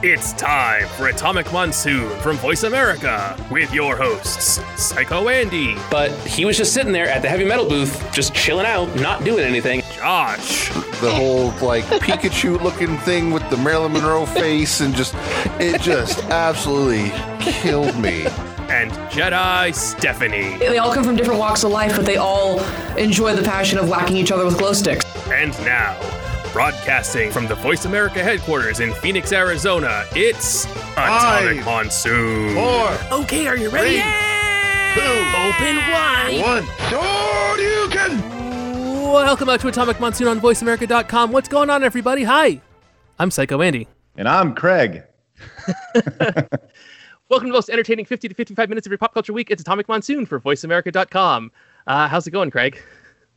It's 0.00 0.32
time 0.34 0.86
for 0.90 1.08
Atomic 1.08 1.52
Monsoon 1.52 2.08
from 2.20 2.36
Voice 2.36 2.62
America 2.62 3.36
with 3.50 3.74
your 3.74 3.96
hosts, 3.96 4.60
Psycho 4.80 5.28
Andy, 5.28 5.74
But 5.90 6.12
he 6.20 6.44
was 6.44 6.56
just 6.56 6.72
sitting 6.72 6.92
there 6.92 7.08
at 7.08 7.20
the 7.20 7.28
heavy 7.28 7.44
metal 7.44 7.68
booth, 7.68 8.06
just 8.12 8.32
chilling 8.32 8.64
out, 8.64 8.94
not 9.00 9.24
doing 9.24 9.42
anything. 9.44 9.82
Josh, 9.96 10.68
the 11.00 11.10
whole 11.12 11.50
like 11.66 11.82
Pikachu 11.84 12.62
looking 12.62 12.96
thing 12.98 13.32
with 13.32 13.48
the 13.50 13.56
Marilyn 13.56 13.92
Monroe 13.92 14.24
face 14.24 14.80
and 14.80 14.94
just 14.94 15.16
it 15.58 15.80
just 15.80 16.22
absolutely 16.26 17.10
killed 17.40 17.98
me. 17.98 18.26
and 18.70 18.92
Jedi 19.10 19.74
Stephanie. 19.74 20.58
They 20.58 20.78
all 20.78 20.94
come 20.94 21.02
from 21.02 21.16
different 21.16 21.40
walks 21.40 21.64
of 21.64 21.72
life, 21.72 21.96
but 21.96 22.06
they 22.06 22.18
all 22.18 22.60
enjoy 22.96 23.34
the 23.34 23.42
passion 23.42 23.78
of 23.78 23.88
whacking 23.88 24.16
each 24.16 24.30
other 24.30 24.44
with 24.44 24.58
glow 24.58 24.74
sticks. 24.74 25.04
And 25.28 25.50
now, 25.64 25.98
broadcasting 26.52 27.30
from 27.30 27.46
the 27.46 27.54
Voice 27.56 27.84
America 27.84 28.22
headquarters 28.22 28.80
in 28.80 28.92
Phoenix, 28.94 29.32
Arizona, 29.32 30.04
it's 30.14 30.64
Atomic 30.96 31.62
Five, 31.62 31.64
Monsoon. 31.64 32.54
Four, 32.54 33.18
Okay, 33.22 33.46
are 33.46 33.56
you 33.56 33.68
ready? 33.70 34.00
Three, 34.00 35.02
two, 35.02 35.10
Open 35.36 35.76
wide. 35.76 36.40
one. 36.40 36.64
Sure 36.88 37.58
you 37.60 37.88
can. 37.90 38.20
Welcome 39.12 39.46
back 39.46 39.60
to 39.60 39.68
Atomic 39.68 40.00
Monsoon 40.00 40.28
on 40.28 40.40
VoiceAmerica.com. 40.40 41.32
What's 41.32 41.48
going 41.48 41.70
on, 41.70 41.82
everybody? 41.84 42.24
Hi, 42.24 42.60
I'm 43.18 43.30
Psycho 43.30 43.62
Andy. 43.62 43.88
And 44.16 44.28
I'm 44.28 44.54
Craig. 44.54 45.04
Welcome 47.30 47.48
to 47.48 47.52
the 47.52 47.56
most 47.56 47.68
entertaining 47.70 48.04
50 48.06 48.28
to 48.28 48.34
55 48.34 48.68
minutes 48.68 48.86
of 48.86 48.90
your 48.90 48.98
pop 48.98 49.14
culture 49.14 49.32
week. 49.32 49.50
It's 49.50 49.62
Atomic 49.62 49.86
Monsoon 49.88 50.26
for 50.26 50.40
VoiceAmerica.com. 50.40 51.52
Uh, 51.86 52.08
how's 52.08 52.26
it 52.26 52.30
going, 52.32 52.50
Craig? 52.50 52.82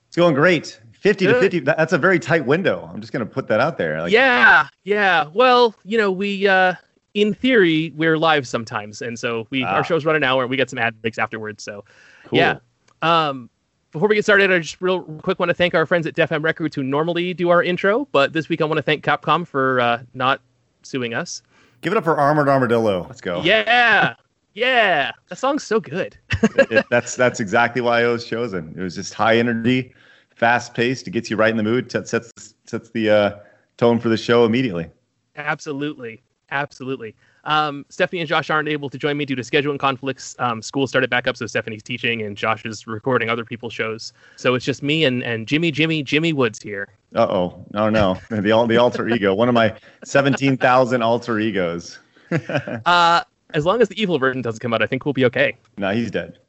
It's 0.08 0.16
going 0.18 0.34
great. 0.34 0.81
50 1.02 1.28
to 1.28 1.40
50 1.40 1.60
that's 1.60 1.94
a 1.94 1.98
very 1.98 2.18
tight 2.20 2.46
window. 2.46 2.90
I'm 2.92 3.02
just 3.02 3.12
going 3.14 3.26
to 3.28 3.32
put 3.32 3.48
that 3.50 3.60
out 3.60 3.78
there. 3.78 4.02
Like, 4.02 4.12
yeah, 4.12 4.68
yeah. 4.84 5.26
Well, 5.34 5.76
you 5.84 5.98
know, 5.98 6.12
we 6.12 6.48
uh 6.48 6.74
in 7.14 7.34
theory 7.34 7.92
we're 7.98 8.18
live 8.18 8.48
sometimes, 8.48 9.02
and 9.02 9.20
so 9.20 9.46
we 9.50 9.64
Ah. 9.64 9.76
our 9.76 9.84
show's 9.84 10.06
run 10.06 10.16
an 10.16 10.24
hour 10.24 10.44
and 10.44 10.50
we 10.50 10.56
get 10.58 10.70
some 10.70 10.80
ad 10.80 11.00
breaks 11.02 11.18
afterwards. 11.18 11.64
So 11.64 11.84
cool. 12.26 12.40
yeah. 12.40 12.60
Um 13.02 13.50
before 13.92 14.08
we 14.08 14.16
get 14.16 14.24
started, 14.24 14.52
I 14.54 14.60
just 14.60 14.80
real 14.82 15.02
quick 15.02 15.38
want 15.38 15.50
to 15.50 15.54
thank 15.54 15.76
our 15.76 15.86
friends 15.86 16.08
at 16.08 16.14
Def 16.16 16.32
M 16.32 16.42
Records 16.42 16.76
who 16.76 16.84
normally 16.84 17.34
do 17.34 17.50
our 17.50 17.62
intro, 17.62 18.08
but 18.14 18.32
this 18.32 18.48
week 18.48 18.62
I 18.62 18.66
want 18.66 18.78
to 18.78 18.82
thank 18.84 19.04
Capcom 19.04 19.46
for 19.46 19.82
uh, 19.82 20.04
not 20.14 20.40
suing 20.84 21.14
us. 21.14 21.42
Give 21.82 21.92
it 21.92 21.98
up 21.98 22.04
for 22.06 22.16
Armored 22.18 22.48
Armadillo. 22.48 23.06
Let's 23.10 23.20
go. 23.22 23.42
Yeah, 23.44 24.14
yeah, 24.54 25.12
that 25.30 25.36
song's 25.38 25.64
so 25.64 25.80
good. 25.80 26.16
It- 26.70 26.86
that's 26.90 27.16
that's 27.16 27.40
exactly 27.40 27.82
why 27.82 28.04
it 28.04 28.08
was 28.08 28.24
chosen. 28.26 28.74
It 28.78 28.82
was 28.82 28.96
just 28.96 29.14
high 29.14 29.38
energy, 29.38 29.94
fast 30.42 30.74
paced. 30.74 31.08
It 31.08 31.12
gets 31.12 31.30
you 31.30 31.38
right 31.38 31.52
in 31.52 31.56
the 31.56 31.64
mood. 31.64 31.90
T- 31.90 32.04
sets 32.04 32.34
sets 32.66 32.90
the 32.90 33.10
uh, 33.10 33.40
tone 33.78 34.00
for 34.00 34.10
the 34.10 34.18
show 34.18 34.44
immediately. 34.44 34.90
Absolutely, 35.38 36.22
absolutely. 36.50 37.16
Um, 37.46 37.86
Stephanie 37.90 38.20
and 38.20 38.28
Josh 38.28 38.50
aren't 38.50 38.68
able 38.68 38.90
to 38.90 38.98
join 38.98 39.18
me 39.18 39.26
due 39.26 39.36
to 39.36 39.42
scheduling 39.42 39.80
conflicts. 39.80 40.36
Um, 40.40 40.62
school 40.62 40.86
started 40.88 41.10
back 41.10 41.28
up, 41.28 41.38
so 41.38 41.48
Stephanie's 41.48 41.82
teaching 41.82 42.22
and 42.22 42.36
Josh 42.36 42.66
is 42.66 42.86
recording 42.86 43.30
other 43.30 43.46
people's 43.46 43.74
shows. 43.74 44.14
So 44.36 44.54
it's 44.54 44.66
just 44.66 44.84
me 44.84 45.06
and, 45.06 45.24
and 45.24 45.48
Jimmy, 45.48 45.72
Jimmy, 45.72 46.04
Jimmy 46.04 46.34
Woods 46.34 46.62
here. 46.62 46.90
Uh 47.16 47.28
oh. 47.30 47.66
No, 47.74 47.90
no. 47.90 48.18
The 48.30 48.42
the 48.42 48.78
alter 48.78 49.08
ego. 49.08 49.34
One 49.34 49.48
of 49.48 49.56
my 49.56 49.74
seventeen 50.04 50.58
thousand 50.58 51.02
alter 51.04 51.40
egos. 51.40 52.00
Uh, 52.86 53.22
as 53.54 53.66
long 53.66 53.82
as 53.82 53.90
the 53.90 54.02
evil 54.02 54.18
version 54.18 54.42
doesn't 54.42 54.62
come 54.62 54.74
out, 54.74 54.82
I 54.82 54.88
think 54.88 55.04
we'll 55.04 55.12
be 55.12 55.26
okay. 55.26 55.58
no, 55.78 55.92
he's 55.92 56.10
dead. 56.10 56.40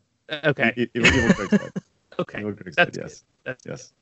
Okay, 0.44 0.88
Evil 0.94 1.34
Craig's 1.34 1.50
dead. 1.50 1.72
okay. 2.20 2.38
Evil 2.38 2.52
Craig's 2.52 2.76
That's 2.76 2.96
dead. 2.96 3.02
Yes. 3.02 3.24
That's 3.44 3.64
Yes. 3.66 3.92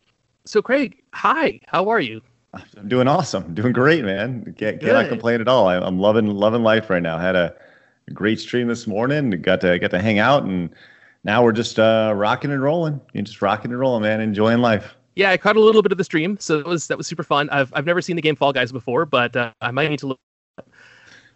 So, 0.44 0.62
Craig, 0.62 1.02
hi. 1.12 1.60
How 1.66 1.88
are 1.88 2.00
you? 2.00 2.22
I'm 2.54 2.88
doing 2.88 3.06
awesome. 3.06 3.44
I'm 3.44 3.54
doing 3.54 3.72
great, 3.72 4.04
man. 4.04 4.54
Can't, 4.58 4.80
cannot 4.80 5.08
complain 5.08 5.40
at 5.40 5.48
all. 5.48 5.68
I, 5.68 5.76
I'm 5.76 6.00
loving 6.00 6.26
loving 6.26 6.62
life 6.62 6.90
right 6.90 7.02
now. 7.02 7.18
Had 7.18 7.36
a, 7.36 7.54
great 8.12 8.40
stream 8.40 8.66
this 8.66 8.88
morning. 8.88 9.30
Got 9.30 9.60
to 9.60 9.78
got 9.78 9.92
to 9.92 10.00
hang 10.00 10.18
out, 10.18 10.42
and 10.42 10.70
now 11.22 11.44
we're 11.44 11.52
just 11.52 11.78
uh, 11.78 12.12
rocking 12.16 12.50
and 12.50 12.60
rolling. 12.60 13.00
You're 13.12 13.22
just 13.22 13.40
rocking 13.40 13.70
and 13.70 13.78
rolling, 13.78 14.02
man. 14.02 14.20
Enjoying 14.20 14.58
life. 14.58 14.96
Yeah, 15.14 15.30
I 15.30 15.36
caught 15.36 15.56
a 15.56 15.60
little 15.60 15.82
bit 15.82 15.92
of 15.92 15.98
the 15.98 16.04
stream, 16.04 16.36
so 16.40 16.58
that 16.58 16.66
was 16.66 16.88
that 16.88 16.98
was 16.98 17.06
super 17.06 17.22
fun. 17.22 17.48
I've 17.50 17.72
I've 17.74 17.86
never 17.86 18.02
seen 18.02 18.16
the 18.16 18.22
game 18.22 18.34
Fall 18.34 18.52
Guys 18.52 18.72
before, 18.72 19.06
but 19.06 19.36
uh, 19.36 19.52
I 19.60 19.70
might 19.70 19.90
need 19.90 20.00
to 20.00 20.08
look. 20.08 20.20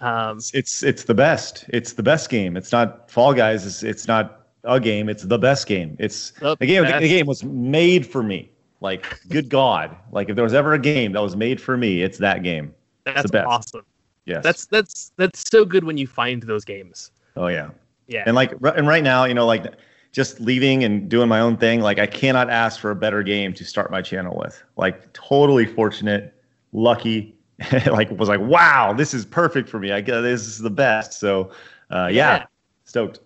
Um, 0.00 0.38
It's, 0.38 0.52
it's 0.52 0.82
it's 0.82 1.04
the 1.04 1.14
best. 1.14 1.64
It's 1.68 1.92
the 1.92 2.02
best 2.02 2.28
game. 2.28 2.56
It's 2.56 2.72
not 2.72 3.08
Fall 3.08 3.34
Guys. 3.34 3.64
It's 3.66 3.82
it's 3.84 4.08
not 4.08 4.43
a 4.64 4.80
game. 4.80 5.08
It's 5.08 5.22
the 5.22 5.38
best 5.38 5.66
game. 5.66 5.96
It's 5.98 6.32
The 6.32 6.56
the 6.56 6.66
game. 6.66 6.82
best. 6.84 7.00
The 7.00 7.08
game 7.08 7.26
was 7.26 7.44
made 7.44 8.06
for 8.06 8.22
me. 8.22 8.50
Like 8.80 9.20
good 9.28 9.48
God. 9.48 9.96
Like 10.12 10.28
if 10.28 10.36
there 10.36 10.44
was 10.44 10.54
ever 10.54 10.74
a 10.74 10.78
game 10.78 11.12
that 11.12 11.22
was 11.22 11.36
made 11.36 11.60
for 11.60 11.76
me, 11.76 12.02
it's 12.02 12.18
that 12.18 12.42
game. 12.42 12.74
that's 13.04 13.30
the 13.30 13.44
awesome. 13.44 13.84
Yes. 14.26 14.42
That's 14.42 14.66
that's 14.66 15.12
that's 15.16 15.48
so 15.50 15.64
good 15.64 15.84
when 15.84 15.96
you 15.98 16.06
find 16.06 16.42
those 16.42 16.64
games. 16.64 17.10
oh 17.36 17.46
yeah. 17.48 17.70
Yeah. 18.06 18.24
And 18.26 18.34
like, 18.34 18.52
and 18.62 18.86
right 18.86 19.02
now, 19.02 19.24
you 19.24 19.32
know, 19.34 19.46
like 19.46 19.64
just 20.12 20.38
leaving 20.40 20.84
and 20.84 21.08
doing 21.08 21.28
my 21.28 21.40
own 21.40 21.56
thing, 21.56 21.80
like 21.80 21.98
I 21.98 22.06
cannot 22.06 22.50
ask 22.50 22.78
for 22.78 22.90
a 22.90 22.94
better 22.96 23.22
game 23.22 23.54
to 23.54 23.64
start 23.64 23.90
my 23.90 24.02
channel 24.02 24.36
with. 24.38 24.62
Like, 24.76 25.10
totally 25.14 25.64
fortunate, 25.66 26.34
lucky. 26.72 27.34
like, 27.86 28.10
was 28.10 28.28
like, 28.28 28.40
wow, 28.40 28.92
this 28.92 29.14
is 29.14 29.24
perfect 29.24 29.68
for 29.68 29.78
me. 29.78 29.92
I 29.92 30.00
guess 30.02 30.22
this 30.22 30.46
is 30.46 30.58
the 30.58 30.70
best. 30.70 31.14
So, 31.14 31.50
uh, 31.90 32.08
yeah. 32.12 32.36
Yeah. 32.38 32.46
stoked. 32.84 33.20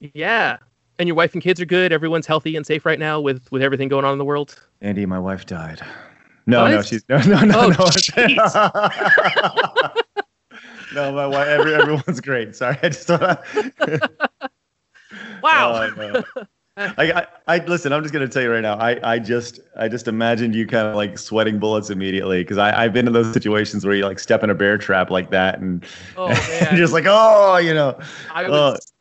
Yeah. 0.00 0.56
And 0.98 1.06
your 1.06 1.14
wife 1.14 1.34
and 1.34 1.42
kids 1.42 1.60
are 1.60 1.66
good. 1.66 1.92
Everyone's 1.92 2.26
healthy 2.26 2.56
and 2.56 2.66
safe 2.66 2.86
right 2.86 2.98
now 2.98 3.20
with 3.20 3.50
with 3.52 3.62
everything 3.62 3.88
going 3.88 4.04
on 4.04 4.12
in 4.12 4.18
the 4.18 4.24
world. 4.24 4.60
Andy, 4.80 5.06
my 5.06 5.18
wife 5.18 5.46
died. 5.46 5.80
No, 6.46 6.68
no, 6.68 6.80
she's 6.82 7.04
no, 7.08 7.18
no, 7.22 7.40
no, 7.40 7.54
Oh, 7.58 7.68
no. 7.74 7.86
no, 10.94 11.12
my 11.12 11.26
wife. 11.26 11.48
Every, 11.48 11.74
everyone's 11.74 12.20
great. 12.20 12.54
Sorry, 12.54 12.78
I 12.82 12.88
just 12.88 13.08
don't. 13.08 13.20
Wow. 15.42 15.90
Oh, 15.96 16.22
no. 16.36 16.44
I, 16.78 17.12
I, 17.12 17.26
I 17.48 17.58
listen. 17.64 17.92
I'm 17.92 18.02
just 18.02 18.12
gonna 18.12 18.28
tell 18.28 18.42
you 18.42 18.52
right 18.52 18.60
now. 18.60 18.74
I, 18.74 19.14
I 19.14 19.18
just, 19.18 19.60
I 19.76 19.88
just 19.88 20.08
imagined 20.08 20.54
you 20.54 20.66
kind 20.66 20.86
of 20.86 20.94
like 20.94 21.18
sweating 21.18 21.58
bullets 21.58 21.88
immediately 21.88 22.42
because 22.42 22.58
I, 22.58 22.84
I've 22.84 22.92
been 22.92 23.06
in 23.06 23.12
those 23.12 23.32
situations 23.32 23.84
where 23.86 23.94
you 23.94 24.04
like 24.04 24.18
step 24.18 24.44
in 24.44 24.50
a 24.50 24.54
bear 24.54 24.76
trap 24.76 25.10
like 25.10 25.30
that 25.30 25.58
and 25.58 25.84
oh 26.16 26.28
you're 26.60 26.76
just 26.76 26.92
like, 26.92 27.06
oh, 27.06 27.56
you 27.56 27.72
know. 27.72 27.98
I 28.32 28.44
uh, 28.44 28.50
was 28.50 28.92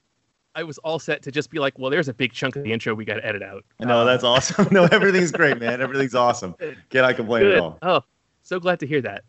I 0.56 0.64
was 0.64 0.78
all 0.80 1.00
set 1.00 1.22
to 1.24 1.32
just 1.32 1.50
be 1.50 1.60
like, 1.60 1.78
well, 1.78 1.92
there's 1.92 2.08
a 2.08 2.14
big 2.14 2.32
chunk 2.32 2.56
of 2.56 2.64
the 2.64 2.72
intro 2.72 2.94
we 2.96 3.04
got 3.04 3.16
to 3.16 3.26
edit 3.26 3.44
out. 3.44 3.66
No, 3.80 4.06
that's 4.06 4.24
awesome. 4.24 4.68
No, 4.76 4.86
everything's 4.86 5.32
great, 5.32 5.60
man. 5.60 5.82
Everything's 5.82 6.16
awesome. 6.16 6.56
Cannot 6.90 7.16
complain 7.18 7.44
good. 7.44 7.56
at 7.56 7.60
all. 7.60 7.78
Oh, 7.82 8.02
so 8.44 8.60
glad 8.60 8.80
to 8.80 8.88
hear 8.88 9.02
that. 9.02 9.24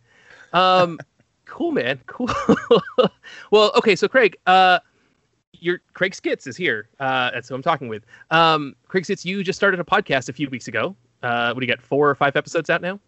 Um, 0.53 0.99
cool, 1.45 1.73
man. 1.73 2.01
Cool. 2.07 2.31
well, 3.51 3.73
okay. 3.77 3.97
So 3.97 4.09
Craig, 4.09 4.37
uh, 4.47 4.79
your 5.53 5.81
Craig 5.95 6.13
Skitz 6.13 6.47
is 6.47 6.57
here. 6.57 6.89
Uh, 7.01 7.31
that's 7.33 7.49
who 7.49 7.55
I'm 7.55 7.63
talking 7.63 7.89
with. 7.89 8.05
Um, 8.31 8.75
Craig 8.89 9.05
Skitz, 9.05 9.25
you 9.25 9.43
just 9.43 9.59
started 9.59 9.81
a 9.81 9.85
podcast 9.85 10.29
a 10.29 10.33
few 10.33 10.49
weeks 10.49 10.69
ago. 10.69 10.97
Uh, 11.23 11.53
what 11.53 11.61
do 11.61 11.67
you 11.67 11.73
got? 11.73 11.83
Four 11.83 12.09
or 12.09 12.15
five 12.15 12.37
episodes 12.37 12.71
out 12.71 12.83
now? 12.83 12.99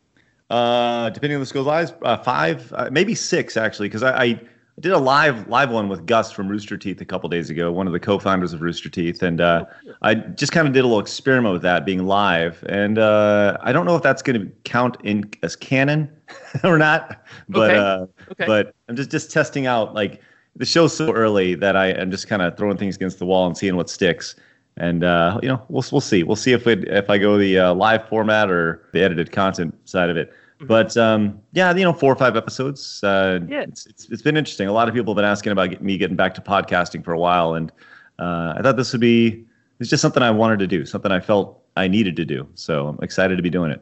Uh, 0.50 1.10
depending 1.10 1.36
on 1.36 1.40
the 1.40 1.46
school's 1.46 1.66
lives, 1.66 1.92
uh, 2.02 2.16
five, 2.16 2.72
uh, 2.72 2.88
maybe 2.90 3.14
six 3.14 3.56
actually, 3.56 3.88
because 3.88 4.02
I, 4.02 4.24
I 4.24 4.40
did 4.80 4.92
a 4.92 4.98
live 4.98 5.48
live 5.48 5.70
one 5.70 5.88
with 5.88 6.06
Gus 6.06 6.30
from 6.32 6.48
Rooster 6.48 6.76
Teeth 6.76 7.00
a 7.00 7.04
couple 7.04 7.28
days 7.28 7.50
ago, 7.50 7.72
one 7.72 7.86
of 7.86 7.92
the 7.92 8.00
co-founders 8.00 8.52
of 8.52 8.60
Rooster 8.62 8.88
Teeth, 8.88 9.22
and 9.22 9.40
uh, 9.40 9.64
I 10.02 10.14
just 10.14 10.52
kind 10.52 10.66
of 10.66 10.74
did 10.74 10.80
a 10.80 10.86
little 10.86 11.00
experiment 11.00 11.52
with 11.52 11.62
that 11.62 11.84
being 11.84 12.06
live, 12.06 12.64
and 12.68 12.98
uh, 12.98 13.56
I 13.62 13.72
don't 13.72 13.86
know 13.86 13.96
if 13.96 14.02
that's 14.02 14.22
going 14.22 14.40
to 14.40 14.46
count 14.64 14.96
in 15.04 15.30
as 15.42 15.56
canon 15.56 16.10
or 16.64 16.78
not, 16.78 17.24
but 17.48 17.70
Okay. 17.70 17.78
uh, 17.78 18.06
Okay. 18.32 18.46
but 18.46 18.74
I'm 18.88 18.96
just 18.96 19.10
just 19.10 19.30
testing 19.30 19.66
out 19.66 19.94
like 19.94 20.20
the 20.56 20.66
show's 20.66 20.96
so 20.96 21.12
early 21.12 21.54
that 21.56 21.76
I 21.76 21.88
am 21.88 22.10
just 22.10 22.28
kind 22.28 22.42
of 22.42 22.56
throwing 22.56 22.76
things 22.76 22.96
against 22.96 23.18
the 23.18 23.26
wall 23.26 23.46
and 23.46 23.56
seeing 23.56 23.76
what 23.76 23.88
sticks. 23.88 24.34
And 24.76 25.02
uh, 25.02 25.38
you 25.42 25.48
know, 25.48 25.60
we'll 25.68 25.84
we'll 25.90 26.00
see. 26.00 26.22
We'll 26.22 26.36
see 26.36 26.52
if 26.52 26.66
it 26.66 26.86
if 26.88 27.10
I 27.10 27.18
go 27.18 27.36
the 27.36 27.58
uh, 27.58 27.74
live 27.74 28.08
format 28.08 28.50
or 28.50 28.88
the 28.92 29.02
edited 29.02 29.32
content 29.32 29.74
side 29.88 30.08
of 30.10 30.16
it. 30.16 30.32
But 30.60 30.96
um, 30.96 31.40
yeah, 31.52 31.74
you 31.74 31.84
know, 31.84 31.92
four 31.92 32.12
or 32.12 32.16
five 32.16 32.36
episodes. 32.36 33.02
Uh, 33.02 33.40
Yeah. 33.48 33.62
it's, 33.62 33.86
it's 33.86 34.08
it's 34.10 34.22
been 34.22 34.36
interesting. 34.36 34.66
A 34.68 34.72
lot 34.72 34.88
of 34.88 34.94
people 34.94 35.12
have 35.12 35.16
been 35.16 35.24
asking 35.24 35.52
about 35.52 35.70
get, 35.70 35.82
me 35.82 35.96
getting 35.98 36.16
back 36.16 36.34
to 36.34 36.40
podcasting 36.40 37.04
for 37.04 37.12
a 37.12 37.18
while, 37.18 37.54
and 37.54 37.70
uh, 38.18 38.54
I 38.56 38.62
thought 38.62 38.76
this 38.76 38.92
would 38.92 39.00
be 39.00 39.44
it's 39.78 39.88
just 39.88 40.02
something 40.02 40.22
I 40.22 40.30
wanted 40.30 40.58
to 40.58 40.66
do, 40.66 40.84
something 40.84 41.12
I 41.12 41.20
felt 41.20 41.62
I 41.76 41.86
needed 41.86 42.16
to 42.16 42.24
do. 42.24 42.48
So 42.54 42.88
I'm 42.88 42.98
excited 43.02 43.36
to 43.36 43.42
be 43.42 43.50
doing 43.50 43.70
it. 43.70 43.80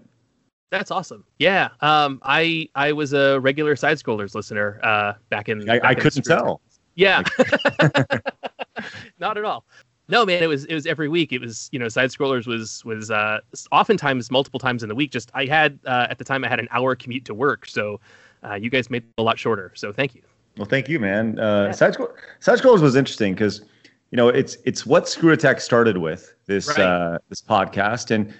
That's 0.70 0.90
awesome. 0.90 1.24
Yeah. 1.38 1.68
Um, 1.80 2.20
I 2.22 2.68
I 2.74 2.92
was 2.92 3.12
a 3.14 3.40
regular 3.40 3.76
side 3.76 3.96
scrollers 3.98 4.34
listener 4.34 4.80
uh, 4.82 5.14
back 5.30 5.48
in. 5.48 5.62
I, 5.70 5.78
back 5.78 5.84
I 5.84 5.92
in 5.92 6.00
couldn't 6.00 6.24
tell. 6.24 6.60
Yeah. 6.94 7.22
Not 9.18 9.38
at 9.38 9.44
all. 9.44 9.64
No, 10.08 10.24
man, 10.24 10.42
it 10.42 10.46
was 10.46 10.64
it 10.66 10.74
was 10.74 10.86
every 10.86 11.08
week. 11.08 11.32
It 11.32 11.40
was 11.40 11.68
you 11.72 11.78
know, 11.78 11.88
side 11.88 12.10
scrollers 12.10 12.46
was 12.46 12.84
was 12.84 13.10
uh, 13.10 13.40
oftentimes 13.72 14.30
multiple 14.30 14.60
times 14.60 14.82
in 14.82 14.88
the 14.88 14.94
week. 14.94 15.10
Just 15.10 15.30
I 15.34 15.46
had 15.46 15.78
uh, 15.84 16.06
at 16.08 16.18
the 16.18 16.24
time 16.24 16.44
I 16.44 16.48
had 16.48 16.60
an 16.60 16.68
hour 16.70 16.94
commute 16.94 17.24
to 17.24 17.34
work, 17.34 17.66
so 17.66 18.00
uh, 18.44 18.54
you 18.54 18.70
guys 18.70 18.88
made 18.88 19.02
it 19.02 19.08
a 19.18 19.22
lot 19.22 19.38
shorter. 19.38 19.72
So 19.74 19.92
thank 19.92 20.14
you. 20.14 20.22
Well, 20.56 20.66
thank 20.66 20.88
you, 20.88 21.00
man. 21.00 21.38
Uh, 21.38 21.64
Yeah. 21.66 21.70
Side 21.72 21.94
scroll 21.94 22.10
Side 22.40 22.58
Scrollers 22.58 22.80
was 22.82 22.94
interesting 22.96 23.34
because, 23.34 23.62
you 24.10 24.16
know, 24.16 24.28
it's 24.28 24.56
it's 24.64 24.86
what 24.86 25.08
Screw 25.08 25.32
Attack 25.32 25.60
started 25.60 25.98
with 25.98 26.32
this 26.46 26.68
Right. 26.68 26.78
uh, 26.80 27.18
this 27.28 27.42
podcast, 27.42 28.10
and 28.12 28.32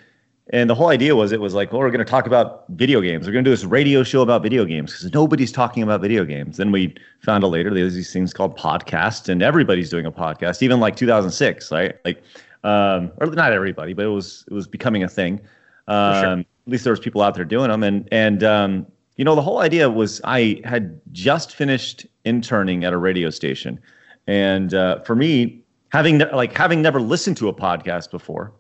and 0.50 0.70
the 0.70 0.74
whole 0.76 0.88
idea 0.88 1.16
was 1.16 1.32
it 1.32 1.40
was 1.40 1.54
like, 1.54 1.72
well, 1.72 1.80
we're 1.80 1.90
going 1.90 2.04
to 2.04 2.10
talk 2.10 2.26
about 2.26 2.64
video 2.68 3.00
games. 3.00 3.26
We're 3.26 3.32
going 3.32 3.44
to 3.44 3.50
do 3.50 3.52
this 3.52 3.64
radio 3.64 4.04
show 4.04 4.22
about 4.22 4.42
video 4.42 4.64
games 4.64 4.92
because 4.92 5.12
nobody's 5.12 5.50
talking 5.50 5.82
about 5.82 6.00
video 6.00 6.24
games. 6.24 6.56
Then 6.56 6.70
we 6.70 6.94
found 7.20 7.42
out 7.42 7.50
later 7.50 7.74
there's 7.74 7.94
these 7.94 8.12
things 8.12 8.32
called 8.32 8.56
podcasts, 8.56 9.28
and 9.28 9.42
everybody's 9.42 9.90
doing 9.90 10.06
a 10.06 10.12
podcast. 10.12 10.62
Even 10.62 10.78
like 10.78 10.94
2006, 10.94 11.72
right? 11.72 11.96
Like, 12.04 12.22
um, 12.62 13.10
or 13.16 13.26
not 13.26 13.52
everybody, 13.52 13.92
but 13.92 14.04
it 14.04 14.10
was 14.10 14.44
it 14.48 14.54
was 14.54 14.68
becoming 14.68 15.02
a 15.02 15.08
thing. 15.08 15.40
Um, 15.88 16.22
sure. 16.22 16.38
At 16.38 16.46
least 16.66 16.84
there 16.84 16.92
was 16.92 17.00
people 17.00 17.22
out 17.22 17.34
there 17.34 17.44
doing 17.44 17.70
them, 17.70 17.82
and 17.82 18.08
and 18.12 18.44
um, 18.44 18.86
you 19.16 19.24
know 19.24 19.34
the 19.34 19.42
whole 19.42 19.58
idea 19.58 19.90
was 19.90 20.20
I 20.22 20.60
had 20.64 21.00
just 21.10 21.56
finished 21.56 22.06
interning 22.24 22.84
at 22.84 22.92
a 22.92 22.98
radio 22.98 23.30
station, 23.30 23.80
and 24.28 24.74
uh, 24.74 25.00
for 25.00 25.16
me, 25.16 25.60
having 25.88 26.18
ne- 26.18 26.32
like 26.32 26.56
having 26.56 26.82
never 26.82 27.00
listened 27.00 27.36
to 27.38 27.48
a 27.48 27.54
podcast 27.54 28.12
before 28.12 28.52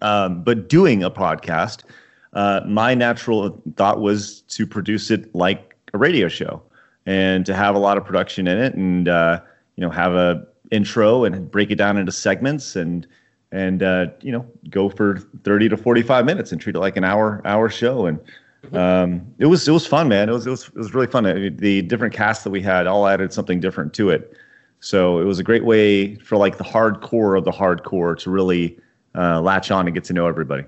um, 0.00 0.42
but 0.42 0.68
doing 0.68 1.02
a 1.02 1.10
podcast, 1.10 1.82
uh, 2.32 2.60
my 2.66 2.94
natural 2.94 3.62
thought 3.76 4.00
was 4.00 4.40
to 4.42 4.66
produce 4.66 5.10
it 5.10 5.34
like 5.34 5.76
a 5.92 5.98
radio 5.98 6.28
show 6.28 6.62
and 7.06 7.46
to 7.46 7.54
have 7.54 7.74
a 7.74 7.78
lot 7.78 7.96
of 7.96 8.04
production 8.04 8.48
in 8.48 8.58
it 8.58 8.74
and 8.74 9.08
uh, 9.08 9.40
you 9.76 9.82
know 9.82 9.90
have 9.90 10.14
a 10.14 10.46
intro 10.70 11.24
and 11.24 11.50
break 11.50 11.70
it 11.70 11.76
down 11.76 11.96
into 11.96 12.10
segments 12.10 12.76
and 12.76 13.06
and 13.52 13.82
uh, 13.82 14.06
you 14.20 14.32
know 14.32 14.44
go 14.70 14.88
for 14.88 15.18
30 15.44 15.68
to 15.70 15.76
45 15.76 16.24
minutes 16.24 16.52
and 16.52 16.60
treat 16.60 16.76
it 16.76 16.80
like 16.80 16.96
an 16.96 17.04
hour 17.04 17.40
hour 17.44 17.68
show. 17.70 18.06
And 18.06 18.18
um, 18.72 19.24
it 19.38 19.46
was 19.46 19.66
it 19.68 19.72
was 19.72 19.86
fun 19.86 20.08
man. 20.08 20.28
It 20.28 20.32
was 20.32 20.46
it 20.46 20.50
was, 20.50 20.68
it 20.68 20.76
was 20.76 20.92
really 20.92 21.06
fun. 21.06 21.26
I 21.26 21.34
mean, 21.34 21.56
the 21.56 21.82
different 21.82 22.12
casts 22.12 22.44
that 22.44 22.50
we 22.50 22.60
had 22.60 22.86
all 22.86 23.06
added 23.06 23.32
something 23.32 23.60
different 23.60 23.94
to 23.94 24.10
it. 24.10 24.36
So 24.80 25.18
it 25.18 25.24
was 25.24 25.38
a 25.38 25.42
great 25.44 25.64
way 25.64 26.16
for 26.16 26.36
like 26.36 26.58
the 26.58 26.64
hardcore 26.64 27.38
of 27.38 27.44
the 27.44 27.50
hardcore 27.50 28.18
to 28.18 28.30
really 28.30 28.78
uh, 29.14 29.40
latch 29.40 29.70
on 29.70 29.86
and 29.86 29.94
get 29.94 30.04
to 30.04 30.12
know 30.12 30.26
everybody. 30.26 30.64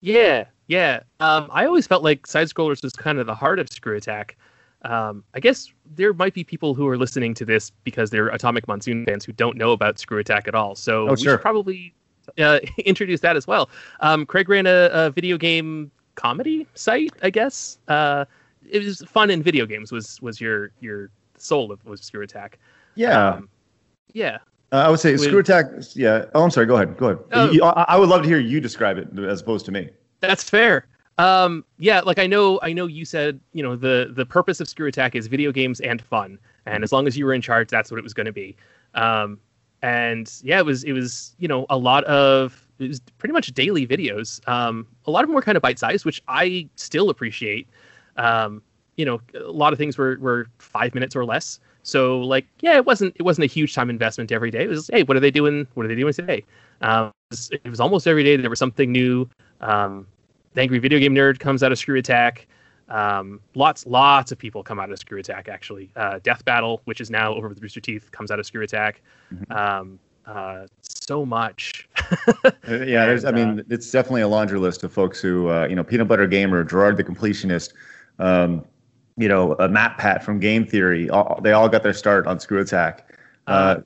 Yeah, 0.00 0.44
yeah. 0.68 1.00
Um, 1.20 1.48
I 1.50 1.66
always 1.66 1.86
felt 1.86 2.02
like 2.02 2.26
side 2.26 2.48
scrollers 2.48 2.82
was 2.82 2.92
kind 2.92 3.18
of 3.18 3.26
the 3.26 3.34
heart 3.34 3.58
of 3.58 3.68
Screw 3.70 3.96
Attack. 3.96 4.36
Um, 4.82 5.24
I 5.34 5.40
guess 5.40 5.72
there 5.96 6.12
might 6.14 6.34
be 6.34 6.44
people 6.44 6.72
who 6.74 6.86
are 6.86 6.96
listening 6.96 7.34
to 7.34 7.44
this 7.44 7.70
because 7.82 8.10
they're 8.10 8.28
Atomic 8.28 8.68
Monsoon 8.68 9.04
fans 9.06 9.24
who 9.24 9.32
don't 9.32 9.56
know 9.56 9.72
about 9.72 9.98
Screw 9.98 10.18
Attack 10.18 10.46
at 10.46 10.54
all. 10.54 10.76
So 10.76 11.08
Oh, 11.08 11.12
we 11.12 11.16
should 11.16 11.40
probably 11.40 11.94
uh, 12.38 12.60
introduce 12.84 13.20
that 13.20 13.34
as 13.36 13.46
well. 13.46 13.70
Um, 14.00 14.24
Craig 14.24 14.48
ran 14.48 14.66
a, 14.66 14.88
a 14.92 15.10
video 15.10 15.36
game 15.36 15.90
comedy 16.14 16.66
site, 16.74 17.10
I 17.22 17.30
guess. 17.30 17.78
Uh, 17.88 18.24
it 18.70 18.84
was 18.84 19.02
fun 19.08 19.30
in 19.30 19.42
video 19.42 19.66
games. 19.66 19.90
Was 19.90 20.20
was 20.22 20.40
your 20.40 20.70
your 20.80 21.10
soul 21.38 21.72
of 21.72 21.84
was 21.84 22.00
Screw 22.02 22.22
Attack? 22.22 22.58
Yeah, 22.94 23.30
Um, 23.34 23.48
yeah. 24.12 24.38
Uh, 24.72 24.76
I 24.76 24.88
would 24.90 25.00
say 25.00 25.12
with- 25.12 25.22
Screw 25.22 25.38
Attack. 25.38 25.66
Yeah. 25.94 26.26
Oh, 26.34 26.42
I'm 26.44 26.50
sorry. 26.50 26.66
Go 26.66 26.76
ahead. 26.76 26.96
Go 26.96 27.06
ahead. 27.06 27.18
Oh. 27.32 27.50
You- 27.50 27.64
I, 27.64 27.84
I 27.88 27.98
would 27.98 28.08
love 28.08 28.22
to 28.22 28.28
hear 28.28 28.38
you 28.38 28.60
describe 28.60 28.98
it 28.98 29.08
as 29.18 29.40
opposed 29.40 29.64
to 29.66 29.72
me. 29.72 29.88
That's 30.20 30.42
fair. 30.48 30.86
Um, 31.18 31.64
yeah, 31.78 32.00
like 32.00 32.18
I 32.20 32.28
know, 32.28 32.60
I 32.62 32.72
know 32.72 32.86
you 32.86 33.04
said, 33.04 33.40
you 33.52 33.62
know, 33.62 33.74
the 33.74 34.12
the 34.14 34.24
purpose 34.24 34.60
of 34.60 34.68
Screw 34.68 34.86
Attack 34.86 35.16
is 35.16 35.26
video 35.26 35.50
games 35.50 35.80
and 35.80 36.00
fun, 36.00 36.38
and 36.64 36.84
as 36.84 36.92
long 36.92 37.08
as 37.08 37.16
you 37.18 37.24
were 37.26 37.32
in 37.34 37.40
charge, 37.42 37.68
that's 37.68 37.90
what 37.90 37.98
it 37.98 38.04
was 38.04 38.14
going 38.14 38.26
to 38.26 38.32
be. 38.32 38.56
Um, 38.94 39.40
and 39.82 40.32
yeah, 40.44 40.58
it 40.58 40.64
was 40.66 40.84
it 40.84 40.92
was 40.92 41.34
you 41.38 41.48
know 41.48 41.66
a 41.70 41.76
lot 41.76 42.04
of 42.04 42.64
it 42.78 42.86
was 42.88 43.00
pretty 43.18 43.32
much 43.32 43.48
daily 43.48 43.84
videos. 43.84 44.46
Um, 44.48 44.86
a 45.06 45.10
lot 45.10 45.24
of 45.24 45.28
them 45.28 45.34
were 45.34 45.42
kind 45.42 45.56
of 45.56 45.62
bite 45.62 45.80
sized, 45.80 46.04
which 46.04 46.22
I 46.28 46.68
still 46.76 47.10
appreciate. 47.10 47.66
Um, 48.16 48.62
you 48.96 49.04
know, 49.04 49.20
a 49.34 49.50
lot 49.50 49.72
of 49.72 49.78
things 49.78 49.98
were 49.98 50.18
were 50.20 50.46
five 50.58 50.94
minutes 50.94 51.16
or 51.16 51.24
less. 51.24 51.58
So 51.88 52.20
like, 52.20 52.46
yeah, 52.60 52.76
it 52.76 52.84
wasn't 52.84 53.16
it 53.16 53.22
wasn't 53.22 53.44
a 53.44 53.46
huge 53.46 53.74
time 53.74 53.88
investment 53.88 54.30
every 54.30 54.50
day. 54.50 54.64
It 54.64 54.68
was, 54.68 54.90
hey, 54.92 55.04
what 55.04 55.16
are 55.16 55.20
they 55.20 55.30
doing? 55.30 55.66
What 55.72 55.86
are 55.86 55.88
they 55.88 55.94
doing 55.94 56.12
today? 56.12 56.44
Um, 56.82 57.06
it, 57.06 57.12
was, 57.30 57.50
it 57.50 57.68
was 57.68 57.80
almost 57.80 58.06
every 58.06 58.22
day 58.22 58.36
there 58.36 58.50
was 58.50 58.58
something 58.58 58.92
new. 58.92 59.26
Um, 59.62 60.06
the 60.52 60.60
Angry 60.60 60.80
Video 60.80 60.98
Game 60.98 61.14
Nerd 61.14 61.38
comes 61.38 61.62
out 61.62 61.72
of 61.72 61.78
Screw 61.78 61.98
Attack. 61.98 62.46
Um, 62.90 63.40
lots, 63.54 63.86
lots 63.86 64.32
of 64.32 64.38
people 64.38 64.62
come 64.62 64.78
out 64.78 64.90
of 64.90 64.98
Screw 64.98 65.18
Attack. 65.18 65.48
Actually, 65.48 65.90
uh, 65.96 66.20
Death 66.22 66.44
Battle, 66.44 66.82
which 66.84 67.00
is 67.00 67.10
now 67.10 67.34
over 67.34 67.48
with 67.48 67.62
Rooster 67.62 67.80
Teeth, 67.80 68.10
comes 68.12 68.30
out 68.30 68.38
of 68.38 68.44
Screw 68.44 68.62
Attack. 68.62 69.00
Um, 69.50 69.98
uh, 70.26 70.66
so 70.82 71.24
much. 71.24 71.88
Uh, 72.44 72.50
yeah, 72.84 73.06
there's. 73.06 73.24
I 73.26 73.30
mean, 73.30 73.64
it's 73.70 73.90
definitely 73.90 74.22
a 74.22 74.28
laundry 74.28 74.58
list 74.58 74.84
of 74.84 74.92
folks 74.92 75.20
who, 75.20 75.48
uh, 75.48 75.66
you 75.66 75.74
know, 75.74 75.84
Peanut 75.84 76.06
Butter 76.06 76.26
Gamer, 76.26 76.64
Jirard 76.64 76.98
the 76.98 77.04
Completionist, 77.04 77.72
um, 78.18 78.64
you 79.18 79.28
know, 79.28 79.52
uh, 79.54 79.68
MatPat 79.68 80.22
from 80.22 80.38
Game 80.38 80.64
Theory. 80.64 81.10
All, 81.10 81.40
they 81.42 81.52
all 81.52 81.68
got 81.68 81.82
their 81.82 81.92
start 81.92 82.26
on 82.26 82.38
Screw 82.40 82.60
Attack. 82.60 83.12
Uh, 83.46 83.76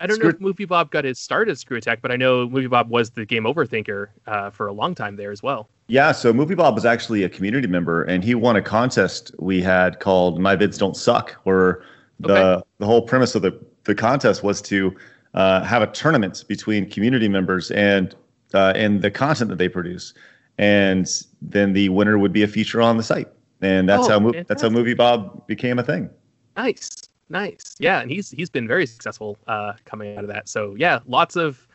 I 0.00 0.06
don't 0.06 0.16
Screw- 0.16 0.30
know 0.30 0.34
if 0.34 0.40
Movie 0.40 0.64
Bob 0.64 0.90
got 0.90 1.04
his 1.04 1.18
start 1.18 1.48
as 1.48 1.60
Screw 1.60 1.76
Attack, 1.78 2.00
but 2.02 2.10
I 2.10 2.16
know 2.16 2.48
Movie 2.48 2.66
Bob 2.66 2.90
was 2.90 3.10
the 3.10 3.24
game 3.24 3.46
over 3.46 3.64
thinker 3.64 4.10
uh, 4.26 4.50
for 4.50 4.66
a 4.66 4.72
long 4.72 4.94
time 4.94 5.16
there 5.16 5.30
as 5.30 5.42
well. 5.42 5.68
Yeah, 5.88 6.12
so 6.12 6.32
Movie 6.32 6.54
Bob 6.54 6.74
was 6.74 6.84
actually 6.84 7.22
a 7.22 7.28
community 7.28 7.66
member, 7.68 8.02
and 8.04 8.22
he 8.24 8.34
won 8.34 8.56
a 8.56 8.62
contest 8.62 9.34
we 9.38 9.62
had 9.62 10.00
called 10.00 10.40
"My 10.40 10.56
Vids 10.56 10.78
Don't 10.78 10.96
Suck," 10.96 11.32
where 11.44 11.82
the 12.20 12.32
Okay. 12.56 12.62
the 12.78 12.86
whole 12.86 13.02
premise 13.02 13.34
of 13.34 13.42
the 13.42 13.58
the 13.84 13.94
contest 13.94 14.42
was 14.42 14.60
to 14.62 14.94
uh, 15.34 15.62
have 15.64 15.82
a 15.82 15.86
tournament 15.88 16.44
between 16.48 16.88
community 16.88 17.28
members 17.28 17.70
and 17.72 18.14
uh, 18.54 18.72
and 18.76 19.02
the 19.02 19.10
content 19.10 19.50
that 19.50 19.58
they 19.58 19.68
produce, 19.68 20.14
and 20.58 21.24
then 21.42 21.72
the 21.74 21.88
winner 21.90 22.18
would 22.18 22.32
be 22.32 22.42
a 22.42 22.48
feature 22.48 22.80
on 22.82 22.96
the 22.96 23.02
site, 23.02 23.28
and 23.62 23.88
that's 23.88 24.06
Oh, 24.06 24.10
how 24.10 24.18
Mo- 24.20 24.32
that's 24.46 24.62
how. 24.62 24.68
Movie 24.70 24.94
Bob 24.94 25.46
became 25.46 25.78
a 25.78 25.82
thing. 25.82 26.10
Nice, 26.56 26.90
nice. 27.30 27.76
Yeah, 27.78 28.00
and 28.00 28.10
he's 28.10 28.30
he's 28.30 28.50
been 28.50 28.68
very 28.68 28.86
successful 28.86 29.38
uh, 29.46 29.72
coming 29.84 30.16
out 30.16 30.24
of 30.24 30.28
that. 30.28 30.48
So 30.48 30.74
yeah, 30.76 31.00
lots 31.06 31.36
of 31.36 31.66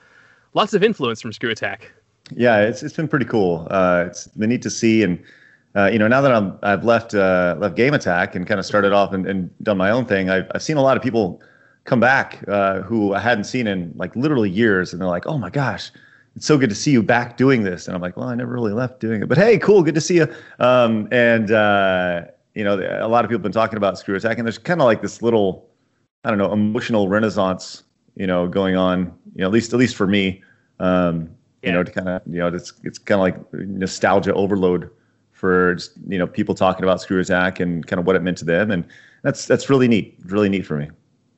lots 0.53 0.73
of 0.73 0.83
influence 0.83 1.21
from 1.21 1.33
Screw 1.33 1.49
Attack. 1.49 1.91
Yeah, 2.35 2.59
it's 2.59 2.83
it's 2.83 2.95
been 2.95 3.07
pretty 3.07 3.25
cool. 3.25 3.67
Uh, 3.71 4.05
it's 4.07 4.27
been 4.27 4.49
neat 4.49 4.61
to 4.63 4.69
see, 4.69 5.01
and 5.03 5.23
uh, 5.75 5.89
you 5.91 5.97
know, 5.99 6.07
now 6.07 6.21
that 6.21 6.31
I'm 6.31 6.59
I've 6.61 6.83
left 6.83 7.15
uh, 7.15 7.55
left 7.57 7.75
Game 7.75 7.93
Attack 7.93 8.35
and 8.35 8.45
kind 8.45 8.59
of 8.59 8.65
started 8.65 8.93
off 8.93 9.13
and, 9.13 9.25
and 9.25 9.49
done 9.63 9.77
my 9.77 9.89
own 9.89 10.05
thing, 10.05 10.29
I've 10.29 10.51
I've 10.53 10.61
seen 10.63 10.77
a 10.77 10.81
lot 10.81 10.97
of 10.97 11.03
people 11.03 11.41
come 11.85 11.99
back 12.01 12.43
uh, 12.49 12.81
who 12.81 13.13
I 13.13 13.19
hadn't 13.19 13.45
seen 13.45 13.65
in 13.65 13.93
like 13.95 14.15
literally 14.15 14.49
years, 14.49 14.91
and 14.91 15.01
they're 15.01 15.07
like, 15.07 15.25
"Oh 15.25 15.37
my 15.37 15.49
gosh, 15.49 15.89
it's 16.37 16.45
so 16.45 16.57
good 16.57 16.69
to 16.69 16.75
see 16.75 16.91
you 16.91 17.03
back 17.03 17.35
doing 17.35 17.63
this." 17.63 17.87
And 17.87 17.95
I'm 17.95 18.01
like, 18.01 18.15
"Well, 18.15 18.29
I 18.29 18.35
never 18.35 18.53
really 18.53 18.71
left 18.71 18.99
doing 18.99 19.21
it, 19.21 19.27
but 19.27 19.37
hey, 19.37 19.57
cool, 19.57 19.83
good 19.83 19.95
to 19.95 20.01
see 20.01 20.15
you." 20.15 20.33
Um, 20.59 21.09
and 21.11 21.51
uh, 21.51 22.25
you 22.53 22.63
know, 22.63 22.75
a 22.75 23.07
lot 23.07 23.25
of 23.25 23.29
people 23.29 23.39
have 23.39 23.43
been 23.43 23.51
talking 23.51 23.77
about 23.77 23.99
Screw 23.99 24.15
Attack, 24.15 24.37
and 24.37 24.47
there's 24.47 24.57
kind 24.57 24.79
of 24.79 24.85
like 24.85 25.01
this 25.01 25.21
little, 25.21 25.69
I 26.23 26.29
don't 26.29 26.37
know, 26.37 26.51
emotional 26.53 27.09
renaissance, 27.09 27.83
you 28.15 28.27
know, 28.27 28.47
going 28.47 28.75
on. 28.75 29.13
You 29.35 29.41
know, 29.41 29.47
at 29.47 29.53
least 29.53 29.73
at 29.73 29.79
least 29.79 29.95
for 29.95 30.07
me. 30.07 30.43
Um, 30.79 31.29
you 31.63 31.71
know, 31.71 31.83
to 31.83 31.91
kind 31.91 32.07
of, 32.07 32.21
you 32.27 32.39
know, 32.39 32.47
it's 32.47 32.73
it's 32.83 32.97
kind 32.97 33.19
of 33.19 33.23
like 33.23 33.53
nostalgia 33.67 34.33
overload 34.33 34.89
for 35.31 35.75
just, 35.75 35.91
you 36.07 36.17
know 36.17 36.25
people 36.25 36.55
talking 36.55 36.83
about 36.83 37.01
Screw 37.01 37.19
Attack 37.19 37.59
and 37.59 37.85
kind 37.85 37.99
of 37.99 38.05
what 38.05 38.15
it 38.15 38.21
meant 38.21 38.37
to 38.39 38.45
them, 38.45 38.71
and 38.71 38.85
that's 39.23 39.45
that's 39.45 39.69
really 39.69 39.87
neat, 39.87 40.17
really 40.25 40.49
neat 40.49 40.65
for 40.65 40.77
me. 40.77 40.89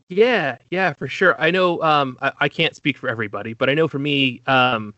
Yeah, 0.10 0.58
yeah, 0.72 0.94
for 0.94 1.08
sure. 1.08 1.40
I 1.40 1.52
know 1.52 1.82
um, 1.84 2.18
I, 2.22 2.32
I 2.42 2.50
can't 2.50 2.76
speak 2.76 2.98
for 2.98 3.10
everybody, 3.10 3.54
but 3.54 3.70
I 3.70 3.76
know 3.76 3.88
for 3.88 4.00
me, 4.00 4.42
um, 4.48 4.94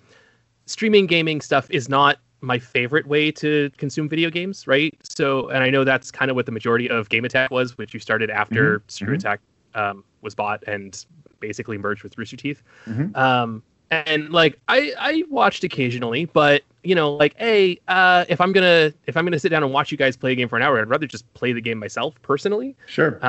streaming 0.66 1.06
gaming 1.06 1.42
stuff 1.42 1.68
is 1.70 1.90
not 1.90 2.18
my 2.42 2.58
favorite 2.58 3.06
way 3.06 3.32
to 3.32 3.70
consume 3.78 4.08
video 4.10 4.30
games, 4.30 4.68
right? 4.68 4.98
So, 5.04 5.50
and 5.50 5.64
I 5.64 5.70
know 5.70 5.84
that's 5.84 6.12
kind 6.12 6.32
of 6.32 6.36
what 6.36 6.46
the 6.46 6.52
majority 6.52 6.90
of 6.90 7.10
Game 7.10 7.26
Attack 7.26 7.52
was, 7.52 7.78
which 7.78 7.94
you 7.94 8.00
started 8.00 8.30
after 8.32 8.80
Mhm, 8.80 8.92
Screw 8.92 9.14
mhm. 9.14 9.20
Attack 9.20 9.42
um, 9.76 10.04
was 10.22 10.34
bought 10.34 10.64
and 10.66 11.06
basically 11.42 11.78
merged 11.78 12.04
with 12.04 12.18
Rooster 12.18 12.38
Teeth. 12.38 12.64
Mhm. 12.88 13.16
Um, 13.16 13.64
and 13.92 14.32
like 14.32 14.58
I, 14.70 14.94
I 14.98 15.24
watched 15.30 15.64
occasionally, 15.66 16.26
but 16.26 16.64
you 16.84 16.96
know, 16.96 17.14
like, 17.14 17.36
hey, 17.38 17.80
uh, 17.90 18.26
if 18.30 18.40
I'm 18.42 18.54
gonna 18.54 18.94
if 19.08 19.18
I'm 19.18 19.26
gonna 19.26 19.38
sit 19.40 19.50
down 19.50 19.64
and 19.64 19.74
watch 19.74 19.92
you 19.92 19.98
guys 19.98 20.16
play 20.16 20.32
a 20.32 20.36
game 20.36 20.48
for 20.48 20.56
an 20.56 20.64
hour, 20.64 20.80
I'd 20.80 20.90
rather 20.90 21.08
just 21.08 21.32
play 21.34 21.52
the 21.54 21.62
game 21.62 21.78
myself 21.78 22.16
personally. 22.22 22.76
Sure. 22.88 23.24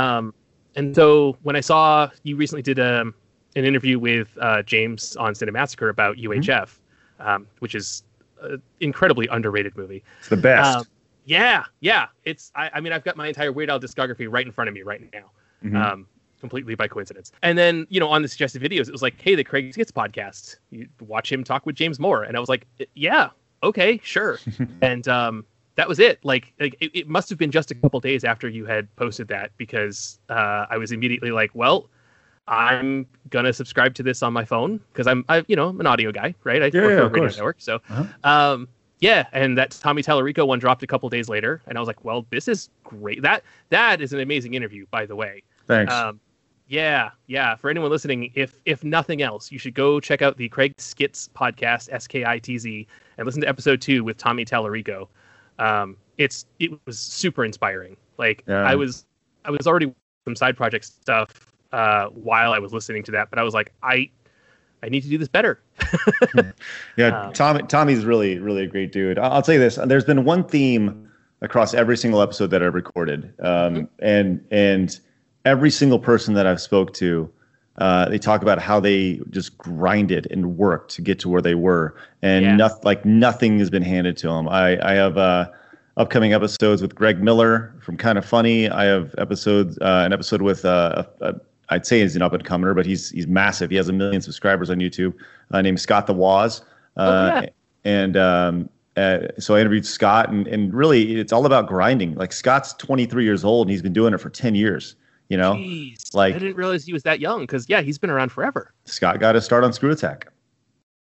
And 0.77 0.95
so 0.95 1.37
when 1.43 1.57
I 1.57 1.61
saw 1.61 2.11
you 2.23 2.37
recently 2.37 2.63
did 2.63 2.79
um, 2.81 3.15
an 3.57 3.65
interview 3.65 3.99
with 3.99 4.37
uh, 4.41 4.63
James 4.63 5.17
on 5.17 5.35
Cinemassacre 5.35 5.91
about 5.91 6.17
UHF, 6.17 6.79
um, 7.21 7.47
which 7.59 7.75
is 7.75 8.03
an 8.43 8.63
incredibly 8.81 9.27
underrated 9.29 9.77
movie. 9.77 10.03
It's 10.21 10.29
the 10.29 10.37
best. 10.37 10.79
Um, 10.79 10.85
yeah, 11.25 11.65
yeah. 11.81 12.07
It's 12.25 12.51
I, 12.55 12.71
I 12.75 12.81
mean 12.81 12.93
I've 12.93 13.05
got 13.05 13.17
my 13.17 13.29
entire 13.29 13.53
Weird 13.53 13.71
Al 13.71 13.79
discography 13.79 14.27
right 14.29 14.47
in 14.47 14.53
front 14.53 14.69
of 14.69 14.75
me 14.75 14.83
right 14.83 15.03
now. 15.13 15.31
Mhm. 15.65 15.77
Um, 15.77 16.07
completely 16.43 16.75
by 16.75 16.89
coincidence. 16.89 17.31
And 17.43 17.57
then, 17.57 17.87
you 17.89 18.01
know, 18.01 18.09
on 18.09 18.21
the 18.21 18.27
suggested 18.27 18.61
videos, 18.61 18.89
it 18.89 18.91
was 18.91 19.01
like, 19.01 19.15
hey, 19.23 19.37
the 19.37 19.45
Craig 19.45 19.73
Skitz 19.73 19.93
podcast. 19.93 20.57
You 20.71 20.89
watch 21.01 21.31
him 21.31 21.45
talk 21.45 21.65
with 21.65 21.77
James 21.77 22.01
Moore. 22.01 22.25
And 22.25 22.37
I 22.37 22.41
was 22.41 22.49
like, 22.49 22.67
yeah, 22.97 23.31
okay, 23.63 24.01
sure. 24.03 24.41
and 24.83 25.07
um, 25.07 25.47
that 25.77 25.89
was 25.89 25.99
it. 25.99 26.25
Like, 26.25 26.53
like 26.61 26.77
it, 26.81 26.91
it 26.95 27.09
must 27.09 27.29
have 27.31 27.39
been 27.39 27.51
just 27.51 27.71
a 27.71 27.75
couple 27.75 27.99
days 28.01 28.25
after 28.25 28.49
you 28.49 28.67
had 28.67 28.95
posted 28.97 29.29
that 29.29 29.51
because 29.57 30.19
uh, 30.29 30.67
I 30.71 30.77
was 30.79 30.93
immediately 30.93 31.31
like, 31.31 31.51
well, 31.55 31.89
I'm 32.49 33.07
gonna 33.31 33.53
subscribe 33.53 33.95
to 33.95 34.03
this 34.03 34.23
on 34.23 34.33
my 34.33 34.45
phone 34.45 34.81
because 34.93 35.07
I'm, 35.07 35.25
I, 35.29 35.45
you 35.47 35.57
know, 35.57 35.69
I'm 35.69 35.81
an 35.81 35.87
audio 35.87 36.11
guy, 36.13 36.35
right? 36.45 36.63
I 36.63 36.67
Yeah, 36.67 36.83
work 36.83 36.91
yeah, 36.91 36.97
for 36.97 37.03
a 37.03 37.09
radio 37.09 37.21
course. 37.23 37.37
network, 37.37 37.57
so 37.61 37.77
Uh-huh. 37.89 38.05
um, 38.25 38.69
yeah. 39.01 39.27
And 39.33 39.57
that 39.59 39.71
Tommy 39.73 40.03
Tallarico 40.03 40.47
one 40.47 40.59
dropped 40.59 40.83
a 40.83 40.87
couple 40.87 41.09
days 41.09 41.29
later, 41.29 41.63
and 41.67 41.77
I 41.79 41.81
was 41.81 41.87
like, 41.87 42.05
well, 42.05 42.27
this 42.31 42.49
is 42.49 42.69
great. 42.85 43.23
That 43.23 43.43
that 43.71 44.01
is 44.01 44.13
an 44.13 44.21
amazing 44.21 44.55
interview, 44.55 44.87
by 44.91 45.07
the 45.07 45.17
way. 45.17 45.43
Thanks. 45.67 45.93
Um, 45.93 46.21
Yeah, 46.69 47.11
yeah. 47.27 47.55
For 47.57 47.71
anyone 47.71 47.91
listening, 47.91 48.31
if 48.35 48.59
if 48.65 48.83
nothing 48.85 49.23
else, 49.23 49.51
you 49.53 49.59
should 49.59 49.75
go 49.75 50.01
check 50.01 50.23
out 50.23 50.37
the 50.37 50.49
Craig 50.49 50.75
Skitz 50.79 51.29
podcast, 51.31 51.89
S 51.93 52.07
K 52.07 52.25
I 52.25 52.39
T 52.39 52.59
Z, 52.59 52.87
and 53.19 53.27
listen 53.27 53.41
to 53.43 53.49
episode 53.49 53.81
two 53.81 54.05
with 54.05 54.17
Tommy 54.19 54.45
Tallarico. 54.45 55.09
Um, 55.59 55.97
it's 56.19 56.47
it 56.59 56.71
was 56.87 56.99
super 56.99 57.45
inspiring. 57.45 57.97
Like 58.19 58.45
Yeah. 58.47 58.63
I 58.63 58.75
was 58.75 59.07
I 59.45 59.51
was 59.51 59.67
already 59.67 59.93
some 60.25 60.37
side 60.37 60.57
project 60.57 60.85
stuff 60.85 61.53
uh, 61.73 62.07
while 62.09 62.53
I 62.53 62.59
was 62.59 62.73
listening 62.73 63.03
to 63.05 63.13
that, 63.13 63.31
but 63.31 63.39
I 63.39 63.43
was 63.43 63.55
like, 63.55 63.73
I 63.83 64.11
I 64.83 64.89
need 64.89 65.03
to 65.03 65.09
do 65.09 65.19
this 65.19 65.29
better. 65.29 65.61
Yeah, 66.97 67.27
Um, 67.27 67.33
Tommy 67.33 67.63
Tommy's 67.65 68.05
really 68.05 68.39
really 68.39 68.65
a 68.65 68.67
great 68.67 68.93
dude. 68.93 69.19
I'll 69.19 69.43
tell 69.43 69.55
you 69.55 69.61
this: 69.61 69.79
there's 69.87 70.05
been 70.05 70.25
one 70.25 70.45
theme 70.45 71.09
across 71.41 71.75
every 71.75 71.97
single 71.97 72.21
episode 72.23 72.49
that 72.49 72.63
I've 72.63 72.75
recorded, 72.75 73.35
um, 73.41 73.75
Mm-hmm. 73.75 73.85
and 74.01 74.45
and 74.51 75.01
every 75.45 75.71
single 75.71 75.99
person 75.99 76.35
that 76.35 76.47
I've 76.47 76.61
spoke 76.61 76.93
to, 76.95 77.31
uh, 77.83 78.09
they 78.09 78.19
talk 78.19 78.43
about 78.43 78.59
how 78.61 78.79
they 78.81 79.21
just 79.31 79.59
grinded 79.59 80.27
and 80.31 80.57
worked 80.57 80.91
to 80.95 81.03
get 81.03 81.19
to 81.21 81.29
where 81.29 81.43
they 81.43 81.55
were, 81.57 81.95
and 82.23 82.45
Yeah. 82.45 82.57
nothing 82.57 82.81
like 82.85 83.05
nothing 83.05 83.59
has 83.59 83.71
been 83.71 83.83
handed 83.83 84.17
to 84.19 84.29
them. 84.29 84.49
I 84.49 84.79
I 84.91 84.95
have. 84.95 85.19
Uh, 85.19 85.47
Upcoming 85.99 86.33
episodes 86.33 86.81
with 86.81 86.95
Greg 86.95 87.23
Miller 87.23 87.75
from 87.85 87.99
Kind 87.99 88.17
of 88.17 88.25
Funny. 88.25 88.67
I 88.67 88.85
have 88.85 89.15
episodes, 89.19 89.77
uh, 89.83 90.05
an 90.07 90.15
episode 90.15 90.41
with 90.41 90.65
uh, 90.65 91.05
a, 91.21 91.27
a, 91.29 91.35
I'd 91.69 91.85
say 91.85 92.01
he's 92.01 92.17
an 92.17 92.23
up 92.23 92.33
and 92.33 92.43
comer, 92.43 92.73
but 92.73 92.87
he's 92.87 93.11
he's 93.11 93.27
massive. 93.27 93.69
He 93.69 93.77
has 93.77 93.91
a 93.91 93.93
million 93.93 94.23
subscribers 94.23 94.71
on 94.71 94.79
YouTube. 94.79 95.13
Uh, 95.51 95.61
named 95.61 95.79
Scott 95.81 96.07
the 96.07 96.15
Woz. 96.15 96.63
Uh, 96.97 97.43
yeah. 97.45 97.49
And 97.85 98.17
um, 98.17 98.71
uh, 98.97 99.19
so 99.39 99.55
I 99.55 99.61
interviewed 99.61 99.85
Scott, 99.85 100.31
and, 100.31 100.47
and 100.49 100.73
really 100.73 101.21
it's 101.21 101.31
all 101.31 101.45
about 101.45 101.67
grinding. 101.69 102.15
Like 102.15 102.33
Scott's 102.33 102.73
23 102.73 103.23
years 103.25 103.45
old, 103.45 103.67
and 103.67 103.71
he's 103.71 103.83
been 103.83 103.93
doing 103.93 104.15
it 104.15 104.19
for 104.19 104.31
10 104.31 104.55
years. 104.55 104.97
You 105.33 105.39
know, 105.39 105.55
Jeez, 105.55 106.15
like- 106.15 106.35
I 106.35 106.39
didn't 106.39 106.57
realize 106.57 106.85
he 106.85 106.93
was 106.93 107.05
that 107.05 107.19
young 107.19 107.41
because 107.41 107.67
yeah, 107.67 107.81
he's 107.81 107.97
been 107.97 108.11
around 108.11 108.33
forever. 108.33 108.75
Scott 108.85 109.19
got 109.19 109.33
to 109.33 109.41
start 109.41 109.65
on 109.65 109.73
Screw 109.73 109.91
Attack. 109.91 110.31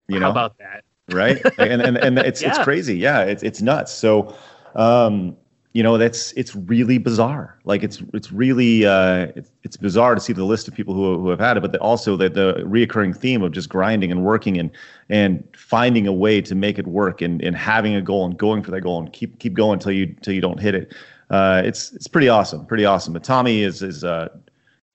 You 0.10 0.20
know, 0.20 0.26
How 0.26 0.32
about 0.32 0.58
that? 0.58 0.84
right? 1.14 1.42
and 1.58 1.82
and, 1.82 1.96
and 1.96 2.20
it's 2.20 2.42
it's 2.42 2.58
crazy. 2.58 2.98
Yeah, 2.98 3.22
it's 3.22 3.42
it's 3.42 3.62
nuts. 3.62 3.94
So, 3.94 4.36
um, 4.76 5.38
you 5.72 5.82
know, 5.82 5.98
that's 5.98 6.34
it's 6.34 6.54
really 6.58 6.98
bizarre. 6.98 7.58
Like 7.64 7.84
it's 7.84 8.04
it's 8.14 8.30
really 8.34 8.86
uh, 8.86 9.28
it's, 9.38 9.50
it's 9.64 9.78
bizarre 9.78 10.14
to 10.14 10.20
see 10.20 10.34
the 10.34 10.44
list 10.44 10.68
of 10.68 10.74
people 10.74 10.94
who 10.94 11.18
who 11.20 11.30
have 11.30 11.40
had 11.40 11.56
it, 11.56 11.62
but 11.62 11.72
the, 11.72 11.80
also 11.80 12.18
the 12.18 12.28
the 12.28 12.56
reoccurring 12.66 13.16
theme 13.16 13.42
of 13.44 13.54
just 13.54 13.70
grinding 13.70 14.12
and 14.12 14.26
working 14.26 14.58
and 14.58 14.72
and 15.08 15.42
finding 15.56 16.06
a 16.06 16.12
way 16.12 16.42
to 16.42 16.54
make 16.54 16.78
it 16.78 16.88
work 16.88 17.22
and 17.22 17.42
and 17.42 17.56
having 17.56 17.96
a 17.96 18.02
goal 18.02 18.26
and 18.26 18.38
going 18.38 18.62
for 18.62 18.72
that 18.72 18.82
goal 18.82 19.00
and 19.00 19.14
keep 19.14 19.40
keep 19.40 19.54
going 19.54 19.76
until 19.76 19.94
you 19.94 20.04
until 20.04 20.34
you 20.34 20.42
don't 20.42 20.60
hit 20.60 20.76
it. 20.76 20.94
Uh, 21.30 21.62
it's 21.66 21.92
it's 21.94 22.08
pretty 22.08 22.30
awesome, 22.30 22.66
pretty 22.66 22.86
awesome. 22.86 23.14
But 23.14 23.24
Tommy 23.24 23.64
is 23.64 23.82
is 23.82 24.04
uh, 24.04 24.30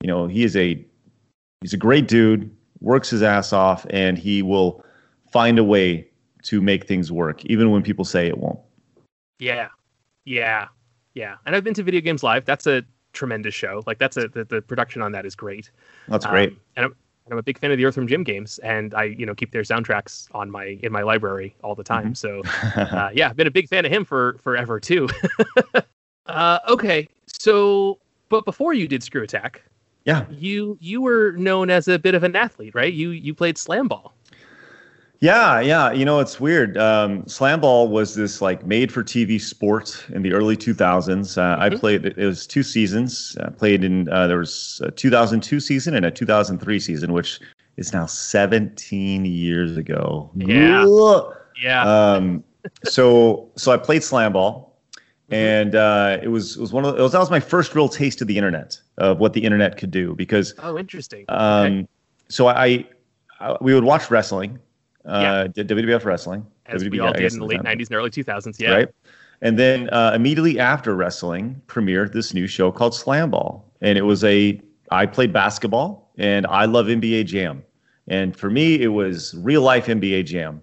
you 0.02 0.08
know, 0.08 0.26
he 0.26 0.44
is 0.44 0.56
a 0.56 0.84
he's 1.60 1.72
a 1.72 1.78
great 1.78 2.08
dude, 2.08 2.54
works 2.80 3.10
his 3.10 3.22
ass 3.22 3.52
off, 3.52 3.86
and 3.90 4.18
he 4.18 4.42
will 4.42 4.84
find 5.30 5.58
a 5.58 5.64
way 5.64 6.08
to 6.42 6.60
make 6.60 6.86
things 6.86 7.12
work, 7.12 7.44
even 7.46 7.70
when 7.70 7.82
people 7.82 8.04
say 8.04 8.26
it 8.26 8.36
won't. 8.36 8.58
Yeah, 9.38 9.68
yeah, 10.24 10.68
yeah. 11.14 11.36
And 11.46 11.54
I've 11.54 11.64
been 11.64 11.74
to 11.74 11.82
Video 11.82 12.00
Games 12.00 12.22
Live. 12.22 12.44
That's 12.44 12.66
a 12.66 12.82
tremendous 13.12 13.54
show. 13.54 13.82
Like 13.86 13.98
that's 13.98 14.16
a 14.16 14.28
the, 14.28 14.44
the 14.44 14.60
production 14.60 15.02
on 15.02 15.12
that 15.12 15.24
is 15.24 15.36
great. 15.36 15.70
That's 16.08 16.26
great. 16.26 16.50
Um, 16.50 16.60
and 16.76 16.86
I'm, 16.86 16.96
and 17.26 17.32
I'm 17.32 17.38
a 17.38 17.42
big 17.42 17.58
fan 17.58 17.70
of 17.70 17.78
the 17.78 17.84
Earthworm 17.84 18.08
Jim 18.08 18.24
games, 18.24 18.58
and 18.60 18.92
I 18.94 19.04
you 19.04 19.24
know 19.24 19.34
keep 19.34 19.52
their 19.52 19.62
soundtracks 19.62 20.26
on 20.32 20.50
my 20.50 20.78
in 20.82 20.90
my 20.90 21.02
library 21.02 21.54
all 21.62 21.76
the 21.76 21.84
time. 21.84 22.16
So 22.16 22.42
uh, 22.76 23.10
yeah, 23.14 23.28
I've 23.28 23.36
been 23.36 23.46
a 23.46 23.52
big 23.52 23.68
fan 23.68 23.84
of 23.84 23.92
him 23.92 24.04
for 24.04 24.38
forever 24.42 24.80
too. 24.80 25.08
uh, 26.26 26.58
okay, 26.68 27.08
so 27.26 27.98
but 28.28 28.44
before 28.44 28.74
you 28.74 28.86
did 28.88 29.02
Screw 29.02 29.22
Attack, 29.22 29.62
yeah, 30.04 30.24
you 30.30 30.76
you 30.80 31.00
were 31.02 31.32
known 31.32 31.70
as 31.70 31.88
a 31.88 31.98
bit 31.98 32.14
of 32.14 32.22
an 32.24 32.34
athlete, 32.36 32.74
right? 32.74 32.92
You 32.92 33.10
you 33.10 33.34
played 33.34 33.58
slam 33.58 33.88
ball. 33.88 34.14
yeah, 35.20 35.60
yeah. 35.60 35.92
You 35.92 36.04
know, 36.04 36.18
it's 36.18 36.40
weird. 36.40 36.76
Um, 36.76 37.26
slam 37.28 37.60
ball 37.60 37.88
was 37.88 38.14
this 38.16 38.40
like 38.42 38.66
made-for-TV 38.66 39.40
sport 39.40 40.04
in 40.12 40.22
the 40.22 40.32
early 40.32 40.56
2000s. 40.56 41.38
Uh, 41.38 41.56
I 41.60 41.70
Mhm. 41.70 41.78
played. 41.78 42.04
It 42.06 42.26
was 42.26 42.46
two 42.46 42.62
seasons. 42.64 43.36
I 43.40 43.50
played 43.50 43.84
in. 43.84 44.08
Uh, 44.08 44.26
there 44.26 44.38
was 44.38 44.80
a 44.84 44.90
2002 44.90 45.60
season 45.60 45.94
and 45.94 46.04
a 46.04 46.10
2003 46.10 46.80
season, 46.80 47.12
which 47.12 47.38
is 47.76 47.92
now 47.92 48.06
17 48.06 49.24
years 49.24 49.76
ago. 49.76 50.30
Yeah. 50.34 50.84
Ugh. 50.88 51.34
Yeah. 51.62 51.84
um, 52.14 52.42
so 52.84 53.48
so 53.56 53.70
I 53.72 53.76
played 53.76 54.02
slam 54.02 54.32
ball, 54.32 54.71
and 55.32 55.74
uh, 55.74 56.18
it 56.22 56.28
was 56.28 56.56
it 56.56 56.60
was 56.60 56.72
one 56.72 56.84
of 56.84 56.92
the, 56.92 57.00
it 57.00 57.02
was 57.02 57.12
that 57.12 57.18
was 57.18 57.30
my 57.30 57.40
first 57.40 57.74
real 57.74 57.88
taste 57.88 58.20
of 58.20 58.28
the 58.28 58.36
internet 58.36 58.78
of 58.98 59.18
what 59.18 59.32
the 59.32 59.42
internet 59.42 59.78
could 59.78 59.90
do 59.90 60.14
because 60.14 60.54
oh, 60.58 60.78
interesting. 60.78 61.24
Okay. 61.28 61.34
um, 61.34 61.88
so 62.28 62.48
I, 62.48 62.86
I 63.40 63.56
we 63.60 63.74
would 63.74 63.84
watch 63.84 64.10
wrestling, 64.10 64.58
uh, 65.06 65.46
d- 65.48 65.64
WWF 65.64 66.04
wrestling, 66.04 66.46
As 66.66 66.84
we 66.84 66.90
WWF, 66.90 67.06
all 67.06 67.12
did 67.14 67.32
in 67.32 67.38
the 67.38 67.46
late 67.46 67.62
time, 67.62 67.78
'90s 67.78 67.86
and 67.86 67.96
early 67.96 68.10
2000s. 68.10 68.60
Yeah. 68.60 68.70
right? 68.72 68.88
And 69.40 69.58
then 69.58 69.88
uh, 69.90 70.12
immediately 70.14 70.60
after 70.60 70.94
wrestling, 70.94 71.60
premiered 71.66 72.12
this 72.12 72.32
new 72.32 72.46
show 72.46 72.70
called 72.70 72.94
Slam 72.94 73.30
Ball, 73.30 73.64
and 73.80 73.96
it 73.98 74.02
was 74.02 74.22
a 74.24 74.60
I 74.90 75.06
played 75.06 75.32
basketball, 75.32 76.12
and 76.18 76.46
I 76.46 76.66
love 76.66 76.86
NBA 76.86 77.24
Jam, 77.26 77.64
and 78.06 78.36
for 78.36 78.50
me 78.50 78.82
it 78.82 78.88
was 78.88 79.34
real 79.38 79.62
life 79.62 79.86
NBA 79.86 80.26
Jam, 80.26 80.62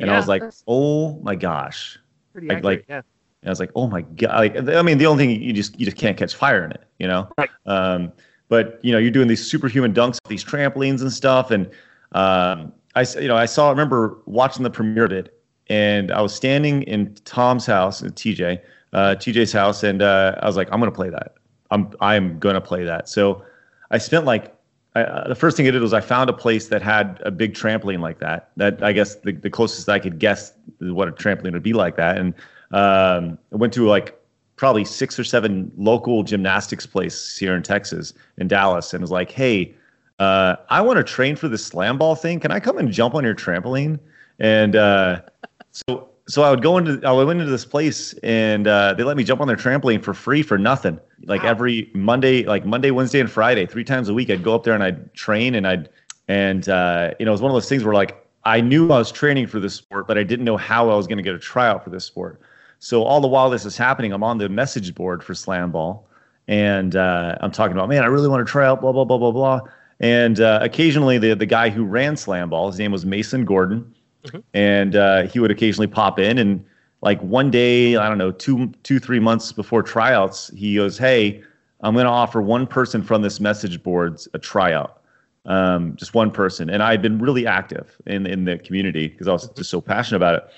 and 0.00 0.10
I 0.10 0.16
was 0.16 0.26
like, 0.26 0.42
oh 0.66 1.20
my 1.20 1.36
gosh, 1.36 1.98
pretty 2.32 2.48
like- 2.48 2.56
accurate. 2.58 2.78
like- 2.80 2.84
yeah. 2.88 3.02
And 3.42 3.48
I 3.48 3.52
was 3.52 3.60
like, 3.60 3.70
oh 3.74 3.86
my 3.86 4.02
god! 4.02 4.36
Like, 4.36 4.68
I 4.74 4.82
mean, 4.82 4.98
the 4.98 5.06
only 5.06 5.26
thing 5.26 5.42
you 5.42 5.52
just 5.52 5.78
you 5.78 5.84
just 5.84 5.96
can't 5.96 6.16
catch 6.16 6.34
fire 6.34 6.64
in 6.64 6.72
it, 6.72 6.84
you 6.98 7.06
know. 7.06 7.28
Right. 7.38 7.50
Um, 7.66 8.12
but 8.48 8.80
you 8.82 8.92
know, 8.92 8.98
you're 8.98 9.10
doing 9.10 9.28
these 9.28 9.48
superhuman 9.48 9.94
dunks, 9.94 10.18
these 10.28 10.44
trampolines 10.44 11.02
and 11.02 11.12
stuff, 11.12 11.50
and 11.50 11.66
um, 12.12 12.72
I 12.94 13.06
you 13.20 13.28
know 13.28 13.36
I 13.36 13.46
saw 13.46 13.68
I 13.68 13.70
remember 13.70 14.18
watching 14.26 14.64
the 14.64 14.70
premiere 14.70 15.04
of 15.04 15.12
it, 15.12 15.38
and 15.68 16.10
I 16.10 16.20
was 16.20 16.34
standing 16.34 16.82
in 16.82 17.14
Tom's 17.24 17.66
house, 17.66 18.02
uh, 18.02 18.06
TJ, 18.06 18.60
uh, 18.92 19.14
TJ's 19.18 19.52
house, 19.52 19.82
and 19.82 20.02
uh, 20.02 20.36
I 20.42 20.46
was 20.46 20.56
like, 20.56 20.68
I'm 20.72 20.80
gonna 20.80 20.90
play 20.90 21.10
that. 21.10 21.34
I'm 21.70 21.92
I'm 22.00 22.38
gonna 22.38 22.60
play 22.60 22.84
that. 22.84 23.08
So 23.08 23.44
I 23.90 23.98
spent 23.98 24.24
like 24.24 24.54
I, 24.94 25.02
uh, 25.02 25.28
the 25.28 25.34
first 25.34 25.56
thing 25.56 25.68
I 25.68 25.70
did 25.70 25.82
was 25.82 25.92
I 25.92 26.00
found 26.00 26.28
a 26.28 26.32
place 26.32 26.68
that 26.68 26.82
had 26.82 27.22
a 27.24 27.30
big 27.30 27.54
trampoline 27.54 28.00
like 28.00 28.18
that. 28.18 28.50
That 28.56 28.82
I 28.82 28.92
guess 28.92 29.16
the, 29.16 29.32
the 29.32 29.50
closest 29.50 29.88
I 29.88 29.98
could 29.98 30.18
guess 30.18 30.52
what 30.80 31.06
a 31.06 31.12
trampoline 31.12 31.52
would 31.52 31.62
be 31.62 31.74
like 31.74 31.96
that. 31.96 32.18
And 32.18 32.34
um, 32.72 33.38
I 33.52 33.56
went 33.56 33.72
to 33.74 33.86
like 33.86 34.14
probably 34.56 34.84
six 34.84 35.18
or 35.18 35.24
seven 35.24 35.70
local 35.76 36.22
gymnastics 36.22 36.84
places 36.84 37.36
here 37.36 37.54
in 37.54 37.62
Texas, 37.62 38.12
in 38.38 38.48
Dallas, 38.48 38.92
and 38.92 39.00
was 39.00 39.10
like, 39.10 39.30
hey, 39.30 39.74
uh, 40.18 40.56
I 40.68 40.80
want 40.80 40.96
to 40.96 41.04
train 41.04 41.36
for 41.36 41.48
this 41.48 41.64
slam 41.64 41.96
ball 41.98 42.14
thing. 42.14 42.40
Can 42.40 42.50
I 42.50 42.60
come 42.60 42.76
and 42.78 42.90
jump 42.90 43.14
on 43.14 43.24
your 43.24 43.34
trampoline? 43.34 43.98
And 44.40 44.76
uh, 44.76 45.22
so 45.70 46.08
so 46.26 46.42
I 46.42 46.50
would 46.50 46.62
go 46.62 46.76
into 46.76 47.00
I 47.06 47.12
went 47.12 47.40
into 47.40 47.50
this 47.50 47.64
place 47.64 48.12
and 48.22 48.66
uh, 48.66 48.94
they 48.94 49.02
let 49.02 49.16
me 49.16 49.24
jump 49.24 49.40
on 49.40 49.46
their 49.46 49.56
trampoline 49.56 50.02
for 50.02 50.12
free 50.12 50.42
for 50.42 50.58
nothing. 50.58 51.00
Like 51.24 51.42
Wow. 51.42 51.50
every 51.50 51.90
Monday, 51.94 52.44
like 52.44 52.66
Monday, 52.66 52.90
Wednesday, 52.90 53.20
and 53.20 53.30
Friday, 53.30 53.66
three 53.66 53.84
times 53.84 54.08
a 54.08 54.14
week, 54.14 54.28
I'd 54.28 54.42
go 54.42 54.54
up 54.54 54.64
there 54.64 54.74
and 54.74 54.82
I'd 54.82 55.12
train 55.14 55.54
and 55.54 55.66
I'd 55.66 55.88
and 56.28 56.68
uh, 56.68 57.12
you 57.18 57.24
know 57.24 57.30
it 57.30 57.34
was 57.34 57.42
one 57.42 57.50
of 57.50 57.54
those 57.54 57.68
things 57.68 57.84
where 57.84 57.94
like 57.94 58.24
I 58.44 58.60
knew 58.60 58.92
I 58.92 58.98
was 58.98 59.10
training 59.12 59.46
for 59.46 59.60
this 59.60 59.74
sport, 59.74 60.06
but 60.06 60.18
I 60.18 60.22
didn't 60.22 60.44
know 60.44 60.56
how 60.56 60.90
I 60.90 60.96
was 60.96 61.06
going 61.06 61.18
to 61.18 61.22
get 61.22 61.34
a 61.34 61.38
tryout 61.38 61.84
for 61.84 61.90
this 61.90 62.04
sport. 62.04 62.40
So 62.78 63.02
all 63.02 63.20
the 63.20 63.28
while 63.28 63.50
this 63.50 63.64
is 63.64 63.76
happening, 63.76 64.12
I'm 64.12 64.22
on 64.22 64.38
the 64.38 64.48
message 64.48 64.94
board 64.94 65.22
for 65.22 65.34
Slam 65.34 65.72
Ball, 65.72 66.06
and 66.46 66.94
uh, 66.94 67.36
I'm 67.40 67.50
talking 67.50 67.76
about, 67.76 67.88
man, 67.88 68.02
I 68.02 68.06
really 68.06 68.28
want 68.28 68.46
to 68.46 68.50
try 68.50 68.66
out, 68.66 68.80
blah 68.80 68.92
blah 68.92 69.04
blah 69.04 69.18
blah 69.18 69.32
blah. 69.32 69.60
And 70.00 70.40
uh, 70.40 70.60
occasionally, 70.62 71.18
the 71.18 71.34
the 71.34 71.46
guy 71.46 71.70
who 71.70 71.84
ran 71.84 72.16
Slam 72.16 72.50
Ball, 72.50 72.70
his 72.70 72.78
name 72.78 72.92
was 72.92 73.04
Mason 73.04 73.44
Gordon, 73.44 73.94
and 74.54 74.94
uh, 74.94 75.22
he 75.26 75.40
would 75.40 75.50
occasionally 75.50 75.88
pop 75.88 76.18
in. 76.18 76.38
And 76.38 76.64
like 77.00 77.20
one 77.20 77.50
day, 77.50 77.96
I 77.96 78.08
don't 78.08 78.18
know, 78.18 78.30
two 78.30 78.72
two 78.84 79.00
three 79.00 79.20
months 79.20 79.50
before 79.52 79.82
tryouts, 79.82 80.50
he 80.54 80.76
goes, 80.76 80.96
"Hey, 80.96 81.42
I'm 81.80 81.94
going 81.94 82.06
to 82.06 82.10
offer 82.10 82.40
one 82.40 82.66
person 82.66 83.02
from 83.02 83.22
this 83.22 83.40
message 83.40 83.82
boards 83.82 84.28
a 84.34 84.38
tryout." 84.38 84.94
Um, 85.46 85.96
just 85.96 86.14
one 86.14 86.30
person, 86.30 86.68
and 86.68 86.82
I'd 86.82 87.02
been 87.02 87.18
really 87.18 87.44
active 87.46 87.96
in 88.06 88.24
in 88.26 88.44
the 88.44 88.58
community 88.58 89.08
because 89.08 89.26
I 89.26 89.32
was 89.32 89.48
just 89.50 89.70
so 89.70 89.80
passionate 89.80 90.18
about 90.18 90.34
it 90.36 90.48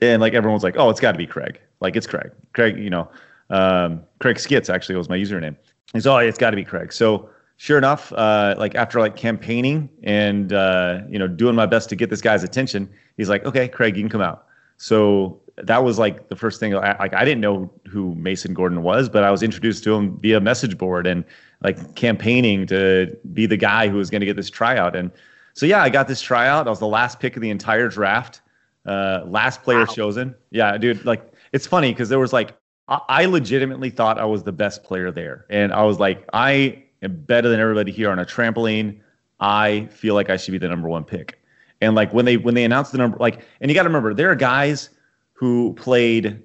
and 0.00 0.20
like 0.20 0.34
everyone's 0.34 0.62
like, 0.62 0.76
oh, 0.76 0.90
it's 0.90 1.00
got 1.00 1.12
to 1.12 1.18
be 1.18 1.26
Craig. 1.26 1.60
Like 1.80 1.96
it's 1.96 2.06
Craig. 2.06 2.30
Craig, 2.52 2.78
you 2.78 2.90
know, 2.90 3.08
um, 3.50 4.02
Craig 4.20 4.36
Skitz 4.36 4.72
actually 4.72 4.96
was 4.96 5.08
my 5.08 5.16
username. 5.16 5.56
He's 5.92 6.06
oh, 6.06 6.18
it's 6.18 6.38
got 6.38 6.50
to 6.50 6.56
be 6.56 6.64
Craig. 6.64 6.92
So 6.92 7.28
sure 7.56 7.78
enough, 7.78 8.12
uh, 8.12 8.54
like 8.58 8.74
after 8.74 9.00
like 9.00 9.16
campaigning 9.16 9.88
and 10.02 10.52
uh, 10.52 11.00
you 11.08 11.18
know 11.18 11.28
doing 11.28 11.54
my 11.54 11.66
best 11.66 11.88
to 11.90 11.96
get 11.96 12.10
this 12.10 12.20
guy's 12.20 12.44
attention, 12.44 12.88
he's 13.16 13.28
like, 13.28 13.44
okay, 13.44 13.68
Craig, 13.68 13.96
you 13.96 14.02
can 14.02 14.10
come 14.10 14.20
out. 14.20 14.46
So 14.76 15.40
that 15.56 15.84
was 15.84 15.98
like 15.98 16.28
the 16.28 16.36
first 16.36 16.60
thing. 16.60 16.72
Like 16.72 17.12
I 17.12 17.24
didn't 17.24 17.40
know 17.40 17.70
who 17.86 18.14
Mason 18.14 18.54
Gordon 18.54 18.82
was, 18.82 19.08
but 19.08 19.24
I 19.24 19.30
was 19.30 19.42
introduced 19.42 19.84
to 19.84 19.94
him 19.94 20.18
via 20.20 20.40
message 20.40 20.78
board 20.78 21.06
and 21.06 21.24
like 21.62 21.94
campaigning 21.96 22.66
to 22.68 23.14
be 23.34 23.46
the 23.46 23.56
guy 23.56 23.88
who 23.88 23.96
was 23.96 24.08
going 24.08 24.20
to 24.20 24.26
get 24.26 24.36
this 24.36 24.48
tryout. 24.48 24.96
And 24.96 25.10
so 25.52 25.66
yeah, 25.66 25.82
I 25.82 25.90
got 25.90 26.08
this 26.08 26.22
tryout. 26.22 26.66
I 26.66 26.70
was 26.70 26.78
the 26.78 26.86
last 26.86 27.20
pick 27.20 27.36
of 27.36 27.42
the 27.42 27.50
entire 27.50 27.88
draft 27.88 28.40
uh 28.86 29.22
last 29.26 29.62
player 29.62 29.80
Wow. 29.80 29.84
chosen 29.86 30.34
yeah 30.50 30.76
dude 30.78 31.04
like 31.04 31.32
it's 31.52 31.66
funny 31.66 31.92
because 31.92 32.08
there 32.08 32.18
was 32.18 32.32
like 32.32 32.56
I, 32.88 33.00
I 33.08 33.24
legitimately 33.26 33.90
thought 33.90 34.18
i 34.18 34.24
was 34.24 34.42
the 34.42 34.52
best 34.52 34.82
player 34.84 35.10
there 35.10 35.46
and 35.50 35.72
i 35.72 35.82
was 35.82 35.98
like 35.98 36.24
i 36.32 36.82
am 37.02 37.16
better 37.24 37.48
than 37.48 37.60
everybody 37.60 37.92
here 37.92 38.10
on 38.10 38.18
a 38.18 38.24
trampoline. 38.24 39.00
I 39.42 39.86
feel 39.90 40.14
like 40.14 40.28
I 40.28 40.36
should 40.36 40.52
be 40.52 40.58
the 40.58 40.68
number 40.68 40.86
one 40.86 41.02
pick. 41.02 41.40
And 41.80 41.94
like 41.94 42.12
when 42.12 42.26
they 42.26 42.36
when 42.36 42.54
they 42.54 42.62
announced 42.64 42.92
the 42.92 42.98
number, 42.98 43.16
like, 43.18 43.40
and 43.62 43.70
you 43.70 43.74
got 43.74 43.84
to 43.84 43.88
remember 43.88 44.12
there 44.12 44.30
are 44.30 44.34
guys 44.36 44.90
who 45.32 45.72
played 45.78 46.42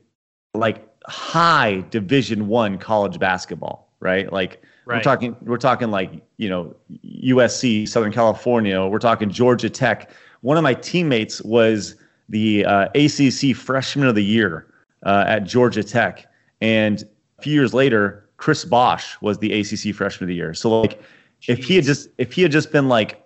like 0.54 0.88
high 1.08 1.84
Division 1.90 2.48
One 2.48 2.78
college 2.78 3.20
basketball, 3.20 3.92
right? 4.00 4.32
Like 4.32 4.62
we're 4.86 5.04
talking 5.04 5.36
we're 5.42 5.58
talking 5.58 5.92
like 5.92 6.24
you 6.38 6.48
know 6.48 6.74
USC, 7.04 7.86
Southern 7.86 8.14
California. 8.14 8.86
We're 8.86 9.00
talking 9.00 9.30
Georgia 9.30 9.70
Tech. 9.70 10.10
One 10.40 10.56
of 10.56 10.64
my 10.64 10.74
teammates 10.74 11.42
was 11.42 11.96
the 12.30 12.66
uh, 12.66 12.88
ACC 12.96 13.56
Freshman 13.56 14.08
of 14.08 14.16
the 14.16 14.24
Year 14.24 14.68
uh, 15.06 15.26
at 15.28 15.44
Georgia 15.44 15.84
Tech, 15.84 16.28
and 16.62 17.04
a 17.38 17.42
few 17.42 17.54
years 17.54 17.74
later, 17.74 18.28
Chris 18.38 18.66
Bosh 18.66 19.20
was 19.22 19.38
the 19.38 19.54
ACC 19.60 19.96
Freshman 19.96 20.26
of 20.26 20.30
the 20.30 20.36
Year. 20.36 20.54
So 20.54 20.82
like, 20.82 21.02
if 21.48 21.64
he 21.64 21.76
had 21.76 21.86
just 21.86 22.10
if 22.18 22.34
he 22.34 22.42
had 22.42 22.52
just 22.52 22.72
been 22.72 22.88
like, 22.88 23.24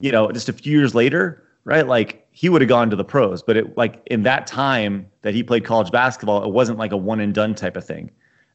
you 0.00 0.10
know, 0.10 0.30
just 0.32 0.48
a 0.48 0.52
few 0.52 0.76
years 0.76 0.94
later, 0.94 1.44
right? 1.64 1.86
Like 1.86 2.26
he 2.32 2.48
would 2.48 2.60
have 2.60 2.68
gone 2.68 2.90
to 2.90 2.96
the 2.96 3.04
pros, 3.04 3.42
but 3.42 3.56
it 3.56 3.76
like 3.76 4.02
in 4.06 4.22
that 4.24 4.46
time 4.46 5.08
that 5.22 5.34
he 5.34 5.42
played 5.42 5.64
college 5.64 5.90
basketball, 5.92 6.42
it 6.42 6.50
wasn't 6.50 6.78
like 6.78 6.92
a 6.92 6.96
one 6.96 7.20
and 7.20 7.34
done 7.34 7.54
type 7.54 7.76
of 7.76 7.84
thing. 7.84 8.10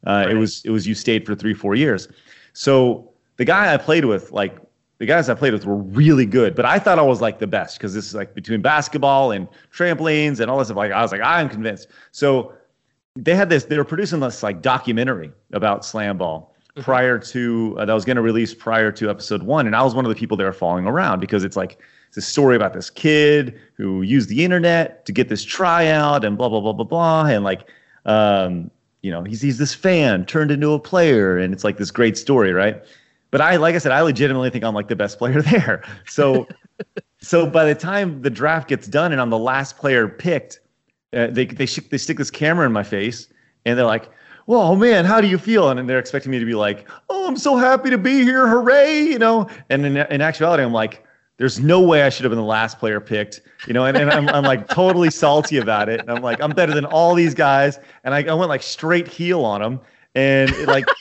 Uh, 0.06 0.26
It 0.28 0.34
was 0.34 0.62
it 0.64 0.70
was 0.70 0.86
you 0.86 0.94
stayed 0.94 1.26
for 1.26 1.34
three 1.34 1.54
four 1.54 1.74
years. 1.74 2.08
So 2.52 3.10
the 3.36 3.44
guy 3.44 3.72
I 3.72 3.76
played 3.76 4.04
with, 4.04 4.32
like 4.32 4.58
the 4.98 5.06
guys 5.06 5.28
I 5.28 5.34
played 5.34 5.52
with, 5.52 5.64
were 5.64 5.76
really 5.76 6.26
good. 6.26 6.54
But 6.54 6.64
I 6.64 6.78
thought 6.78 6.98
I 6.98 7.02
was 7.02 7.20
like 7.20 7.38
the 7.38 7.46
best 7.46 7.78
because 7.78 7.94
this 7.94 8.06
is 8.06 8.14
like 8.14 8.34
between 8.34 8.60
basketball 8.62 9.30
and 9.30 9.48
trampolines 9.72 10.40
and 10.40 10.50
all 10.50 10.58
this 10.58 10.68
stuff. 10.68 10.76
Like 10.76 10.92
I 10.92 11.02
was 11.02 11.12
like 11.12 11.20
I'm 11.22 11.48
convinced. 11.48 11.88
So 12.12 12.52
they 13.16 13.34
had 13.34 13.48
this. 13.48 13.64
They 13.64 13.78
were 13.78 13.84
producing 13.84 14.20
this 14.20 14.42
like 14.42 14.62
documentary 14.62 15.32
about 15.52 15.84
slam 15.84 16.18
ball 16.18 16.54
prior 16.76 17.18
to 17.18 17.76
uh, 17.78 17.84
that 17.84 17.92
was 17.92 18.04
going 18.04 18.16
to 18.16 18.22
release 18.22 18.54
prior 18.54 18.92
to 18.92 19.10
episode 19.10 19.42
one, 19.42 19.66
and 19.66 19.74
I 19.74 19.82
was 19.82 19.94
one 19.94 20.04
of 20.04 20.08
the 20.08 20.14
people 20.14 20.36
they 20.36 20.44
were 20.44 20.52
following 20.52 20.86
around 20.86 21.20
because 21.20 21.44
it's 21.44 21.56
like 21.56 21.78
it's 22.08 22.16
a 22.16 22.22
story 22.22 22.56
about 22.56 22.72
this 22.72 22.90
kid 22.90 23.58
who 23.74 24.02
used 24.02 24.28
the 24.28 24.44
internet 24.44 25.04
to 25.06 25.12
get 25.12 25.28
this 25.28 25.44
tryout 25.44 26.24
and 26.24 26.38
blah 26.38 26.48
blah 26.48 26.60
blah 26.60 26.72
blah 26.72 26.84
blah, 26.84 27.26
and 27.26 27.44
like 27.44 27.68
um, 28.04 28.70
you 29.02 29.10
know 29.10 29.22
he's 29.24 29.42
he's 29.42 29.58
this 29.58 29.74
fan 29.74 30.24
turned 30.24 30.50
into 30.50 30.72
a 30.72 30.78
player, 30.78 31.38
and 31.38 31.52
it's 31.52 31.64
like 31.64 31.76
this 31.76 31.90
great 31.90 32.16
story, 32.16 32.52
right? 32.52 32.82
But 33.30 33.40
I, 33.40 33.56
like 33.56 33.74
I 33.74 33.78
said, 33.78 33.92
I 33.92 34.00
legitimately 34.00 34.50
think 34.50 34.64
I'm 34.64 34.74
like 34.74 34.88
the 34.88 34.96
best 34.96 35.18
player 35.18 35.42
there. 35.54 35.84
So, 36.06 36.46
so 37.20 37.48
by 37.48 37.64
the 37.64 37.74
time 37.74 38.22
the 38.22 38.30
draft 38.30 38.68
gets 38.68 38.86
done 38.86 39.12
and 39.12 39.20
I'm 39.20 39.30
the 39.30 39.38
last 39.38 39.76
player 39.76 40.08
picked, 40.08 40.60
uh, 41.12 41.28
they 41.28 41.46
they 41.46 41.66
sh- 41.66 41.80
they 41.90 41.98
stick 41.98 42.18
this 42.18 42.30
camera 42.30 42.66
in 42.66 42.72
my 42.72 42.82
face 42.82 43.28
and 43.64 43.78
they're 43.78 43.86
like, 43.86 44.10
"Well, 44.46 44.76
man, 44.76 45.04
how 45.04 45.20
do 45.20 45.26
you 45.26 45.38
feel?" 45.38 45.70
And, 45.70 45.88
they're 45.88 45.98
expecting 45.98 46.30
me 46.30 46.38
to 46.38 46.44
be 46.44 46.54
like, 46.54 46.88
"Oh, 47.08 47.26
I'm 47.26 47.36
so 47.36 47.56
happy 47.56 47.90
to 47.90 47.98
be 47.98 48.24
here, 48.24 48.46
hooray!" 48.46 49.02
You 49.02 49.18
know. 49.18 49.48
And 49.70 49.86
in, 49.86 49.96
in 49.96 50.20
actuality, 50.20 50.62
I'm 50.62 50.72
like, 50.72 51.04
"There's 51.38 51.60
no 51.60 51.80
way 51.80 52.02
I 52.02 52.10
should 52.10 52.24
have 52.24 52.30
been 52.30 52.38
the 52.38 52.44
last 52.44 52.78
player 52.78 53.00
picked." 53.00 53.40
You 53.66 53.72
know, 53.72 53.84
and, 53.86 53.96
and 53.96 54.10
I'm 54.10 54.28
I'm 54.28 54.44
like 54.44 54.68
totally 54.68 55.10
salty 55.10 55.56
about 55.56 55.88
it. 55.88 56.00
And 56.00 56.10
I'm 56.10 56.22
like, 56.22 56.42
I'm 56.42 56.50
better 56.50 56.74
than 56.74 56.84
all 56.84 57.14
these 57.14 57.34
guys, 57.34 57.78
and 58.04 58.14
I, 58.14 58.24
I 58.24 58.34
went 58.34 58.50
like 58.50 58.62
straight 58.62 59.08
heel 59.08 59.44
on 59.44 59.62
them, 59.62 59.80
and 60.14 60.50
it, 60.50 60.68
like. 60.68 60.86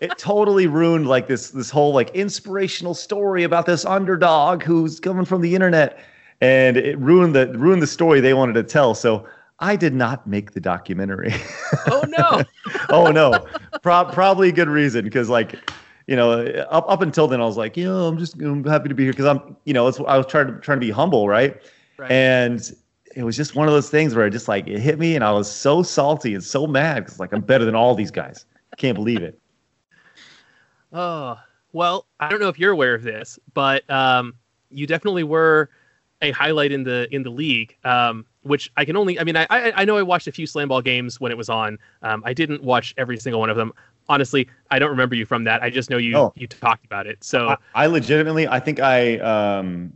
It 0.00 0.16
totally 0.16 0.66
ruined 0.66 1.08
like 1.08 1.28
this 1.28 1.50
this 1.50 1.68
whole 1.68 1.92
like 1.92 2.08
inspirational 2.14 2.94
story 2.94 3.44
about 3.44 3.66
this 3.66 3.84
underdog 3.84 4.62
who's 4.62 4.98
coming 4.98 5.26
from 5.26 5.42
the 5.42 5.54
internet, 5.54 6.02
and 6.40 6.78
it 6.78 6.98
ruined 6.98 7.34
the 7.34 7.48
ruined 7.58 7.82
the 7.82 7.86
story 7.86 8.18
they 8.20 8.32
wanted 8.32 8.54
to 8.54 8.62
tell. 8.62 8.94
So 8.94 9.26
I 9.58 9.76
did 9.76 9.94
not 9.94 10.26
make 10.26 10.52
the 10.52 10.60
documentary. 10.60 11.34
Oh 11.86 12.02
no. 12.08 12.42
oh 12.88 13.10
no, 13.10 13.46
Pro- 13.82 14.06
probably 14.06 14.48
a 14.48 14.52
good 14.52 14.68
reason 14.68 15.04
because 15.04 15.28
like 15.28 15.54
you 16.06 16.16
know 16.16 16.44
up 16.70 16.86
up 16.88 17.02
until 17.02 17.28
then 17.28 17.42
I 17.42 17.44
was 17.44 17.58
like, 17.58 17.76
you 17.76 17.84
know, 17.84 18.06
I'm 18.06 18.16
just 18.16 18.40
I'm 18.40 18.64
happy 18.64 18.88
to 18.88 18.94
be 18.94 19.04
here 19.04 19.12
because 19.12 19.26
I'm 19.26 19.54
you 19.66 19.74
know 19.74 19.86
it's, 19.86 20.00
I 20.00 20.16
was 20.16 20.26
trying 20.26 20.46
to 20.46 20.58
trying 20.60 20.80
to 20.80 20.86
be 20.86 20.90
humble, 20.90 21.28
right? 21.28 21.60
Right. 21.98 22.10
And 22.10 22.74
it 23.16 23.24
was 23.24 23.36
just 23.36 23.54
one 23.56 23.66
of 23.66 23.74
those 23.74 23.90
things 23.90 24.14
where 24.14 24.26
it 24.26 24.30
just 24.30 24.48
like 24.48 24.66
it 24.68 24.78
hit 24.78 24.98
me 24.98 25.14
and 25.14 25.24
I 25.24 25.32
was 25.32 25.50
so 25.50 25.82
salty 25.82 26.34
and 26.34 26.42
so 26.44 26.66
mad 26.66 27.04
because 27.04 27.18
like 27.18 27.32
I'm 27.32 27.40
better 27.40 27.64
than 27.64 27.74
all 27.74 27.94
these 27.94 28.10
guys. 28.10 28.46
Can't 28.76 28.94
believe 28.94 29.22
it. 29.22 29.38
Oh, 30.92 31.38
well, 31.72 32.06
I 32.18 32.28
don't 32.28 32.40
know 32.40 32.48
if 32.48 32.58
you're 32.58 32.72
aware 32.72 32.94
of 32.94 33.02
this, 33.02 33.38
but 33.54 33.88
um, 33.90 34.34
you 34.70 34.86
definitely 34.86 35.22
were 35.24 35.70
a 36.22 36.32
highlight 36.32 36.72
in 36.72 36.82
the 36.84 37.08
in 37.14 37.22
the 37.22 37.30
league. 37.30 37.76
Um, 37.84 38.26
which 38.42 38.70
I 38.76 38.84
can 38.86 38.96
only, 38.96 39.18
I 39.20 39.24
mean, 39.24 39.36
I 39.36 39.46
I 39.50 39.72
I 39.82 39.84
know 39.84 39.96
I 39.98 40.02
watched 40.02 40.26
a 40.26 40.32
few 40.32 40.46
slam 40.46 40.68
ball 40.68 40.80
games 40.82 41.20
when 41.20 41.30
it 41.30 41.38
was 41.38 41.48
on. 41.48 41.78
Um, 42.02 42.22
I 42.24 42.32
didn't 42.32 42.62
watch 42.62 42.94
every 42.96 43.18
single 43.18 43.40
one 43.40 43.50
of 43.50 43.56
them. 43.56 43.72
Honestly, 44.08 44.48
I 44.70 44.78
don't 44.78 44.90
remember 44.90 45.14
you 45.14 45.24
from 45.26 45.44
that. 45.44 45.62
I 45.62 45.70
just 45.70 45.90
know 45.90 45.98
you 45.98 46.16
Oh. 46.16 46.32
you 46.36 46.46
talked 46.46 46.84
about 46.84 47.06
it. 47.06 47.22
So 47.22 47.50
I, 47.50 47.56
I 47.74 47.86
legitimately, 47.86 48.48
I 48.48 48.58
think 48.58 48.80
I, 48.80 49.18
um, 49.18 49.92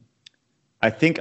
I 0.82 0.90
think, 0.90 1.18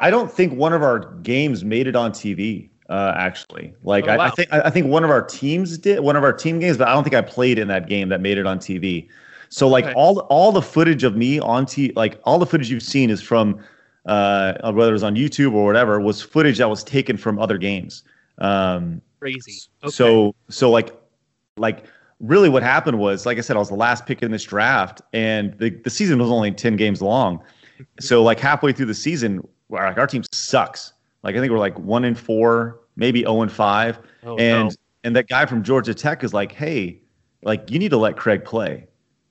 I 0.00 0.10
don't 0.10 0.32
think 0.32 0.54
one 0.54 0.72
of 0.72 0.82
our 0.82 1.00
games 1.22 1.64
made 1.64 1.86
it 1.86 1.94
on 1.94 2.10
TV. 2.12 2.68
Uh, 2.88 3.12
actually, 3.16 3.72
like 3.84 4.08
Oh, 4.08 4.12
I, 4.12 4.26
I 4.26 4.30
think, 4.30 4.52
I, 4.52 4.68
think 4.68 4.88
one 4.88 5.04
of 5.04 5.10
our 5.10 5.22
teams 5.22 5.78
did 5.78 6.00
one 6.00 6.16
of 6.16 6.24
our 6.24 6.32
team 6.32 6.58
games, 6.58 6.76
but 6.76 6.88
I 6.88 6.92
don't 6.92 7.04
think 7.04 7.14
I 7.14 7.22
played 7.22 7.56
in 7.56 7.68
that 7.68 7.86
game 7.86 8.08
that 8.08 8.20
made 8.20 8.36
it 8.36 8.46
on 8.46 8.58
TV. 8.58 9.06
So 9.48 9.68
like 9.68 9.84
Okay. 9.84 9.94
all 9.94 10.20
all 10.30 10.50
the 10.50 10.62
footage 10.62 11.04
of 11.04 11.16
me 11.16 11.38
on 11.38 11.66
T, 11.66 11.92
like 11.94 12.20
all 12.24 12.40
the 12.40 12.46
footage 12.46 12.68
you've 12.68 12.82
seen 12.82 13.10
is 13.10 13.22
from, 13.22 13.60
uh, 14.06 14.72
whether 14.72 14.90
it 14.90 14.94
was 14.94 15.04
on 15.04 15.14
YouTube 15.14 15.52
or 15.52 15.64
whatever, 15.64 16.00
was 16.00 16.20
footage 16.20 16.58
that 16.58 16.68
was 16.68 16.82
taken 16.82 17.16
from 17.16 17.38
other 17.38 17.58
games. 17.58 18.02
Um, 18.38 19.00
crazy. 19.20 19.68
Okay. 19.84 19.92
so 19.92 20.34
so 20.48 20.68
like 20.70 20.92
like 21.58 21.84
really 22.18 22.48
what 22.48 22.62
happened 22.62 22.98
was 22.98 23.24
like 23.24 23.38
I 23.38 23.40
said 23.40 23.54
I 23.54 23.60
was 23.60 23.68
the 23.68 23.76
last 23.76 24.04
pick 24.04 24.20
in 24.22 24.32
this 24.32 24.44
draft 24.44 25.00
and 25.12 25.56
the, 25.58 25.70
the 25.70 25.90
season 25.90 26.18
was 26.18 26.30
only 26.30 26.50
10 26.50 26.76
games 26.76 27.00
long. 27.02 27.40
So 27.98 28.22
like 28.22 28.38
halfway 28.38 28.74
through 28.74 28.86
the 28.86 28.94
season 28.94 29.40
like 29.70 29.98
our 29.98 30.06
team 30.06 30.22
sucks. 30.32 30.92
Like 31.22 31.36
I 31.36 31.40
think 31.40 31.50
we're 31.52 31.58
like 31.58 31.78
1 31.78 32.04
in 32.04 32.14
4, 32.14 32.80
maybe 32.96 33.20
0 33.20 33.42
and 33.42 33.52
5 33.52 33.98
Oh, 34.24 34.36
and 34.36 34.68
no. 34.68 34.74
and 35.04 35.16
that 35.16 35.28
guy 35.28 35.46
from 35.46 35.62
Georgia 35.62 35.94
Tech 35.94 36.22
is 36.24 36.32
like, 36.34 36.52
"Hey, 36.52 37.00
like 37.42 37.70
you 37.70 37.78
need 37.78 37.90
to 37.90 37.96
let 37.98 38.16
Craig 38.16 38.44
play." 38.44 38.86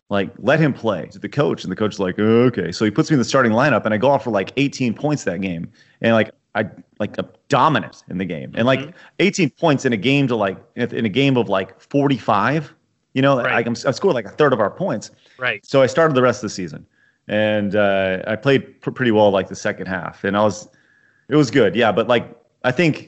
Like 0.10 0.32
let 0.39 0.60
him 0.60 0.73
play 0.73 1.06
to 1.12 1.19
the 1.19 1.30
coach, 1.30 1.63
and 1.63 1.71
the 1.71 1.75
coach 1.75 1.93
is 1.93 1.99
like, 1.99 2.15
"Oh, 2.17 2.43
okay. 2.45 2.71
So 2.71 2.84
he 2.84 2.89
puts 2.91 3.12
me 3.12 3.15
in 3.15 3.19
the 3.19 3.25
starting 3.25 3.52
lineup, 3.52 3.86
and 3.86 3.93
I 3.93 3.97
go 3.97 4.10
off 4.10 4.23
for 4.23 4.32
like 4.32 4.52
18 4.58 4.95
points 4.95 5.23
that 5.25 5.39
game, 5.41 5.71
and 6.02 6.13
like 6.13 6.32
I 6.56 6.65
like 6.99 7.15
I'm 7.19 7.28
dominant 7.47 8.04
in 8.10 8.17
the 8.17 8.25
game, 8.25 8.52
and 8.56 8.65
like 8.65 8.80
mm-hmm. 8.80 8.89
18 9.19 9.52
points 9.52 9.86
in 9.86 9.93
a 9.93 9.97
game 9.97 10.28
to 10.28 10.36
like 10.36 10.58
in 10.75 11.06
a 11.06 11.10
game 11.10 11.38
of 11.38 11.47
like 11.47 11.80
45, 11.80 12.73
you 13.13 13.21
know, 13.21 13.38
Right. 13.38 13.54
like 13.54 13.67
I'm, 13.67 13.75
I 13.86 13.91
scored 13.91 14.15
like 14.15 14.25
a 14.25 14.30
third 14.30 14.52
of 14.52 14.60
our 14.60 14.71
points. 14.71 15.12
right. 15.38 15.63
So 15.63 15.84
I 15.84 15.86
started 15.86 16.15
the 16.15 16.23
rest 16.23 16.39
of 16.39 16.49
the 16.49 16.56
season, 16.56 16.88
and 17.30 17.76
uh, 17.76 18.22
I 18.28 18.36
played 18.36 18.82
pr- 18.82 18.92
pretty 18.92 19.12
well 19.12 19.32
like 19.32 19.48
the 19.48 19.56
second 19.56 19.86
half, 19.88 20.24
and 20.26 20.36
I 20.36 20.42
was, 20.44 20.68
it 21.30 21.36
was 21.38 21.50
good, 21.52 21.76
yeah. 21.76 21.92
But 21.92 22.08
like 22.10 22.36
I 22.63 22.72
think 22.72 23.04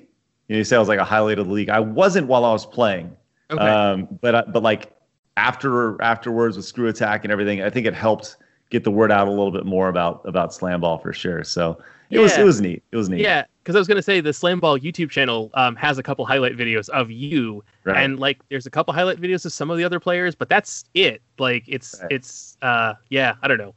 you, 0.48 0.56
know, 0.56 0.58
you 0.60 0.64
say 0.64 0.76
I 0.78 0.80
was 0.80 0.88
like 0.88 1.00
a 1.00 1.04
highlight 1.04 1.40
of 1.40 1.48
the 1.48 1.54
league. 1.54 1.70
I 1.70 1.80
wasn't 1.80 2.28
while 2.28 2.46
I 2.46 2.52
was 2.54 2.66
playing, 2.66 3.16
Okay. 3.50 3.62
um, 3.68 4.08
but 4.22 4.36
I- 4.36 4.44
but 4.44 4.64
like 4.64 4.94
after 5.38 6.02
afterwards 6.02 6.56
with 6.58 6.66
Screw 6.66 6.88
Attack 6.88 7.24
and 7.26 7.32
everything, 7.32 7.62
I 7.62 7.70
think 7.70 7.86
it 7.88 7.94
helped 7.94 8.38
get 8.70 8.84
the 8.86 8.92
word 8.92 9.12
out 9.12 9.28
a 9.28 9.32
little 9.32 9.52
bit 9.52 9.66
more 9.66 9.90
about 9.90 10.22
about 10.26 10.54
slam 10.54 10.82
ball 10.82 10.98
for 10.98 11.12
sure. 11.14 11.44
So 11.44 11.78
it 12.10 12.20
was 12.20 12.38
it 12.38 12.44
was 12.46 12.62
neat. 12.62 12.84
It 12.92 12.98
was 12.98 13.10
neat. 13.10 13.22
Yeah, 13.22 13.46
because 13.64 13.76
I 13.76 13.80
was 13.80 13.88
gonna 13.88 14.02
say 14.02 14.20
the 14.20 14.34
Slam 14.34 14.60
Ball 14.60 14.78
YouTube 14.78 15.10
channel 15.10 15.50
um, 15.54 15.76
has 15.78 15.98
a 15.98 16.04
couple 16.04 16.26
highlight 16.26 16.58
videos 16.58 16.90
of 16.90 17.10
you, 17.10 17.64
Right. 17.86 17.98
and 18.04 18.20
like 18.20 18.38
there's 18.50 18.66
a 18.66 18.70
couple 18.70 18.94
highlight 18.94 19.20
videos 19.20 19.46
of 19.46 19.54
some 19.54 19.72
of 19.72 19.78
the 19.78 19.84
other 19.86 20.00
players, 20.00 20.36
but 20.36 20.50
that's 20.50 20.84
it. 20.94 21.22
Like 21.40 21.64
it's 21.68 22.00
Right. 22.02 22.12
it's 22.12 22.58
uh 22.62 22.94
yeah, 23.10 23.36
I 23.42 23.48
don't 23.48 23.58
know. 23.58 23.74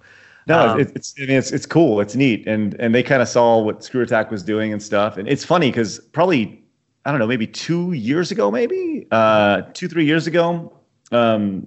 No, 0.47 0.71
Um, 0.71 0.81
it's, 0.81 0.93
it's 0.93 1.15
I 1.19 1.23
mean 1.23 1.31
it's 1.39 1.53
it's 1.53 1.67
cool. 1.67 2.01
It's 2.01 2.15
neat, 2.15 2.47
and 2.47 2.75
and 2.81 2.95
they 2.95 3.03
kind 3.03 3.23
of 3.23 3.29
saw 3.29 3.59
what 3.59 3.83
Screw 3.85 4.03
Attack 4.03 4.31
was 4.31 4.43
doing 4.43 4.73
and 4.73 4.83
stuff. 4.83 5.17
And 5.17 5.29
it's 5.29 5.45
funny 5.45 5.71
because 5.71 5.99
probably 6.13 6.63
I 7.07 7.11
don't 7.11 7.19
know, 7.21 7.27
maybe 7.27 7.47
two 7.47 7.93
years 7.93 8.31
ago, 8.31 8.51
maybe 8.51 9.07
uh, 9.11 9.63
two 9.73 9.89
three 9.89 10.05
years 10.05 10.27
ago, 10.27 10.73
um, 11.13 11.67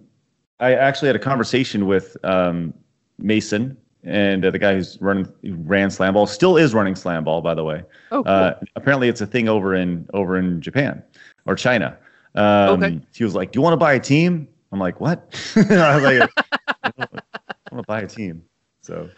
I 0.60 0.74
actually 0.74 1.08
had 1.08 1.16
a 1.16 1.20
conversation 1.20 1.86
with 1.88 2.18
um, 2.24 2.74
Mason 3.20 3.78
and 4.04 4.46
uh, 4.46 4.52
the 4.52 4.60
guy 4.60 4.74
who's 4.76 4.98
running 5.02 5.28
who 5.44 5.56
ran 5.56 5.90
Slam 5.90 6.14
Ball, 6.14 6.28
still 6.28 6.56
is 6.58 6.74
running 6.74 6.96
Slam 6.96 7.24
Ball, 7.24 7.42
by 7.42 7.54
the 7.54 7.64
way. 7.64 7.84
Oh, 8.12 8.24
cool. 8.24 8.32
Uh, 8.32 8.54
apparently, 8.76 9.10
it's 9.10 9.22
a 9.22 9.28
thing 9.28 9.50
over 9.50 9.76
in 9.76 10.08
over 10.14 10.38
in 10.38 10.62
Japan 10.62 11.04
or 11.46 11.56
China. 11.56 11.98
Um, 12.36 12.84
Okay. 12.84 13.00
He 13.14 13.24
was 13.24 13.34
like, 13.36 13.52
"Do 13.52 13.58
you 13.58 13.62
want 13.64 13.74
to 13.74 13.78
buy 13.78 13.94
a 13.94 14.00
team?" 14.00 14.48
I'm 14.72 14.80
like, 14.80 15.02
"What?" 15.02 15.34
I 15.56 15.96
was 15.96 16.04
like, 16.04 16.30
"I 16.84 16.92
want 17.72 17.84
to 17.84 17.84
buy 17.88 18.02
a 18.02 18.08
team." 18.08 18.44
So 18.88 19.10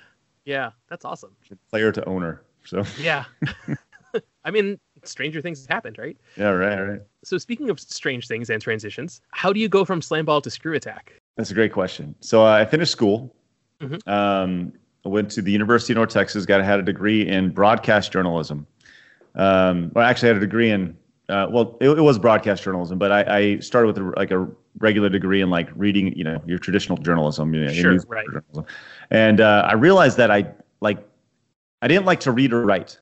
yeah, 0.45 0.71
that's 0.89 1.05
awesome. 1.05 1.35
player 1.69 1.91
to 1.91 2.03
owner. 2.05 2.41
So 2.65 2.83
Yeah, 2.99 3.25
I 4.43 4.51
mean, 4.51 4.79
stranger 5.03 5.41
things 5.41 5.61
have 5.61 5.69
happened, 5.69 5.97
right? 5.99 6.17
yeah, 6.37 6.49
right, 6.49 6.81
right. 6.81 7.01
So 7.23 7.37
speaking 7.37 7.69
of 7.69 7.79
strange 7.79 8.27
things 8.27 8.49
and 8.49 8.61
transitions, 8.61 9.21
how 9.31 9.53
do 9.53 9.59
you 9.59 9.69
go 9.69 9.85
from 9.85 10.01
Slam 10.01 10.25
Ball 10.25 10.41
to 10.41 10.49
Screw 10.49 10.73
Attack? 10.75 11.13
That's 11.37 11.51
a 11.51 11.53
great 11.53 11.71
question. 11.71 12.15
So 12.19 12.43
uh, 12.45 12.49
I 12.51 12.65
finished 12.65 12.91
school. 12.91 13.33
Mhm. 13.79 14.05
Um, 14.07 14.73
I 15.05 15.09
went 15.09 15.29
to 15.31 15.41
the 15.41 15.51
University 15.51 15.93
of 15.93 15.97
North 15.97 16.09
Texas. 16.09 16.45
Got 16.45 16.61
had 16.65 16.79
a 16.79 16.83
degree 16.83 17.25
in 17.27 17.51
broadcast 17.51 18.11
journalism. 18.11 18.65
Um, 19.35 19.91
well, 19.93 20.05
actually, 20.05 20.29
I 20.29 20.33
had 20.33 20.37
a 20.43 20.45
degree 20.47 20.71
in 20.71 20.97
Uh, 21.29 21.47
well, 21.51 21.77
it, 21.79 21.89
it 21.89 22.01
was 22.01 22.17
broadcast 22.17 22.63
journalism, 22.63 22.97
but 22.97 23.11
I, 23.11 23.21
I 23.39 23.59
started 23.59 23.87
with 23.87 23.97
a, 23.99 24.13
like 24.17 24.31
a 24.31 24.47
regular 24.79 25.09
degree 25.09 25.41
in 25.41 25.49
like 25.51 25.69
reading, 25.75 26.11
you 26.17 26.23
know, 26.23 26.41
your 26.47 26.57
traditional 26.57 26.97
journalism, 26.97 27.53
you 27.53 27.65
know, 27.65 27.71
Sure, 27.71 27.99
right. 28.07 28.25
journalism. 28.25 28.65
And 29.11 29.41
uh, 29.41 29.67
I 29.67 29.73
realized 29.73 30.17
that 30.17 30.31
I 30.31 30.51
like 30.81 30.99
I 31.81 31.87
didn't 31.87 32.05
like 32.05 32.19
to 32.21 32.31
read 32.31 32.53
or 32.53 32.63
write, 32.63 32.99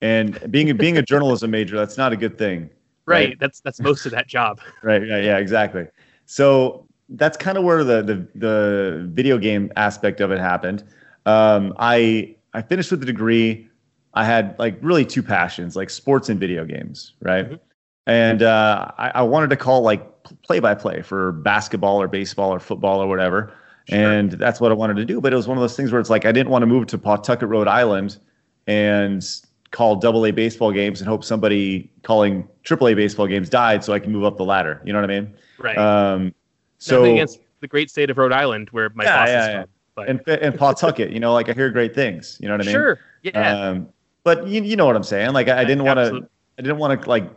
and 0.00 0.38
being 0.50 0.70
a, 0.70 0.74
being 0.74 0.98
a 0.98 1.02
journalism 1.02 1.50
major, 1.50 1.76
that's 1.76 1.96
not 1.96 2.12
a 2.12 2.16
good 2.16 2.38
thing. 2.38 2.70
Right. 3.06 3.38
That's 3.40 3.60
that's 3.60 3.80
most 3.80 4.06
of 4.06 4.12
that 4.12 4.28
job. 4.28 4.60
Right. 4.82 5.06
Yeah. 5.06 5.18
Yeah. 5.18 5.38
Exactly. 5.38 5.86
So 6.26 6.86
that's 7.10 7.36
kind 7.36 7.58
of 7.58 7.64
where 7.64 7.82
the 7.82 8.02
the 8.02 8.26
the 8.36 9.08
video 9.10 9.38
game 9.38 9.72
aspect 9.76 10.20
of 10.20 10.30
it 10.30 10.38
happened. 10.38 10.84
Um, 11.26 11.74
I 11.78 12.36
I 12.54 12.62
finished 12.62 12.90
with 12.90 13.00
the 13.00 13.06
degree. 13.06 13.68
I 14.14 14.24
had 14.24 14.58
like 14.58 14.76
really 14.80 15.04
two 15.04 15.22
passions, 15.22 15.76
like 15.76 15.90
sports 15.90 16.28
and 16.28 16.38
video 16.38 16.64
games, 16.64 17.14
right? 17.20 17.60
And 18.06 18.42
uh, 18.42 18.90
I, 18.98 19.10
I 19.16 19.22
wanted 19.22 19.50
to 19.50 19.56
call 19.56 19.82
like 19.82 20.04
play 20.42 20.58
by 20.58 20.74
play 20.74 21.02
for 21.02 21.32
basketball 21.32 22.00
or 22.00 22.08
baseball 22.08 22.52
or 22.52 22.58
football 22.58 23.00
or 23.00 23.06
whatever. 23.06 23.52
And 23.88 24.32
that's 24.32 24.60
what 24.60 24.70
I 24.70 24.74
wanted 24.74 24.96
to 24.96 25.04
do. 25.04 25.20
But 25.20 25.32
it 25.32 25.36
was 25.36 25.48
one 25.48 25.56
of 25.56 25.62
those 25.62 25.76
things 25.76 25.90
where 25.90 26.00
it's 26.00 26.10
like 26.10 26.24
I 26.24 26.32
didn't 26.32 26.50
want 26.50 26.62
to 26.62 26.66
move 26.66 26.86
to 26.88 26.98
Pawtucket, 26.98 27.48
Rhode 27.48 27.68
Island, 27.68 28.18
and 28.66 29.24
call 29.70 29.96
double 29.96 30.26
A 30.26 30.30
baseball 30.30 30.72
games 30.72 31.00
and 31.00 31.08
hope 31.08 31.24
somebody 31.24 31.90
calling 32.02 32.46
triple 32.62 32.88
A 32.88 32.94
baseball 32.94 33.26
games 33.26 33.48
died 33.48 33.82
so 33.84 33.92
I 33.92 33.98
can 33.98 34.12
move 34.12 34.24
up 34.24 34.36
the 34.36 34.44
ladder. 34.44 34.80
You 34.84 34.92
know 34.92 35.00
what 35.00 35.10
I 35.10 35.20
mean? 35.20 35.34
Right. 35.58 35.78
Um, 35.78 36.34
so 36.78 37.00
Nothing 37.00 37.12
against 37.14 37.40
the 37.60 37.68
great 37.68 37.90
state 37.90 38.10
of 38.10 38.18
Rhode 38.18 38.32
Island, 38.32 38.68
where 38.70 38.90
my 38.90 39.04
Yeah, 39.04 39.18
boss 39.18 39.28
yeah, 39.28 39.40
is 39.42 39.48
yeah. 39.48 39.60
from. 39.62 39.70
But 39.96 40.08
and 40.08 40.28
and 40.28 40.58
Pawtucket, 40.58 41.10
you 41.10 41.20
know, 41.20 41.32
like 41.32 41.48
I 41.48 41.52
hear 41.52 41.70
great 41.70 41.94
things. 41.94 42.38
You 42.40 42.48
know 42.48 42.54
what 42.54 42.62
I 42.62 42.64
mean? 42.64 42.74
sure. 42.74 42.98
Yeah. 43.22 43.68
Um, 43.68 43.88
but 44.22 44.46
you, 44.46 44.62
you 44.62 44.76
know 44.76 44.86
what 44.86 44.96
I'm 44.96 45.02
saying? 45.02 45.32
Like 45.32 45.48
I, 45.48 45.60
I 45.60 45.64
didn't 45.64 45.84
want 45.84 45.98
to. 45.98 46.28
I 46.58 46.62
didn't 46.62 46.78
want 46.78 47.02
to 47.02 47.08
like. 47.08 47.30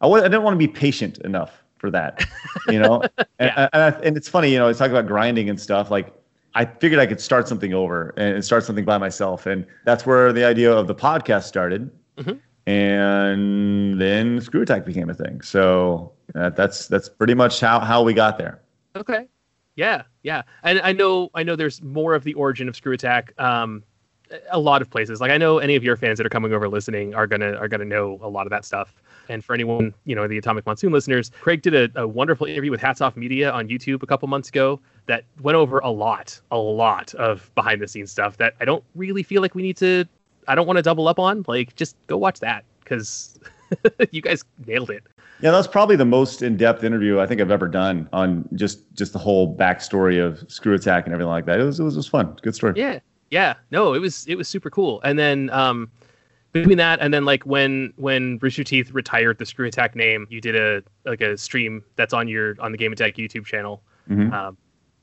I 0.00 0.06
was, 0.06 0.22
I 0.22 0.26
didn't 0.28 0.42
want 0.42 0.54
to 0.54 0.58
be 0.58 0.68
patient 0.68 1.18
enough 1.18 1.62
for 1.78 1.90
that. 1.90 2.24
You 2.68 2.80
know. 2.80 3.02
and, 3.38 3.52
Yeah. 3.56 3.68
I, 3.72 3.88
and 4.02 4.16
it's 4.16 4.28
funny, 4.28 4.50
you 4.52 4.58
know, 4.58 4.68
I 4.68 4.72
talk 4.72 4.90
about 4.90 5.06
grinding 5.06 5.48
and 5.48 5.60
stuff. 5.60 5.90
Like 5.90 6.12
I 6.54 6.64
figured 6.64 6.98
I 6.98 7.06
could 7.06 7.20
start 7.20 7.46
something 7.46 7.74
over 7.74 8.12
and 8.16 8.44
start 8.44 8.64
something 8.64 8.84
by 8.84 8.98
myself, 8.98 9.46
and 9.46 9.64
that's 9.84 10.04
where 10.06 10.32
the 10.32 10.44
idea 10.44 10.72
of 10.72 10.86
the 10.88 10.94
podcast 10.94 11.44
started. 11.44 11.90
Mhm. 12.16 12.40
And 12.66 14.00
then 14.00 14.40
Screw 14.40 14.62
Attack 14.62 14.84
became 14.84 15.08
a 15.10 15.14
thing. 15.14 15.40
So 15.42 16.12
uh, 16.34 16.50
that's 16.50 16.88
that's 16.88 17.08
pretty 17.08 17.34
much 17.34 17.60
how 17.60 17.80
how 17.80 18.02
we 18.02 18.14
got 18.14 18.38
there. 18.38 18.62
Okay. 18.96 19.26
Yeah, 19.76 20.02
yeah. 20.22 20.42
And 20.62 20.80
I 20.82 20.92
know 20.92 21.30
I 21.34 21.42
know 21.42 21.54
there's 21.56 21.82
more 21.82 22.14
of 22.14 22.24
the 22.24 22.34
origin 22.34 22.68
of 22.68 22.74
Screw 22.76 22.92
Attack. 22.94 23.32
Um 23.40 23.82
a 24.50 24.58
lot 24.58 24.82
of 24.82 24.90
places. 24.90 25.20
Like 25.20 25.30
I 25.30 25.38
know 25.38 25.58
any 25.58 25.76
of 25.76 25.84
your 25.84 25.96
fans 25.96 26.18
that 26.18 26.26
are 26.26 26.30
coming 26.30 26.52
over 26.52 26.68
listening 26.68 27.14
are 27.14 27.26
gonna 27.26 27.52
are 27.54 27.68
gonna 27.68 27.84
know 27.84 28.18
a 28.22 28.28
lot 28.28 28.46
of 28.46 28.50
that 28.50 28.64
stuff. 28.64 28.94
And 29.28 29.44
for 29.44 29.54
anyone, 29.54 29.92
you 30.04 30.14
know, 30.14 30.28
the 30.28 30.38
Atomic 30.38 30.66
Monsoon 30.66 30.92
listeners, 30.92 31.32
Craig 31.40 31.62
did 31.62 31.74
a, 31.74 32.02
a 32.02 32.06
wonderful 32.06 32.46
interview 32.46 32.70
with 32.70 32.80
Hats 32.80 33.00
Off 33.00 33.16
Media 33.16 33.50
on 33.50 33.68
YouTube 33.68 34.02
a 34.02 34.06
couple 34.06 34.28
months 34.28 34.48
ago 34.48 34.80
that 35.06 35.24
went 35.40 35.56
over 35.56 35.78
a 35.80 35.90
lot, 35.90 36.40
a 36.50 36.58
lot 36.58 37.12
of 37.14 37.50
behind 37.54 37.80
the 37.80 37.88
scenes 37.88 38.12
stuff 38.12 38.36
that 38.36 38.54
I 38.60 38.64
don't 38.64 38.84
really 38.94 39.22
feel 39.22 39.42
like 39.42 39.54
we 39.54 39.62
need 39.62 39.76
to 39.78 40.04
I 40.48 40.54
don't 40.54 40.66
want 40.66 40.76
to 40.76 40.82
double 40.82 41.08
up 41.08 41.18
on. 41.18 41.44
Like 41.46 41.74
just 41.76 41.96
go 42.06 42.16
watch 42.16 42.40
that 42.40 42.64
because 42.80 43.38
you 44.10 44.22
guys 44.22 44.44
nailed 44.66 44.90
it. 44.90 45.02
Yeah, 45.40 45.50
that's 45.50 45.66
probably 45.66 45.96
the 45.96 46.06
most 46.06 46.40
in-depth 46.40 46.82
interview 46.82 47.20
I 47.20 47.26
think 47.26 47.42
I've 47.42 47.50
ever 47.50 47.68
done 47.68 48.08
on 48.12 48.48
just 48.54 48.80
just 48.94 49.12
the 49.12 49.18
whole 49.18 49.54
backstory 49.54 50.24
of 50.24 50.50
Screw 50.50 50.74
Attack 50.74 51.04
and 51.04 51.12
everything 51.12 51.28
like 51.28 51.44
that. 51.46 51.60
It 51.60 51.64
was 51.64 51.78
it 51.78 51.84
was, 51.84 51.94
it 51.94 51.98
was 51.98 52.08
fun. 52.08 52.38
Good 52.42 52.54
story. 52.54 52.72
Yeah, 52.76 53.00
yeah. 53.30 53.54
No, 53.70 53.94
it 53.94 53.98
was 54.00 54.26
it 54.26 54.36
was 54.36 54.48
super 54.48 54.70
cool. 54.70 55.00
And 55.02 55.18
then 55.18 55.50
um, 55.50 55.90
between 56.52 56.78
that 56.78 57.00
and 57.00 57.12
then 57.12 57.24
like 57.24 57.44
when 57.44 57.92
when 57.96 58.38
Rooster 58.40 58.64
Teeth 58.64 58.90
retired 58.92 59.38
the 59.38 59.46
Screw 59.46 59.66
Attack 59.66 59.94
name, 59.96 60.26
you 60.30 60.40
did 60.40 60.56
a 60.56 60.82
like 61.04 61.20
a 61.20 61.36
stream 61.36 61.84
that's 61.96 62.12
on 62.14 62.28
your 62.28 62.56
on 62.60 62.72
the 62.72 62.78
Game 62.78 62.92
Attack 62.92 63.14
YouTube 63.16 63.44
channel. 63.44 63.82
Mhm. 64.08 64.32
Um, 64.32 64.56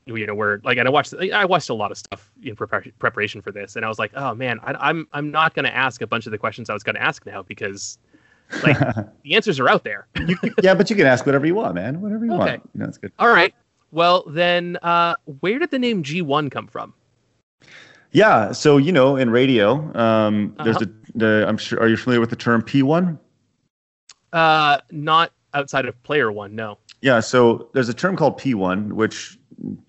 you 0.06 0.26
know 0.26 0.34
where 0.34 0.60
like 0.64 0.76
and 0.76 0.86
I 0.86 0.90
watched 0.90 1.14
I 1.14 1.44
watched 1.46 1.70
a 1.70 1.74
lot 1.74 1.90
of 1.90 1.96
stuff 1.96 2.30
in 2.42 2.54
prepar- 2.56 2.92
preparation 2.98 3.40
for 3.40 3.50
this, 3.52 3.76
and 3.76 3.84
I 3.86 3.88
was 3.88 3.98
like, 3.98 4.12
oh 4.14 4.34
man, 4.34 4.60
I, 4.62 4.74
I'm 4.90 5.06
I'm 5.12 5.30
not 5.30 5.54
going 5.54 5.64
to 5.64 5.74
ask 5.74 6.02
a 6.02 6.06
bunch 6.06 6.26
of 6.26 6.32
the 6.32 6.36
questions 6.38 6.68
I 6.68 6.74
was 6.74 6.82
going 6.82 6.96
to 6.96 7.02
ask 7.02 7.24
now 7.24 7.42
because 7.42 7.96
like 8.62 8.78
the 9.22 9.34
answers 9.34 9.58
are 9.58 9.68
out 9.68 9.82
there. 9.84 10.06
You, 10.26 10.36
yeah, 10.62 10.74
but 10.74 10.90
you 10.90 10.96
can 10.96 11.06
ask 11.06 11.24
whatever 11.24 11.46
you 11.46 11.54
want, 11.54 11.74
man. 11.74 12.02
Whatever 12.02 12.26
you 12.26 12.32
Okay. 12.34 12.38
want. 12.38 12.70
You 12.74 12.80
know, 12.80 12.86
it's 12.86 12.98
good. 12.98 13.12
All 13.18 13.28
right. 13.28 13.54
Well 13.92 14.24
then, 14.26 14.76
uh, 14.82 15.14
where 15.40 15.58
did 15.58 15.70
the 15.70 15.78
name 15.78 16.02
G1 16.02 16.50
come 16.50 16.66
from? 16.66 16.92
Yeah. 18.14 18.52
So 18.52 18.78
you 18.78 18.92
know, 18.92 19.16
in 19.16 19.28
radio, 19.28 19.92
um, 19.98 20.54
there's 20.64 20.76
Uh-huh. 20.76 20.86
a 21.14 21.18
the 21.18 21.44
I'm 21.46 21.58
sure. 21.58 21.78
Are 21.80 21.88
you 21.88 21.96
familiar 21.96 22.20
with 22.20 22.30
the 22.30 22.36
term 22.36 22.62
P1? 22.62 23.18
Uh, 24.32 24.78
not 24.90 25.32
outside 25.52 25.84
of 25.86 26.00
Player 26.02 26.32
One, 26.32 26.54
no. 26.54 26.78
Yeah. 27.02 27.20
So 27.20 27.68
there's 27.74 27.88
a 27.88 27.94
term 27.94 28.16
called 28.16 28.38
P1, 28.40 28.92
which, 28.92 29.38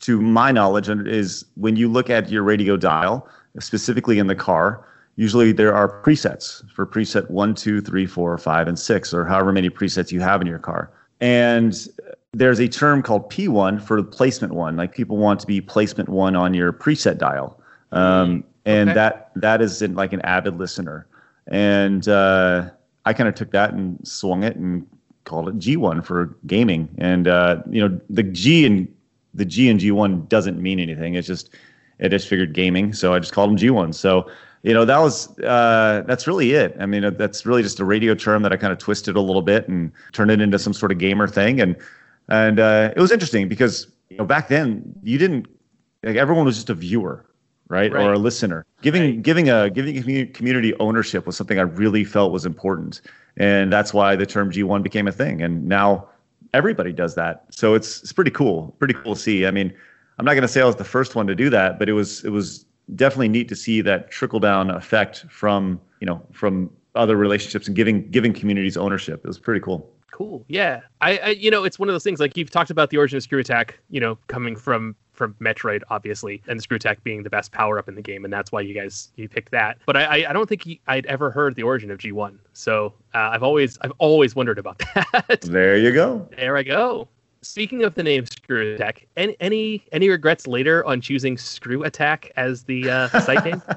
to 0.02 0.22
my 0.22 0.52
knowledge, 0.52 0.90
is 0.90 1.46
when 1.56 1.76
you 1.78 1.88
look 1.88 2.10
at 2.10 2.30
your 2.30 2.44
radio 2.44 2.78
dial, 2.78 3.28
specifically 3.60 4.20
in 4.20 4.28
the 4.28 4.36
car. 4.36 4.86
Usually 5.18 5.54
there 5.54 5.74
are 5.74 6.02
presets 6.04 6.70
for 6.72 6.86
preset 6.86 7.30
one, 7.32 7.56
two, 7.56 7.80
three, 7.80 8.06
four, 8.06 8.38
five, 8.38 8.68
and 8.68 8.78
six, 8.78 9.14
or 9.14 9.24
however 9.24 9.54
many 9.54 9.70
presets 9.70 10.12
you 10.12 10.20
have 10.20 10.42
in 10.42 10.48
your 10.48 10.60
car. 10.60 10.92
And 11.22 11.74
there's 12.34 12.60
a 12.60 12.68
term 12.68 13.02
called 13.02 13.32
P1 13.32 13.82
for 13.82 14.04
placement 14.04 14.54
one. 14.54 14.76
Like 14.76 14.94
people 14.94 15.16
want 15.16 15.40
to 15.40 15.48
be 15.48 15.62
placement 15.62 16.10
one 16.10 16.36
on 16.36 16.54
your 16.54 16.74
preset 16.74 17.18
dial. 17.18 17.62
Um, 17.92 18.44
and 18.66 18.90
Okay. 18.90 18.96
that 18.96 19.32
that 19.36 19.62
is 19.62 19.82
in 19.82 19.96
like 19.96 20.14
an 20.14 20.22
avid 20.22 20.58
listener. 20.58 21.08
And 21.48 22.08
uh, 22.08 22.70
I 23.06 23.14
kind 23.14 23.30
of 23.30 23.36
took 23.36 23.52
that 23.52 23.74
and 23.74 24.06
swung 24.08 24.44
it 24.44 24.56
and 24.56 24.86
called 25.26 25.50
it 25.50 25.58
G1 25.60 26.04
for 26.04 26.36
gaming. 26.48 26.90
And 26.98 27.28
uh, 27.28 27.62
you 27.70 27.88
know, 27.88 28.00
the 28.10 28.24
G 28.24 28.66
and 28.66 28.88
the 29.34 29.46
G 29.46 29.70
and 29.70 29.80
G1 29.80 30.28
doesn't 30.30 30.62
mean 30.62 30.80
anything. 30.80 31.16
It's 31.16 31.28
just 31.28 31.52
I 32.02 32.08
just 32.08 32.28
figured 32.28 32.54
gaming, 32.54 32.94
so 32.94 33.14
I 33.14 33.20
just 33.20 33.34
called 33.34 33.50
them 33.52 33.58
G1. 33.58 33.94
So 33.94 34.30
you 34.64 34.74
know 34.74 34.84
that 34.86 34.98
was 34.98 35.38
uh, 35.40 36.04
that's 36.08 36.26
really 36.28 36.54
it. 36.54 36.76
I 36.80 36.86
mean, 36.88 37.16
that's 37.18 37.46
really 37.46 37.62
just 37.62 37.80
a 37.80 37.86
radio 37.86 38.16
term 38.16 38.42
that 38.44 38.52
I 38.52 38.58
kind 38.58 38.74
of 38.74 38.80
twisted 38.80 39.16
a 39.16 39.22
little 39.22 39.44
bit 39.44 39.68
and 39.68 39.92
turned 40.12 40.32
it 40.32 40.42
into 40.42 40.58
some 40.58 40.74
sort 40.74 40.92
of 40.92 40.98
gamer 40.98 41.28
thing. 41.28 41.62
And 41.62 41.76
and 42.30 42.60
uh, 42.60 42.92
it 42.96 43.00
was 43.00 43.12
interesting 43.12 43.48
because 43.48 43.88
you 44.10 44.18
know 44.18 44.26
back 44.26 44.48
then 44.48 44.96
you 45.04 45.18
didn't 45.20 45.46
like 46.04 46.16
everyone 46.16 46.46
was 46.46 46.56
just 46.56 46.70
a 46.70 46.74
viewer, 46.74 47.26
right, 47.68 47.92
or 47.92 48.14
a 48.14 48.18
listener. 48.18 48.66
Giving 48.82 49.02
Right. 49.02 49.22
giving 49.22 49.50
a 49.50 49.70
giving 49.70 50.32
community 50.34 50.74
ownership 50.80 51.26
was 51.26 51.36
something 51.36 51.60
I 51.60 51.64
really 51.64 52.04
felt 52.04 52.32
was 52.32 52.46
important, 52.46 53.02
and 53.38 53.72
that's 53.72 53.94
why 53.94 54.16
the 54.16 54.26
term 54.26 54.52
G1 54.52 54.84
became 54.84 55.08
a 55.08 55.12
thing. 55.12 55.42
And 55.42 55.66
now 55.68 56.08
everybody 56.54 56.92
does 56.92 57.16
that, 57.16 57.46
so 57.50 57.74
it's 57.74 58.02
it's 58.02 58.14
pretty 58.14 58.32
cool, 58.32 58.76
pretty 58.80 58.94
cool 58.94 59.16
to 59.16 59.22
see. 59.22 59.46
I 59.46 59.52
mean, 59.52 59.74
I'm 60.20 60.26
not 60.26 60.34
going 60.34 60.44
to 60.44 60.48
say 60.48 60.62
I 60.62 60.66
was 60.66 60.76
the 60.76 60.84
first 60.84 61.16
one 61.16 61.28
to 61.28 61.36
do 61.36 61.50
that, 61.50 61.80
but 61.80 61.90
it 61.90 61.94
was 61.94 62.24
it 62.24 62.30
was 62.30 62.66
definitely 62.96 63.30
neat 63.30 63.48
to 63.50 63.56
see 63.56 63.82
that 63.82 64.12
trickle 64.12 64.40
down 64.40 64.70
effect 64.70 65.26
from 65.30 65.80
you 66.00 66.06
know 66.06 66.22
from 66.32 66.70
other 66.96 67.18
relationships 67.18 67.68
and 67.68 67.76
giving 67.76 68.10
giving 68.12 68.34
communities 68.34 68.78
ownership. 68.78 69.22
It 69.24 69.28
was 69.28 69.40
pretty 69.40 69.60
cool. 69.60 69.92
Cool. 70.12 70.46
Yeah. 70.48 70.80
I, 71.02 71.18
I 71.18 71.30
you 71.32 71.52
know, 71.52 71.66
it's 71.66 71.78
one 71.78 71.90
of 71.90 71.94
those 71.94 72.04
things 72.04 72.22
like 72.22 72.38
you've 72.38 72.50
talked 72.50 72.70
about 72.70 72.90
the 72.90 72.98
origin 72.98 73.18
of 73.18 73.24
Screw 73.24 73.40
Attack, 73.40 73.78
you 73.90 74.00
know, 74.00 74.18
coming 74.28 74.56
from 74.56 74.96
from 75.16 75.36
Metroid, 75.42 75.82
obviously, 75.90 76.42
and 76.48 76.62
Screw 76.62 76.76
Attack 76.76 77.04
being 77.04 77.24
the 77.24 77.30
best 77.30 77.52
power 77.52 77.80
up 77.80 77.88
in 77.88 77.96
the 77.96 78.02
game, 78.02 78.26
and 78.26 78.34
that's 78.34 78.52
why 78.52 78.62
you 78.62 78.74
guys 78.74 79.12
you 79.16 79.28
picked 79.28 79.52
that. 79.52 79.78
But 79.86 79.98
I 79.98 80.26
I, 80.30 80.34
don't 80.34 80.48
think 80.48 80.66
you, 80.66 80.78
I'd 80.88 81.06
ever 81.06 81.32
heard 81.32 81.56
the 81.56 81.64
origin 81.64 81.92
of 81.92 82.00
G1, 82.00 82.38
so 82.54 82.94
uh, 83.14 83.30
I've 83.34 83.44
always 83.44 83.78
I've 83.82 83.94
always 83.98 84.36
wondered 84.36 84.60
about 84.60 84.80
that. 84.96 85.42
There 85.42 85.78
you 85.78 85.92
go. 85.92 86.28
there 86.38 86.58
I 86.58 86.64
go. 86.64 87.08
Speaking 87.42 87.84
of 87.84 87.94
the 87.94 88.02
name 88.02 88.26
Screw 88.26 88.74
Attack, 88.74 89.08
any 89.18 89.36
any 89.40 89.86
any 89.92 90.10
regrets 90.10 90.48
later 90.48 90.84
on 90.86 91.00
choosing 91.00 91.38
Screw 91.38 91.84
Attack 91.84 92.32
as 92.38 92.64
the 92.64 92.90
uh, 92.90 93.20
site 93.22 93.46
name? 93.46 93.62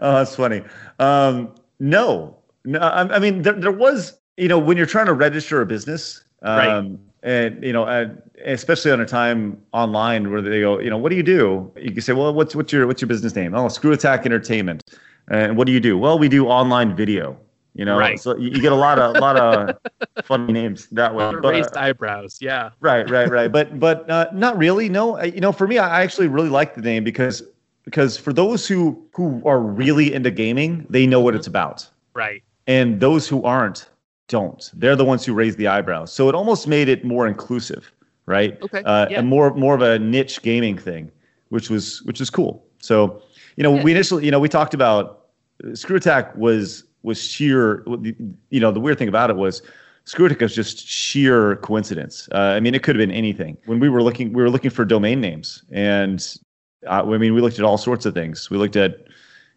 oh, 0.00 0.14
that's 0.16 0.36
funny. 0.36 0.62
Um, 0.98 1.54
no, 1.78 2.36
no. 2.64 2.78
I, 2.78 3.16
I 3.16 3.18
mean, 3.18 3.40
there, 3.40 3.54
there 3.54 3.72
was, 3.72 4.18
you 4.36 4.48
know, 4.48 4.58
when 4.58 4.76
you're 4.76 4.84
trying 4.84 5.06
to 5.06 5.14
register 5.14 5.62
a 5.62 5.66
business, 5.66 6.24
um, 6.42 6.56
Right. 6.56 6.98
And 7.22 7.62
you 7.62 7.72
know, 7.72 7.86
and 7.86 8.20
especially 8.44 8.90
on 8.90 9.00
a 9.00 9.06
time 9.06 9.60
online 9.72 10.30
where 10.30 10.40
they 10.42 10.60
go, 10.60 10.78
you 10.78 10.90
know, 10.90 10.98
what 10.98 11.10
do 11.10 11.16
you 11.16 11.22
do? 11.22 11.70
You 11.76 11.92
can 11.92 12.00
say, 12.00 12.12
well, 12.12 12.32
what's 12.32 12.54
what's 12.54 12.72
your 12.72 12.86
what's 12.86 13.00
your 13.00 13.08
business 13.08 13.34
name? 13.34 13.54
Oh, 13.54 13.68
Screw 13.68 13.92
Attack 13.92 14.24
Entertainment. 14.26 14.82
And 15.28 15.56
what 15.56 15.66
do 15.66 15.72
you 15.72 15.80
do? 15.80 15.96
Well, 15.96 16.18
we 16.18 16.28
do 16.28 16.46
online 16.48 16.96
video. 16.96 17.38
You 17.74 17.84
know, 17.84 17.96
Right. 17.96 18.18
so 18.18 18.36
you 18.36 18.60
get 18.60 18.72
a 18.72 18.76
lot 18.76 18.98
of 18.98 19.14
a 19.16 19.20
lot 19.20 19.36
of 19.36 19.76
funny 20.24 20.52
names 20.52 20.88
that 20.88 21.14
way. 21.14 21.30
But, 21.32 21.44
uh, 21.44 21.50
Raised 21.50 21.76
eyebrows. 21.76 22.38
Yeah. 22.40 22.70
right 22.80 23.08
right 23.08 23.30
right 23.30 23.50
but 23.52 23.78
but 23.78 24.10
uh, 24.10 24.26
not 24.32 24.58
really 24.58 24.88
no 24.88 25.22
you 25.22 25.40
know 25.40 25.52
for 25.52 25.68
me 25.68 25.78
i 25.78 26.02
actually 26.02 26.26
really 26.26 26.48
like 26.48 26.74
the 26.74 26.80
name 26.82 27.04
because 27.04 27.44
because 27.84 28.16
for 28.18 28.32
those 28.32 28.66
who 28.66 29.00
who 29.14 29.40
are 29.46 29.60
really 29.60 30.12
into 30.12 30.32
gaming 30.32 30.84
they 30.90 31.06
know 31.06 31.20
what 31.20 31.34
it's 31.36 31.46
about 31.46 31.88
Right. 32.12 32.42
and 32.66 32.98
those 33.00 33.28
who 33.28 33.40
aren't 33.44 33.88
don't 34.30 34.70
they're 34.80 34.96
the 34.96 35.04
ones 35.12 35.22
who 35.26 35.34
raise 35.34 35.56
the 35.56 35.66
eyebrows 35.74 36.10
so 36.12 36.28
it 36.30 36.34
almost 36.34 36.66
made 36.76 36.88
it 36.88 37.04
more 37.04 37.26
inclusive 37.26 37.92
right 38.26 38.52
Okay, 38.62 38.82
uh, 38.84 39.06
yeah. 39.10 39.18
and 39.18 39.28
more 39.28 39.52
more 39.64 39.74
of 39.74 39.82
a 39.82 39.98
niche 39.98 40.40
gaming 40.42 40.78
thing 40.78 41.10
which 41.54 41.68
was 41.68 42.00
which 42.08 42.20
is 42.24 42.30
cool 42.30 42.64
so 42.78 43.20
you 43.56 43.62
know 43.64 43.74
Yeah. 43.74 43.84
we 43.84 43.90
initially 43.90 44.24
you 44.24 44.30
know 44.30 44.40
we 44.46 44.48
talked 44.48 44.74
about 44.80 45.02
uh, 45.64 45.74
screw 45.74 45.96
attack 45.96 46.34
was 46.36 46.84
was 47.02 47.18
sheer 47.20 47.84
you 48.54 48.60
know 48.60 48.70
the 48.72 48.80
weird 48.80 48.98
thing 48.98 49.08
about 49.08 49.28
it 49.30 49.36
was 49.36 49.60
Screw 50.06 50.24
Attack 50.26 50.40
was 50.40 50.54
just 50.54 50.88
sheer 50.88 51.56
coincidence. 51.56 52.26
Uh, 52.32 52.56
I 52.56 52.60
mean, 52.60 52.74
it 52.74 52.82
could 52.82 52.96
have 52.96 53.00
been 53.06 53.14
anything. 53.24 53.58
When 53.66 53.78
we 53.80 53.88
were 53.90 54.02
looking, 54.02 54.32
we 54.32 54.42
were 54.42 54.48
looking 54.50 54.70
for 54.70 54.84
domain 54.84 55.20
names, 55.20 55.62
and 55.70 56.18
uh, 56.86 57.02
I 57.04 57.18
mean, 57.18 57.34
we 57.34 57.40
looked 57.42 57.58
at 57.58 57.64
all 57.66 57.76
sorts 57.78 58.06
of 58.06 58.14
things. 58.14 58.48
We 58.50 58.56
looked 58.56 58.76
at, 58.76 58.92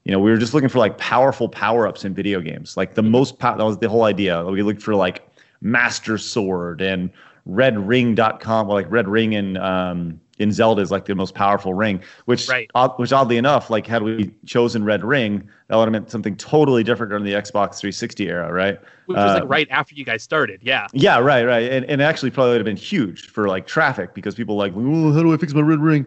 you 0.06 0.12
know, 0.12 0.20
we 0.20 0.30
were 0.32 0.38
just 0.38 0.54
looking 0.54 0.70
for 0.70 0.80
like 0.80 0.98
powerful 0.98 1.48
power 1.48 1.88
ups 1.88 2.04
in 2.06 2.13
video 2.13 2.42
games, 2.42 2.76
like 2.76 2.94
the 2.96 3.04
most. 3.04 3.39
pow 3.39 3.56
that 3.56 3.63
was 3.63 3.78
the 3.78 3.88
whole 3.89 4.04
idea. 4.04 4.44
We 4.44 4.62
looked 4.63 4.82
for 4.82 4.96
like 4.96 5.28
Master 5.62 6.18
Sword 6.18 6.82
and 6.82 7.10
RedRing.com, 7.48 8.68
well, 8.68 8.76
like 8.76 8.89
Red 8.92 9.08
Ring 9.08 9.34
in 9.34 9.58
um, 9.58 10.20
in 10.39 10.52
Zelda 10.52 10.82
is 10.82 10.92
like 10.92 11.06
the 11.06 11.13
most 11.16 11.36
powerful 11.36 11.74
ring. 11.74 12.02
Which, 12.26 12.50
Right. 12.50 12.70
odd- 12.76 12.98
which 13.00 13.13
oddly 13.13 13.38
enough, 13.38 13.70
like 13.70 13.86
had 13.88 14.02
we 14.02 14.32
chosen 14.46 14.84
Red 14.84 15.04
Ring, 15.06 15.48
that 15.68 15.76
would 15.78 15.84
have 15.86 15.92
meant 15.92 16.10
something 16.10 16.36
totally 16.36 16.84
different 16.84 17.12
during 17.12 17.24
the 17.24 17.34
Xbox 17.34 17.76
360 17.80 18.28
era, 18.30 18.52
right? 18.52 18.80
Which 19.06 19.16
was 19.18 19.32
Uh, 19.32 19.39
like 19.42 19.50
right 19.50 19.68
after 19.70 19.94
you 19.96 20.04
guys 20.04 20.24
started. 20.24 20.60
Yeah. 20.63 20.88
yeah, 20.92 21.20
right, 21.20 21.46
right, 21.46 21.72
and 21.72 21.86
and 21.86 22.02
actually 22.02 22.32
probably 22.32 22.52
would 22.54 22.58
have 22.62 22.66
been 22.66 22.76
huge 22.78 23.30
for 23.30 23.48
like 23.48 23.68
traffic 23.68 24.13
because 24.13 24.36
people 24.36 24.56
like, 24.58 24.74
well, 24.76 25.13
how 25.13 25.22
do 25.22 25.34
I 25.34 25.38
fix 25.38 25.54
my 25.54 25.62
red 25.62 25.80
ring? 25.80 26.06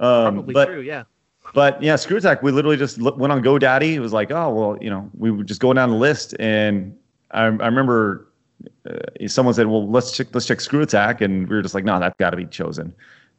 Um, 0.00 0.34
Probably 0.34 0.54
but 0.54 0.66
true. 0.66 0.80
Yeah. 0.80 1.04
But 1.54 1.82
yeah, 1.82 1.96
Screw 1.96 2.16
Attack, 2.18 2.42
we 2.42 2.52
literally 2.52 2.76
just 2.76 3.00
went 3.00 3.32
on 3.32 3.42
GoDaddy. 3.42 3.94
It 3.94 4.00
was 4.00 4.12
like, 4.12 4.30
oh 4.30 4.52
well, 4.54 4.78
you 4.82 4.90
know, 4.90 5.10
we 5.16 5.30
were 5.30 5.44
just 5.44 5.60
going 5.60 5.76
down 5.76 5.90
the 5.90 5.96
list, 5.96 6.34
and 6.38 6.96
I, 7.30 7.42
I 7.42 7.46
remember 7.46 8.26
uh, 8.88 9.28
someone 9.28 9.54
said, 9.54 9.66
well, 9.66 9.88
let's 9.88 10.12
check 10.12 10.28
let's 10.34 10.46
check 10.46 10.60
Screw 10.60 10.82
Attack, 10.82 11.20
and 11.20 11.48
we 11.48 11.56
were 11.56 11.62
just 11.62 11.74
like, 11.74 11.84
no, 11.84 11.98
that's 12.00 12.16
got 12.18 12.30
to 12.30 12.36
be 12.36 12.46
chosen. 12.46 12.94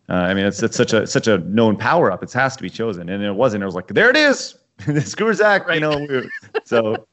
Uh, 0.09 0.13
I 0.13 0.33
mean, 0.33 0.45
it's, 0.45 0.63
it's 0.63 0.75
such 0.75 0.93
a 0.93 1.05
such 1.05 1.27
a 1.27 1.37
known 1.39 1.77
power 1.77 2.11
up. 2.11 2.23
It 2.23 2.31
has 2.33 2.55
to 2.57 2.63
be 2.63 2.69
chosen, 2.69 3.09
and 3.09 3.23
it 3.23 3.33
wasn't. 3.35 3.61
It 3.61 3.65
was 3.65 3.75
like, 3.75 3.87
there 3.87 4.09
it 4.09 4.17
is, 4.17 4.55
Screw 5.05 5.29
Attack. 5.29 5.67
Right. 5.67 5.75
You 5.75 5.81
know, 5.81 5.97
we 5.99 6.07
were- 6.07 6.29
so 6.65 7.05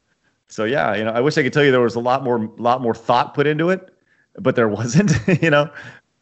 so 0.47 0.63
yeah, 0.63 0.95
you 0.95 1.03
know, 1.03 1.11
I 1.11 1.19
wish 1.21 1.37
I 1.37 1.43
could 1.43 1.53
tell 1.53 1.63
you 1.63 1.71
there 1.71 1.81
was 1.81 1.95
a 1.95 1.99
lot 1.99 2.23
more 2.23 2.49
lot 2.57 2.81
more 2.81 2.95
thought 2.95 3.33
put 3.33 3.45
into 3.45 3.69
it, 3.69 3.93
but 4.39 4.55
there 4.55 4.67
wasn't. 4.69 5.11
you 5.43 5.49
know, 5.51 5.69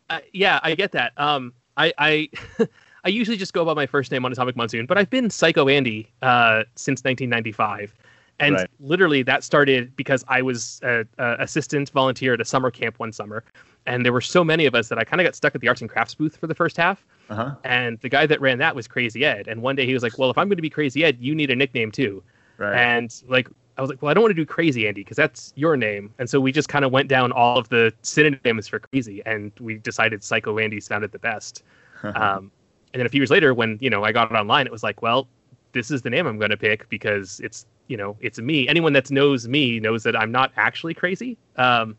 Uh, 0.10 0.20
yeah, 0.34 0.60
I 0.64 0.76
get 0.76 0.92
that. 0.94 1.14
Um, 1.18 1.54
I 1.78 1.94
I 1.98 2.30
I 3.06 3.10
usually 3.10 3.38
just 3.38 3.54
go 3.54 3.64
by 3.66 3.74
my 3.74 3.86
first 3.86 4.12
name 4.12 4.26
on 4.26 4.32
Atomic 4.32 4.56
Monsoon, 4.56 4.86
but 4.88 4.98
I've 4.98 5.10
been 5.10 5.30
Psycho 5.30 5.68
Andy 5.70 6.12
uh, 6.22 6.64
since 6.76 7.04
1995, 7.04 7.94
and 8.40 8.56
Right. 8.56 8.68
literally 8.80 9.22
that 9.24 9.44
started 9.44 9.96
because 9.96 10.26
I 10.28 10.42
was 10.42 10.80
a, 10.84 11.06
a 11.18 11.36
assistant 11.40 11.92
volunteer 11.92 12.34
at 12.34 12.42
a 12.42 12.46
summer 12.46 12.72
camp 12.72 13.00
one 13.00 13.12
summer, 13.14 13.44
and 13.86 14.04
there 14.04 14.12
were 14.14 14.22
so 14.22 14.44
many 14.44 14.66
of 14.66 14.74
us 14.76 14.90
that 14.90 14.98
I 14.98 15.04
kind 15.04 15.22
of 15.22 15.26
got 15.26 15.36
stuck 15.36 15.54
at 15.56 15.62
the 15.62 15.68
arts 15.68 15.82
and 15.82 15.90
crafts 15.90 16.16
booth 16.16 16.36
for 16.38 16.48
the 16.48 16.56
first 16.56 16.78
half. 16.78 17.06
uh 17.30 17.36
huh, 17.36 17.56
And 17.64 18.00
the 18.00 18.10
guy 18.10 18.26
that 18.26 18.42
ran 18.42 18.58
that 18.60 18.76
was 18.76 18.88
Crazy 18.88 19.24
Ed, 19.24 19.48
and 19.48 19.62
one 19.62 19.76
day 19.76 19.86
he 19.86 19.94
was 19.94 20.04
like, 20.04 20.18
"Well, 20.18 20.32
if 20.32 20.38
I'm 20.38 20.48
going 20.48 20.58
to 20.58 20.62
be 20.64 20.70
Crazy 20.70 21.04
Ed, 21.04 21.18
you 21.20 21.36
need 21.36 21.52
a 21.52 21.56
nickname 21.56 21.92
too." 21.92 22.24
right. 22.58 22.76
And 22.76 23.14
like, 23.28 23.50
I 23.78 23.82
was 23.82 23.90
like, 23.90 24.02
well, 24.02 24.10
I 24.10 24.14
don't 24.14 24.24
want 24.24 24.32
to 24.32 24.36
do 24.42 24.46
Crazy 24.46 24.88
Andy 24.88 25.02
because 25.02 25.18
that's 25.18 25.54
your 25.56 25.76
name. 25.78 26.14
And 26.18 26.30
so 26.30 26.40
we 26.40 26.52
just 26.52 26.70
kind 26.70 26.86
of 26.86 26.92
went 26.92 27.10
down 27.10 27.32
all 27.34 27.58
of 27.58 27.70
the 27.70 27.94
synonyms 28.02 28.68
for 28.68 28.80
crazy, 28.80 29.22
and 29.26 29.52
we 29.60 29.76
decided 29.78 30.24
Psycho 30.24 30.58
Andy 30.60 30.80
sounded 30.80 31.12
the 31.12 31.20
best. 31.20 31.64
um, 32.16 32.52
and 32.96 33.02
then 33.02 33.06
a 33.06 33.10
few 33.10 33.20
years 33.20 33.30
later, 33.30 33.54
when 33.54 33.78
you 33.82 33.90
know 33.90 34.06
I 34.06 34.14
got 34.14 34.32
it 34.32 34.36
online, 34.36 34.66
it 34.66 34.72
was 34.72 34.84
like, 34.84 35.02
well, 35.02 35.28
this 35.74 35.92
is 35.92 36.02
the 36.02 36.10
name 36.10 36.26
I'm 36.28 36.40
going 36.40 36.52
to 36.52 36.58
pick 36.58 36.88
because 36.90 37.42
it's 37.42 37.66
you 37.88 37.98
know 37.98 38.16
it's 38.22 38.40
me. 38.40 38.68
Anyone 38.70 38.94
that 38.94 39.12
knows 39.12 39.50
me 39.50 39.82
knows 39.82 40.04
that 40.04 40.16
I'm 40.16 40.32
not 40.32 40.54
actually 40.56 40.94
crazy. 40.94 41.38
Um, 41.58 41.98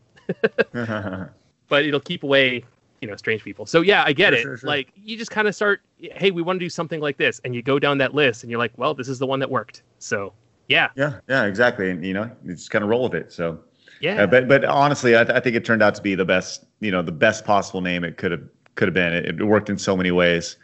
but 0.73 1.85
it'll 1.85 1.99
keep 1.99 2.23
away 2.23 2.63
you 3.01 3.07
know 3.07 3.15
strange 3.15 3.43
people 3.43 3.65
so 3.67 3.81
yeah 3.81 4.03
i 4.07 4.11
get 4.11 4.33
Sure, 4.33 4.39
it 4.39 4.41
sure, 4.41 4.57
sure. 4.57 4.67
like 4.67 4.91
you 4.95 5.15
just 5.17 5.29
kind 5.29 5.47
of 5.47 5.53
start 5.53 5.81
hey 5.99 6.31
we 6.31 6.41
want 6.41 6.59
to 6.59 6.65
do 6.65 6.69
something 6.69 6.99
like 6.99 7.15
this 7.17 7.39
and 7.45 7.53
you 7.53 7.61
go 7.61 7.77
down 7.77 7.99
that 7.99 8.15
list 8.15 8.43
and 8.43 8.49
you're 8.49 8.57
like 8.57 8.73
well 8.75 8.95
this 8.95 9.07
is 9.07 9.19
the 9.19 9.25
one 9.27 9.39
that 9.39 9.49
worked 9.49 9.83
so 9.99 10.33
yeah 10.67 10.89
yeah, 10.95 11.19
yeah, 11.29 11.45
exactly. 11.45 11.91
And 11.91 12.03
you 12.03 12.13
know, 12.13 12.29
you 12.43 12.53
just 12.55 12.71
kind 12.71 12.83
of 12.83 12.89
roll 12.89 13.03
with 13.03 13.13
it. 13.13 13.31
So. 13.31 13.59
yeah 14.01 14.23
Uh, 14.23 14.27
but 14.27 14.47
but 14.47 14.65
honestly, 14.65 15.17
I, 15.17 15.23
th- 15.23 15.35
I 15.35 15.39
think 15.39 15.55
it 15.55 15.63
turned 15.63 15.81
out 15.81 15.95
to 15.95 16.01
be 16.01 16.15
the 16.15 16.25
best, 16.25 16.65
you 16.81 16.91
know, 16.91 17.01
the 17.01 17.11
best 17.11 17.45
possible 17.45 17.81
name 17.81 18.03
it 18.03 18.17
could 18.17 18.31
have 18.31 18.43
could 18.75 18.87
have 18.87 18.93
been. 18.93 19.13
It, 19.13 19.25
it 19.39 19.43
worked 19.45 19.69
in 19.69 19.77
so 19.77 19.95
many 19.95 20.11
ways, 20.11 20.57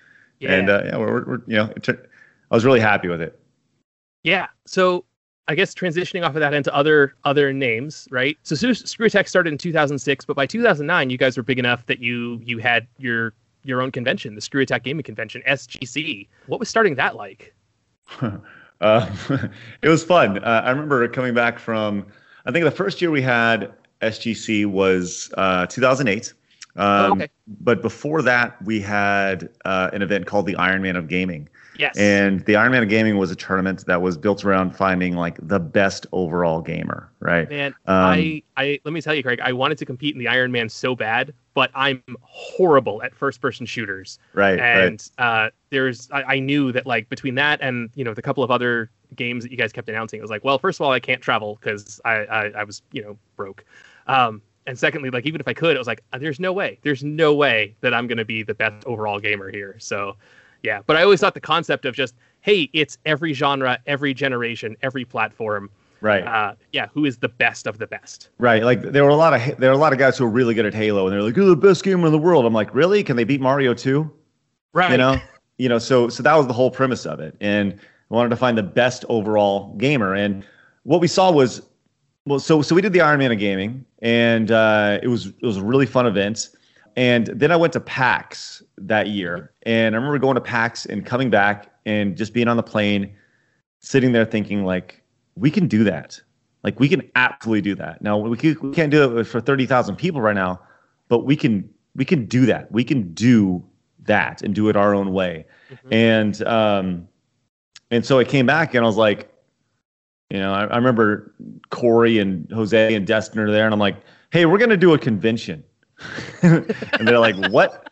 yeah 0.44 0.54
and 0.54 0.70
uh, 0.70 0.82
yeah, 0.86 0.98
we're, 0.98 1.26
we're, 1.26 1.42
you 1.48 1.56
know, 1.56 1.74
I 2.52 2.56
was 2.56 2.66
really 2.66 2.80
happy 2.80 3.08
with 3.08 3.22
it. 3.22 3.40
yeah 4.24 4.48
so 4.66 5.04
i 5.48 5.56
guess 5.56 5.74
transitioning 5.74 6.24
off 6.24 6.36
of 6.36 6.40
that 6.42 6.54
into 6.54 6.74
other 6.74 7.16
other 7.26 7.52
names 7.52 8.08
right 8.12 8.38
so 8.44 8.56
Screw- 8.56 8.74
screw 8.74 9.06
attack 9.08 9.28
started 9.28 9.52
in 9.52 9.58
2006 9.58 10.26
but 10.26 10.36
by 10.36 10.46
2009 10.46 11.10
you 11.10 11.18
guys 11.18 11.36
were 11.36 11.44
big 11.44 11.60
enough 11.60 11.86
that 11.88 12.00
you 12.00 12.40
you 12.44 12.60
had 12.60 12.88
your 12.98 13.34
your 13.64 13.82
own 13.82 13.92
convention 13.92 14.36
the 14.36 14.42
screw 14.42 14.62
attack 14.62 14.84
gaming 14.84 15.04
convention 15.04 15.42
sgc 15.48 16.28
what 16.48 16.60
was 16.60 16.70
starting 16.70 16.96
that 16.96 17.16
like 17.16 17.54
Uh, 18.82 19.10
it 19.82 19.88
was 19.88 20.04
fun. 20.04 20.40
Uh, 20.44 20.62
I 20.66 20.70
remember 20.70 21.08
coming 21.08 21.34
back 21.34 21.58
from. 21.58 22.06
I 22.46 22.52
think 22.52 22.66
the 22.66 22.72
first 22.72 23.02
year 23.02 23.12
we 23.12 23.22
had 23.22 23.72
SGC 24.02 24.66
was 24.66 25.32
uh, 25.38 25.66
2008. 25.68 26.34
Um, 26.76 26.86
Oh, 26.86 27.12
okay. 27.14 27.30
But 27.48 27.82
before 27.82 28.22
that, 28.24 28.60
we 28.64 28.80
had 28.82 29.50
uh, 29.66 29.90
an 29.94 30.02
event 30.02 30.26
called 30.26 30.46
the 30.46 30.56
Iron 30.56 30.82
Man 30.82 30.96
of 30.96 31.08
Gaming. 31.08 31.50
yes 31.78 31.96
And 31.98 32.44
the 32.46 32.56
Iron 32.56 32.72
Man 32.72 32.84
of 32.84 32.90
Gaming 32.90 33.18
was 33.18 33.32
a 33.32 33.36
tournament 33.36 33.86
that 33.86 34.02
was 34.02 34.18
built 34.18 34.44
around 34.46 34.76
finding 34.76 35.16
like 35.16 35.38
the 35.42 35.60
best 35.60 36.08
overall 36.12 36.62
gamer, 36.62 37.12
right? 37.20 37.50
Man, 37.50 37.74
Um, 37.86 37.96
I, 37.96 38.44
I 38.58 38.80
let 38.86 38.94
me 38.94 39.02
tell 39.02 39.14
you, 39.14 39.22
Craig, 39.24 39.40
I 39.42 39.54
wanted 39.54 39.78
to 39.80 39.86
compete 39.86 40.16
in 40.16 40.20
the 40.20 40.28
Iron 40.28 40.52
Man 40.52 40.70
so 40.70 40.96
bad, 40.96 41.34
but 41.54 41.70
I'm 41.76 42.02
horrible 42.22 43.04
at 43.04 43.14
first 43.14 43.42
person 43.42 43.66
shooters. 43.66 44.18
Right, 44.34 44.60
right. 44.60 44.86
And 44.86 45.10
uh, 45.18 45.50
there's 45.70 46.10
I, 46.12 46.24
I 46.24 46.40
knew 46.40 46.72
that 46.72 46.86
like 46.88 47.10
between 47.10 47.36
that 47.36 47.60
and 47.62 47.90
you 47.94 48.04
know 48.04 48.14
the 48.14 48.22
couple 48.22 48.44
of 48.44 48.52
other 48.52 48.90
games 49.16 49.44
that 49.44 49.52
you 49.52 49.58
guys 49.58 49.72
kept 49.74 49.90
announcing, 49.90 50.18
it 50.18 50.22
was 50.24 50.32
like, 50.32 50.44
well, 50.44 50.58
first 50.58 50.80
of 50.80 50.86
all, 50.86 50.92
I 50.92 51.00
can't 51.00 51.22
travel 51.22 51.58
because 51.60 52.00
I, 52.06 52.12
I 52.12 52.44
I 52.60 52.64
was 52.64 52.82
you 52.92 53.04
know 53.04 53.18
broke. 53.36 53.66
Um, 54.08 54.42
and 54.68 54.78
secondly, 54.78 55.10
like 55.10 55.26
even 55.26 55.42
if 55.42 55.48
I 55.48 55.54
could, 55.54 55.76
it 55.76 55.80
was 55.80 55.88
like, 55.88 56.04
uh, 56.14 56.18
there's 56.18 56.40
no 56.40 56.54
way, 56.54 56.80
there's 56.84 57.04
no 57.04 57.34
way 57.34 57.76
that 57.82 57.94
I'm 57.94 58.08
gonna 58.08 58.26
be 58.26 58.44
the 58.44 58.54
best 58.54 58.86
overall 58.86 59.20
gamer 59.20 59.52
here. 59.52 59.76
So, 59.80 60.16
yeah. 60.62 60.82
But 60.86 60.96
I 60.98 61.04
always 61.04 61.20
thought 61.20 61.34
the 61.34 61.40
concept 61.42 61.86
of 61.86 61.96
just, 61.96 62.16
hey, 62.42 62.70
it's 62.74 62.98
every 63.06 63.34
genre, 63.34 63.80
every 63.88 64.14
generation, 64.14 64.76
every 64.82 65.06
platform 65.06 65.70
Right. 66.02 66.28
uh, 66.28 66.56
yeah, 66.74 66.88
who 66.94 67.06
is 67.06 67.18
the 67.18 67.30
best 67.30 67.66
of 67.66 67.78
the 67.78 67.88
best? 67.88 68.28
Right. 68.38 68.62
Like 68.64 68.82
there 68.82 69.06
were 69.06 69.10
a 69.10 69.16
lot 69.16 69.34
of 69.34 69.58
there 69.58 69.70
were 69.70 69.76
a 69.76 69.80
lot 69.80 69.94
of 69.94 70.00
guys 70.00 70.18
who 70.18 70.26
were 70.26 70.30
really 70.30 70.54
good 70.54 70.66
at 70.66 70.74
Halo, 70.74 71.08
and 71.08 71.14
they're 71.14 71.22
like, 71.22 71.36
"You're 71.38 71.46
the 71.46 71.56
best 71.56 71.82
gamer 71.82 72.06
in 72.08 72.12
the 72.12 72.18
world." 72.18 72.46
I'm 72.46 72.54
like, 72.54 72.76
"Really? 72.76 73.04
Can 73.06 73.16
they 73.16 73.24
beat 73.24 73.40
Mario 73.40 73.74
too?" 73.74 74.12
Right. 74.74 74.92
You 74.92 74.98
know. 74.98 75.18
You 75.58 75.70
know. 75.70 75.80
So 75.80 76.10
so 76.10 76.22
that 76.22 76.36
was 76.36 76.46
the 76.48 76.52
whole 76.52 76.70
premise 76.70 77.06
of 77.06 77.22
it, 77.22 77.38
and 77.40 77.80
I 78.12 78.14
wanted 78.14 78.32
to 78.32 78.36
find 78.36 78.58
the 78.58 78.64
best 78.64 79.06
overall 79.08 79.74
gamer. 79.76 80.14
And 80.14 80.46
what 80.84 81.00
we 81.00 81.08
saw 81.08 81.32
was, 81.32 81.62
well, 82.26 82.40
so 82.40 82.62
so 82.62 82.76
we 82.76 82.82
did 82.82 82.94
the 82.94 83.02
Iron 83.02 83.20
Man 83.20 83.32
of 83.32 83.40
gaming, 83.40 83.86
and 84.02 84.52
uh, 84.52 85.00
it 85.02 85.08
was 85.08 85.28
it 85.28 85.46
was 85.46 85.58
a 85.58 85.64
really 85.64 85.86
fun 85.86 86.06
event. 86.06 86.50
And 86.96 87.28
then 87.28 87.52
I 87.52 87.56
went 87.56 87.74
to 87.74 87.80
PAX 87.80 88.62
that 88.78 89.08
year, 89.08 89.52
and 89.64 89.96
I 89.96 89.98
remember 89.98 90.20
going 90.20 90.36
to 90.36 90.42
PAX 90.42 90.86
and 90.86 91.06
coming 91.06 91.30
back 91.30 91.72
and 91.86 92.16
just 92.16 92.34
being 92.34 92.48
on 92.48 92.56
the 92.56 92.64
plane, 92.64 93.14
sitting 93.80 94.12
there 94.12 94.26
thinking 94.26 94.64
like, 94.64 95.02
we 95.36 95.50
can 95.50 95.68
do 95.68 95.84
that. 95.86 96.22
Like 96.64 96.80
we 96.80 96.88
can 96.88 97.10
absolutely 97.16 97.62
do 97.62 97.76
that. 97.76 98.02
Now 98.02 98.18
we, 98.18 98.38
can, 98.38 98.56
we 98.62 98.74
can't 98.74 98.92
do 98.92 99.18
it 99.18 99.24
for 99.26 99.42
thirty 99.42 99.66
thousand 99.66 99.98
people 99.98 100.22
right 100.22 100.36
now, 100.36 100.62
but 101.10 101.26
we 101.26 101.36
can 101.36 101.70
we 101.96 102.06
can 102.06 102.26
do 102.26 102.46
that. 102.46 102.72
We 102.72 102.84
can 102.84 103.14
do 103.14 103.64
that 104.04 104.42
and 104.42 104.56
do 104.56 104.70
it 104.70 104.76
our 104.76 104.94
own 104.94 105.12
way. 105.14 105.46
And 105.92 106.42
um, 106.44 107.08
and 107.92 108.06
so 108.06 108.20
I 108.20 108.24
came 108.24 108.46
back 108.46 108.76
and 108.76 108.86
I 108.86 108.88
was 108.88 108.98
like, 108.98 109.33
you 110.30 110.40
know, 110.40 110.54
I, 110.54 110.66
I 110.66 110.76
remember 110.76 111.34
Corey 111.70 112.20
and 112.20 112.50
Jose 112.52 112.94
and 112.94 113.06
Destin 113.06 113.40
are 113.40 113.52
there, 113.52 113.66
and 113.66 113.74
I'm 113.74 113.80
like, 113.80 113.98
hey, 114.32 114.46
we're 114.46 114.58
gonna 114.58 114.78
do 114.78 114.94
a 114.94 115.00
convention, 115.00 115.64
and 116.42 116.66
they're 117.02 117.20
like, 117.20 117.36
what? 117.52 117.90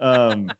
Um, 0.00 0.50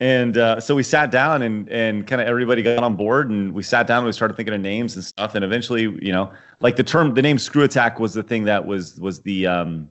and 0.00 0.38
uh, 0.38 0.58
so 0.58 0.74
we 0.74 0.82
sat 0.82 1.10
down 1.10 1.42
and 1.42 1.68
and 1.68 2.06
kind 2.06 2.20
of 2.20 2.26
everybody 2.26 2.62
got 2.62 2.82
on 2.82 2.96
board 2.96 3.30
and 3.30 3.52
we 3.52 3.62
sat 3.62 3.86
down 3.86 3.98
and 3.98 4.06
we 4.06 4.12
started 4.12 4.36
thinking 4.36 4.54
of 4.54 4.60
names 4.60 4.96
and 4.96 5.04
stuff 5.04 5.34
and 5.34 5.44
eventually 5.44 5.82
you 6.02 6.10
know 6.10 6.32
like 6.60 6.76
the 6.76 6.82
term 6.82 7.14
the 7.14 7.22
name 7.22 7.38
screw 7.38 7.62
attack 7.62 8.00
was 8.00 8.14
the 8.14 8.22
thing 8.22 8.44
that 8.44 8.66
was 8.66 8.98
was 8.98 9.20
the 9.20 9.46
um 9.46 9.88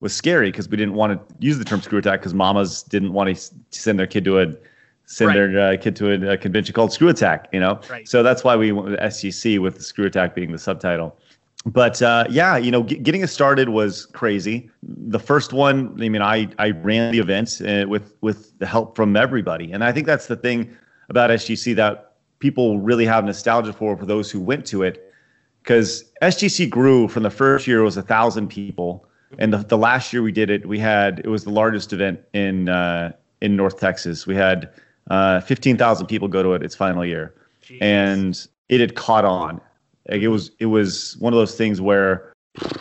was 0.00 0.16
scary 0.16 0.50
because 0.50 0.68
we 0.68 0.78
didn't 0.78 0.94
want 0.94 1.12
to 1.12 1.34
use 1.44 1.58
the 1.58 1.64
term 1.64 1.82
screw 1.82 1.98
attack 1.98 2.20
because 2.20 2.32
mamas 2.32 2.82
didn't 2.84 3.12
want 3.12 3.36
to 3.36 3.50
send 3.70 3.98
their 3.98 4.06
kid 4.06 4.24
to 4.24 4.40
a 4.40 4.46
send 5.10 5.28
Right. 5.28 5.34
their 5.34 5.60
uh, 5.72 5.76
kid 5.76 5.96
to 5.96 6.04
a, 6.12 6.32
a 6.34 6.36
convention 6.38 6.72
called 6.72 6.92
screw 6.92 7.08
attack 7.08 7.48
you 7.52 7.58
know 7.60 7.80
Right. 7.90 8.08
so 8.08 8.22
that's 8.22 8.44
why 8.44 8.54
we 8.56 8.70
went 8.72 8.90
with 8.90 9.00
SGC 9.00 9.58
with 9.58 9.74
the 9.76 9.82
screw 9.82 10.06
attack 10.06 10.34
being 10.34 10.52
the 10.52 10.58
subtitle 10.58 11.16
but 11.66 12.00
uh, 12.00 12.24
yeah, 12.30 12.56
you 12.56 12.70
know, 12.70 12.82
get, 12.82 13.02
getting 13.02 13.22
us 13.22 13.30
started 13.32 13.68
was 13.68 14.06
crazy. 14.06 14.70
The 14.82 15.18
first 15.18 15.52
one, 15.52 15.94
I 16.00 16.08
mean, 16.08 16.22
I 16.22 16.48
I 16.58 16.70
ran 16.70 17.12
the 17.12 17.18
event 17.18 17.60
uh, 17.60 17.84
with 17.86 18.14
with 18.22 18.58
the 18.60 18.64
help 18.64 18.96
from 18.96 19.14
everybody, 19.14 19.70
and 19.70 19.84
I 19.84 19.92
think 19.92 20.06
that's 20.06 20.24
the 20.26 20.36
thing 20.36 20.74
about 21.10 21.28
SGC 21.28 21.76
that 21.76 22.12
people 22.38 22.80
really 22.80 23.04
have 23.04 23.26
nostalgia 23.26 23.74
for 23.74 23.94
for 23.94 24.06
those 24.06 24.30
who 24.30 24.40
went 24.40 24.64
to 24.72 24.82
it, 24.82 25.12
because 25.62 26.04
SGC 26.22 26.70
grew 26.70 27.08
from 27.08 27.24
the 27.24 27.30
first 27.42 27.66
year 27.66 27.80
it 27.80 27.84
was 27.84 27.98
a 27.98 28.02
thousand 28.14 28.48
people, 28.48 29.04
and 29.38 29.52
the, 29.52 29.58
the 29.58 29.76
last 29.76 30.14
year 30.14 30.22
we 30.22 30.32
did 30.32 30.48
it, 30.48 30.64
we 30.64 30.78
had 30.78 31.18
it 31.26 31.28
was 31.28 31.44
the 31.44 31.50
largest 31.50 31.92
event 31.92 32.20
in 32.32 32.70
uh, 32.70 33.12
in 33.42 33.54
North 33.54 33.78
Texas. 33.78 34.26
We 34.26 34.34
had 34.34 34.70
uh, 35.10 35.40
fifteen 35.40 35.76
thousand 35.76 36.06
people 36.06 36.28
go 36.28 36.42
to 36.42 36.54
it 36.54 36.62
its 36.62 36.74
final 36.74 37.04
year 37.04 37.34
Jeez. 37.62 37.78
and 37.80 38.48
it 38.70 38.80
had 38.80 38.94
caught 38.94 39.24
on. 39.24 39.60
Like 40.08 40.22
it 40.22 40.28
was 40.28 40.50
it 40.58 40.66
was 40.66 41.16
one 41.18 41.32
of 41.32 41.38
those 41.38 41.56
things 41.56 41.80
where, 41.80 42.32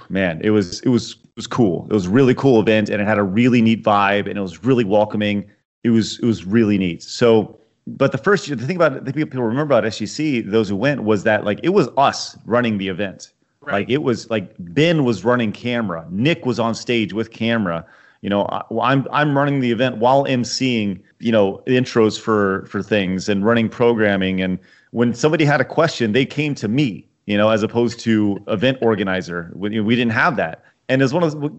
man, 0.08 0.40
it 0.44 0.52
was 0.52 0.80
it 0.82 0.90
was 0.90 1.12
it 1.12 1.36
was 1.36 1.48
cool. 1.48 1.86
It 1.90 1.94
was 1.94 2.06
a 2.06 2.10
really 2.10 2.34
cool 2.34 2.62
event, 2.62 2.90
and 2.90 3.02
it 3.02 3.08
had 3.08 3.18
a 3.18 3.24
really 3.24 3.62
neat 3.62 3.84
vibe, 3.84 4.28
and 4.28 4.38
it 4.38 4.42
was 4.42 4.64
really 4.64 4.86
welcoming. 4.86 5.50
It 5.84 5.90
was 5.90 6.20
it 6.20 6.26
was 6.26 6.46
really 6.46 6.78
neat. 6.78 7.04
So, 7.04 7.60
but 7.86 8.12
the 8.12 8.18
first 8.18 8.48
year, 8.48 8.56
the 8.56 8.66
thing 8.66 8.76
about 8.76 9.06
the 9.06 9.14
people 9.14 9.42
remember 9.42 9.78
about 9.78 9.84
SGC, 9.84 10.50
those 10.50 10.70
who 10.70 10.76
went, 10.76 11.04
was 11.04 11.24
that 11.24 11.44
like 11.44 11.60
it 11.64 11.70
was 11.70 11.90
us 11.98 12.38
running 12.46 12.78
the 12.78 12.88
event. 12.88 13.34
Right. 13.62 13.74
Like 13.74 13.90
it 13.90 14.04
was 14.04 14.30
like 14.30 14.56
Ben 14.60 15.04
was 15.04 15.26
running 15.26 15.52
camera, 15.52 16.08
Nick 16.10 16.46
was 16.46 16.60
on 16.60 16.74
stage 16.74 17.14
with 17.14 17.32
camera. 17.32 17.86
You 18.22 18.30
know, 18.30 18.44
I, 18.46 18.62
I'm 18.82 19.08
I'm 19.12 19.38
running 19.38 19.60
the 19.60 19.72
event 19.72 19.98
while 19.98 20.26
emceeing. 20.26 21.02
You 21.20 21.32
know, 21.34 21.62
intros 21.68 22.20
for 22.20 22.66
for 22.68 22.82
things 22.82 23.28
and 23.28 23.44
running 23.46 23.68
programming. 23.70 24.42
And 24.42 24.58
when 24.92 25.14
somebody 25.14 25.44
had 25.44 25.60
a 25.60 25.66
question, 25.66 26.14
they 26.14 26.26
came 26.26 26.56
to 26.56 26.68
me. 26.68 27.06
You 27.26 27.38
know, 27.38 27.50
as 27.50 27.62
opposed 27.62 28.00
to 28.02 28.40
event 28.48 28.80
organizer. 28.82 29.52
We, 29.54 29.80
we 29.82 29.96
didn't 29.96 30.14
have 30.14 30.36
that. 30.38 30.64
And 30.88 31.04
it's 31.04 31.14
one 31.14 31.22
of 31.22 31.40
those, 31.40 31.52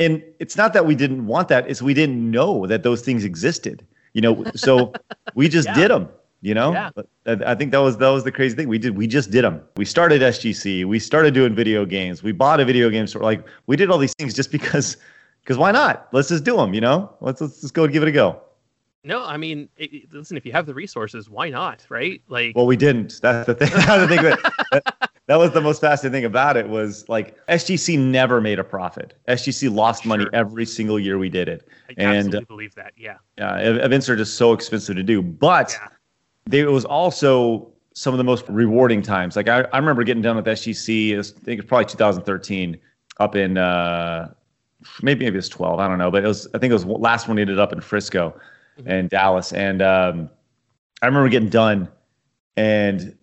and 0.00 0.22
it's 0.38 0.56
not 0.56 0.72
that 0.72 0.86
we 0.86 0.94
didn't 0.94 1.26
want 1.26 1.48
that; 1.48 1.68
it's 1.68 1.82
we 1.82 1.92
didn't 1.92 2.30
know 2.30 2.66
that 2.66 2.82
those 2.84 3.02
things 3.02 3.24
existed. 3.24 3.86
You 4.14 4.22
know, 4.22 4.44
so 4.54 4.92
we 5.34 5.48
just 5.48 5.68
Yeah. 5.72 5.74
did 5.74 5.90
them. 5.90 6.08
You 6.40 6.54
know, 6.54 6.72
Yeah. 6.72 6.90
I 7.26 7.52
I 7.52 7.54
think 7.56 7.72
that 7.72 7.78
was 7.82 7.98
that 7.98 8.08
was 8.08 8.24
the 8.24 8.32
crazy 8.32 8.56
thing. 8.56 8.68
We 8.68 8.78
did 8.78 8.96
we 8.96 9.06
just 9.06 9.30
did 9.30 9.44
them. 9.44 9.60
We 9.76 9.84
started 9.84 10.22
SGC. 10.22 10.84
We 10.86 10.98
started 10.98 11.34
doing 11.34 11.54
video 11.54 11.84
games. 11.84 12.22
We 12.22 12.32
bought 12.32 12.60
a 12.60 12.64
video 12.64 12.88
game 12.88 13.06
store. 13.06 13.22
Like 13.22 13.44
we 13.66 13.76
did 13.76 13.90
all 13.90 13.98
these 13.98 14.14
things 14.18 14.32
just 14.32 14.50
because 14.50 14.96
because 15.48 15.56
why 15.58 15.72
not? 15.72 16.08
Let's 16.12 16.28
just 16.28 16.44
do 16.44 16.58
them. 16.58 16.74
You 16.74 16.82
know, 16.82 17.10
let's 17.22 17.40
let's 17.40 17.62
just 17.62 17.72
go 17.72 17.84
and 17.84 17.92
give 17.92 18.02
it 18.02 18.08
a 18.10 18.12
go. 18.12 18.38
No, 19.02 19.24
I 19.24 19.38
mean, 19.38 19.70
it, 19.78 20.12
listen, 20.12 20.36
if 20.36 20.44
you 20.44 20.52
have 20.52 20.66
the 20.66 20.74
resources, 20.74 21.30
why 21.30 21.48
not? 21.48 21.86
Right? 21.88 22.20
Like, 22.28 22.54
Well, 22.54 22.66
we 22.66 22.76
didn't. 22.76 23.18
That's 23.22 23.46
the 23.46 23.54
thing. 23.54 23.70
That's 23.74 24.02
the 24.02 24.08
thing 24.08 24.22
that, 24.24 25.10
that, 25.26 25.36
was 25.38 25.52
the 25.52 25.62
most 25.62 25.80
fascinating 25.80 26.12
thing 26.18 26.24
about 26.26 26.58
it 26.58 26.68
was 26.68 27.08
like 27.08 27.34
SGC 27.46 27.98
never 27.98 28.42
made 28.42 28.58
a 28.58 28.64
profit. 28.64 29.14
SGC 29.26 29.74
lost 29.74 30.04
money 30.04 30.26
every 30.34 30.66
single 30.66 31.00
year 31.00 31.16
we 31.16 31.30
did 31.30 31.48
it. 31.48 31.66
I 31.88 31.94
and 31.96 32.16
absolutely 32.18 32.44
believe 32.44 32.74
that. 32.74 32.92
Yeah. 32.98 33.16
uh, 33.40 33.54
ev- 33.54 33.76
events 33.76 34.10
are 34.10 34.16
just 34.16 34.34
so 34.34 34.52
expensive 34.52 34.96
to 34.96 35.02
do. 35.02 35.22
But 35.22 35.70
Yeah. 35.80 35.88
they, 36.44 36.60
it 36.60 36.70
was 36.70 36.84
also 36.84 37.72
some 37.94 38.12
of 38.12 38.18
the 38.18 38.24
most 38.24 38.44
rewarding 38.48 39.00
times. 39.00 39.36
Like 39.36 39.48
I, 39.48 39.60
I 39.72 39.78
remember 39.78 40.04
getting 40.04 40.22
done 40.22 40.36
with 40.36 40.44
SGC. 40.44 41.10
It 41.10 41.16
was, 41.16 41.32
I 41.34 41.40
think 41.40 41.60
it's 41.60 41.68
probably 41.68 41.86
2013 41.86 42.76
up 43.20 43.36
in 43.36 43.56
uh, 43.56 44.34
maybe 45.02 45.24
maybe 45.24 45.36
it 45.36 45.38
was 45.38 45.48
12. 45.48 45.78
I 45.78 45.88
don't 45.88 45.98
know, 45.98 46.10
but 46.10 46.24
it 46.24 46.28
was. 46.28 46.46
I 46.54 46.58
think 46.58 46.70
it 46.70 46.74
was 46.74 46.84
last 46.84 47.28
one 47.28 47.38
ended 47.38 47.58
up 47.58 47.72
in 47.72 47.80
Frisco 47.80 48.38
and 48.86 49.10
Dallas. 49.10 49.52
And 49.52 49.82
um, 49.82 50.30
I 51.02 51.06
remember 51.06 51.28
getting 51.28 51.48
done 51.48 51.88
and 52.56 53.16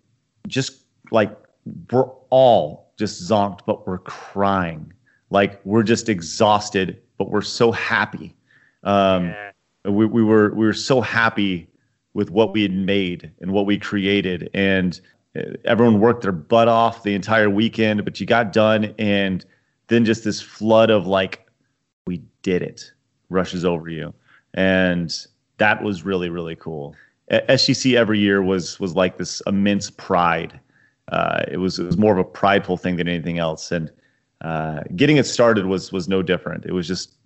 just 0.46 0.82
like 1.10 1.36
we're 1.90 2.10
all 2.30 2.92
just 2.98 3.22
zonked, 3.22 3.60
but 3.66 3.86
we're 3.86 3.98
crying. 3.98 4.92
Like 5.30 5.60
we're 5.64 5.82
just 5.82 6.08
exhausted, 6.08 7.00
but 7.18 7.30
we're 7.30 7.42
so 7.42 7.72
happy. 7.72 8.34
Um, 8.84 9.26
yeah. 9.26 9.50
we, 9.90 10.06
we 10.06 10.22
were 10.22 10.54
we 10.54 10.64
were 10.64 10.72
so 10.72 11.00
happy 11.00 11.68
with 12.14 12.30
what 12.30 12.52
we 12.52 12.62
had 12.62 12.72
made 12.72 13.30
and 13.40 13.52
what 13.52 13.66
we 13.66 13.78
created 13.78 14.48
and 14.54 15.02
uh, 15.36 15.42
everyone 15.66 16.00
worked 16.00 16.22
their 16.22 16.32
butt 16.32 16.66
off 16.66 17.02
the 17.02 17.14
entire 17.14 17.50
weekend 17.50 18.02
but 18.06 18.18
you 18.18 18.24
got 18.24 18.54
done 18.54 18.94
and 18.98 19.44
then 19.88 20.02
just 20.02 20.24
this 20.24 20.40
flood 20.40 20.88
of 20.88 21.06
like 21.06 21.45
did 22.46 22.62
it 22.62 22.92
rushes 23.28 23.64
over 23.64 23.88
you 23.88 24.14
and 24.54 25.26
that 25.58 25.82
was 25.82 26.04
really 26.04 26.30
really 26.30 26.56
cool 26.56 26.94
SGC 27.30 27.96
every 27.96 28.20
year 28.20 28.42
was 28.42 28.78
was 28.78 28.94
like 28.94 29.18
this 29.18 29.42
immense 29.46 29.90
pride 29.90 30.58
uh, 31.08 31.42
it 31.48 31.58
was 31.58 31.78
it 31.78 31.84
was 31.84 31.96
more 31.96 32.12
of 32.12 32.18
a 32.18 32.24
prideful 32.42 32.76
thing 32.76 32.96
than 32.96 33.08
anything 33.08 33.38
else 33.38 33.72
and 33.72 33.90
uh, 34.42 34.80
getting 34.94 35.16
it 35.16 35.26
started 35.26 35.66
was 35.66 35.92
was 35.92 36.08
no 36.08 36.22
different 36.22 36.64
it 36.64 36.72
was 36.72 36.86
just 36.86 37.16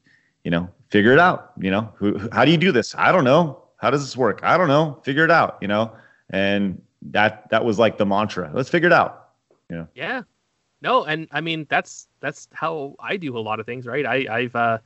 you 0.44 0.50
know, 0.50 0.68
figure 0.88 1.12
it 1.12 1.18
out. 1.18 1.52
You 1.58 1.70
know, 1.70 1.92
who, 1.96 2.28
how 2.32 2.44
do 2.44 2.50
you 2.50 2.56
do 2.56 2.72
this? 2.72 2.94
I 2.96 3.12
don't 3.12 3.24
know. 3.24 3.62
How 3.76 3.90
does 3.90 4.02
this 4.02 4.16
work? 4.16 4.40
I 4.42 4.56
don't 4.56 4.68
know. 4.68 5.00
Figure 5.04 5.24
it 5.24 5.30
out. 5.30 5.58
You 5.60 5.68
know, 5.68 5.92
and 6.30 6.80
that 7.02 7.48
that 7.50 7.64
was 7.64 7.78
like 7.78 7.98
the 7.98 8.06
mantra. 8.06 8.50
Let's 8.54 8.68
figure 8.68 8.88
it 8.88 8.92
out. 8.92 9.28
Yeah. 9.70 9.86
Yeah. 9.94 10.22
No, 10.82 11.04
and 11.04 11.28
I 11.32 11.40
mean 11.40 11.66
that's 11.68 12.08
that's 12.20 12.48
how 12.52 12.94
I 13.00 13.16
do 13.16 13.36
a 13.36 13.40
lot 13.40 13.60
of 13.60 13.66
things, 13.66 13.86
right? 13.86 14.06
I 14.06 14.26
I've 14.30 14.56
uh 14.56 14.78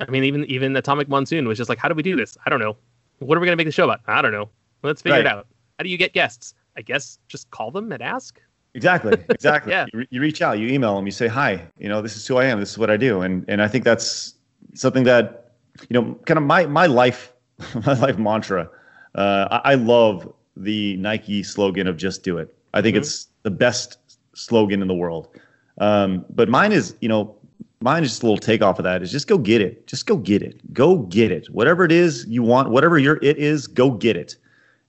I 0.00 0.10
mean 0.10 0.24
even 0.24 0.44
even 0.46 0.74
Atomic 0.76 1.08
Monsoon 1.08 1.46
was 1.46 1.58
just 1.58 1.68
like 1.68 1.78
how 1.78 1.88
do 1.88 1.94
we 1.94 2.02
do 2.02 2.16
this? 2.16 2.36
I 2.44 2.50
don't 2.50 2.60
know. 2.60 2.76
What 3.20 3.38
are 3.38 3.40
we 3.40 3.46
going 3.46 3.56
to 3.56 3.60
make 3.60 3.66
the 3.68 3.72
show 3.72 3.84
about? 3.84 4.00
I 4.06 4.20
don't 4.22 4.32
know. 4.32 4.50
Let's 4.82 5.02
figure 5.02 5.20
it 5.20 5.26
out. 5.26 5.46
How 5.78 5.82
do 5.84 5.88
you 5.88 5.96
get 5.96 6.12
guests? 6.12 6.54
I 6.76 6.82
guess 6.82 7.18
just 7.28 7.50
call 7.50 7.70
them 7.70 7.92
and 7.92 8.02
ask. 8.02 8.40
Exactly. 8.74 9.16
Exactly. 9.30 9.70
Yeah. 9.72 9.86
you, 9.92 10.00
re- 10.00 10.08
you 10.10 10.20
reach 10.20 10.42
out. 10.42 10.58
You 10.58 10.66
email 10.68 10.96
them. 10.96 11.06
You 11.06 11.12
say, 11.12 11.28
"Hi. 11.28 11.62
You 11.78 11.88
know, 11.88 12.02
this 12.02 12.16
is 12.16 12.26
who 12.26 12.36
I 12.38 12.46
am. 12.46 12.58
This 12.58 12.70
is 12.70 12.78
what 12.78 12.90
I 12.90 12.96
do." 12.96 13.22
And 13.22 13.44
and 13.48 13.62
I 13.62 13.68
think 13.68 13.84
that's 13.84 14.34
something 14.74 15.04
that 15.04 15.52
you 15.88 15.94
know, 15.94 16.14
kind 16.26 16.38
of 16.38 16.44
my 16.44 16.66
my 16.66 16.86
life 16.86 17.32
my 17.86 17.94
life 18.00 18.18
mantra. 18.18 18.68
Uh, 19.14 19.60
I, 19.64 19.72
I 19.72 19.74
love 19.76 20.30
the 20.56 20.96
Nike 20.96 21.44
slogan 21.44 21.86
of 21.86 21.96
"Just 21.96 22.24
do 22.24 22.36
it." 22.38 22.52
I 22.74 22.82
think 22.82 22.96
Mhm. 22.96 23.00
it's 23.00 23.28
the 23.44 23.50
best 23.50 23.98
slogan 24.34 24.82
in 24.82 24.88
the 24.88 24.94
world. 24.94 25.28
Um, 25.78 26.24
but 26.34 26.48
mine 26.48 26.72
is, 26.72 26.96
you 27.00 27.08
know, 27.08 27.36
mine 27.80 28.02
is 28.02 28.10
just 28.10 28.22
a 28.22 28.26
little 28.26 28.38
takeoff 28.38 28.78
of 28.78 28.84
that 28.84 29.02
is 29.02 29.10
just 29.10 29.26
go 29.26 29.38
get 29.38 29.60
it. 29.60 29.86
Just 29.86 30.06
go 30.06 30.16
get 30.16 30.42
it. 30.42 30.72
Go 30.72 30.98
get 30.98 31.30
it. 31.30 31.48
Whatever 31.50 31.84
it 31.84 31.92
is 31.92 32.26
you 32.28 32.42
want, 32.42 32.70
whatever 32.70 32.98
your 32.98 33.18
it 33.22 33.38
is, 33.38 33.66
go 33.66 33.90
get 33.90 34.16
it. 34.16 34.36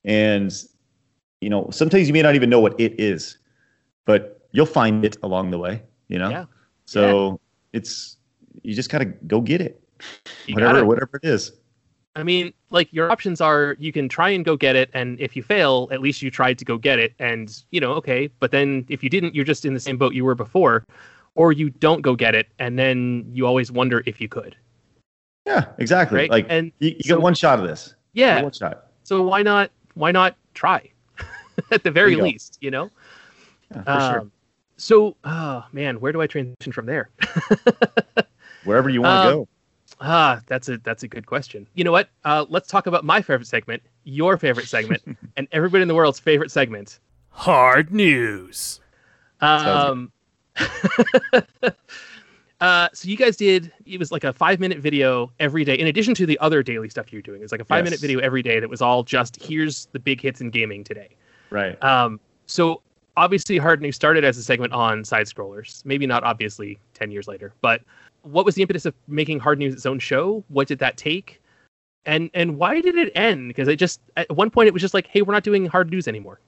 And 0.03 0.53
you 1.41 1.49
know, 1.49 1.69
sometimes 1.71 2.07
you 2.07 2.13
may 2.13 2.21
not 2.21 2.35
even 2.35 2.49
know 2.49 2.59
what 2.59 2.79
it 2.79 2.99
is, 2.99 3.37
but 4.05 4.47
you'll 4.51 4.65
find 4.65 5.03
it 5.03 5.17
along 5.21 5.51
the 5.51 5.57
way, 5.57 5.81
you 6.07 6.17
know? 6.17 6.29
Yeah. 6.29 6.45
So 6.85 7.39
it's 7.73 8.17
you 8.63 8.73
just 8.73 8.89
gotta 8.89 9.05
go 9.05 9.41
get 9.41 9.61
it. 9.61 9.81
You 10.47 10.55
whatever 10.55 10.73
gotta- 10.73 10.85
whatever 10.85 11.19
it 11.21 11.27
is. 11.27 11.51
I 12.17 12.23
mean, 12.23 12.53
like 12.69 12.91
your 12.93 13.11
options 13.11 13.41
are 13.41 13.75
you 13.77 13.91
can 13.91 14.07
try 14.07 14.29
and 14.29 14.45
go 14.45 14.55
get 14.55 14.77
it, 14.77 14.89
and 14.93 15.19
if 15.19 15.35
you 15.35 15.43
fail, 15.43 15.89
at 15.91 15.99
least 15.99 16.21
you 16.21 16.31
tried 16.31 16.57
to 16.59 16.65
go 16.65 16.77
get 16.77 16.97
it, 16.97 17.13
and 17.19 17.61
you 17.71 17.81
know, 17.81 17.91
okay. 17.93 18.27
But 18.39 18.51
then 18.51 18.85
if 18.87 19.03
you 19.03 19.09
didn't, 19.09 19.35
you're 19.35 19.43
just 19.43 19.65
in 19.65 19.73
the 19.73 19.81
same 19.81 19.97
boat 19.97 20.13
you 20.13 20.23
were 20.23 20.35
before, 20.35 20.85
or 21.35 21.51
you 21.51 21.69
don't 21.69 22.01
go 22.01 22.15
get 22.15 22.33
it, 22.35 22.47
and 22.59 22.79
then 22.79 23.29
you 23.33 23.45
always 23.45 23.71
wonder 23.71 24.01
if 24.05 24.19
you 24.19 24.27
could, 24.27 24.55
Yeah, 25.45 25.65
exactly. 25.77 26.17
right? 26.17 26.29
Like 26.29 26.45
and 26.49 26.71
you, 26.79 26.89
you 26.89 27.03
so- 27.03 27.15
get 27.15 27.21
one 27.21 27.33
shot 27.35 27.59
of 27.59 27.67
this. 27.67 27.93
Yeah, 28.13 28.41
one 28.41 28.51
shot. 28.53 28.87
so 29.03 29.21
why 29.23 29.43
not? 29.43 29.71
Why 29.95 30.11
not 30.11 30.35
try? 30.53 30.89
At 31.71 31.83
the 31.83 31.91
very 31.91 32.11
you 32.11 32.17
go. 32.17 32.23
least, 32.23 32.57
you 32.61 32.71
know. 32.71 32.89
Yeah, 33.71 33.83
for 33.83 33.99
sure. 34.13 34.19
Um, 34.21 34.31
So, 34.77 35.15
oh 35.23 35.65
man, 35.73 35.99
where 35.99 36.11
do 36.11 36.21
I 36.21 36.27
transition 36.27 36.71
from 36.71 36.85
there? 36.85 37.09
Wherever 38.63 38.89
you 38.89 39.01
want 39.01 39.23
to 39.23 39.29
um, 39.29 39.33
go. 39.35 39.47
Ah, 40.01 40.41
that's 40.47 40.67
a 40.69 40.77
that's 40.79 41.03
a 41.03 41.07
good 41.07 41.25
question. 41.25 41.67
You 41.75 41.83
know 41.83 41.91
what? 41.91 42.09
Uh, 42.25 42.45
let's 42.49 42.67
talk 42.67 42.87
about 42.87 43.05
my 43.05 43.21
favorite 43.21 43.47
segment, 43.47 43.81
your 44.03 44.37
favorite 44.37 44.67
segment, 44.67 45.01
and 45.37 45.47
everybody 45.51 45.81
in 45.81 45.87
the 45.87 45.95
world's 45.95 46.19
favorite 46.19 46.51
segment. 46.51 46.99
Hard 47.29 47.91
news. 47.93 48.79
Um, 49.41 50.11
uh, 52.61 52.89
so 52.93 53.07
you 53.07 53.17
guys 53.17 53.35
did 53.35 53.71
it 53.85 53.99
was 53.99 54.11
like 54.11 54.23
a 54.23 54.33
five 54.33 54.59
minute 54.59 54.79
video 54.79 55.31
every 55.39 55.63
day, 55.63 55.75
in 55.75 55.87
addition 55.87 56.13
to 56.15 56.25
the 56.25 56.37
other 56.39 56.63
daily 56.63 56.89
stuff 56.89 57.11
you're 57.11 57.21
doing. 57.21 57.39
it 57.39 57.43
was 57.43 57.51
like 57.51 57.61
a 57.61 57.65
five 57.65 57.83
minute 57.83 57.99
video 57.99 58.19
every 58.19 58.41
day 58.41 58.59
that 58.59 58.69
was 58.69 58.81
all 58.81 59.03
just 59.03 59.41
here's 59.41 59.87
the 59.91 59.99
big 59.99 60.21
hits 60.21 60.41
in 60.41 60.49
gaming 60.49 60.83
today. 60.83 61.09
Right. 61.49 61.81
Um, 61.83 62.19
so 62.45 62.81
obviously, 63.17 63.57
Hard 63.57 63.81
News 63.81 63.95
started 63.95 64.23
as 64.23 64.37
a 64.37 64.43
segment 64.43 64.73
on 64.73 65.03
side 65.03 65.27
scrollers. 65.27 65.83
Maybe 65.85 66.05
not 66.05 66.23
obviously 66.23 66.79
ten 66.93 67.11
years 67.11 67.27
later, 67.27 67.53
but 67.61 67.81
what 68.23 68.45
was 68.45 68.55
the 68.55 68.61
impetus 68.61 68.85
of 68.85 68.93
making 69.07 69.39
Hard 69.39 69.59
News 69.59 69.73
its 69.73 69.85
own 69.85 69.99
show? 69.99 70.43
What 70.49 70.67
did 70.67 70.79
that 70.79 70.97
take? 70.97 71.41
And 72.05 72.29
and 72.33 72.57
why 72.57 72.81
did 72.81 72.95
it 72.95 73.11
end? 73.15 73.49
Because 73.49 73.67
it 73.67 73.77
just 73.77 73.99
at 74.17 74.29
one 74.35 74.49
point 74.49 74.67
it 74.67 74.73
was 74.73 74.81
just 74.81 74.93
like, 74.93 75.07
hey, 75.07 75.21
we're 75.21 75.33
not 75.33 75.43
doing 75.43 75.65
Hard 75.65 75.89
News 75.89 76.07
anymore. 76.07 76.39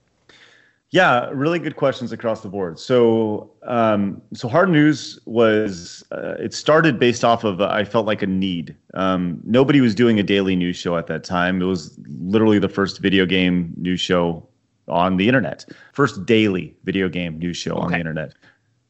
Yeah, 0.90 1.28
really 1.34 1.58
good 1.58 1.76
questions 1.76 2.12
across 2.12 2.40
the 2.40 2.48
board. 2.48 2.78
So, 2.78 3.50
um, 3.64 4.22
so 4.32 4.48
hard 4.48 4.70
news 4.70 5.18
was 5.26 6.02
uh, 6.12 6.36
it 6.38 6.54
started 6.54 6.98
based 6.98 7.24
off 7.24 7.44
of 7.44 7.60
uh, 7.60 7.68
I 7.70 7.84
felt 7.84 8.06
like 8.06 8.22
a 8.22 8.26
need. 8.26 8.74
Um, 8.94 9.38
nobody 9.44 9.82
was 9.82 9.94
doing 9.94 10.18
a 10.18 10.22
daily 10.22 10.56
news 10.56 10.76
show 10.76 10.96
at 10.96 11.06
that 11.08 11.24
time. 11.24 11.60
It 11.60 11.66
was 11.66 11.98
literally 12.06 12.58
the 12.58 12.70
first 12.70 13.00
video 13.00 13.26
game 13.26 13.74
news 13.76 14.00
show 14.00 14.48
on 14.88 15.18
the 15.18 15.28
internet, 15.28 15.66
first 15.92 16.24
daily 16.24 16.74
video 16.84 17.10
game 17.10 17.38
news 17.38 17.58
show 17.58 17.76
on 17.76 17.92
the 17.92 17.98
internet. 17.98 18.32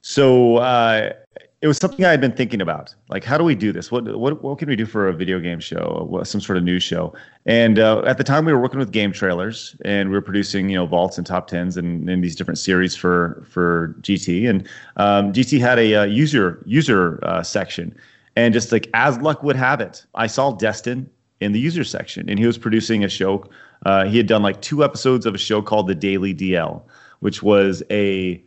So 0.03 0.59
uh, 0.59 1.15
it 1.61 1.67
was 1.67 1.77
something 1.77 2.05
I 2.05 2.11
had 2.11 2.21
been 2.21 2.33
thinking 2.33 2.61
about. 2.61 2.95
Like, 3.09 3.25
how 3.25 3.37
do 3.37 3.43
we 3.43 3.57
do 3.57 3.73
this? 3.73 3.91
What 3.91 4.17
what 4.17 4.43
what 4.43 4.59
can 4.59 4.69
we 4.69 4.77
do 4.77 4.87
for 4.87 5.09
a 5.09 5.13
video 5.13 5.41
game 5.41 5.59
show, 5.59 6.21
some 6.25 6.41
sort 6.41 6.57
of 6.57 6.63
news 6.63 6.85
show? 6.85 7.13
And 7.47 7.81
uh, 7.81 8.03
at 8.07 8.17
the 8.17 8.25
time, 8.25 8.45
we 8.45 8.53
were 8.53 8.61
working 8.61 8.79
with 8.79 8.93
game 8.93 9.13
trailers, 9.13 9.75
and 9.85 10.09
we 10.09 10.15
were 10.15 10.23
producing, 10.23 10.69
you 10.69 10.77
know, 10.77 10.87
vaults 10.87 11.19
and 11.19 11.27
top 11.27 11.49
tens 11.49 11.77
and, 11.77 12.09
and 12.09 12.23
these 12.23 12.37
different 12.37 12.59
series 12.59 12.95
for 12.95 13.45
for 13.51 13.97
GT. 14.03 14.49
And 14.49 14.69
um, 14.99 15.33
GT 15.33 15.59
had 15.59 15.81
a 15.81 15.95
uh, 15.97 16.05
user 16.05 16.63
user 16.65 17.19
uh, 17.25 17.43
section, 17.43 17.97
and 18.37 18.55
just 18.55 18.71
like 18.71 18.89
as 18.95 19.19
luck 19.19 19.43
would 19.43 19.57
have 19.57 19.81
it, 19.81 20.07
I 20.15 20.29
saw 20.29 20.53
Destin 20.53 21.11
in 21.41 21.51
the 21.51 21.61
user 21.61 21.83
section, 21.83 22.29
and 22.31 22.39
he 22.39 22.47
was 22.47 22.57
producing 22.57 23.03
a 23.03 23.09
show. 23.09 23.45
Uh, 23.85 24.05
he 24.05 24.17
had 24.17 24.29
done 24.29 24.43
like 24.43 24.61
two 24.61 24.85
episodes 24.85 25.27
of 25.27 25.35
a 25.35 25.39
show 25.39 25.61
called 25.61 25.89
the 25.89 25.95
Daily 25.95 26.35
DL, 26.35 26.83
which 27.19 27.43
was 27.43 27.83
a 27.91 28.43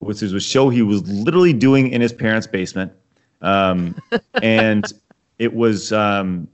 which 0.00 0.20
was 0.22 0.32
a 0.32 0.40
show 0.40 0.68
he 0.68 0.82
was 0.82 1.02
literally 1.08 1.52
doing 1.52 1.90
in 1.90 2.00
his 2.00 2.12
parents' 2.12 2.46
basement. 2.46 2.92
um, 3.42 3.94
and 4.42 4.92
it 5.38 5.54
was 5.54 5.92
um, 5.92 6.48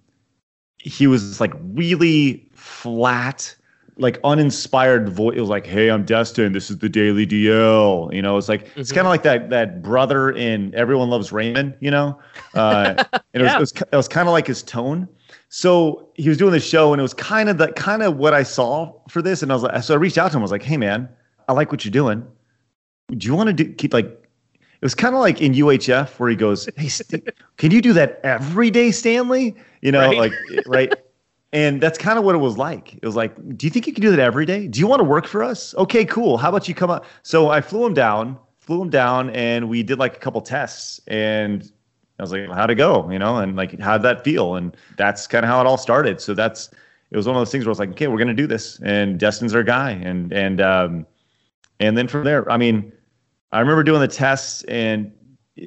he 0.79 1.07
was 1.07 1.41
like 1.41 1.53
really 1.75 2.49
flat, 2.55 3.55
like 3.99 4.19
uninspired 4.25 5.09
voice. 5.09 5.37
It 5.37 5.41
was 5.41 5.49
like, 5.51 5.67
"Hey, 5.67 5.91
I'm 5.91 6.05
Destin. 6.05 6.53
This 6.53 6.71
is 6.71 6.79
the 6.79 6.89
Daily 6.89 7.25
DL." 7.27 8.13
You 8.13 8.23
know, 8.23 8.37
it's 8.37 8.49
like 8.49 8.67
it's 8.77 8.91
Mhm. 8.91 8.95
kind 8.97 9.07
of 9.07 9.11
like 9.11 9.23
that 9.23 9.51
that 9.51 9.83
brother 9.83 10.31
in 10.33 10.75
Everyone 10.75 11.09
Loves 11.11 11.31
Raymond. 11.31 11.75
You 11.81 11.93
know, 11.93 12.19
uh, 12.55 13.05
and 13.35 13.43
it 13.43 13.43
was 13.43 13.53
it 13.55 13.61
was, 13.61 13.73
it 13.93 13.97
was 13.97 14.09
kind 14.09 14.27
of 14.29 14.33
like 14.33 14.47
his 14.49 14.63
tone. 14.63 15.09
So 15.49 16.09
he 16.15 16.29
was 16.29 16.39
doing 16.39 16.53
the 16.53 16.61
show, 16.61 16.93
and 16.93 16.99
it 17.01 17.03
was 17.03 17.15
kind 17.15 17.49
of 17.49 17.59
the 17.59 17.71
kind 17.73 18.03
of 18.03 18.17
what 18.17 18.35
I 18.35 18.43
saw 18.43 18.93
for 19.09 19.23
this. 19.23 19.43
And 19.43 19.53
I 19.53 19.55
was 19.55 19.63
like, 19.63 19.83
so 19.85 19.95
I 19.95 19.99
reached 19.99 20.19
out 20.19 20.31
to 20.33 20.37
him. 20.37 20.43
I 20.43 20.43
was 20.43 20.51
like, 20.51 20.63
"Hey, 20.65 20.77
man, 20.79 21.09
I 21.49 21.53
like 21.53 21.71
what 21.71 21.85
you're 21.85 21.93
doing. 21.93 22.27
Do 23.17 23.27
you 23.27 23.35
want 23.35 23.49
to 23.49 23.53
do 23.53 23.73
keep 23.73 23.93
like?" 23.95 24.07
It 24.07 24.87
was 24.87 24.97
kind 24.97 25.15
of 25.15 25.21
like 25.21 25.41
in 25.41 25.53
UHF 25.55 26.19
where 26.19 26.29
he 26.29 26.35
goes, 26.37 26.69
"Hey, 26.77 26.89
St- 26.89 27.29
can 27.57 27.71
you 27.71 27.81
do 27.81 27.93
that 27.93 28.21
every 28.25 28.71
day, 28.71 28.91
Stanley?" 28.91 29.55
You 29.81 29.93
know, 29.93 30.01
Right. 30.01 30.19
like 30.19 30.33
right. 30.67 30.93
And 31.55 31.83
that's 31.83 31.99
kind 31.99 32.19
of 32.19 32.25
what 32.25 32.35
it 32.35 32.39
was 32.39 32.57
like. 32.57 32.95
It 32.95 33.05
was 33.05 33.15
like, 33.15 33.35
"Do 33.59 33.67
you 33.67 33.71
think 33.71 33.87
you 33.87 33.93
can 33.93 34.01
do 34.01 34.11
that 34.11 34.19
every 34.19 34.47
day? 34.47 34.67
Do 34.69 34.81
you 34.81 34.87
want 34.87 35.01
to 35.01 35.05
work 35.05 35.27
for 35.27 35.43
us? 35.45 35.75
Okay, 35.75 36.03
cool. 36.07 36.39
How 36.39 36.49
about 36.49 36.67
you 36.67 36.75
come 36.75 36.89
up?" 36.89 37.05
So 37.23 37.51
I 37.51 37.61
flew 37.61 37.85
him 37.85 37.93
down, 37.93 38.39
flew 38.59 38.81
him 38.81 38.89
down, 38.89 39.29
and 39.31 39.69
we 39.69 39.83
did 39.83 39.99
like 39.99 40.17
a 40.17 40.19
couple 40.19 40.41
tests, 40.41 40.99
and 41.09 41.71
I 42.19 42.23
was 42.23 42.33
like, 42.33 42.49
how'd 42.49 42.71
it 42.71 42.77
go? 42.77 43.11
You 43.11 43.19
know, 43.19 43.37
and 43.37 43.55
like, 43.55 43.79
how'd 43.81 44.03
that 44.03 44.25
feel? 44.25 44.55
And 44.55 44.75
that's 44.97 45.27
kind 45.27 45.45
of 45.45 45.51
how 45.51 45.61
it 45.61 45.67
all 45.67 45.77
started. 45.77 46.21
So 46.23 46.33
that's, 46.35 46.71
it 47.11 47.17
was 47.17 47.27
one 47.27 47.35
of 47.37 47.41
those 47.41 47.51
things 47.51 47.65
where 47.65 47.71
I 47.71 47.73
was 47.73 47.79
like, 47.81 47.91
okay, 47.91 48.07
we're 48.07 48.17
going 48.17 48.29
to 48.29 48.35
do 48.35 48.47
this. 48.47 48.79
And 48.85 49.19
Destin's 49.19 49.55
our 49.55 49.63
guy. 49.65 49.91
And, 49.91 50.33
and, 50.33 50.61
um, 50.61 51.07
and 51.81 51.99
then 51.99 52.07
from 52.09 52.23
there, 52.25 52.51
I 52.51 52.57
mean, 52.59 52.93
I 53.53 53.61
remember 53.61 53.83
doing 53.83 54.01
the 54.01 54.09
tests 54.09 54.63
and 54.65 55.13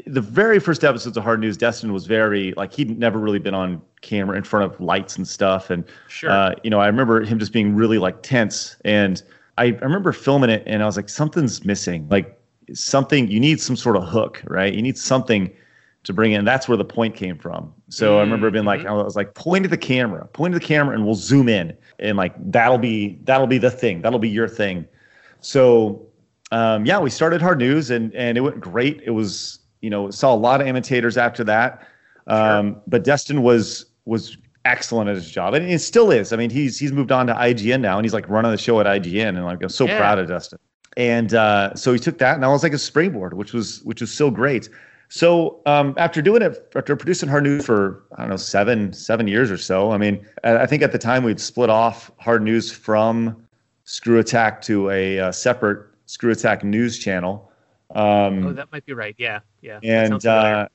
the 0.08 0.22
very 0.22 0.60
first 0.60 0.84
episodes 0.84 1.16
of 1.16 1.24
Hard 1.24 1.40
News, 1.40 1.58
Destin 1.58 1.94
was 1.94 2.08
very, 2.08 2.54
like, 2.58 2.74
he'd 2.74 2.98
never 2.98 3.20
really 3.20 3.38
been 3.38 3.54
on 3.54 3.82
camera 4.02 4.36
in 4.36 4.44
front 4.44 4.66
of 4.66 4.80
lights 4.82 5.16
and 5.16 5.28
stuff. 5.28 5.70
And, 5.70 5.84
Sure. 6.08 6.32
uh, 6.32 6.56
you 6.64 6.72
know, 6.72 6.80
I 6.80 6.88
remember 6.88 7.22
him 7.22 7.38
just 7.38 7.54
being 7.54 7.76
really 7.76 8.00
like 8.00 8.24
tense. 8.24 8.78
And 8.84 9.22
I, 9.60 9.66
I 9.66 9.70
remember 9.70 10.12
filming 10.12 10.50
it 10.50 10.64
and 10.66 10.82
I 10.82 10.88
was 10.88 10.98
like, 10.98 11.08
something's 11.08 11.64
missing. 11.64 12.08
Like, 12.10 12.40
something, 12.74 13.28
you 13.30 13.40
need 13.40 13.62
some 13.62 13.76
sort 13.76 13.96
of 13.96 14.04
hook, 14.04 14.42
right? 14.48 14.74
You 14.74 14.82
need 14.82 14.98
something 14.98 15.52
to 16.06 16.14
bring 16.14 16.32
in. 16.32 16.46
That's 16.46 16.68
where 16.68 16.78
the 16.78 16.86
point 16.86 17.16
came 17.16 17.38
from. 17.38 17.74
So 17.90 18.18
I 18.18 18.22
remember 18.22 18.50
being 18.52 18.66
like, 18.66 18.86
I 18.86 18.92
was 18.92 19.16
like, 19.16 19.34
point 19.34 19.66
at 19.66 19.72
the 19.72 19.78
camera, 19.78 20.26
point 20.28 20.56
at 20.56 20.62
the 20.62 20.66
camera, 20.68 20.96
and 20.96 21.06
we'll 21.06 21.16
zoom 21.16 21.50
in, 21.50 21.76
and 22.00 22.18
like 22.18 22.34
that'll 22.52 22.78
be 22.78 23.20
that'll 23.24 23.48
be 23.48 23.58
the 23.58 23.72
thing, 23.72 24.02
that'll 24.02 24.20
be 24.20 24.30
your 24.30 24.48
thing. 24.48 24.86
So 25.42 26.06
um, 26.52 26.86
yeah, 26.86 27.00
we 27.00 27.10
started 27.10 27.42
Hard 27.42 27.60
News, 27.60 27.90
and 27.90 28.14
and 28.16 28.38
it 28.38 28.42
went 28.42 28.60
great. 28.60 29.02
It 29.06 29.12
was 29.12 29.60
you 29.82 29.90
know 29.90 30.10
saw 30.12 30.34
a 30.34 30.36
lot 30.36 30.62
of 30.62 30.68
imitators 30.68 31.18
after 31.18 31.44
that, 31.46 31.88
um, 32.28 32.82
but 32.88 33.04
Destin 33.04 33.42
was 33.42 33.86
was 34.06 34.38
excellent 34.66 35.10
at 35.10 35.16
his 35.16 35.30
job, 35.30 35.54
and 35.54 35.70
it 35.70 35.80
still 35.80 36.12
is. 36.12 36.34
I 36.34 36.38
mean, 36.38 36.50
he's 36.50 36.78
he's 36.80 36.92
moved 36.92 37.12
on 37.12 37.28
to 37.28 37.34
IGN 37.34 37.82
now, 37.82 37.98
and 37.98 38.06
he's 38.06 38.14
like 38.14 38.28
running 38.30 38.52
the 38.52 38.58
show 38.58 38.80
at 38.80 38.86
IGN, 38.86 39.30
and 39.30 39.46
like 39.46 39.62
I'm 39.64 39.70
so 39.70 39.86
Yeah. 39.86 39.98
proud 39.98 40.20
of 40.20 40.28
Destin. 40.28 40.60
And 40.98 41.34
uh, 41.34 41.76
so 41.76 41.92
he 41.92 42.00
took 42.00 42.20
that, 42.20 42.36
and 42.36 42.44
that 42.44 42.48
was 42.48 42.64
like 42.64 42.74
a 42.74 42.78
springboard, 42.78 43.34
which 43.34 43.52
was 43.54 43.82
which 43.84 44.00
was 44.02 44.12
so 44.12 44.32
great. 44.32 44.70
So 45.10 45.62
um, 45.66 45.94
after 45.98 46.22
doing 46.22 46.42
it, 46.42 46.72
after 46.76 46.96
producing 46.96 47.30
Hard 47.30 47.44
News 47.44 47.66
for 47.66 48.04
I 48.18 48.22
don't 48.22 48.30
know 48.30 48.38
seven 48.38 48.94
seven 48.94 49.28
years 49.28 49.52
or 49.52 49.58
so, 49.58 49.92
I 49.92 49.98
mean, 49.98 50.26
I, 50.44 50.60
I 50.60 50.66
think 50.66 50.84
at 50.84 50.92
the 50.92 50.98
time 50.98 51.24
we'd 51.24 51.40
split 51.40 51.70
off 51.70 52.12
Hard 52.18 52.44
News 52.44 52.72
from 52.72 53.36
Screw 53.84 54.20
Attack 54.20 54.62
to 54.64 54.90
a, 54.90 55.20
uh 55.20 55.32
separate 55.32 55.86
Screw 56.06 56.32
Attack 56.32 56.64
news 56.64 57.00
channel. 57.00 57.52
Um, 57.94 58.46
oh, 58.46 58.54
that 58.54 58.72
might 58.72 58.86
be 58.86 58.94
right. 58.94 59.16
Yeah. 59.18 59.40
Yeah. 59.62 59.80
and 59.84 60.26
uh, 60.26 60.68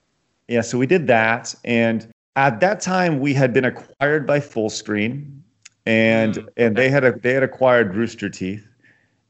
yeah, 0.48 0.60
so 0.60 0.78
we 0.78 0.86
did 0.86 1.06
that. 1.06 1.54
And 1.64 2.10
at 2.36 2.60
that 2.60 2.80
time, 2.80 3.20
we 3.20 3.34
had 3.34 3.52
been 3.52 3.64
acquired 3.64 4.26
by 4.26 4.40
Fullscreen, 4.40 5.40
and 5.86 6.34
Mm, 6.34 6.48
and 6.56 6.76
they 6.76 6.88
had 6.88 7.04
a, 7.04 7.12
they 7.12 7.32
had 7.32 7.42
acquired 7.42 7.94
Rooster 7.94 8.28
Teeth, 8.28 8.66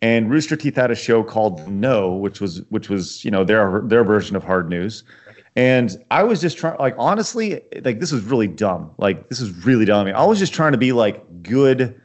and 0.03 0.31
Rooster 0.31 0.57
Teeth 0.57 0.77
had 0.77 0.91
a 0.91 0.95
show 0.95 1.23
called 1.23 1.67
Know, 1.69 2.13
which 2.13 2.41
was 2.41 2.63
which 2.71 2.89
was 2.89 3.25
you 3.25 3.31
know 3.31 3.45
their 3.45 3.83
their 3.85 4.05
version 4.05 4.37
of 4.37 4.45
Hard 4.45 4.69
News. 4.69 5.05
And 5.57 6.03
I 6.13 6.23
was 6.23 6.41
just 6.41 6.57
trying, 6.59 6.79
like, 6.79 6.95
honestly, 6.97 7.61
like 7.85 7.99
this 7.99 8.13
was 8.13 8.23
really 8.23 8.47
dumb. 8.47 8.93
Like, 8.99 9.29
this 9.29 9.41
is 9.41 9.51
really 9.67 9.85
dumb. 9.85 10.07
I 10.07 10.25
was 10.25 10.39
just 10.39 10.55
trying 10.55 10.73
to 10.73 10.79
be 10.79 10.93
like 10.93 11.43
good, 11.43 12.01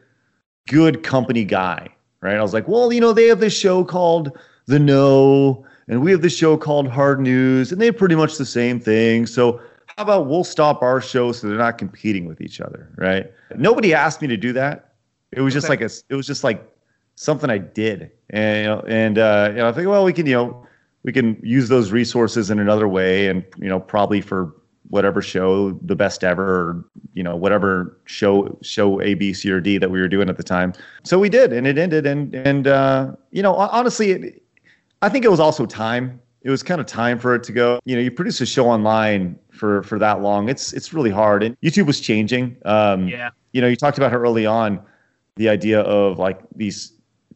good 0.68 1.04
company 1.04 1.46
guy, 1.46 1.95
right? 2.26 2.38
I 2.38 2.42
was 2.42 2.54
like, 2.54 2.68
well, 2.68 2.92
you 2.92 3.00
know, 3.00 3.14
they 3.14 3.28
have 3.28 3.40
this 3.40 3.58
show 3.58 3.84
called 3.86 4.38
The 4.66 4.80
Know, 4.80 5.64
and 5.88 6.02
we 6.02 6.12
have 6.12 6.22
this 6.22 6.36
show 6.36 6.58
called 6.58 6.88
Hard 6.88 7.20
News, 7.20 7.72
and 7.72 7.80
they're 7.80 7.94
pretty 7.94 8.16
much 8.16 8.38
the 8.38 8.46
same 8.46 8.80
thing. 8.80 9.28
So 9.28 9.62
how 9.86 10.04
about 10.04 10.26
we'll 10.28 10.44
stop 10.44 10.82
our 10.82 11.00
show 11.00 11.32
so 11.32 11.48
they're 11.48 11.58
not 11.58 11.78
competing 11.78 12.26
with 12.26 12.42
each 12.42 12.60
other, 12.60 12.92
right? 12.98 13.32
Nobody 13.56 13.94
asked 13.94 14.22
me 14.22 14.28
to 14.28 14.38
do 14.38 14.52
that. 14.54 14.94
It 15.32 15.42
was 15.42 15.54
just 15.54 15.66
Okay. 15.66 15.74
like 15.74 15.82
a, 15.82 15.94
it 16.10 16.16
was 16.16 16.26
just 16.26 16.44
like 16.44 16.68
something 17.16 17.50
I 17.50 17.60
did, 17.60 18.12
and 18.32 18.58
you 18.58 18.64
know, 18.66 18.84
and 18.88 19.18
uh, 19.20 19.48
you 19.52 19.58
know, 19.58 19.70
I 19.70 19.72
think, 19.72 19.88
well, 19.88 20.04
we 20.04 20.14
can, 20.14 20.26
you 20.26 20.34
know, 20.34 20.68
we 21.04 21.12
can 21.12 21.38
use 21.44 21.70
those 21.70 21.92
resources 21.92 22.50
in 22.50 22.58
another 22.60 22.88
way, 22.88 23.28
and 23.28 23.44
you 23.60 23.70
know, 23.70 23.80
probably 23.80 24.22
for 24.22 24.56
whatever 24.90 25.22
show, 25.22 25.72
the 25.82 25.96
best 25.96 26.24
ever, 26.24 26.44
or 26.44 26.86
you 27.14 27.24
know, 27.24 27.36
whatever 27.36 27.98
show 28.06 28.58
show 28.62 29.02
A, 29.02 29.14
B, 29.14 29.34
C, 29.34 29.52
or 29.52 29.60
D 29.60 29.78
that 29.78 29.90
we 29.90 30.00
were 30.00 30.08
doing 30.08 30.30
at 30.30 30.38
the 30.38 30.44
time. 30.44 30.74
So 31.04 31.20
we 31.20 31.30
did, 31.30 31.54
and 31.54 31.68
it 31.68 31.78
ended, 31.78 32.06
and 32.06 32.34
and 32.34 32.68
uh, 32.68 33.12
you 33.32 33.42
know, 33.42 33.56
honestly, 33.56 34.12
it, 34.12 34.44
I 35.02 35.10
think 35.10 35.26
it 35.26 35.32
was 35.32 35.40
also 35.40 35.66
time. 35.66 36.20
It 36.42 36.52
was 36.52 36.62
kind 36.62 36.80
of 36.80 36.86
time 36.86 37.18
for 37.18 37.34
it 37.34 37.44
to 37.44 37.52
go. 37.52 37.80
You 37.86 37.96
know, 37.96 38.02
you 38.02 38.12
produce 38.12 38.40
a 38.42 38.46
show 38.46 38.68
online 38.68 39.38
for 39.52 39.84
for 39.84 39.98
that 40.00 40.22
long. 40.22 40.50
It's 40.50 40.74
it's 40.74 40.94
really 40.94 41.10
hard, 41.10 41.44
and 41.44 41.60
YouTube 41.62 41.88
was 41.88 42.00
changing. 42.00 42.58
Um, 42.66 43.08
yeah. 43.08 43.32
you 43.54 43.62
know, 43.62 43.68
you 43.68 43.76
talked 43.76 43.98
about 43.98 44.12
how 44.12 44.18
early 44.18 44.46
on 44.46 44.80
the 45.36 45.50
idea 45.50 45.82
of 45.82 46.20
like 46.20 46.40
these, 46.56 46.94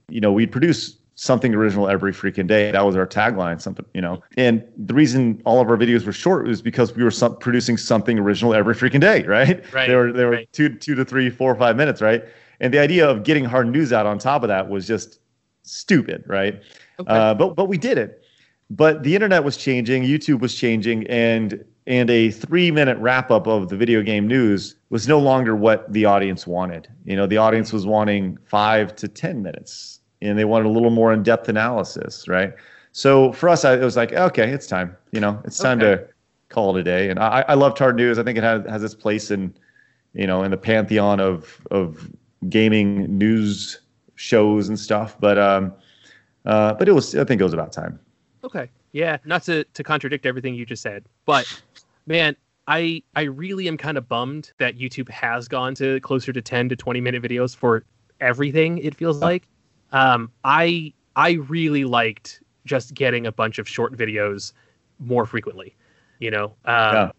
you 0.09 0.21
know, 0.21 0.31
we'd 0.31 0.51
produce 0.51 0.98
something 1.19 1.53
original 1.53 1.89
every 1.89 2.13
freaking 2.13 2.47
day. 2.47 2.71
That 2.71 2.85
was 2.85 2.95
our 2.95 3.05
tagline, 3.05 3.61
something, 3.61 3.85
you 3.93 3.99
know. 3.99 4.23
And 4.37 4.63
the 4.77 4.93
reason 4.93 5.41
all 5.43 5.59
of 5.59 5.69
our 5.69 5.75
videos 5.75 6.05
were 6.05 6.13
short 6.13 6.47
was 6.47 6.61
because 6.61 6.95
we 6.95 7.03
were 7.03 7.11
some, 7.11 7.37
producing 7.37 7.75
something 7.75 8.17
original 8.17 8.53
every 8.53 8.73
freaking 8.73 9.01
day, 9.01 9.23
right? 9.27 9.61
Right, 9.73 9.87
They 9.87 9.95
were 9.95 10.13
they 10.13 10.23
were 10.23 10.31
right. 10.31 10.53
two 10.53 10.69
two 10.69 10.95
to 10.95 11.03
three, 11.03 11.29
four 11.29 11.51
or 11.51 11.55
five 11.55 11.75
minutes, 11.75 12.01
right? 12.01 12.23
And 12.61 12.73
the 12.73 12.79
idea 12.79 13.07
of 13.07 13.23
getting 13.23 13.43
hard 13.43 13.67
news 13.67 13.91
out 13.91 14.05
on 14.05 14.17
top 14.17 14.43
of 14.43 14.47
that 14.47 14.69
was 14.69 14.87
just 14.87 15.19
stupid, 15.63 16.23
right? 16.25 16.61
Okay. 16.99 17.11
Uh, 17.11 17.33
but 17.33 17.55
but 17.55 17.65
we 17.65 17.77
did 17.77 17.97
it. 17.97 18.23
But 18.69 19.03
the 19.03 19.15
internet 19.15 19.43
was 19.43 19.57
changing, 19.57 20.03
YouTube 20.03 20.39
was 20.39 20.55
changing, 20.55 21.05
and 21.07 21.63
and 21.85 22.09
a 22.09 22.31
three 22.31 22.71
minute 22.71 22.97
wrap 22.99 23.29
up 23.29 23.45
of 23.47 23.67
the 23.67 23.75
video 23.75 24.01
game 24.01 24.25
news 24.27 24.75
was 24.89 25.07
no 25.07 25.19
longer 25.19 25.55
what 25.55 25.91
the 25.91 26.05
audience 26.05 26.47
wanted. 26.47 26.87
You 27.03 27.15
know, 27.17 27.27
the 27.27 27.37
audience 27.37 27.73
was 27.73 27.85
wanting 27.85 28.37
five 28.45 28.95
to 28.97 29.07
ten 29.07 29.41
minutes, 29.41 29.98
and 30.21 30.37
they 30.37 30.45
wanted 30.45 30.67
a 30.67 30.69
little 30.69 30.89
more 30.89 31.13
in 31.13 31.23
depth 31.23 31.49
analysis, 31.49 32.27
right? 32.27 32.53
So 32.91 33.31
for 33.33 33.49
us, 33.49 33.63
I, 33.65 33.75
it 33.75 33.83
was 33.83 33.95
like, 33.95 34.13
okay, 34.13 34.49
it's 34.49 34.67
time. 34.67 34.95
You 35.11 35.19
know, 35.19 35.41
it's 35.45 35.59
time 35.59 35.79
Okay. 35.81 36.03
to 36.03 36.07
call 36.49 36.75
it 36.75 36.79
a 36.81 36.83
day. 36.83 37.09
And 37.09 37.19
I, 37.19 37.45
I 37.47 37.53
love 37.53 37.77
Hard 37.77 37.95
News. 37.95 38.19
I 38.19 38.23
think 38.23 38.37
it 38.37 38.43
has 38.43 38.65
has 38.67 38.83
its 38.83 38.95
place 38.95 39.31
in, 39.31 39.53
you 40.13 40.27
know, 40.27 40.43
in 40.43 40.51
the 40.51 40.57
pantheon 40.57 41.19
of 41.19 41.65
of 41.71 42.09
gaming 42.49 43.17
news 43.17 43.81
shows 44.15 44.67
and 44.67 44.77
stuff. 44.79 45.17
But 45.19 45.37
um, 45.37 45.73
uh, 46.45 46.73
but 46.73 46.89
it 46.89 46.93
was 46.93 47.15
I 47.15 47.23
think 47.23 47.39
it 47.41 47.43
was 47.43 47.53
about 47.53 47.71
time. 47.71 47.99
Okay. 48.43 48.69
Yeah, 48.91 49.17
not 49.23 49.43
to 49.43 49.63
to 49.63 49.83
contradict 49.83 50.25
everything 50.25 50.55
you 50.55 50.65
just 50.65 50.81
said, 50.81 51.05
but 51.25 51.45
man, 52.07 52.35
I 52.67 53.03
I 53.15 53.23
really 53.23 53.67
am 53.67 53.77
kind 53.77 53.97
of 53.97 54.07
bummed 54.09 54.51
that 54.57 54.77
YouTube 54.79 55.09
has 55.09 55.47
gone 55.47 55.75
to 55.75 55.99
closer 56.01 56.33
to 56.33 56.41
10 56.41 56.69
to 56.69 56.75
20 56.75 56.99
minute 56.99 57.21
videos 57.21 57.55
for 57.55 57.83
everything 58.19 58.79
it 58.79 58.95
feels 58.95 59.21
like. 59.21 59.47
Um 59.91 60.31
I 60.43 60.93
I 61.15 61.33
really 61.33 61.85
liked 61.85 62.41
just 62.65 62.93
getting 62.93 63.25
a 63.27 63.31
bunch 63.31 63.59
of 63.59 63.67
short 63.67 63.95
videos 63.97 64.53
more 64.99 65.25
frequently, 65.25 65.75
you 66.19 66.31
know. 66.31 66.55
Um 66.65 66.93
Yeah. 66.93 67.11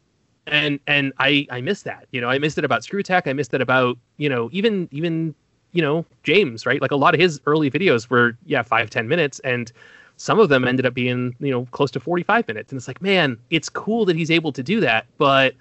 and 0.46 0.80
and 0.86 1.12
I 1.18 1.46
I 1.50 1.60
missed 1.60 1.84
that. 1.84 2.06
You 2.12 2.20
know, 2.20 2.28
I 2.28 2.38
missed 2.38 2.58
it 2.58 2.64
about 2.64 2.84
Screw 2.84 3.00
Attack, 3.00 3.26
I 3.28 3.32
missed 3.32 3.54
it 3.54 3.60
about, 3.60 3.98
you 4.18 4.28
know, 4.28 4.48
even 4.52 4.88
even 4.90 5.34
you 5.72 5.82
know, 5.82 6.04
James, 6.24 6.66
right? 6.66 6.80
Like 6.82 6.90
a 6.90 6.96
lot 6.96 7.14
of 7.14 7.20
his 7.20 7.40
early 7.46 7.70
videos 7.70 8.10
were 8.10 8.36
yeah, 8.44 8.62
five 8.62 8.90
ten 8.90 9.08
minutes 9.08 9.38
and 9.40 9.72
some 10.16 10.38
of 10.38 10.50
them 10.50 10.66
ended 10.66 10.84
up 10.84 10.92
being 10.92 11.34
you 11.40 11.50
know 11.50 11.66
close 11.72 11.90
to 11.92 11.98
45 12.00 12.46
minutes 12.46 12.70
and 12.72 12.78
it's 12.78 12.86
like 12.86 13.00
man 13.00 13.38
it's 13.48 13.70
cool 13.70 14.04
that 14.04 14.16
he's 14.16 14.30
able 14.30 14.52
to 14.52 14.62
do 14.62 14.78
that 14.80 15.06
but 15.16 15.54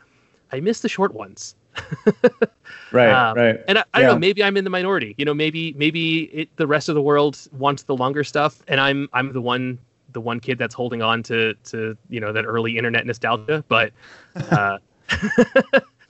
i 0.52 0.60
miss 0.60 0.82
the 0.82 0.90
short 0.90 1.14
ones 1.14 1.56
Right, 2.92 3.28
Um, 3.32 3.36
right. 3.36 3.60
and 3.68 3.78
i, 3.78 3.84
I 3.94 4.00
don't 4.00 4.08
Yeah. 4.08 4.08
know 4.08 4.16
maybe 4.20 4.44
i'm 4.44 4.58
in 4.58 4.64
the 4.64 4.70
minority 4.70 5.16
you 5.18 5.26
know 5.26 5.34
maybe 5.34 5.74
maybe 5.78 6.24
it, 6.24 6.50
the 6.58 6.68
rest 6.68 6.90
of 6.90 6.96
the 6.96 7.02
world 7.02 7.38
wants 7.54 7.84
the 7.84 7.96
longer 7.96 8.24
stuff 8.24 8.62
and 8.68 8.80
i'm 8.80 9.08
i'm 9.14 9.32
the 9.32 9.42
one 9.42 9.80
the 10.14 10.20
one 10.22 10.40
kid 10.40 10.58
that's 10.58 10.74
holding 10.76 11.02
on 11.02 11.24
to 11.24 11.54
to 11.66 11.96
you 12.10 12.20
know 12.20 12.34
that 12.34 12.46
early 12.46 12.78
internet 12.78 13.06
nostalgia 13.06 13.64
but 13.68 13.94
uh 14.52 14.78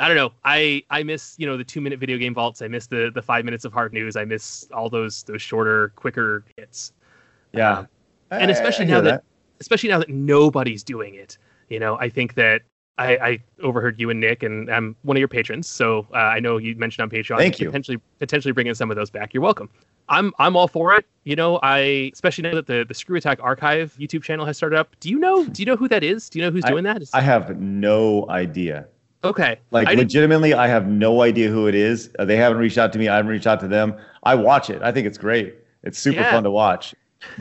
I 0.01 0.07
don't 0.07 0.15
know. 0.15 0.31
I 0.45 0.83
I 0.89 1.03
miss 1.03 1.35
you 1.37 1.45
know 1.45 1.57
the 1.57 1.63
two 1.63 1.81
minute 1.81 1.99
video 1.99 2.17
game 2.17 2.33
vaults. 2.33 2.61
I 2.61 2.67
miss 2.69 2.87
the 2.87 3.11
the 3.13 3.21
five 3.21 3.43
minutes 3.43 3.65
of 3.65 3.73
hard 3.73 3.91
news. 3.93 4.15
I 4.15 4.23
miss 4.25 4.67
all 4.73 4.89
those 4.89 5.23
those 5.23 5.41
shorter, 5.41 5.89
quicker 5.95 6.45
hits. 6.57 6.93
Yeah. 7.53 7.79
Um, 7.79 7.87
and 8.31 8.49
especially 8.51 8.85
I 8.85 8.87
now 8.87 9.01
hear 9.01 9.01
that, 9.01 9.23
especially 9.59 9.89
now 9.89 9.99
that 9.99 10.09
nobody's 10.09 10.83
doing 10.83 11.15
it 11.15 11.37
you 11.69 11.79
know 11.79 11.97
i 11.99 12.09
think 12.09 12.33
that 12.35 12.61
I, 12.97 13.15
I 13.17 13.39
overheard 13.61 13.97
you 13.99 14.09
and 14.09 14.19
Nick, 14.19 14.43
and 14.43 14.69
I'm 14.69 14.95
one 15.03 15.15
of 15.15 15.19
your 15.19 15.29
patrons, 15.29 15.67
so 15.69 16.05
uh, 16.13 16.17
I 16.17 16.39
know 16.41 16.57
you 16.57 16.75
mentioned 16.75 17.03
on 17.03 17.09
Patreon. 17.09 17.37
Thank 17.37 17.59
you. 17.59 17.67
Potentially, 17.67 17.97
potentially 18.19 18.51
bringing 18.51 18.73
some 18.73 18.91
of 18.91 18.97
those 18.97 19.09
back. 19.09 19.33
You're 19.33 19.43
welcome. 19.43 19.69
I'm 20.09 20.33
I'm 20.39 20.57
all 20.57 20.67
for 20.67 20.93
it. 20.95 21.05
You 21.23 21.35
know, 21.37 21.59
I 21.63 22.09
especially 22.13 22.41
now 22.41 22.55
that 22.55 22.67
the 22.67 22.83
the 22.85 22.93
Screw 22.93 23.15
Attack 23.15 23.39
Archive 23.41 23.95
YouTube 23.99 24.23
channel 24.23 24.45
has 24.45 24.57
started 24.57 24.77
up. 24.77 24.95
Do 24.99 25.09
you 25.09 25.17
know? 25.19 25.45
Do 25.45 25.61
you 25.61 25.65
know 25.65 25.77
who 25.77 25.87
that 25.87 26.03
is? 26.03 26.29
Do 26.29 26.39
you 26.39 26.45
know 26.45 26.51
who's 26.51 26.63
doing 26.65 26.83
that? 26.83 27.01
Is- 27.01 27.11
I 27.13 27.21
have 27.21 27.57
no 27.61 28.29
idea. 28.29 28.85
okay. 29.23 29.59
Like 29.71 29.87
I 29.87 29.93
legitimately, 29.93 30.53
I 30.53 30.67
have 30.67 30.87
no 30.87 31.21
idea 31.21 31.49
who 31.49 31.67
it 31.67 31.75
is. 31.75 32.09
Uh, 32.19 32.25
they 32.25 32.35
haven't 32.37 32.57
reached 32.57 32.77
out 32.77 32.91
to 32.93 32.99
me. 32.99 33.07
I 33.07 33.15
haven't 33.17 33.31
reached 33.31 33.47
out 33.47 33.59
to 33.61 33.67
them. 33.67 33.95
I 34.23 34.35
watch 34.35 34.69
it. 34.69 34.81
I 34.81 34.91
think 34.91 35.07
it's 35.07 35.17
great. 35.17 35.55
It's 35.83 35.97
super 35.99 36.19
Yeah. 36.19 36.31
fun 36.31 36.43
to 36.43 36.51
watch. 36.51 36.93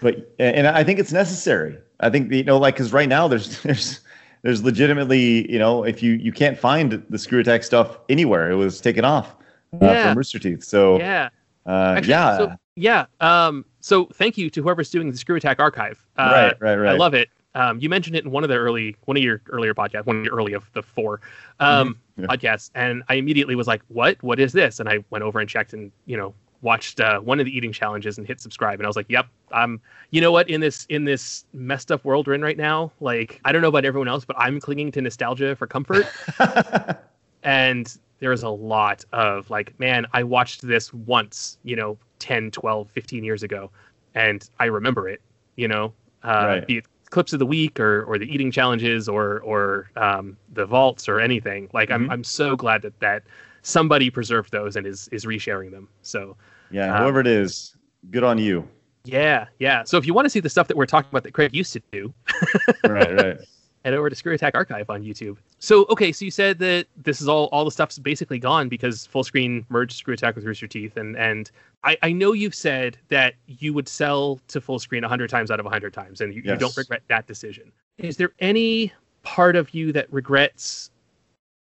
But 0.02 0.34
and 0.38 0.68
I 0.68 0.84
think 0.84 1.00
it's 1.00 1.12
necessary. 1.12 1.78
I 2.00 2.10
think 2.10 2.30
you 2.32 2.44
know, 2.44 2.58
like 2.58 2.74
because 2.74 2.92
right 2.92 3.08
now 3.08 3.26
there's 3.28 3.60
there's 3.62 4.00
there's 4.42 4.62
legitimately 4.62 5.50
you 5.50 5.58
know 5.58 5.84
if 5.84 6.02
you 6.02 6.12
you 6.14 6.32
can't 6.32 6.58
find 6.58 7.02
the 7.10 7.18
screw 7.18 7.40
attack 7.40 7.62
stuff 7.64 7.98
anywhere. 8.08 8.50
It 8.50 8.56
was 8.56 8.80
taken 8.80 9.04
off 9.04 9.36
uh, 9.74 9.78
Yeah. 9.86 10.08
from 10.08 10.16
Rooster 10.18 10.38
Teeth. 10.38 10.64
So 10.64 10.98
yeah. 10.98 11.28
uh, 11.66 11.94
Actually, 11.96 12.10
yeah, 12.10 12.36
So, 12.38 12.52
yeah. 12.76 13.06
Um, 13.20 13.64
so 13.80 14.06
thank 14.14 14.36
you 14.38 14.50
to 14.50 14.62
whoever's 14.62 14.90
doing 14.90 15.10
the 15.10 15.16
Screw 15.16 15.36
Attack 15.36 15.60
archive. 15.60 16.04
Uh, 16.16 16.30
right, 16.32 16.60
right, 16.60 16.76
right. 16.76 16.94
I 16.94 16.96
love 16.96 17.14
it. 17.14 17.28
Um, 17.54 17.80
you 17.80 17.88
mentioned 17.88 18.14
it 18.14 18.24
in 18.24 18.30
one 18.30 18.44
of 18.44 18.50
the 18.50 18.56
early, 18.56 18.94
one 19.06 19.16
of 19.16 19.22
your 19.22 19.40
earlier 19.50 19.74
podcasts, 19.74 20.06
one 20.06 20.18
of 20.18 20.24
your 20.24 20.34
early 20.36 20.52
of 20.52 20.70
the 20.74 20.82
four 20.82 21.20
um, 21.60 21.98
Mhm. 22.18 22.22
Yeah. 22.22 22.26
podcasts, 22.26 22.70
and 22.74 23.02
I 23.08 23.14
immediately 23.14 23.54
was 23.56 23.66
like, 23.66 23.82
"What? 23.88 24.22
What 24.22 24.38
is 24.38 24.52
this?" 24.52 24.80
And 24.80 24.88
I 24.88 25.04
went 25.10 25.24
over 25.24 25.40
and 25.40 25.48
checked, 25.48 25.72
and 25.72 25.90
you 26.06 26.16
know, 26.16 26.34
watched 26.62 27.00
uh, 27.00 27.20
one 27.20 27.38
of 27.40 27.46
the 27.46 27.56
eating 27.56 27.72
challenges 27.72 28.18
and 28.18 28.26
hit 28.26 28.40
subscribe, 28.40 28.78
and 28.80 28.86
I 28.86 28.88
was 28.88 28.96
like, 28.96 29.06
"Yep, 29.08 29.26
I'm." 29.52 29.80
You 30.10 30.20
know 30.20 30.32
what? 30.32 30.48
In 30.48 30.60
this 30.60 30.86
in 30.88 31.04
this 31.04 31.44
messed 31.52 31.92
up 31.92 32.04
world 32.04 32.26
we're 32.26 32.34
in 32.34 32.42
right 32.42 32.56
now, 32.56 32.92
like 33.00 33.40
I 33.44 33.52
don't 33.52 33.62
know 33.62 33.68
about 33.68 33.84
everyone 33.84 34.08
else, 34.08 34.24
but 34.24 34.36
I'm 34.38 34.58
clinging 34.60 34.90
to 34.92 35.00
nostalgia 35.00 35.54
for 35.56 35.66
comfort 35.66 36.06
and 37.42 37.96
there's 38.20 38.42
a 38.42 38.48
lot 38.48 39.04
of 39.12 39.48
like 39.48 39.78
man 39.78 40.06
i 40.12 40.22
watched 40.22 40.66
this 40.66 40.92
once 40.92 41.58
you 41.62 41.76
know 41.76 41.96
10 42.18 42.50
12 42.50 42.90
15 42.90 43.22
years 43.24 43.42
ago 43.42 43.70
and 44.14 44.50
i 44.58 44.64
remember 44.64 45.08
it 45.08 45.20
you 45.56 45.68
know 45.68 45.92
uh, 46.24 46.44
Right. 46.46 46.66
be 46.66 46.78
it 46.78 46.84
clips 47.10 47.32
of 47.32 47.38
the 47.38 47.46
week 47.46 47.78
or 47.80 48.02
or 48.04 48.18
the 48.18 48.26
eating 48.26 48.50
challenges 48.50 49.08
or 49.08 49.40
or 49.40 49.88
um, 49.96 50.36
the 50.52 50.66
vaults 50.66 51.08
or 51.08 51.20
anything 51.20 51.68
like 51.72 51.90
i'm 51.90 52.06
Mhm. 52.08 52.12
i'm 52.12 52.24
so 52.24 52.56
glad 52.56 52.82
that 52.82 52.98
that 53.00 53.22
somebody 53.68 54.08
preserved 54.10 54.50
those 54.50 54.76
and 54.76 54.86
is 54.86 55.08
is 55.12 55.24
resharing 55.26 55.70
them 55.70 55.88
so 56.02 56.36
yeah, 56.70 56.94
Um, 56.94 57.02
whoever 57.02 57.20
it 57.20 57.26
is, 57.26 57.76
good 58.10 58.24
on 58.24 58.38
you. 58.38 58.66
yeah 59.04 59.46
yeah 59.58 59.84
so 59.84 59.96
if 59.98 60.06
you 60.06 60.14
want 60.14 60.26
to 60.26 60.30
see 60.30 60.40
the 60.40 60.50
stuff 60.50 60.68
that 60.68 60.76
we're 60.76 60.86
talking 60.86 61.08
about 61.10 61.22
that 61.24 61.32
craig 61.32 61.54
used 61.54 61.72
to 61.74 61.82
do 61.92 62.12
right, 62.84 63.14
right. 63.16 63.38
head 63.84 63.94
over 63.94 64.10
to 64.10 64.16
Screw 64.16 64.34
Attack 64.34 64.54
Archive 64.54 64.90
on 64.90 65.02
YouTube. 65.02 65.36
So 65.60 65.86
okay, 65.90 66.12
so 66.12 66.24
you 66.24 66.30
said 66.30 66.58
that 66.58 66.86
this 66.96 67.20
is 67.20 67.28
all 67.28 67.46
all 67.52 67.64
the 67.64 67.70
stuff's 67.70 67.98
basically 67.98 68.38
gone 68.38 68.68
because 68.68 69.08
Fullscreen 69.12 69.64
merged 69.68 69.96
Screw 69.96 70.14
Attack 70.14 70.34
with 70.36 70.44
Rooster 70.44 70.66
Teeth, 70.66 70.96
and 70.96 71.16
and 71.16 71.50
I, 71.84 71.96
I 72.02 72.12
know 72.12 72.32
you've 72.32 72.54
said 72.54 72.98
that 73.08 73.34
you 73.46 73.72
would 73.72 73.88
sell 73.88 74.40
to 74.48 74.60
Fullscreen 74.60 75.04
hundred 75.04 75.30
times 75.30 75.50
out 75.50 75.58
of 75.60 75.66
hundred 75.66 75.92
times, 75.94 76.20
and 76.20 76.34
you, 76.34 76.42
you 76.44 76.56
don't 76.56 76.76
regret 76.76 77.02
that 77.08 77.26
decision. 77.26 77.72
Is 77.98 78.16
there 78.16 78.32
any 78.40 78.92
part 79.22 79.56
of 79.56 79.72
you 79.74 79.92
that 79.92 80.12
regrets 80.12 80.90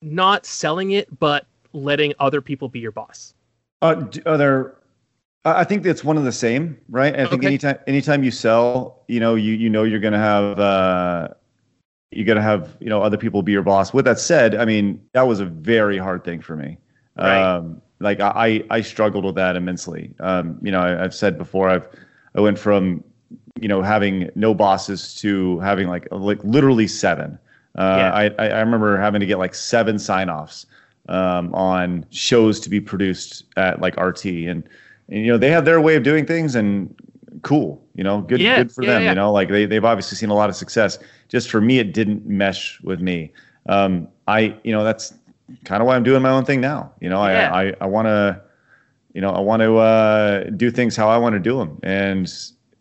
not 0.01 0.45
selling 0.47 0.93
it 0.93 1.07
but 1.19 1.47
letting 1.73 2.15
other 2.19 2.41
people 2.41 2.69
be 2.69 2.81
your 2.81 2.93
boss? 2.93 3.35
Uh, 3.81 4.05
are 4.27 4.37
there? 4.37 4.75
I 5.45 5.65
think 5.65 5.85
it's 5.85 6.05
one 6.05 6.17
of 6.17 6.23
the 6.25 6.33
same, 6.33 6.79
right? 6.89 7.15
I 7.15 7.27
think 7.27 7.41
Okay. 7.41 7.47
anytime 7.49 7.79
anytime 7.89 8.23
you 8.23 8.31
sell, 8.31 9.03
you 9.09 9.19
know, 9.19 9.35
you 9.35 9.53
you 9.55 9.69
know 9.69 9.83
you're 9.83 9.99
gonna 10.01 10.19
have 10.19 10.61
uh, 10.61 11.29
you're 12.13 12.27
gonna 12.27 12.43
have 12.43 12.77
you 12.79 12.89
know 12.89 13.03
other 13.03 13.17
people 13.17 13.43
be 13.43 13.51
your 13.53 13.63
boss. 13.63 13.93
With 13.93 14.05
that 14.05 14.21
said, 14.21 14.55
I 14.55 14.65
mean 14.65 15.05
that 15.15 15.23
was 15.23 15.41
a 15.41 15.47
very 15.47 15.99
hard 15.99 16.23
thing 16.25 16.41
for 16.43 16.55
me. 16.57 16.79
Right. 17.19 17.43
Um, 17.43 17.83
like 17.99 18.21
I 18.21 18.63
I 18.71 18.83
struggled 18.83 19.25
with 19.25 19.35
that 19.35 19.57
immensely. 19.57 20.15
Um, 20.21 20.59
you 20.63 20.71
know, 20.71 20.81
I, 20.81 21.05
I've 21.05 21.15
said 21.15 21.39
before, 21.39 21.69
I've 21.69 21.89
I 22.37 22.41
went 22.41 22.59
from 22.59 23.03
you 23.61 23.67
know 23.69 23.83
having 23.83 24.31
no 24.37 24.55
bosses 24.55 25.15
to 25.17 25.59
having 25.59 25.89
like 25.89 26.07
like 26.13 26.43
literally 26.45 26.87
seven. 26.87 27.37
Uh, 27.77 27.97
Yeah. 27.99 28.13
I 28.13 28.25
I 28.39 28.49
I 28.51 28.61
remember 28.61 28.97
having 28.97 29.21
to 29.21 29.27
get 29.27 29.39
like 29.39 29.55
seven 29.57 29.99
sign 29.99 30.31
offs 30.31 30.67
um, 31.09 31.55
on 31.55 32.07
shows 32.11 32.61
to 32.61 32.71
be 32.71 32.81
produced 32.81 33.45
at 33.57 33.81
like 33.81 33.97
RT, 34.01 34.25
and, 34.27 34.69
and 35.09 35.25
you 35.25 35.27
know 35.27 35.39
they 35.39 35.51
have 35.51 35.65
their 35.65 35.81
way 35.81 35.97
of 35.97 36.03
doing 36.03 36.27
things, 36.27 36.55
and 36.55 36.95
cool, 37.43 37.83
you 37.95 38.05
know, 38.05 38.21
good 38.21 38.41
Yeah, 38.41 38.59
good 38.59 38.73
for 38.73 38.85
yeah, 38.85 38.93
them. 38.95 39.03
yeah. 39.03 39.09
You 39.11 39.15
know, 39.17 39.33
like 39.33 39.49
they 39.49 39.67
they've 39.67 39.85
obviously 39.85 40.17
seen 40.17 40.31
a 40.31 40.35
lot 40.35 40.49
of 40.49 40.57
success. 40.57 40.99
Just 41.29 41.51
for 41.51 41.61
me, 41.61 41.79
it 41.79 41.93
didn't 41.93 42.27
mesh 42.27 42.81
with 42.83 43.01
me. 43.01 43.33
Um, 43.67 44.09
I 44.29 44.57
you 44.65 44.73
know 44.73 44.85
that's 44.85 45.15
kind 45.65 45.81
of 45.83 45.87
why 45.87 45.97
I'm 45.97 46.05
doing 46.05 46.23
my 46.23 46.31
own 46.31 46.45
thing 46.45 46.61
now. 46.61 46.93
You 47.01 47.09
know. 47.09 47.21
I 47.21 47.65
I, 47.65 47.75
I 47.81 47.87
want 47.87 48.07
to 48.07 48.41
you 49.13 49.21
know 49.21 49.31
I 49.31 49.41
want 49.41 49.61
to 49.63 49.77
uh, 49.77 50.45
do 50.51 50.71
things 50.71 50.97
how 50.97 51.09
I 51.09 51.17
want 51.19 51.35
to 51.35 51.41
do 51.41 51.59
them, 51.59 51.79
and 51.83 52.33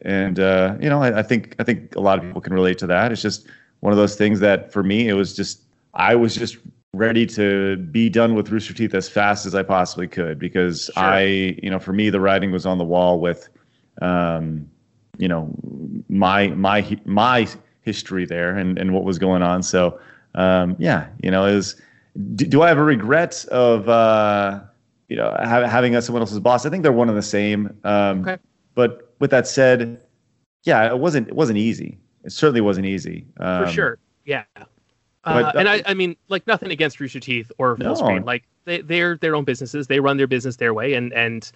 and 0.01 0.39
uh, 0.39 0.75
you 0.79 0.89
know 0.89 1.01
I, 1.01 1.19
I 1.19 1.23
think 1.23 1.55
I 1.59 1.63
think 1.63 1.95
a 1.95 1.99
lot 2.01 2.17
of 2.19 2.23
people 2.23 2.41
can 2.41 2.53
relate 2.53 2.77
to 2.79 2.87
that. 2.87 3.11
It's 3.11 3.21
just 3.21 3.47
one 3.81 3.91
of 3.93 3.97
those 3.97 4.15
things 4.15 4.39
that 4.41 4.71
for 4.71 4.83
me 4.83 5.07
it 5.07 5.13
was 5.13 5.35
just 5.35 5.61
I 5.93 6.15
was 6.15 6.35
just 6.35 6.57
ready 6.93 7.25
to 7.25 7.77
be 7.77 8.09
done 8.09 8.35
with 8.35 8.49
Rooster 8.49 8.73
Teeth 8.73 8.93
as 8.93 9.07
fast 9.07 9.45
as 9.45 9.55
I 9.55 9.63
possibly 9.63 10.07
could 10.07 10.37
because 10.37 10.89
Sure. 10.93 11.03
I 11.03 11.21
you 11.63 11.69
know 11.69 11.79
for 11.79 11.93
me 11.93 12.09
the 12.09 12.19
writing 12.19 12.51
was 12.51 12.65
on 12.65 12.77
the 12.77 12.83
wall 12.83 13.19
with 13.19 13.47
um, 14.01 14.69
you 15.17 15.27
know 15.27 15.49
my 16.09 16.49
my 16.49 16.99
my 17.05 17.47
history 17.81 18.25
there 18.25 18.55
and 18.57 18.77
and 18.77 18.93
what 18.93 19.03
was 19.03 19.17
going 19.19 19.41
on. 19.41 19.63
So 19.63 19.99
um, 20.35 20.75
yeah, 20.79 21.07
you 21.23 21.31
know 21.31 21.45
is 21.45 21.75
do, 22.35 22.45
do 22.45 22.61
I 22.61 22.67
have 22.67 22.77
a 22.77 22.83
regret 22.83 23.45
of 23.45 23.87
uh, 23.87 24.59
you 25.07 25.15
know 25.15 25.31
ha- 25.39 25.67
having 25.67 25.95
us 25.95 26.05
someone 26.05 26.21
else's 26.21 26.39
boss? 26.39 26.65
I 26.65 26.69
think 26.69 26.83
they're 26.83 26.91
one 26.91 27.07
and 27.09 27.17
the 27.17 27.21
same. 27.21 27.77
Um, 27.83 28.21
Okay. 28.21 28.37
But 28.73 29.13
with 29.19 29.31
that 29.31 29.47
said, 29.47 30.01
yeah, 30.63 30.89
it 30.89 30.97
wasn't 30.99 31.27
it 31.29 31.35
wasn't 31.35 31.57
easy. 31.57 31.99
It 32.23 32.31
certainly 32.31 32.61
wasn't 32.61 32.85
easy. 32.85 33.25
Um, 33.39 33.65
for 33.65 33.71
sure. 33.71 33.97
Yeah. 34.25 34.43
But, 35.23 35.55
Uh, 35.55 35.59
and 35.59 35.69
I, 35.69 35.83
I 35.85 35.93
mean, 35.93 36.15
like 36.29 36.45
nothing 36.47 36.71
against 36.71 36.99
Rooster 36.99 37.19
Teeth 37.19 37.51
or 37.57 37.77
Full 37.77 37.85
No. 37.85 37.95
Screen. 37.95 38.23
Like 38.23 38.43
they, 38.65 38.81
they're 38.81 39.17
their 39.17 39.35
own 39.35 39.43
businesses. 39.43 39.87
They 39.87 39.99
run 39.99 40.17
their 40.17 40.27
business 40.27 40.55
their 40.57 40.73
way, 40.73 40.93
and 40.93 41.13
and 41.13 41.51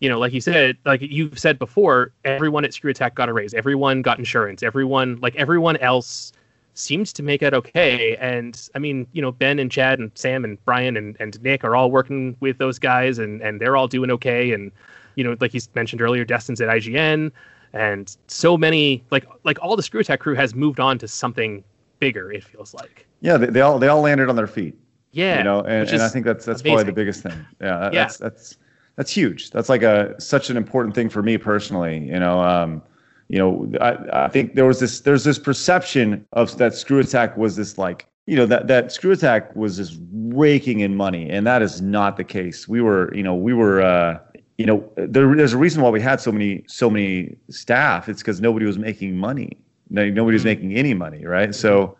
you 0.00 0.08
know, 0.08 0.18
like 0.18 0.32
you 0.32 0.40
said, 0.40 0.76
like 0.84 1.00
you've 1.00 1.38
said 1.38 1.58
before, 1.58 2.12
everyone 2.24 2.64
at 2.64 2.74
Screw 2.74 2.90
Attack 2.90 3.14
got 3.14 3.28
a 3.28 3.32
raise. 3.32 3.54
Everyone 3.54 4.02
got 4.02 4.18
insurance. 4.18 4.62
Everyone, 4.62 5.16
like 5.20 5.34
everyone 5.36 5.76
else, 5.78 6.32
seems 6.74 7.12
to 7.14 7.22
make 7.22 7.42
it 7.42 7.54
okay. 7.54 8.16
And 8.16 8.68
I 8.74 8.78
mean, 8.78 9.06
you 9.12 9.22
know, 9.22 9.32
Ben 9.32 9.58
and 9.58 9.70
Chad 9.70 9.98
and 9.98 10.10
Sam 10.14 10.44
and 10.44 10.62
Brian 10.64 10.96
and, 10.96 11.16
and 11.18 11.42
Nick 11.42 11.64
are 11.64 11.74
all 11.74 11.90
working 11.90 12.36
with 12.40 12.58
those 12.58 12.78
guys, 12.78 13.18
and 13.18 13.40
and 13.40 13.60
they're 13.60 13.76
all 13.76 13.88
doing 13.88 14.10
okay. 14.10 14.52
And 14.52 14.70
you 15.14 15.24
know, 15.24 15.36
like 15.40 15.54
you 15.54 15.60
mentioned 15.74 16.02
earlier, 16.02 16.24
Destin's 16.24 16.60
at 16.60 16.68
IGN, 16.68 17.32
and 17.72 18.16
so 18.26 18.56
many 18.58 19.02
like 19.10 19.26
like 19.44 19.58
all 19.62 19.76
the 19.76 19.82
Screw 19.82 20.00
Attack 20.00 20.20
crew 20.20 20.34
has 20.34 20.54
moved 20.54 20.80
on 20.80 20.98
to 20.98 21.08
something 21.08 21.64
bigger. 21.98 22.32
It 22.32 22.44
feels 22.44 22.74
like. 22.74 23.06
Yeah, 23.20 23.36
they, 23.36 23.46
they 23.46 23.60
all 23.60 23.78
they 23.78 23.88
all 23.88 24.00
landed 24.00 24.28
on 24.28 24.36
their 24.36 24.46
feet. 24.46 24.74
Yeah, 25.12 25.38
you 25.38 25.44
know, 25.44 25.60
and, 25.60 25.88
and 25.88 26.02
I 26.02 26.08
think 26.08 26.26
that's 26.26 26.44
that's 26.44 26.62
probably 26.62 26.84
the 26.84 26.92
biggest 26.92 27.22
thing. 27.22 27.46
Yeah, 27.60 27.78
that, 27.78 27.94
Yeah. 27.94 28.02
that's 28.02 28.18
that's 28.18 28.56
that's 28.96 29.10
huge. 29.10 29.50
That's 29.50 29.68
like 29.68 29.82
a 29.82 30.14
such 30.20 30.50
an 30.50 30.56
important 30.56 30.94
thing 30.94 31.08
for 31.08 31.22
me 31.22 31.38
personally. 31.38 31.98
You 31.98 32.18
know, 32.18 32.40
um, 32.40 32.82
you 33.28 33.38
know, 33.38 33.70
I, 33.80 34.24
I 34.24 34.28
think 34.28 34.54
there 34.54 34.66
was 34.66 34.80
this 34.80 35.00
there's 35.00 35.24
this 35.24 35.38
perception 35.38 36.26
of 36.32 36.56
that 36.58 36.74
Screw 36.74 36.98
Attack 36.98 37.36
was 37.36 37.56
this 37.56 37.78
like 37.78 38.06
you 38.26 38.36
know 38.36 38.46
that 38.46 38.66
that 38.68 38.92
Screw 38.92 39.12
Attack 39.12 39.54
was 39.56 39.76
just 39.76 39.98
raking 40.12 40.80
in 40.80 40.96
money, 40.96 41.30
and 41.30 41.46
that 41.46 41.62
is 41.62 41.80
not 41.80 42.16
the 42.16 42.24
case. 42.24 42.68
We 42.68 42.80
were, 42.80 43.14
you 43.14 43.22
know, 43.22 43.34
we 43.34 43.54
were. 43.54 43.80
Uh, 43.82 44.18
you 44.58 44.64
know, 44.64 44.90
there, 44.96 45.36
there's 45.36 45.52
a 45.52 45.58
reason 45.58 45.82
why 45.82 45.90
we 45.90 46.00
had 46.00 46.18
so 46.18 46.32
many 46.32 46.64
so 46.66 46.88
many 46.88 47.36
staff. 47.50 48.08
It's 48.08 48.22
because 48.22 48.40
nobody 48.40 48.64
was 48.64 48.78
making 48.78 49.14
money. 49.18 49.58
No, 49.90 50.08
nobody 50.08 50.34
was 50.34 50.42
Mhm. 50.42 50.46
making 50.46 50.74
any 50.74 50.94
money, 50.94 51.24
right? 51.24 51.54
So, 51.54 51.96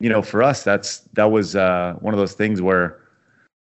you 0.00 0.08
know, 0.08 0.22
for 0.22 0.42
us, 0.42 0.62
that's 0.62 1.00
that 1.14 1.30
was 1.30 1.56
uh, 1.56 1.94
one 2.00 2.14
of 2.14 2.18
those 2.18 2.34
things 2.34 2.62
where, 2.62 2.98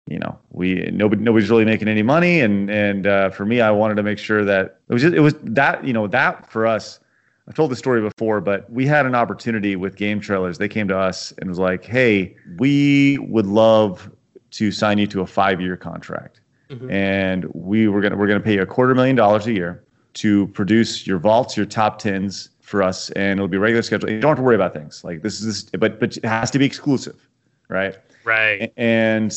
you 0.08 0.18
know, 0.20 0.38
we 0.52 0.90
nobody 0.92 1.22
nobody's 1.22 1.50
really 1.50 1.66
making 1.66 1.88
any 1.88 2.04
money, 2.04 2.42
and 2.42 2.70
and 2.70 3.06
uh, 3.08 3.30
for 3.30 3.46
me, 3.46 3.62
I 3.62 3.72
wanted 3.72 3.96
to 3.96 4.04
make 4.04 4.18
sure 4.18 4.44
that 4.46 4.80
it 4.90 4.94
was 4.94 5.02
just, 5.02 5.14
it 5.16 5.20
was 5.20 5.36
that 5.44 5.84
you 5.86 5.94
know 5.94 6.08
that 6.08 6.52
for 6.52 6.66
us. 6.66 7.00
I've 7.48 7.56
told 7.56 7.72
the 7.72 7.76
story 7.76 8.02
before, 8.02 8.40
but 8.40 8.72
we 8.72 8.86
had 8.86 9.06
an 9.06 9.16
opportunity 9.16 9.76
with 9.76 9.96
game 9.96 10.20
trailers. 10.22 10.58
They 10.60 10.70
came 10.70 10.88
to 10.88 10.98
us 10.98 11.34
and 11.40 11.50
was 11.50 11.60
like, 11.60 11.84
"Hey, 11.84 12.36
we 12.60 13.18
would 13.18 13.48
love 13.48 14.10
to 14.52 14.72
sign 14.72 15.00
you 15.00 15.08
to 15.08 15.22
a 15.22 15.28
five-year 15.28 15.76
contract." 15.78 16.40
Mhm. 16.70 16.90
and 16.90 17.46
we 17.54 17.90
were 17.90 18.00
gonna 18.00 18.16
we're 18.16 18.28
gonna 18.28 18.40
pay 18.40 18.54
you 18.54 18.62
a 18.62 18.66
quarter 18.66 18.96
million 18.96 19.14
dollars 19.18 19.46
a 19.46 19.52
year 19.52 19.84
to 20.14 20.48
produce 20.48 21.06
your 21.06 21.20
vaults, 21.20 21.58
your 21.58 21.66
top 21.66 22.00
tens 22.00 22.50
for 22.72 22.82
us, 22.82 23.10
and 23.12 23.38
it'll 23.38 23.50
be 23.50 23.58
regular 23.58 23.84
schedule. 23.84 24.10
You 24.10 24.20
don't 24.22 24.30
have 24.30 24.38
to 24.38 24.44
worry 24.44 24.56
about 24.56 24.74
things 24.74 25.04
like 25.04 25.22
this 25.22 25.42
is 25.42 25.66
but 25.78 26.00
but 26.00 26.16
it 26.18 26.26
has 26.26 26.50
to 26.52 26.58
be 26.58 26.66
exclusive, 26.66 27.28
right? 27.68 27.98
right. 28.24 28.72
And 28.78 29.32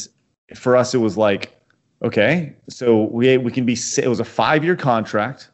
for 0.55 0.77
us, 0.77 0.95
it 0.95 0.99
was 0.99 1.17
like, 1.19 1.53
okay, 2.03 2.55
so 2.69 3.03
we 3.05 3.37
we 3.37 3.51
can 3.51 3.67
be 3.67 3.77
it 3.99 4.07
was 4.09 4.21
a 4.21 4.25
five 4.25 4.65
year 4.65 4.77
contract, 4.77 5.51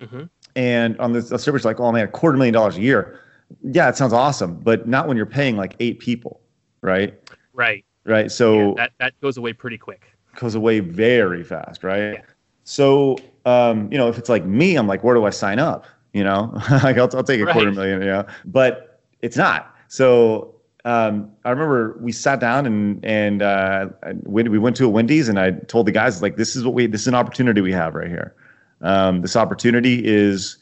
Mhm. 0.00 0.28
and 0.54 0.98
on 1.00 1.12
the, 1.14 1.22
the 1.22 1.38
server's 1.38 1.64
like, 1.64 1.80
oh 1.80 1.90
man, 1.90 2.04
a 2.04 2.08
quarter 2.08 2.36
million 2.36 2.52
dollars 2.54 2.76
a 2.76 2.82
year. 2.82 3.18
Yeah, 3.62 3.88
it 3.88 3.96
sounds 3.96 4.12
awesome, 4.12 4.60
but 4.60 4.86
not 4.86 5.08
when 5.08 5.16
you're 5.16 5.26
paying 5.26 5.56
like 5.56 5.74
eight 5.80 5.98
people. 5.98 6.40
right? 6.82 7.14
Right. 7.54 7.84
Right. 8.04 8.30
So 8.30 8.68
Yeah, 8.70 8.74
that 8.76 8.92
that 8.98 9.20
goes 9.20 9.36
away 9.38 9.52
pretty 9.52 9.78
quick. 9.78 10.02
goes 10.36 10.54
away 10.54 10.80
very 10.80 11.42
fast, 11.44 11.82
right? 11.84 12.14
Yeah. 12.14 12.22
So, 12.64 13.16
um, 13.44 13.90
you 13.92 13.98
know, 13.98 14.08
if 14.08 14.18
it's 14.18 14.28
like 14.28 14.44
me, 14.44 14.76
I'm 14.76 14.86
like, 14.88 15.02
where 15.04 15.14
do 15.14 15.24
I 15.24 15.30
sign 15.30 15.58
up? 15.60 15.84
You 16.12 16.24
know, 16.24 16.52
like 16.82 16.98
I'll, 16.98 17.08
I'll 17.14 17.24
take 17.24 17.40
a 17.40 17.44
quarter 17.52 17.68
Right. 17.68 17.74
million, 17.76 18.02
yeah, 18.02 18.24
but 18.44 19.00
it's 19.22 19.36
not. 19.36 19.74
So, 19.88 20.54
um, 20.84 21.30
I 21.44 21.50
remember 21.50 21.96
we 22.00 22.12
sat 22.12 22.40
down 22.40 22.66
and 22.66 23.04
and 23.04 23.40
uh, 23.40 23.88
we, 24.24 24.42
we 24.44 24.58
went 24.58 24.76
to 24.76 24.84
a 24.84 24.88
Wendy's 24.88 25.28
and 25.28 25.38
I 25.38 25.52
told 25.52 25.86
the 25.86 25.92
guys 25.92 26.20
like, 26.22 26.36
this 26.36 26.56
is 26.56 26.64
what 26.64 26.74
we, 26.74 26.86
this 26.86 27.02
is 27.02 27.06
an 27.08 27.14
opportunity 27.14 27.60
we 27.60 27.72
have 27.72 27.94
right 27.94 28.08
here. 28.08 28.34
Um, 28.82 29.20
this 29.22 29.36
opportunity 29.36 30.02
is 30.04 30.58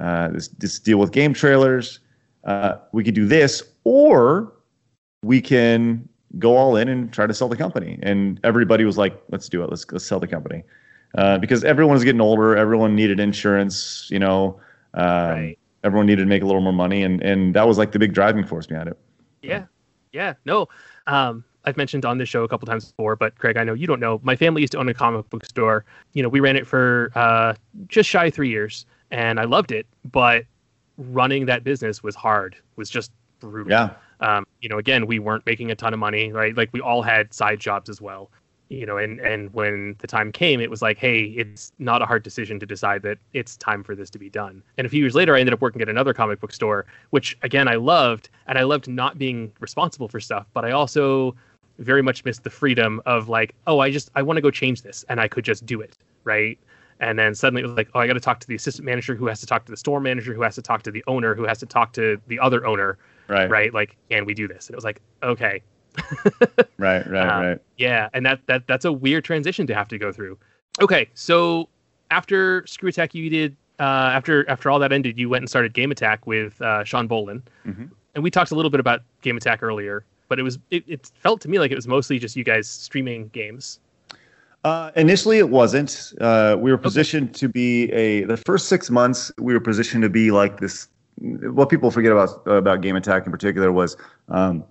uh, 0.00 0.28
this, 0.28 0.48
this 0.48 0.78
deal 0.78 0.98
with 0.98 1.10
game 1.12 1.32
trailers. 1.32 2.00
Uh, 2.44 2.76
we 2.92 3.02
could 3.02 3.14
do 3.14 3.26
this, 3.26 3.62
or 3.84 4.52
we 5.22 5.40
can 5.40 6.06
go 6.38 6.56
all 6.56 6.76
in 6.76 6.88
and 6.88 7.12
try 7.12 7.26
to 7.26 7.34
sell 7.34 7.48
the 7.48 7.56
company. 7.56 7.98
And 8.02 8.38
everybody 8.44 8.84
was 8.84 8.98
like, 8.98 9.20
let's 9.30 9.48
do 9.48 9.62
it. 9.62 9.70
Let's, 9.70 9.86
let's 9.90 10.04
sell 10.04 10.20
the 10.20 10.26
company. 10.26 10.64
Uh, 11.16 11.38
because 11.38 11.62
everyone 11.64 11.94
was 11.94 12.04
getting 12.04 12.20
older. 12.20 12.56
Everyone 12.56 12.94
needed 12.94 13.20
insurance, 13.20 14.08
you 14.10 14.18
know, 14.18 14.58
um, 14.94 15.04
Right. 15.04 15.58
everyone 15.84 16.06
needed 16.06 16.22
to 16.22 16.28
make 16.28 16.42
a 16.42 16.46
little 16.46 16.60
more 16.60 16.72
money. 16.72 17.02
And, 17.02 17.20
and 17.22 17.54
that 17.54 17.66
was 17.66 17.78
like 17.78 17.92
the 17.92 17.98
big 17.98 18.12
driving 18.14 18.44
force 18.44 18.66
behind 18.66 18.88
it. 18.88 18.98
Yeah. 19.42 19.64
Yeah. 20.12 20.34
No. 20.44 20.68
Um, 21.06 21.44
I've 21.64 21.76
mentioned 21.76 22.04
on 22.04 22.18
this 22.18 22.28
show 22.28 22.42
a 22.42 22.48
couple 22.48 22.66
times 22.66 22.86
before, 22.86 23.14
but 23.16 23.38
Craig, 23.38 23.56
I 23.56 23.64
know 23.64 23.72
you 23.74 23.86
don't 23.86 24.00
know. 24.00 24.20
My 24.24 24.34
family 24.36 24.62
used 24.62 24.72
to 24.72 24.78
own 24.78 24.88
a 24.88 24.94
comic 24.94 25.28
book 25.30 25.44
store. 25.44 25.84
You 26.12 26.22
know, 26.22 26.28
we 26.28 26.40
ran 26.40 26.56
it 26.56 26.66
for 26.66 27.10
uh, 27.14 27.54
just 27.86 28.08
shy 28.08 28.26
of 28.26 28.34
three 28.34 28.48
years, 28.48 28.84
and 29.10 29.38
I 29.38 29.44
loved 29.44 29.70
it. 29.70 29.86
But 30.10 30.44
running 30.98 31.46
that 31.46 31.62
business 31.64 32.02
was 32.02 32.14
hard. 32.16 32.56
Was 32.76 32.90
just 32.90 33.12
brutal. 33.38 33.70
Yeah. 33.70 33.90
Um, 34.20 34.44
you 34.60 34.68
know, 34.68 34.78
again, 34.78 35.06
we 35.06 35.18
weren't 35.18 35.46
making 35.46 35.70
a 35.70 35.74
ton 35.76 35.92
of 35.92 35.98
money, 36.00 36.32
right? 36.32 36.56
Like 36.56 36.70
we 36.72 36.80
all 36.80 37.02
had 37.02 37.32
side 37.32 37.60
jobs 37.60 37.88
as 37.88 38.00
well. 38.00 38.30
You 38.72 38.86
know, 38.86 38.96
and 38.96 39.20
and 39.20 39.52
when 39.52 39.96
the 39.98 40.06
time 40.06 40.32
came, 40.32 40.58
it 40.58 40.70
was 40.70 40.80
like, 40.80 40.96
hey, 40.96 41.24
it's 41.24 41.72
not 41.78 42.00
a 42.00 42.06
hard 42.06 42.22
decision 42.22 42.58
to 42.60 42.64
decide 42.64 43.02
that 43.02 43.18
it's 43.34 43.56
time 43.58 43.84
for 43.84 43.94
this 43.94 44.08
to 44.10 44.18
be 44.18 44.30
done. 44.30 44.62
And 44.78 44.86
a 44.86 44.90
few 44.90 45.00
years 45.00 45.14
later, 45.14 45.36
I 45.36 45.40
ended 45.40 45.52
up 45.52 45.60
working 45.60 45.82
at 45.82 45.90
another 45.90 46.14
comic 46.14 46.40
book 46.40 46.52
store, 46.52 46.86
which 47.10 47.36
again 47.42 47.68
I 47.68 47.74
loved, 47.74 48.30
and 48.46 48.58
I 48.58 48.62
loved 48.62 48.88
not 48.88 49.18
being 49.18 49.52
responsible 49.60 50.08
for 50.08 50.20
stuff, 50.20 50.46
but 50.54 50.64
I 50.64 50.70
also 50.70 51.36
very 51.78 52.02
much 52.02 52.24
missed 52.24 52.44
the 52.44 52.50
freedom 52.50 53.02
of 53.04 53.28
like, 53.28 53.54
oh, 53.66 53.80
I 53.80 53.90
just 53.90 54.10
I 54.14 54.22
want 54.22 54.38
to 54.38 54.40
go 54.42 54.50
change 54.50 54.80
this, 54.82 55.04
and 55.10 55.20
I 55.20 55.28
could 55.28 55.44
just 55.44 55.66
do 55.66 55.82
it, 55.82 55.98
right? 56.24 56.58
And 56.98 57.18
then 57.18 57.34
suddenly 57.34 57.62
it 57.62 57.66
was 57.66 57.76
like, 57.76 57.90
oh, 57.94 58.00
I 58.00 58.06
got 58.06 58.14
to 58.14 58.20
talk 58.20 58.40
to 58.40 58.46
the 58.46 58.54
assistant 58.54 58.86
manager, 58.86 59.14
who 59.14 59.26
has 59.26 59.40
to 59.40 59.46
talk 59.46 59.66
to 59.66 59.72
the 59.72 59.76
store 59.76 60.00
manager, 60.00 60.32
who 60.32 60.42
has 60.42 60.54
to 60.54 60.62
talk 60.62 60.82
to 60.84 60.90
the 60.90 61.04
owner, 61.06 61.34
who 61.34 61.44
has 61.44 61.58
to 61.58 61.66
talk 61.66 61.92
to 61.94 62.18
the 62.26 62.38
other 62.38 62.64
owner, 62.64 62.96
Right. 63.28 63.50
right? 63.50 63.74
Like, 63.74 63.96
can 64.08 64.24
we 64.24 64.34
do 64.34 64.48
this? 64.48 64.68
And 64.68 64.74
it 64.74 64.76
was 64.76 64.84
like, 64.84 65.00
okay, 65.22 65.62
Right. 66.78 67.08
Right. 67.08 67.28
Um, 67.28 67.44
right. 67.44 67.58
yeah, 67.76 68.08
and 68.12 68.26
that 68.26 68.40
that 68.46 68.66
that's 68.66 68.84
a 68.84 68.92
weird 68.92 69.24
transition 69.24 69.66
to 69.68 69.74
have 69.74 69.88
to 69.88 69.98
go 69.98 70.10
through. 70.12 70.36
Okay, 70.80 71.08
so 71.14 71.68
after 72.10 72.66
Screw 72.66 72.88
Attack, 72.88 73.14
you 73.14 73.28
did 73.30 73.56
uh, 73.78 73.82
after 73.82 74.48
after 74.50 74.70
all 74.70 74.78
that 74.80 74.92
ended, 74.92 75.18
you 75.18 75.28
went 75.28 75.42
and 75.42 75.48
started 75.48 75.72
Game 75.74 75.90
Attack 75.92 76.26
with 76.26 76.60
uh, 76.62 76.82
Sean 76.84 77.06
Boland, 77.06 77.42
Mhm. 77.66 77.90
and 78.14 78.24
we 78.24 78.30
talked 78.30 78.50
a 78.50 78.54
little 78.54 78.70
bit 78.70 78.80
about 78.80 79.02
Game 79.20 79.36
Attack 79.36 79.62
earlier, 79.62 80.04
but 80.28 80.38
it 80.38 80.42
was 80.42 80.58
it, 80.70 80.82
it 80.88 81.10
felt 81.14 81.40
to 81.42 81.48
me 81.48 81.58
like 81.58 81.70
it 81.70 81.76
was 81.76 81.86
mostly 81.86 82.18
just 82.18 82.34
you 82.36 82.42
guys 82.44 82.68
streaming 82.68 83.28
games. 83.28 83.78
Uh, 84.64 84.90
initially, 84.96 85.38
it 85.38 85.50
wasn't. 85.50 86.12
Uh, 86.20 86.56
we 86.58 86.70
were 86.70 86.78
positioned 86.78 87.34
to 87.34 87.48
be 87.48 87.90
a. 87.92 88.24
The 88.24 88.36
first 88.38 88.68
six 88.68 88.90
months, 88.90 89.30
we 89.38 89.52
were 89.54 89.60
positioned 89.60 90.02
to 90.02 90.08
be 90.08 90.30
like 90.30 90.58
this. 90.60 90.88
What 91.20 91.68
people 91.68 91.90
forget 91.90 92.12
about 92.12 92.42
about 92.46 92.80
Game 92.80 92.96
Attack 92.96 93.26
in 93.26 93.32
particular 93.32 93.70
was 93.72 93.96
um, 94.28 94.64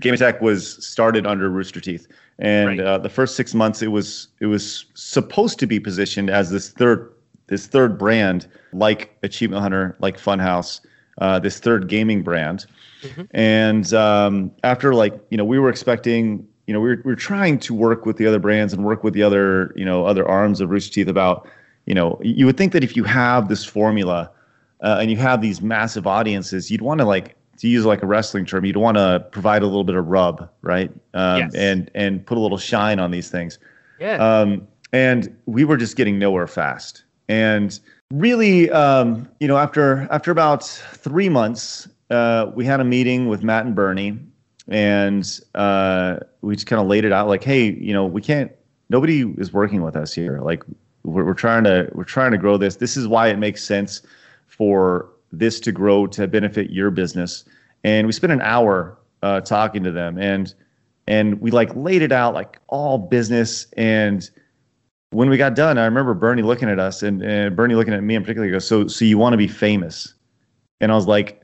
Game 0.00 0.14
Attack 0.14 0.40
was 0.40 0.84
started 0.86 1.26
under 1.26 1.48
Rooster 1.48 1.80
Teeth, 1.80 2.06
and 2.38 2.68
Right. 2.68 2.80
uh, 2.80 2.98
the 2.98 3.08
first 3.08 3.34
six 3.36 3.54
months, 3.54 3.82
it 3.82 3.88
was 3.88 4.28
it 4.40 4.46
was 4.46 4.86
supposed 4.94 5.58
to 5.60 5.66
be 5.66 5.80
positioned 5.80 6.28
as 6.30 6.50
this 6.50 6.70
third 6.70 7.10
this 7.48 7.66
third 7.66 7.96
brand, 7.96 8.46
like 8.72 9.16
Achievement 9.22 9.62
Hunter, 9.62 9.96
like 10.00 10.18
Funhouse, 10.18 10.80
uh, 11.18 11.38
this 11.38 11.60
third 11.60 11.88
gaming 11.88 12.22
brand. 12.22 12.66
And 13.30 13.94
um, 13.94 14.50
after 14.64 14.92
like 14.94 15.14
you 15.30 15.36
know, 15.36 15.44
we 15.44 15.58
were 15.58 15.70
expecting 15.70 16.46
you 16.66 16.74
know 16.74 16.80
we 16.80 16.88
were, 16.90 17.02
we 17.04 17.12
were 17.12 17.16
trying 17.16 17.58
to 17.60 17.72
work 17.72 18.04
with 18.04 18.16
the 18.16 18.26
other 18.26 18.40
brands 18.40 18.72
and 18.72 18.84
work 18.84 19.04
with 19.04 19.14
the 19.14 19.22
other 19.22 19.72
you 19.76 19.84
know 19.84 20.04
other 20.04 20.26
arms 20.28 20.60
of 20.60 20.70
Rooster 20.70 20.92
Teeth 20.94 21.08
about 21.08 21.48
you 21.86 21.94
know 21.94 22.18
you 22.22 22.46
would 22.46 22.56
think 22.56 22.72
that 22.72 22.82
if 22.82 22.96
you 22.96 23.04
have 23.04 23.48
this 23.48 23.64
formula 23.64 24.28
uh, 24.80 24.98
and 25.00 25.10
you 25.10 25.16
have 25.18 25.40
these 25.40 25.62
massive 25.62 26.06
audiences, 26.06 26.68
you'd 26.70 26.82
want 26.82 26.98
to 26.98 27.06
like 27.06 27.35
to 27.58 27.68
use 27.68 27.84
like 27.84 28.02
a 28.02 28.06
wrestling 28.06 28.44
term, 28.44 28.64
you'd 28.64 28.76
want 28.76 28.96
to 28.96 29.26
provide 29.30 29.62
a 29.62 29.66
little 29.66 29.84
bit 29.84 29.94
of 29.96 30.06
rub, 30.06 30.48
right? 30.62 30.90
Um, 31.14 31.38
Yes. 31.38 31.54
And 31.54 31.90
and 31.94 32.24
put 32.24 32.38
a 32.38 32.40
little 32.40 32.58
shine 32.58 32.98
on 32.98 33.10
these 33.10 33.30
things. 33.30 33.58
Yeah, 33.98 34.16
Um, 34.16 34.66
and 34.92 35.34
we 35.46 35.64
were 35.64 35.76
just 35.76 35.96
getting 35.96 36.18
nowhere 36.18 36.46
fast. 36.46 37.04
And 37.28 37.78
really, 38.12 38.70
um, 38.70 39.28
you 39.40 39.48
know, 39.48 39.56
after 39.56 40.06
after 40.10 40.30
about 40.30 40.64
three 40.64 41.28
months, 41.28 41.88
uh, 42.10 42.50
we 42.54 42.64
had 42.64 42.80
a 42.80 42.84
meeting 42.84 43.28
with 43.28 43.42
Matt 43.42 43.66
and 43.66 43.74
Burnie, 43.74 44.18
and 44.68 45.40
uh, 45.54 46.18
we 46.42 46.54
just 46.54 46.66
kind 46.66 46.80
of 46.80 46.88
laid 46.88 47.04
it 47.04 47.12
out 47.12 47.26
like, 47.28 47.42
hey, 47.42 47.72
you 47.72 47.92
know, 47.92 48.04
we 48.04 48.20
can't. 48.20 48.52
Nobody 48.88 49.22
is 49.38 49.52
working 49.52 49.82
with 49.82 49.96
us 49.96 50.12
here. 50.14 50.40
Like, 50.40 50.62
we're, 51.02 51.24
we're 51.24 51.34
trying 51.34 51.64
to 51.64 51.88
we're 51.94 52.04
trying 52.04 52.32
to 52.32 52.38
grow 52.38 52.56
this. 52.56 52.76
This 52.76 52.96
is 52.96 53.08
why 53.08 53.28
it 53.28 53.38
makes 53.38 53.64
sense 53.64 54.02
for 54.46 55.08
this 55.38 55.60
to 55.60 55.72
grow 55.72 56.06
to 56.08 56.26
benefit 56.26 56.70
your 56.70 56.90
business. 56.90 57.44
And 57.84 58.06
we 58.06 58.12
spent 58.12 58.32
an 58.32 58.40
hour 58.40 58.98
uh, 59.22 59.40
talking 59.40 59.82
to 59.84 59.92
them, 59.92 60.18
and 60.18 60.54
and 61.06 61.40
we 61.40 61.50
like 61.50 61.74
laid 61.74 62.02
it 62.02 62.12
out 62.12 62.34
like 62.34 62.58
all 62.68 62.98
business. 62.98 63.66
And 63.76 64.28
when 65.10 65.30
we 65.30 65.36
got 65.36 65.54
done 65.54 65.78
i 65.78 65.84
remember 65.84 66.14
Burnie 66.14 66.42
looking 66.42 66.68
at 66.68 66.78
us 66.78 67.02
and, 67.02 67.22
and 67.22 67.56
Burnie 67.56 67.74
looking 67.74 67.94
at 67.94 68.02
me 68.02 68.14
in 68.14 68.22
particular 68.22 68.46
he 68.46 68.52
goes 68.52 68.66
so 68.66 68.86
so 68.86 69.04
you 69.04 69.18
want 69.18 69.32
to 69.32 69.38
be 69.38 69.48
famous? 69.48 70.14
And 70.80 70.92
i 70.92 70.94
was 70.94 71.06
like 71.06 71.42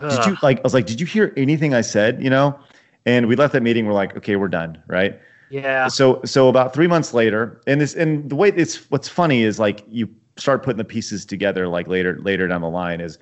did 0.00 0.26
you 0.26 0.36
like 0.42 0.58
i 0.58 0.62
was 0.62 0.74
like 0.74 0.86
did 0.86 1.00
you 1.00 1.06
hear 1.06 1.32
anything 1.36 1.74
i 1.74 1.80
said? 1.80 2.22
You 2.22 2.30
know? 2.30 2.58
And 3.06 3.26
we 3.26 3.34
left 3.34 3.52
that 3.54 3.62
meeting 3.62 3.86
we're 3.86 3.92
like 3.92 4.16
okay 4.16 4.36
we're 4.36 4.48
done 4.48 4.82
right? 4.86 5.18
Yeah, 5.50 5.88
so 5.88 6.20
so 6.24 6.48
about 6.48 6.72
three 6.72 6.86
months 6.86 7.12
later 7.12 7.60
and 7.66 7.80
this 7.80 7.94
and 7.94 8.30
the 8.30 8.36
way 8.36 8.50
it's 8.50 8.88
what's 8.90 9.08
funny 9.08 9.42
is 9.42 9.58
like 9.58 9.82
you 9.88 10.08
start 10.40 10.62
putting 10.62 10.78
the 10.78 10.84
pieces 10.84 11.24
together 11.24 11.68
like 11.68 11.86
later 11.86 12.18
later 12.22 12.48
down 12.48 12.60
the 12.62 12.68
line 12.68 13.00
is 13.00 13.18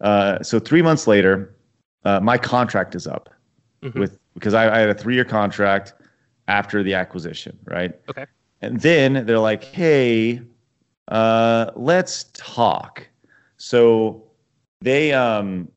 uh 0.00 0.40
so 0.42 0.58
three 0.60 0.82
months 0.82 1.06
later 1.06 1.54
uh 2.04 2.20
my 2.20 2.36
contract 2.38 2.94
is 2.94 3.06
up 3.06 3.30
Mhm. 3.82 3.94
with 3.94 4.18
because 4.34 4.54
I, 4.54 4.74
I 4.74 4.78
had 4.80 4.90
a 4.90 4.94
three 4.94 5.14
year 5.14 5.24
contract 5.24 5.94
after 6.48 6.82
the 6.82 6.94
acquisition 6.94 7.56
right 7.64 7.94
Okay. 8.08 8.26
and 8.60 8.80
then 8.80 9.24
they're 9.26 9.38
like 9.38 9.64
hey 9.64 10.42
uh 11.08 11.70
let's 11.76 12.24
talk 12.34 13.08
so 13.56 14.22
they 14.80 15.12
um 15.12 15.68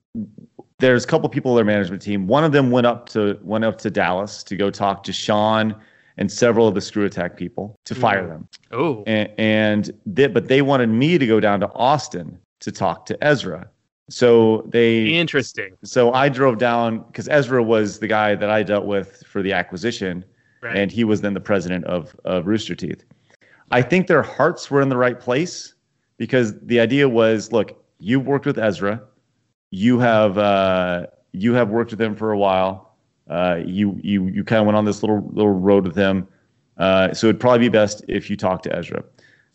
there's 0.80 1.04
a 1.04 1.08
couple 1.08 1.30
people 1.30 1.52
on 1.52 1.56
their 1.56 1.66
management 1.66 2.02
team 2.02 2.28
one 2.28 2.44
of 2.44 2.52
them 2.52 2.70
went 2.72 2.88
up 2.88 3.08
to 3.10 3.40
went 3.44 3.64
up 3.64 3.78
to 3.78 3.90
dallas 3.90 4.44
to 4.44 4.56
go 4.58 4.70
talk 4.70 5.04
to 5.04 5.14
sean 5.14 5.76
and 6.18 6.32
several 6.32 6.68
of 6.68 6.76
the 6.76 6.82
screw 6.82 7.06
attack 7.06 7.38
people 7.38 7.80
to 7.86 7.96
fire 7.96 8.24
Mm. 8.24 8.30
them 8.30 8.48
oh, 8.72 9.04
and, 9.08 9.30
and 9.38 9.92
they, 10.06 10.28
but 10.28 10.48
they 10.48 10.62
wanted 10.62 10.88
me 10.90 11.18
to 11.18 11.26
go 11.28 11.40
down 11.40 11.60
to 11.62 11.72
austin 11.74 12.38
to 12.60 12.72
talk 12.72 13.06
to 13.08 13.24
ezra 13.24 13.68
so 14.10 14.64
they 14.68 15.06
interesting. 15.08 15.78
so 15.84 16.12
I 16.12 16.28
drove 16.28 16.58
down 16.58 17.00
because 17.00 17.30
Ezra 17.30 17.64
was 17.64 18.00
the 18.00 18.08
guy 18.08 18.36
that 18.36 18.50
I 18.50 18.62
dealt 18.62 18.86
with 18.86 19.24
for 19.26 19.42
the 19.42 19.54
acquisition, 19.54 20.26
Right. 20.62 20.76
and 20.76 20.92
he 20.92 21.06
was 21.06 21.22
then 21.22 21.34
the 21.34 21.40
president 21.40 21.86
of, 21.86 22.14
of 22.26 22.46
Rooster 22.46 22.76
Teeth. 22.76 23.06
I 23.72 23.82
think 23.82 24.08
their 24.08 24.22
hearts 24.22 24.70
were 24.70 24.82
in 24.82 24.90
the 24.90 24.98
right 24.98 25.18
place 25.18 25.74
because 26.18 26.60
the 26.60 26.80
idea 26.82 27.08
was, 27.08 27.54
look, 27.54 27.82
you've 28.00 28.28
worked 28.28 28.46
with 28.46 28.60
Ezra, 28.60 29.02
you 29.72 29.98
have 30.00 30.38
uh, 30.38 31.08
you 31.32 31.54
have 31.54 31.70
worked 31.70 31.92
with 31.92 32.02
him 32.02 32.16
for 32.16 32.32
a 32.32 32.38
while. 32.38 32.91
Uh, 33.30 33.62
you 33.66 33.98
you 34.02 34.28
you 34.28 34.44
kind 34.44 34.60
of 34.60 34.66
went 34.66 34.76
on 34.78 34.86
this 34.86 35.04
little 35.04 35.30
little 35.32 35.54
road 35.54 35.86
with 35.86 35.96
him, 35.96 36.28
uh, 36.78 37.14
so 37.14 37.28
it'd 37.28 37.40
probably 37.40 37.60
be 37.60 37.70
best 37.70 38.04
if 38.08 38.30
you 38.30 38.36
talked 38.36 38.64
to 38.64 38.76
Ezra. 38.76 39.04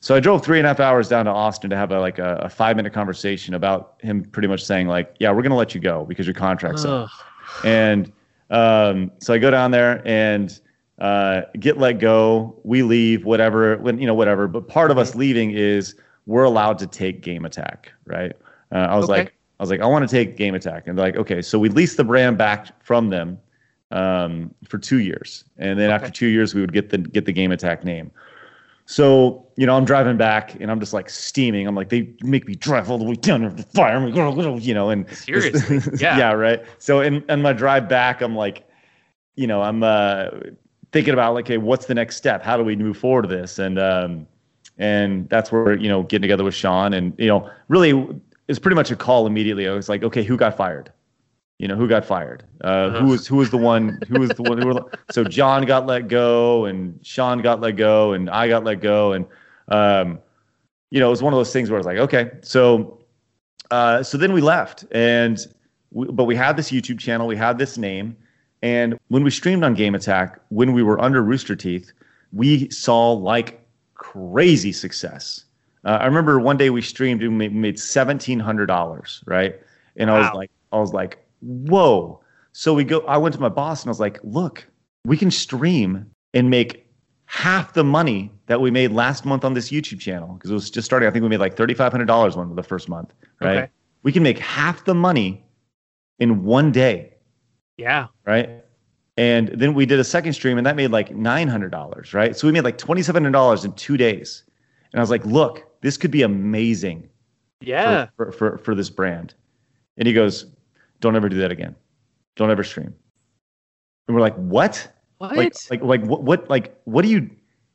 So 0.01 0.15
I 0.15 0.21
drove 0.21 0.45
three 0.45 0.59
and 0.59 0.67
a 0.67 0.71
half 0.71 0.79
hours 0.81 1.09
down 1.09 1.25
to 1.25 1.31
Austin 1.33 1.71
to 1.71 1.77
have 1.77 1.91
a, 1.91 1.99
like 1.99 2.19
a, 2.19 2.37
a 2.43 2.49
five 2.49 2.77
minute 2.77 2.93
conversation 2.93 3.55
about 3.55 3.95
him 4.03 4.23
pretty 4.25 4.47
much 4.47 4.65
saying 4.65 4.87
like, 4.89 5.17
yeah, 5.19 5.31
we're 5.31 5.43
going 5.43 5.51
to 5.51 5.57
let 5.57 5.75
you 5.75 5.81
go 5.81 6.05
because 6.05 6.27
your 6.27 6.35
contract's 6.35 6.85
up. 6.85 7.11
And 7.65 8.13
um, 8.51 9.11
so 9.19 9.35
I 9.35 9.39
go 9.39 9.51
down 9.51 9.71
there 9.71 10.07
and 10.07 10.59
uh, 10.99 11.43
get 11.59 11.79
let 11.79 11.99
go. 11.99 12.61
We 12.63 12.83
leave, 12.83 13.25
whatever, 13.25 13.79
when 13.79 13.99
you 13.99 14.07
know, 14.07 14.15
whatever. 14.15 14.47
But 14.47 14.69
part 14.69 14.91
of 14.91 14.99
us 14.99 15.15
leaving 15.15 15.51
is 15.53 15.97
we're 16.27 16.45
allowed 16.45 16.79
to 16.81 16.87
take 16.87 17.23
game 17.23 17.45
attack, 17.45 17.91
right? 18.05 18.33
Uh, 18.73 18.79
I 18.79 18.97
was 18.97 19.09
Okay. 19.09 19.21
like, 19.23 19.35
I 19.59 19.63
was 19.63 19.71
like, 19.71 19.81
I 19.81 19.87
want 19.87 20.09
to 20.09 20.15
take 20.15 20.37
game 20.37 20.55
attack, 20.55 20.87
and 20.87 20.97
they're 20.99 21.07
like, 21.07 21.17
okay, 21.17 21.41
so 21.41 21.59
we 21.59 21.71
lease 21.71 21.97
the 21.97 22.05
brand 22.05 22.37
back 22.37 22.85
from 22.85 23.09
them 23.09 23.39
um, 23.91 24.55
for 24.69 24.79
two 24.79 24.99
years, 24.99 25.45
and 25.59 25.79
then 25.79 25.91
after 25.91 26.11
two 26.11 26.27
years, 26.27 26.55
we 26.55 26.61
would 26.61 26.73
get 26.73 26.91
the 26.91 26.99
get 26.99 27.25
the 27.25 27.33
game 27.33 27.53
attack 27.53 27.85
name. 27.85 28.11
So, 28.89 29.45
you 29.57 29.67
know, 29.67 29.77
I'm 29.77 29.85
driving 29.85 30.17
back 30.17 30.55
and 30.61 30.71
I'm 30.71 30.79
just 30.79 30.93
like 30.93 31.11
steaming. 31.11 31.67
I'm 31.67 31.75
like, 31.75 31.89
they 31.89 32.09
make 32.23 32.47
me 32.47 32.55
drive 32.55 32.89
all 32.89 32.99
the 32.99 33.05
way 33.05 33.17
down 33.17 33.41
there 33.41 33.51
to 33.51 33.63
fire 33.65 33.99
me, 33.99 34.13
you 34.61 34.75
know, 34.75 34.91
and 34.91 35.11
Seriously? 35.11 35.81
Yeah. 35.99 36.17
yeah, 36.17 36.33
right. 36.33 36.65
So 36.79 37.01
in, 37.01 37.25
in 37.29 37.43
my 37.43 37.53
drive 37.53 37.89
back, 37.89 38.23
I'm 38.23 38.37
like, 38.37 38.65
you 39.35 39.49
know, 39.49 39.61
I'm 39.61 39.83
uh, 39.83 40.29
thinking 40.93 41.15
about 41.15 41.35
like, 41.35 41.47
okay, 41.47 41.59
what's 41.59 41.87
the 41.87 41.95
next 41.95 42.17
step? 42.17 42.45
How 42.45 42.57
do 42.57 42.63
we 42.63 42.77
move 42.77 42.97
forward 42.97 43.23
to 43.23 43.29
this? 43.29 43.59
And 43.59 43.77
um, 43.79 44.27
and 44.79 45.29
that's 45.29 45.51
where 45.51 45.77
you 45.77 45.89
know 45.89 46.03
getting 46.05 46.23
together 46.23 46.45
with 46.45 46.55
Sean 46.55 46.93
and 46.93 47.15
you 47.19 47.27
know 47.27 47.51
really 47.69 48.07
it's 48.49 48.59
pretty 48.59 48.75
much 48.75 48.91
a 48.91 48.97
call 48.97 49.27
immediately. 49.27 49.67
I 49.67 49.73
was 49.73 49.89
like, 49.89 50.03
okay, 50.05 50.23
who 50.23 50.37
got 50.37 50.57
fired? 50.57 50.93
You 51.59 51.69
know, 51.69 51.77
who 51.77 51.89
got 51.89 52.05
fired? 52.05 52.45
Uh, 52.61 52.91
who 52.91 53.07
was 53.07 53.27
who 53.27 53.37
was 53.37 53.51
the 53.51 53.57
one? 53.57 53.99
Who 54.09 54.21
was 54.21 54.31
the 54.31 54.43
one? 54.43 54.61
Who 54.61 54.75
were, 54.75 54.93
so 55.11 55.25
John 55.25 55.65
got 55.65 55.87
let 55.87 56.09
go, 56.09 56.67
and 56.67 56.99
Sean 57.03 57.41
got 57.41 57.61
let 57.61 57.77
go, 57.77 58.13
and 58.13 58.29
I 58.29 58.47
got 58.49 58.65
let 58.65 58.81
go, 58.81 59.13
and 59.13 59.27
um, 59.69 60.19
you 60.91 61.01
know, 61.01 61.07
it 61.07 61.11
was 61.11 61.23
one 61.23 61.33
of 61.33 61.39
those 61.39 61.53
things 61.53 61.71
where 61.71 61.77
I 61.77 61.81
was 61.81 61.87
like, 61.87 61.99
okay, 61.99 62.31
so 62.43 63.01
uh, 63.71 64.03
so 64.03 64.19
then 64.19 64.35
we 64.35 64.43
left, 64.43 64.85
and 64.91 65.39
we, 65.93 66.07
but 66.09 66.25
we 66.25 66.37
had 66.37 66.57
this 66.57 66.71
YouTube 66.71 66.99
channel, 66.99 67.27
we 67.27 67.37
had 67.37 67.57
this 67.57 67.79
name, 67.79 68.17
and 68.63 68.99
when 69.09 69.25
we 69.25 69.31
streamed 69.31 69.65
on 69.65 69.73
Game 69.75 69.95
Attack, 69.95 70.39
when 70.49 70.73
we 70.73 70.83
were 70.83 71.01
under 71.01 71.23
Rooster 71.23 71.57
Teeth, 71.57 71.93
we 72.33 72.69
saw 72.69 73.13
like 73.13 73.67
crazy 73.95 74.73
success. 74.73 75.45
Uh, 75.85 75.99
I 76.01 76.07
remember 76.07 76.39
one 76.39 76.57
day 76.57 76.69
we 76.69 76.83
streamed 76.83 77.23
and 77.23 77.39
we 77.39 77.49
made 77.49 77.79
seventeen 77.79 78.41
hundred 78.41 78.67
dollars, 78.67 79.23
right? 79.27 79.59
And 79.97 80.11
I 80.11 80.19
was 80.19 80.35
like, 80.35 80.51
I 80.73 80.79
was 80.79 80.93
like, 80.93 81.26
whoa. 81.47 82.21
So 82.53 82.75
we 82.75 82.85
go. 82.85 83.01
I 83.07 83.17
went 83.19 83.35
to 83.35 83.41
my 83.41 83.49
boss 83.49 83.83
and 83.83 83.89
I 83.89 83.91
was 83.91 84.01
like, 84.01 84.19
look, 84.23 84.67
we 85.05 85.17
can 85.17 85.31
stream 85.31 86.07
and 86.35 86.51
make 86.51 86.87
half 87.27 87.73
the 87.75 87.85
money 87.85 88.31
that 88.47 88.61
we 88.61 88.71
made 88.71 88.93
last 88.93 89.25
month 89.25 89.45
on 89.45 89.55
this 89.55 89.71
YouTube 89.71 90.01
channel 90.01 90.35
because 90.35 90.51
it 90.51 90.55
was 90.55 90.71
just 90.71 90.85
starting. 90.87 91.09
I 91.09 91.13
think 91.13 91.23
we 91.23 91.29
made 91.29 91.41
like 91.41 91.57
thirty 91.57 91.75
five 91.75 91.93
hundred 91.93 92.07
dollars 92.07 92.37
one 92.37 92.55
the 92.55 92.63
first 92.63 92.89
month, 92.89 93.13
right? 93.41 93.57
Okay. 93.59 93.71
We 94.03 94.13
can 94.13 94.23
make 94.23 94.39
half 94.39 94.85
the 94.85 94.95
money 94.95 95.45
in 96.19 96.45
one 96.45 96.73
day 96.73 97.15
Yeah. 97.77 98.07
right? 98.25 98.49
And 99.19 99.49
then 99.49 99.75
we 99.75 99.87
did 99.87 99.99
a 99.99 100.05
second 100.05 100.35
stream, 100.35 100.59
and 100.59 100.67
that 100.67 100.77
made 100.77 100.91
like 100.91 101.15
nine 101.15 101.49
hundred 101.49 101.73
dollars, 101.73 102.15
right? 102.15 102.37
So 102.37 102.47
we 102.47 102.53
made 102.53 102.65
like 102.65 102.79
twenty 102.79 103.03
seven 103.03 103.23
hundred 103.23 103.33
dollars 103.33 103.65
in 103.65 103.73
two 103.73 103.97
days. 103.97 104.45
And 104.93 105.01
I 105.01 105.03
was 105.03 105.11
like, 105.11 105.25
"Look, 105.27 105.65
this 105.83 105.97
could 105.97 106.11
be 106.11 106.23
amazing 106.23 107.09
Yeah. 107.61 108.07
for, 108.17 108.31
for, 108.31 108.33
for 108.33 108.59
for 108.59 108.75
this 108.75 108.89
brand." 108.91 109.35
And 109.99 110.07
he 110.07 110.13
goes, 110.15 110.47
"Don't 111.07 111.17
ever 111.17 111.29
do 111.29 111.39
that 111.39 111.53
again. 111.53 111.75
Don't 112.35 112.51
ever 112.51 112.65
stream." 112.65 112.93
And 114.09 114.15
we're 114.15 114.21
like, 114.21 114.35
"What? 114.37 114.93
what? 115.19 115.37
Like, 115.37 115.55
like, 115.71 115.83
like, 115.83 116.03
what, 116.05 116.23
what, 116.23 116.51
like, 116.51 116.79
what 116.85 117.03
do 117.03 117.09
you?" 117.09 117.31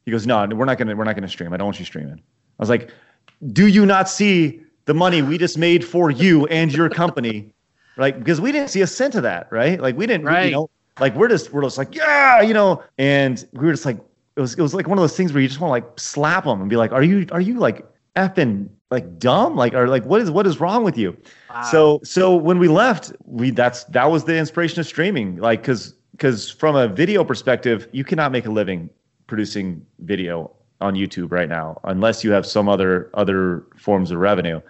He 0.05 0.11
goes, 0.11 0.27
"No, 0.27 0.45
we're 0.47 0.65
not 0.65 0.77
gonna, 0.77 0.95
we're 0.95 1.03
not 1.05 1.15
gonna 1.15 1.27
stream. 1.27 1.53
I 1.53 1.57
don't 1.57 1.65
want 1.67 1.79
you 1.79 1.85
streaming." 1.85 2.15
I 2.15 2.59
was 2.59 2.69
like, 2.69 2.91
"Do 3.53 3.67
you 3.67 3.85
not 3.85 4.09
see 4.09 4.61
the 4.85 4.93
money 4.93 5.21
we 5.21 5.37
just 5.37 5.57
made 5.57 5.85
for 5.85 6.11
you 6.11 6.45
and 6.47 6.73
your 6.73 6.89
company?" 6.89 7.53
Like, 7.97 8.17
because 8.17 8.39
we 8.39 8.53
didn't 8.53 8.69
see 8.69 8.81
a 8.81 8.87
cent 8.87 9.15
of 9.15 9.23
that, 9.23 9.51
right? 9.51 9.79
Like, 9.79 9.97
we 9.97 10.07
didn't, 10.07 10.25
Right. 10.25 10.45
you 10.45 10.51
know, 10.51 10.69
like 11.01 11.13
we're 11.13 11.27
just, 11.27 11.51
we're 11.51 11.61
just 11.61 11.77
like, 11.77 11.93
yeah, 11.93 12.41
you 12.41 12.53
know, 12.53 12.81
and 12.97 13.45
we 13.51 13.65
were 13.65 13.73
just 13.73 13.85
like, 13.85 13.97
it 14.37 14.39
was, 14.39 14.53
it 14.53 14.61
was 14.61 14.73
like 14.73 14.87
one 14.87 14.97
of 14.97 15.03
those 15.03 15.15
things 15.15 15.33
where 15.33 15.41
you 15.41 15.49
just 15.49 15.59
want 15.59 15.69
to 15.69 15.73
like 15.73 15.99
slap 15.99 16.45
them 16.45 16.61
and 16.61 16.69
be 16.69 16.77
like, 16.77 16.93
are 16.93 17.03
you, 17.03 17.27
are 17.33 17.41
you 17.41 17.59
like 17.59 17.85
effing 18.15 18.69
like 18.91 19.17
dumb? 19.17 19.55
Like, 19.55 19.73
or 19.73 19.87
like, 19.87 20.05
what 20.05 20.21
is, 20.21 20.29
what 20.29 20.45
is 20.45 20.59
wrong 20.59 20.83
with 20.83 20.97
you? 20.97 21.17
Wow. 21.49 21.63
So 21.63 21.99
so 22.03 22.35
when 22.35 22.59
we 22.59 22.67
left, 22.67 23.13
we 23.25 23.49
that's 23.51 23.85
that 23.85 24.11
was 24.11 24.25
the 24.25 24.37
inspiration 24.37 24.79
of 24.79 24.85
streaming. 24.85 25.37
Like 25.37 25.61
because 25.61 25.95
because 26.11 26.51
from 26.51 26.75
a 26.75 26.87
video 26.87 27.23
perspective, 27.23 27.87
you 27.91 28.03
cannot 28.03 28.31
make 28.31 28.45
a 28.45 28.51
living 28.51 28.89
producing 29.27 29.83
video 29.99 30.51
on 30.81 30.93
YouTube 30.95 31.31
right 31.31 31.47
now 31.47 31.79
unless 31.85 32.23
you 32.23 32.31
have 32.31 32.45
some 32.45 32.67
other 32.67 33.09
other 33.13 33.63
forms 33.77 34.11
of 34.11 34.19
revenue. 34.19 34.61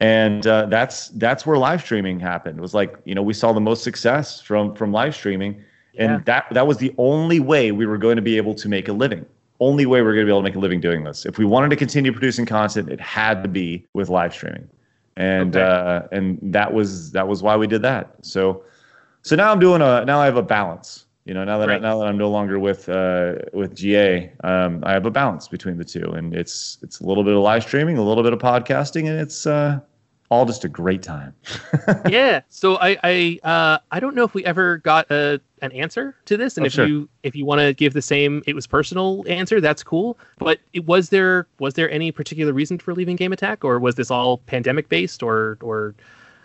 And 0.00 0.46
uh, 0.46 0.66
that's 0.66 1.08
that's 1.10 1.46
where 1.46 1.56
live 1.56 1.80
streaming 1.82 2.20
happened. 2.20 2.58
It 2.58 2.62
was 2.62 2.74
like 2.74 2.96
you 3.04 3.14
know 3.14 3.22
we 3.22 3.34
saw 3.34 3.52
the 3.52 3.60
most 3.60 3.82
success 3.82 4.40
from 4.40 4.74
from 4.74 4.92
live 4.92 5.14
streaming, 5.14 5.62
Yeah. 5.92 6.04
and 6.14 6.24
that 6.26 6.46
that 6.50 6.66
was 6.66 6.78
the 6.78 6.94
only 6.98 7.40
way 7.40 7.72
we 7.72 7.86
were 7.86 7.98
going 7.98 8.16
to 8.16 8.22
be 8.22 8.36
able 8.36 8.54
to 8.54 8.68
make 8.68 8.88
a 8.88 8.92
living. 8.92 9.24
Only 9.60 9.86
way 9.86 10.02
we 10.02 10.08
are 10.08 10.14
going 10.14 10.26
to 10.26 10.30
be 10.30 10.32
able 10.32 10.40
to 10.40 10.44
make 10.44 10.56
a 10.56 10.58
living 10.58 10.80
doing 10.80 11.04
this. 11.04 11.24
If 11.24 11.38
we 11.38 11.44
wanted 11.44 11.70
to 11.70 11.76
continue 11.76 12.12
producing 12.12 12.44
content, 12.46 12.88
it 12.90 13.00
had 13.00 13.42
to 13.44 13.48
be 13.48 13.86
with 13.94 14.08
live 14.08 14.32
streaming 14.34 14.68
and 15.16 15.54
Okay. 15.56 15.64
uh, 15.64 16.02
and 16.12 16.38
that 16.42 16.72
was 16.72 17.12
that 17.12 17.28
was 17.28 17.42
why 17.42 17.56
we 17.56 17.66
did 17.66 17.82
that. 17.82 18.16
So 18.22 18.64
so 19.22 19.36
now 19.36 19.52
I'm 19.52 19.60
doing 19.60 19.80
a 19.80 20.04
now 20.04 20.18
I 20.20 20.24
have 20.24 20.36
a 20.36 20.42
balance. 20.42 21.06
You 21.24 21.32
know, 21.32 21.42
now 21.44 21.56
that 21.58 21.70
I, 21.70 21.78
now 21.78 21.98
that 22.00 22.06
I'm 22.06 22.18
no 22.18 22.28
longer 22.30 22.58
with 22.58 22.88
uh, 22.88 23.36
with 23.54 23.74
GA, 23.74 24.30
um, 24.42 24.82
I 24.84 24.92
have 24.92 25.06
a 25.06 25.10
balance 25.10 25.48
between 25.48 25.78
the 25.78 25.84
two, 25.84 26.10
and 26.12 26.34
it's 26.34 26.76
it's 26.82 27.00
a 27.00 27.06
little 27.06 27.24
bit 27.24 27.32
of 27.34 27.40
live 27.40 27.62
streaming, 27.62 27.96
a 27.96 28.02
little 28.02 28.22
bit 28.22 28.34
of 28.34 28.38
podcasting, 28.40 29.08
and 29.08 29.18
it's 29.18 29.46
uh, 29.46 29.80
all 30.30 30.46
just 30.46 30.64
a 30.64 30.68
great 30.68 31.02
time. 31.02 31.34
yeah. 32.08 32.40
So 32.48 32.76
I 32.80 32.96
I 33.04 33.40
uh 33.44 33.78
I 33.90 34.00
don't 34.00 34.14
know 34.14 34.24
if 34.24 34.34
we 34.34 34.44
ever 34.44 34.78
got 34.78 35.10
a 35.10 35.40
an 35.62 35.72
answer 35.72 36.14
to 36.26 36.36
this, 36.36 36.56
and 36.56 36.64
Oh, 36.64 36.66
if 36.66 36.72
sure. 36.72 36.86
you 36.86 37.08
if 37.22 37.36
you 37.36 37.44
want 37.44 37.60
to 37.60 37.72
give 37.72 37.92
the 37.92 38.02
same 38.02 38.42
it 38.46 38.54
was 38.54 38.66
personal 38.66 39.24
answer, 39.28 39.60
that's 39.60 39.82
cool. 39.82 40.18
But 40.38 40.60
it, 40.72 40.86
was 40.86 41.10
there 41.10 41.46
was 41.58 41.74
there 41.74 41.90
any 41.90 42.12
particular 42.12 42.52
reason 42.52 42.78
for 42.78 42.94
leaving 42.94 43.16
Game 43.16 43.32
Attack, 43.32 43.64
or 43.64 43.78
was 43.78 43.94
this 43.94 44.10
all 44.10 44.38
pandemic 44.38 44.88
based, 44.88 45.22
or 45.22 45.58
or 45.62 45.94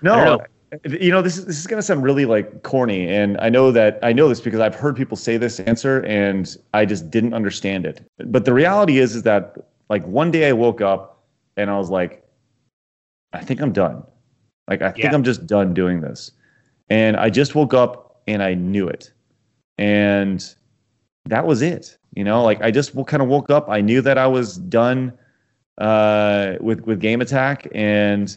No, 0.01 0.39
you 0.88 1.09
know 1.09 1.21
this 1.21 1.38
is 1.38 1.45
this 1.45 1.57
is 1.57 1.65
gonna 1.67 1.82
sound 1.82 2.03
really 2.03 2.25
like 2.25 2.63
corny, 2.63 3.07
and 3.07 3.38
I 3.41 3.49
know 3.49 3.71
that 3.71 3.99
I 4.03 4.13
know 4.13 4.30
this 4.30 4.39
because 4.39 4.59
I've 4.59 4.75
heard 4.75 4.95
people 4.95 5.17
say 5.17 5.38
this 5.38 5.59
answer, 5.61 6.01
and 6.05 6.55
I 6.73 6.86
just 6.86 7.09
didn't 7.09 7.34
understand 7.34 7.86
it. 7.86 8.01
But 8.25 8.45
the 8.45 8.53
reality 8.53 8.99
is, 8.99 9.15
is 9.15 9.23
that 9.23 9.55
like 9.89 10.05
one 10.05 10.32
day 10.32 10.47
I 10.47 10.53
woke 10.53 10.82
up 10.82 11.23
and 11.57 11.69
I 11.69 11.77
was 11.77 11.89
like, 11.89 12.23
I 13.34 13.41
think 13.41 13.61
I'm 13.61 13.71
done. 13.71 14.03
Like 14.67 14.82
I 14.82 14.91
think 14.91 15.05
Yeah. 15.05 15.13
I'm 15.13 15.23
just 15.23 15.45
done 15.47 15.73
doing 15.73 16.01
this, 16.01 16.32
and 16.89 17.17
I 17.17 17.30
just 17.30 17.55
woke 17.55 17.73
up 17.73 18.21
and 18.27 18.43
I 18.43 18.53
knew 18.53 18.88
it, 18.88 19.11
and 19.77 20.43
that 21.25 21.45
was 21.45 21.61
it. 21.61 21.97
You 22.15 22.23
know, 22.23 22.43
like 22.43 22.61
I 22.61 22.71
just 22.71 22.93
kind 23.05 23.21
of 23.21 23.30
woke 23.30 23.49
up. 23.49 23.69
I 23.69 23.82
knew 23.82 24.01
that 24.01 24.17
I 24.17 24.27
was 24.27 24.57
done 24.57 25.13
uh, 25.77 26.55
with 26.59 26.82
with 26.82 26.99
Game 26.99 27.21
Attack, 27.21 27.67
and 27.73 28.36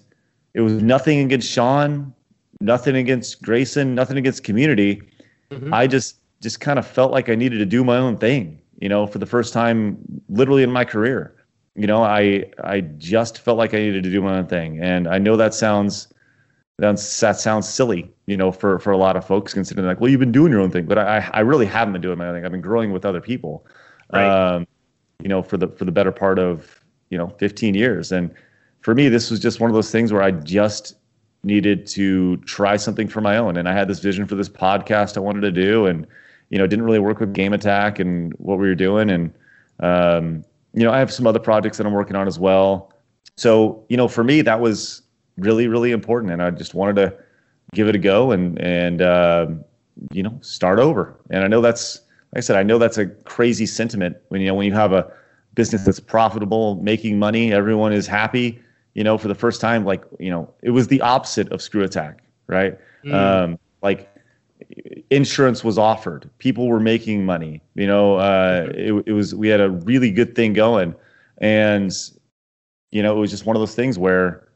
it 0.54 0.60
was 0.60 0.82
nothing 0.82 1.20
against 1.20 1.50
Sean, 1.50 2.14
nothing 2.60 2.96
against 2.96 3.42
Grayson, 3.42 3.94
nothing 3.94 4.16
against 4.16 4.44
community. 4.44 5.02
Mhm. 5.50 5.72
I 5.72 5.86
just 5.86 6.16
just 6.42 6.60
kind 6.60 6.78
of 6.78 6.86
felt 6.86 7.12
like 7.12 7.28
I 7.28 7.34
needed 7.34 7.58
to 7.58 7.66
do 7.66 7.84
my 7.84 7.96
own 7.96 8.16
thing, 8.16 8.58
you 8.80 8.88
know, 8.88 9.06
for 9.06 9.18
the 9.18 9.26
first 9.26 9.52
time 9.52 9.96
literally 10.28 10.62
in 10.62 10.70
my 10.70 10.84
career. 10.84 11.34
You 11.74 11.86
know, 11.86 12.02
I 12.02 12.50
I 12.62 12.80
just 12.80 13.38
felt 13.38 13.58
like 13.58 13.74
I 13.74 13.78
needed 13.78 14.04
to 14.04 14.10
do 14.10 14.20
my 14.20 14.38
own 14.38 14.46
thing. 14.46 14.80
And 14.80 15.08
I 15.08 15.18
know 15.18 15.36
that 15.36 15.54
sounds 15.54 16.08
that 16.78 16.98
sounds 16.98 17.68
silly, 17.68 18.10
you 18.26 18.36
know, 18.36 18.52
for 18.52 18.78
for 18.78 18.90
a 18.90 18.96
lot 18.96 19.16
of 19.16 19.26
folks 19.26 19.54
considering 19.54 19.86
like, 19.86 20.00
well, 20.00 20.10
you've 20.10 20.20
been 20.20 20.32
doing 20.32 20.52
your 20.52 20.60
own 20.60 20.70
thing, 20.70 20.86
but 20.86 20.98
I 20.98 21.30
I 21.32 21.40
really 21.40 21.66
haven't 21.66 21.92
been 21.92 22.02
doing 22.02 22.18
my 22.18 22.28
own 22.28 22.34
thing. 22.34 22.44
I've 22.44 22.52
been 22.52 22.60
growing 22.60 22.92
with 22.92 23.04
other 23.04 23.20
people. 23.20 23.66
Right. 24.12 24.26
Um, 24.26 24.66
you 25.22 25.28
know, 25.28 25.42
for 25.42 25.56
the 25.56 25.68
for 25.68 25.84
the 25.84 25.92
better 25.92 26.12
part 26.12 26.38
of, 26.38 26.84
you 27.10 27.16
know, 27.16 27.28
15 27.38 27.74
years. 27.74 28.12
And 28.12 28.34
for 28.80 28.94
me, 28.94 29.08
this 29.08 29.30
was 29.30 29.40
just 29.40 29.60
one 29.60 29.70
of 29.70 29.74
those 29.74 29.90
things 29.90 30.12
where 30.12 30.22
I 30.22 30.32
just 30.32 30.96
needed 31.44 31.86
to 31.86 32.36
try 32.38 32.76
something 32.76 33.08
for 33.08 33.20
my 33.20 33.36
own. 33.36 33.56
And 33.56 33.68
I 33.68 33.72
had 33.72 33.88
this 33.88 34.00
vision 34.00 34.26
for 34.26 34.34
this 34.34 34.48
podcast 34.48 35.16
I 35.16 35.20
wanted 35.20 35.42
to 35.42 35.52
do, 35.52 35.86
and 35.86 36.06
you 36.50 36.58
know, 36.58 36.66
didn't 36.66 36.84
really 36.84 36.98
work 36.98 37.20
with 37.20 37.32
Game 37.32 37.52
Attack 37.52 37.98
and 37.98 38.32
what 38.34 38.58
we 38.58 38.66
were 38.66 38.74
doing. 38.74 39.10
And 39.10 39.32
um, 39.80 40.44
you 40.74 40.84
know, 40.84 40.92
I 40.92 40.98
have 40.98 41.12
some 41.12 41.26
other 41.26 41.38
projects 41.38 41.78
that 41.78 41.86
I'm 41.86 41.92
working 41.92 42.16
on 42.16 42.26
as 42.26 42.38
well. 42.38 42.92
So 43.36 43.84
you 43.88 43.96
know, 43.96 44.08
for 44.08 44.24
me, 44.24 44.42
that 44.42 44.60
was 44.60 45.02
really, 45.38 45.68
really 45.68 45.90
important, 45.90 46.32
and 46.32 46.42
I 46.42 46.50
just 46.50 46.74
wanted 46.74 46.96
to 46.96 47.16
give 47.74 47.88
it 47.88 47.94
a 47.94 47.98
go 47.98 48.32
and 48.32 48.60
and 48.60 49.02
um, 49.02 49.64
you 50.12 50.22
know, 50.22 50.38
start 50.42 50.78
over. 50.78 51.16
And 51.30 51.44
I 51.44 51.48
know 51.48 51.60
that's, 51.60 52.00
like 52.32 52.38
I 52.38 52.40
said, 52.40 52.56
I 52.56 52.62
know 52.62 52.78
that's 52.78 52.98
a 52.98 53.06
crazy 53.06 53.66
sentiment 53.66 54.16
when 54.28 54.40
you 54.40 54.48
know 54.48 54.54
when 54.54 54.66
you 54.66 54.72
have 54.74 54.92
a 54.92 55.10
business 55.54 55.84
that's 55.84 56.00
profitable, 56.00 56.76
making 56.76 57.18
money, 57.18 57.52
everyone 57.52 57.92
is 57.92 58.06
happy. 58.06 58.60
You 58.94 59.04
know, 59.04 59.16
for 59.16 59.28
the 59.28 59.34
first 59.34 59.60
time, 59.60 59.84
like 59.84 60.04
you 60.18 60.30
know, 60.30 60.52
it 60.62 60.70
was 60.70 60.88
the 60.88 61.00
opposite 61.00 61.50
of 61.50 61.62
Screw 61.62 61.82
Attack, 61.82 62.22
right? 62.46 62.78
Mm. 63.04 63.14
Um, 63.14 63.58
like 63.82 64.11
insurance 65.10 65.62
was 65.64 65.78
offered, 65.78 66.30
people 66.38 66.68
were 66.68 66.80
making 66.80 67.24
money. 67.24 67.62
You 67.74 67.86
know, 67.86 68.16
uh, 68.16 68.68
it, 68.74 68.92
it 69.06 69.12
was 69.12 69.34
we 69.34 69.48
had 69.48 69.60
a 69.60 69.70
really 69.70 70.10
good 70.10 70.34
thing 70.34 70.52
going, 70.52 70.94
and 71.38 71.92
you 72.90 73.02
know, 73.02 73.16
it 73.16 73.20
was 73.20 73.30
just 73.30 73.46
one 73.46 73.56
of 73.56 73.60
those 73.60 73.74
things 73.74 73.98
where 73.98 74.48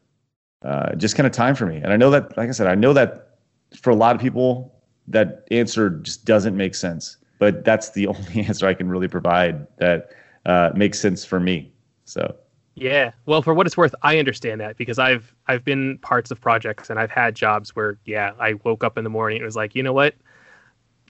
uh, 0.63 0.95
just 0.95 1.15
kind 1.15 1.27
of 1.27 1.33
time 1.33 1.55
for 1.55 1.65
me. 1.65 1.77
And 1.77 1.91
I 1.91 1.97
know 1.97 2.09
that, 2.11 2.37
like 2.37 2.49
I 2.49 2.51
said, 2.51 2.67
I 2.67 2.75
know 2.75 2.93
that 2.93 3.37
for 3.75 3.89
a 3.89 3.95
lot 3.95 4.15
of 4.15 4.21
people, 4.21 4.73
that 5.07 5.47
answer 5.51 5.89
just 5.89 6.25
doesn't 6.25 6.55
make 6.55 6.75
sense. 6.75 7.17
But 7.39 7.63
that's 7.63 7.91
the 7.91 8.07
only 8.07 8.45
answer 8.45 8.67
I 8.67 8.73
can 8.73 8.89
really 8.89 9.07
provide 9.07 9.67
that 9.77 10.11
uh, 10.45 10.71
makes 10.75 10.99
sense 10.99 11.25
for 11.25 11.39
me. 11.39 11.71
So 12.05 12.35
Yeah. 12.79 13.11
Well, 13.25 13.41
for 13.41 13.55
what 13.55 13.65
it's 13.65 13.75
worth, 13.75 13.95
I 14.03 14.19
understand 14.19 14.61
that 14.61 14.77
because 14.77 14.99
I've 14.99 15.33
I've 15.47 15.63
been 15.63 15.97
parts 15.99 16.29
of 16.29 16.39
projects 16.39 16.91
and 16.91 16.99
I've 16.99 17.09
had 17.09 17.35
jobs 17.35 17.75
where 17.75 17.97
yeah, 18.05 18.33
I 18.39 18.53
woke 18.63 18.83
up 18.83 18.97
in 18.99 19.03
the 19.03 19.09
morning 19.09 19.37
and 19.37 19.43
it 19.43 19.45
was 19.45 19.55
like, 19.55 19.73
you 19.73 19.81
know 19.81 19.93
what? 19.93 20.13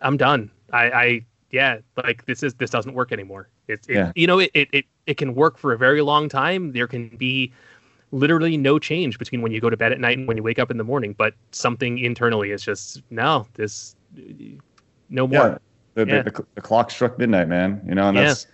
I'm 0.01 0.15
done. 0.15 0.49
I, 0.71 0.89
I 0.91 1.25
yeah, 1.51 1.79
like 1.97 2.25
this 2.25 2.41
is 2.41 2.53
this 2.53 2.69
doesn't 2.69 2.93
work 2.93 3.11
anymore. 3.11 3.49
It's 3.67 3.85
it, 3.87 3.95
Yeah. 3.95 4.11
you 4.15 4.27
know 4.27 4.39
it, 4.39 4.51
it 4.53 4.69
it 4.71 4.85
it 5.07 5.17
can 5.17 5.35
work 5.35 5.57
for 5.57 5.73
a 5.73 5.77
very 5.77 6.01
long 6.01 6.29
time. 6.29 6.71
There 6.71 6.87
can 6.87 7.09
be 7.09 7.51
literally 8.13 8.55
no 8.55 8.79
change 8.79 9.19
between 9.19 9.41
when 9.41 9.51
you 9.51 9.59
go 9.59 9.69
to 9.69 9.75
bed 9.75 9.91
at 9.91 9.99
night 9.99 10.17
and 10.17 10.25
when 10.25 10.37
you 10.37 10.43
wake 10.43 10.59
up 10.59 10.71
in 10.71 10.77
the 10.77 10.83
morning, 10.85 11.13
but 11.17 11.33
something 11.51 11.99
internally 11.99 12.51
is 12.51 12.63
just 12.63 13.03
no, 13.09 13.45
this 13.55 13.97
no 15.09 15.27
more. 15.27 15.37
yeah, 15.37 15.57
the, 15.95 16.07
Yeah. 16.07 16.21
the, 16.21 16.31
the, 16.31 16.45
the 16.55 16.61
clock 16.61 16.91
struck 16.91 17.17
midnight, 17.19 17.49
man. 17.49 17.81
You 17.85 17.95
know, 17.95 18.07
and 18.07 18.17
that's 18.17 18.47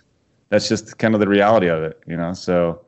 that's 0.48 0.68
just 0.68 0.98
kind 0.98 1.14
of 1.14 1.20
the 1.20 1.28
reality 1.28 1.68
of 1.68 1.84
it. 1.84 2.00
You 2.08 2.16
know, 2.16 2.32
so 2.32 2.83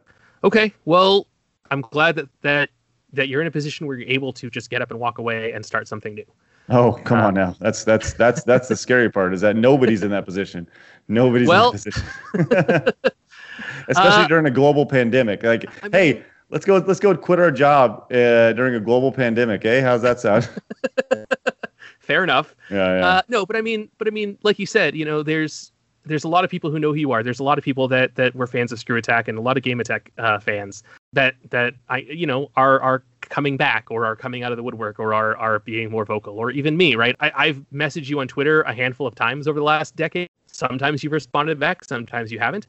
Okay, 0.47 0.73
well, 0.85 1.27
I'm 1.73 1.81
glad 1.81 2.15
that 2.17 2.29
that 2.43 2.71
that 3.13 3.29
you're 3.29 3.41
in 3.41 3.47
a 3.47 3.51
position 3.51 3.87
where 3.87 3.99
you're 3.99 4.09
able 4.09 4.33
to 4.35 4.49
just 4.49 4.71
get 4.71 4.81
up 4.81 4.91
and 4.93 5.01
walk 5.01 5.19
away 5.19 5.51
and 5.53 5.65
start 5.67 5.89
something 5.89 6.15
new. 6.15 6.25
oh 6.69 6.93
come 7.05 7.19
Uh, 7.19 7.27
on 7.29 7.35
now. 7.35 7.55
That's 7.59 7.83
that's 7.85 8.13
that's 8.15 8.45
that's 8.45 8.69
the 8.69 8.77
scary 8.77 9.11
part 9.11 9.35
is 9.35 9.41
that 9.41 9.57
nobody's 9.57 10.03
in 10.05 10.11
that 10.11 10.25
position. 10.25 10.69
Nobody's 11.09 11.49
Well- 11.49 11.73
in 11.73 11.77
that 11.77 12.95
position. 12.95 13.13
Especially 13.89 14.25
Uh, 14.25 14.29
during 14.29 14.47
a 14.47 14.51
global 14.51 14.87
pandemic. 14.87 15.43
Like, 15.43 15.65
I 15.83 15.89
mean- 15.89 15.93
hey, 15.93 16.25
let's 16.51 16.65
go 16.65 16.77
let's 16.79 17.01
go 17.01 17.17
quit 17.17 17.41
our 17.41 17.51
job 17.51 18.05
uh, 18.13 18.53
during 18.53 18.75
a 18.77 18.81
global 18.81 19.11
pandemic. 19.13 19.65
Eh? 19.65 19.81
How's 19.83 20.03
that 20.03 20.21
sound? 20.21 20.49
Fair 21.99 22.23
enough. 22.23 22.55
yeah, 22.71 22.99
yeah. 22.99 23.07
Uh, 23.07 23.23
no, 23.29 23.45
but 23.45 23.57
I 23.57 23.61
mean, 23.63 23.89
but 23.99 24.07
I 24.07 24.11
mean, 24.13 24.39
like 24.45 24.61
you 24.61 24.67
said, 24.67 24.95
you 24.95 25.05
know, 25.05 25.25
there's 25.25 25.73
there's 26.07 26.25
a 26.25 26.29
lot 26.29 26.45
of 26.45 26.51
people 26.51 26.71
who 26.71 26.79
know 26.79 26.93
who 26.93 26.99
you 26.99 27.13
are. 27.13 27.23
There's 27.23 27.41
a 27.41 27.45
lot 27.45 27.59
of 27.59 27.65
people 27.65 27.89
that 27.89 28.15
that 28.15 28.35
were 28.35 28.47
fans 28.47 28.73
of 28.73 28.79
Screw 28.79 28.97
Attack 28.97 29.29
and 29.29 29.37
a 29.37 29.41
lot 29.41 29.57
of 29.57 29.63
Game 29.63 29.81
Attack 29.81 30.13
uh, 30.19 30.39
fans 30.39 30.83
that 31.13 31.35
that 31.51 31.75
I 31.89 31.99
you 31.99 32.27
know 32.27 32.51
are 32.57 32.81
are 32.81 33.03
coming 33.21 33.57
back 33.57 33.91
or 33.91 34.07
are 34.07 34.17
coming 34.17 34.43
out 34.43 34.53
of 34.53 34.57
the 34.57 34.63
woodwork 34.63 34.99
or 34.99 35.13
are 35.13 35.37
are 35.37 35.59
being 35.61 35.91
more 35.91 36.05
vocal 36.05 36.39
or 36.39 36.51
even 36.51 36.77
me, 36.77 36.95
right? 36.95 37.17
I, 37.21 37.33
I've 37.35 37.63
messaged 37.73 38.09
you 38.09 38.21
on 38.21 38.29
Twitter 38.29 38.63
a 38.63 38.75
handful 38.75 39.07
of 39.07 39.15
times 39.15 39.49
over 39.49 39.59
the 39.59 39.65
last 39.65 39.97
decade. 39.97 40.29
Sometimes 40.47 41.03
you've 41.03 41.13
responded 41.13 41.59
back, 41.59 41.85
sometimes 41.85 42.33
you 42.33 42.39
haven't. 42.39 42.67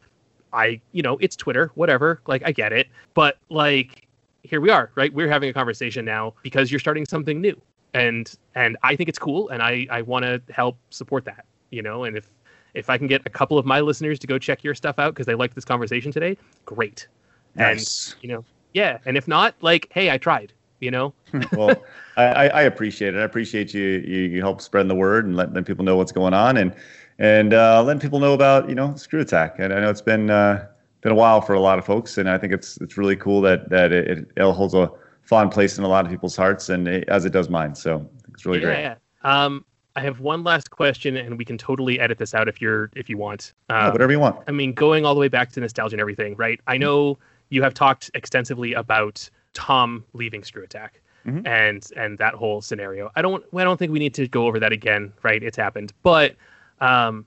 I 0.53 0.81
you 0.91 1.01
know 1.01 1.17
it's 1.17 1.35
Twitter, 1.35 1.71
whatever. 1.75 2.21
Like 2.27 2.41
I 2.45 2.51
get 2.51 2.73
it, 2.73 2.87
but 3.13 3.37
like 3.49 4.07
here 4.43 4.61
we 4.61 4.69
are, 4.69 4.91
right? 4.95 5.13
We're 5.13 5.29
having 5.29 5.49
a 5.49 5.53
conversation 5.53 6.05
now 6.05 6.33
because 6.41 6.71
you're 6.71 6.79
starting 6.79 7.05
something 7.05 7.41
new 7.41 7.61
and 7.93 8.33
and 8.55 8.77
I 8.83 8.95
think 8.95 9.09
it's 9.09 9.19
cool, 9.19 9.49
and 9.49 9.61
I 9.61 9.87
I 9.89 10.01
want 10.01 10.23
to 10.23 10.41
help 10.49 10.77
support 10.89 11.25
that, 11.25 11.45
you 11.71 11.81
know. 11.81 12.03
And 12.03 12.17
if 12.17 12.29
if 12.77 12.89
I 12.89 12.97
can 12.97 13.07
get 13.07 13.21
a 13.25 13.29
couple 13.29 13.57
of 13.57 13.65
my 13.65 13.81
listeners 13.81 14.19
to 14.19 14.27
go 14.27 14.37
check 14.37 14.63
your 14.63 14.75
stuff 14.75 14.99
out 14.99 15.13
because 15.13 15.25
they 15.25 15.35
liked 15.35 15.55
this 15.55 15.65
conversation 15.65 16.11
today, 16.11 16.37
great. 16.65 17.07
nice. 17.55 18.13
And 18.13 18.23
you 18.23 18.29
know, 18.29 18.45
yeah. 18.73 18.99
And 19.05 19.17
if 19.17 19.27
not, 19.27 19.55
like, 19.61 19.87
hey, 19.91 20.11
I 20.11 20.17
tried. 20.17 20.53
You 20.79 20.91
know, 20.91 21.11
well, 21.53 21.75
I, 22.17 22.49
I 22.49 22.61
appreciate 22.61 23.15
it. 23.15 23.19
I 23.19 23.23
appreciate 23.23 23.73
you, 23.73 23.81
you 23.81 24.19
you 24.25 24.41
help 24.41 24.61
spread 24.61 24.87
the 24.87 24.93
word 24.93 25.25
and 25.25 25.35
let, 25.35 25.51
let 25.51 25.65
people 25.65 25.83
know 25.83 25.95
what's 25.95 26.11
going 26.11 26.35
on 26.35 26.55
and 26.57 26.75
and 27.17 27.55
uh, 27.55 27.81
letting 27.81 27.99
people 27.99 28.19
know 28.19 28.33
about 28.33 28.69
you 28.69 28.75
know 28.75 28.93
Screw 28.95 29.21
Attack. 29.21 29.55
And 29.57 29.73
I 29.73 29.79
know 29.79 29.89
it's 29.89 30.03
been 30.03 30.29
uh, 30.29 30.67
been 31.01 31.11
a 31.11 31.15
while 31.15 31.41
for 31.41 31.53
a 31.53 31.59
lot 31.59 31.79
of 31.79 31.85
folks, 31.85 32.19
and 32.19 32.29
I 32.29 32.37
think 32.37 32.53
it's 32.53 32.77
it's 32.77 32.95
really 32.95 33.15
cool 33.15 33.41
that 33.41 33.69
that 33.69 33.91
it, 33.91 34.29
it 34.35 34.53
holds 34.53 34.75
a 34.75 34.91
fond 35.23 35.51
place 35.51 35.79
in 35.79 35.83
a 35.83 35.87
lot 35.87 36.05
of 36.05 36.11
people's 36.11 36.35
hearts, 36.35 36.69
and 36.69 36.87
it, 36.87 37.09
as 37.09 37.25
it 37.25 37.31
does 37.31 37.49
mine. 37.49 37.73
So 37.73 38.07
it's 38.31 38.45
really 38.45 38.59
yeah, 38.59 38.65
great. 38.65 38.81
yeah. 38.81 38.95
Um, 39.23 39.65
I 39.97 40.01
have 40.01 40.19
one 40.19 40.43
last 40.43 40.69
question, 40.69 41.17
and 41.17 41.39
we 41.39 41.43
can 41.43 41.57
totally 41.57 41.99
edit 41.99 42.19
this 42.19 42.35
out 42.35 42.47
if 42.47 42.61
you're 42.61 42.91
if 42.95 43.09
you 43.09 43.17
want. 43.17 43.53
Yeah, 43.69 43.87
Um, 43.87 43.91
whatever 43.93 44.11
you 44.11 44.19
want. 44.19 44.37
I 44.47 44.51
mean, 44.51 44.71
going 44.73 45.05
all 45.05 45.15
the 45.15 45.19
way 45.19 45.27
back 45.27 45.51
to 45.53 45.59
nostalgia 45.59 45.95
and 45.95 46.01
everything, 46.01 46.35
right? 46.35 46.61
I 46.67 46.77
know 46.77 47.17
you 47.49 47.63
have 47.63 47.73
talked 47.73 48.11
extensively 48.13 48.73
about 48.73 49.27
Tom 49.53 50.05
leaving 50.13 50.43
Screw 50.43 50.63
Attack 50.63 51.01
Mhm. 51.25 51.47
and 51.47 51.89
and 51.97 52.17
that 52.19 52.35
whole 52.35 52.61
scenario. 52.61 53.09
I 53.15 53.23
don't 53.23 53.43
I 53.55 53.63
don't 53.63 53.77
think 53.77 53.91
we 53.91 53.97
need 53.97 54.13
to 54.13 54.27
go 54.27 54.45
over 54.45 54.59
that 54.59 54.71
again, 54.71 55.11
right? 55.23 55.41
It's 55.41 55.57
happened. 55.57 55.93
But 56.03 56.35
um, 56.79 57.25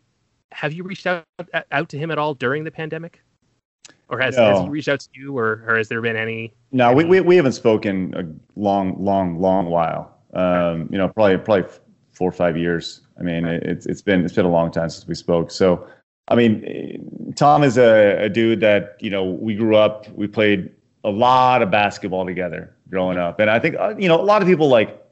have 0.53 0.73
you 0.73 0.85
reached 0.85 1.09
out 1.09 1.25
out 1.73 1.89
to 1.89 1.99
him 1.99 2.13
at 2.13 2.19
all 2.19 2.35
during 2.35 2.63
the 2.63 2.71
pandemic? 2.71 3.21
Or 4.09 4.19
has, 4.21 4.37
has 4.37 4.61
he 4.63 4.69
reached 4.69 4.89
out 4.89 5.01
to 5.01 5.09
you 5.15 5.39
or, 5.39 5.65
or 5.69 5.77
has 5.77 5.89
there 5.89 6.01
been 6.01 6.17
any 6.17 6.53
No, 6.71 6.93
we, 6.93 7.05
we 7.05 7.21
we 7.21 7.35
haven't 7.37 7.53
spoken 7.53 8.15
a 8.17 8.25
long, 8.61 8.97
long, 9.05 9.41
long 9.41 9.67
while. 9.67 10.17
Um, 10.35 10.89
you 10.93 10.99
know, 10.99 11.09
probably 11.09 11.39
probably 11.39 11.65
four 12.21 12.29
or 12.29 12.33
five 12.33 12.55
years. 12.55 13.01
I 13.19 13.23
mean, 13.23 13.47
it, 13.47 13.63
it's 13.63 13.87
it's 13.87 14.03
been 14.03 14.23
it's 14.27 14.35
been 14.35 14.45
a 14.45 14.51
long 14.51 14.71
time 14.71 14.91
since 14.91 15.09
we 15.09 15.15
spoke. 15.15 15.51
So, 15.51 15.89
I 16.29 16.35
mean, 16.35 17.33
Tom 17.35 17.65
is 17.65 17.79
a, 17.79 18.25
a 18.25 18.29
dude 18.29 18.61
that 18.61 18.99
you 19.01 19.09
know 19.09 19.25
we 19.25 19.55
grew 19.55 19.75
up. 19.75 20.07
We 20.11 20.27
played 20.29 20.71
a 21.03 21.11
lot 21.11 21.63
of 21.63 21.71
basketball 21.71 22.27
together 22.27 22.77
growing 22.91 23.17
up, 23.17 23.41
and 23.41 23.49
I 23.49 23.59
think 23.59 23.77
uh, 23.81 23.95
you 23.97 24.07
know 24.07 24.21
a 24.21 24.29
lot 24.33 24.43
of 24.43 24.49
people 24.49 24.69
like 24.69 25.03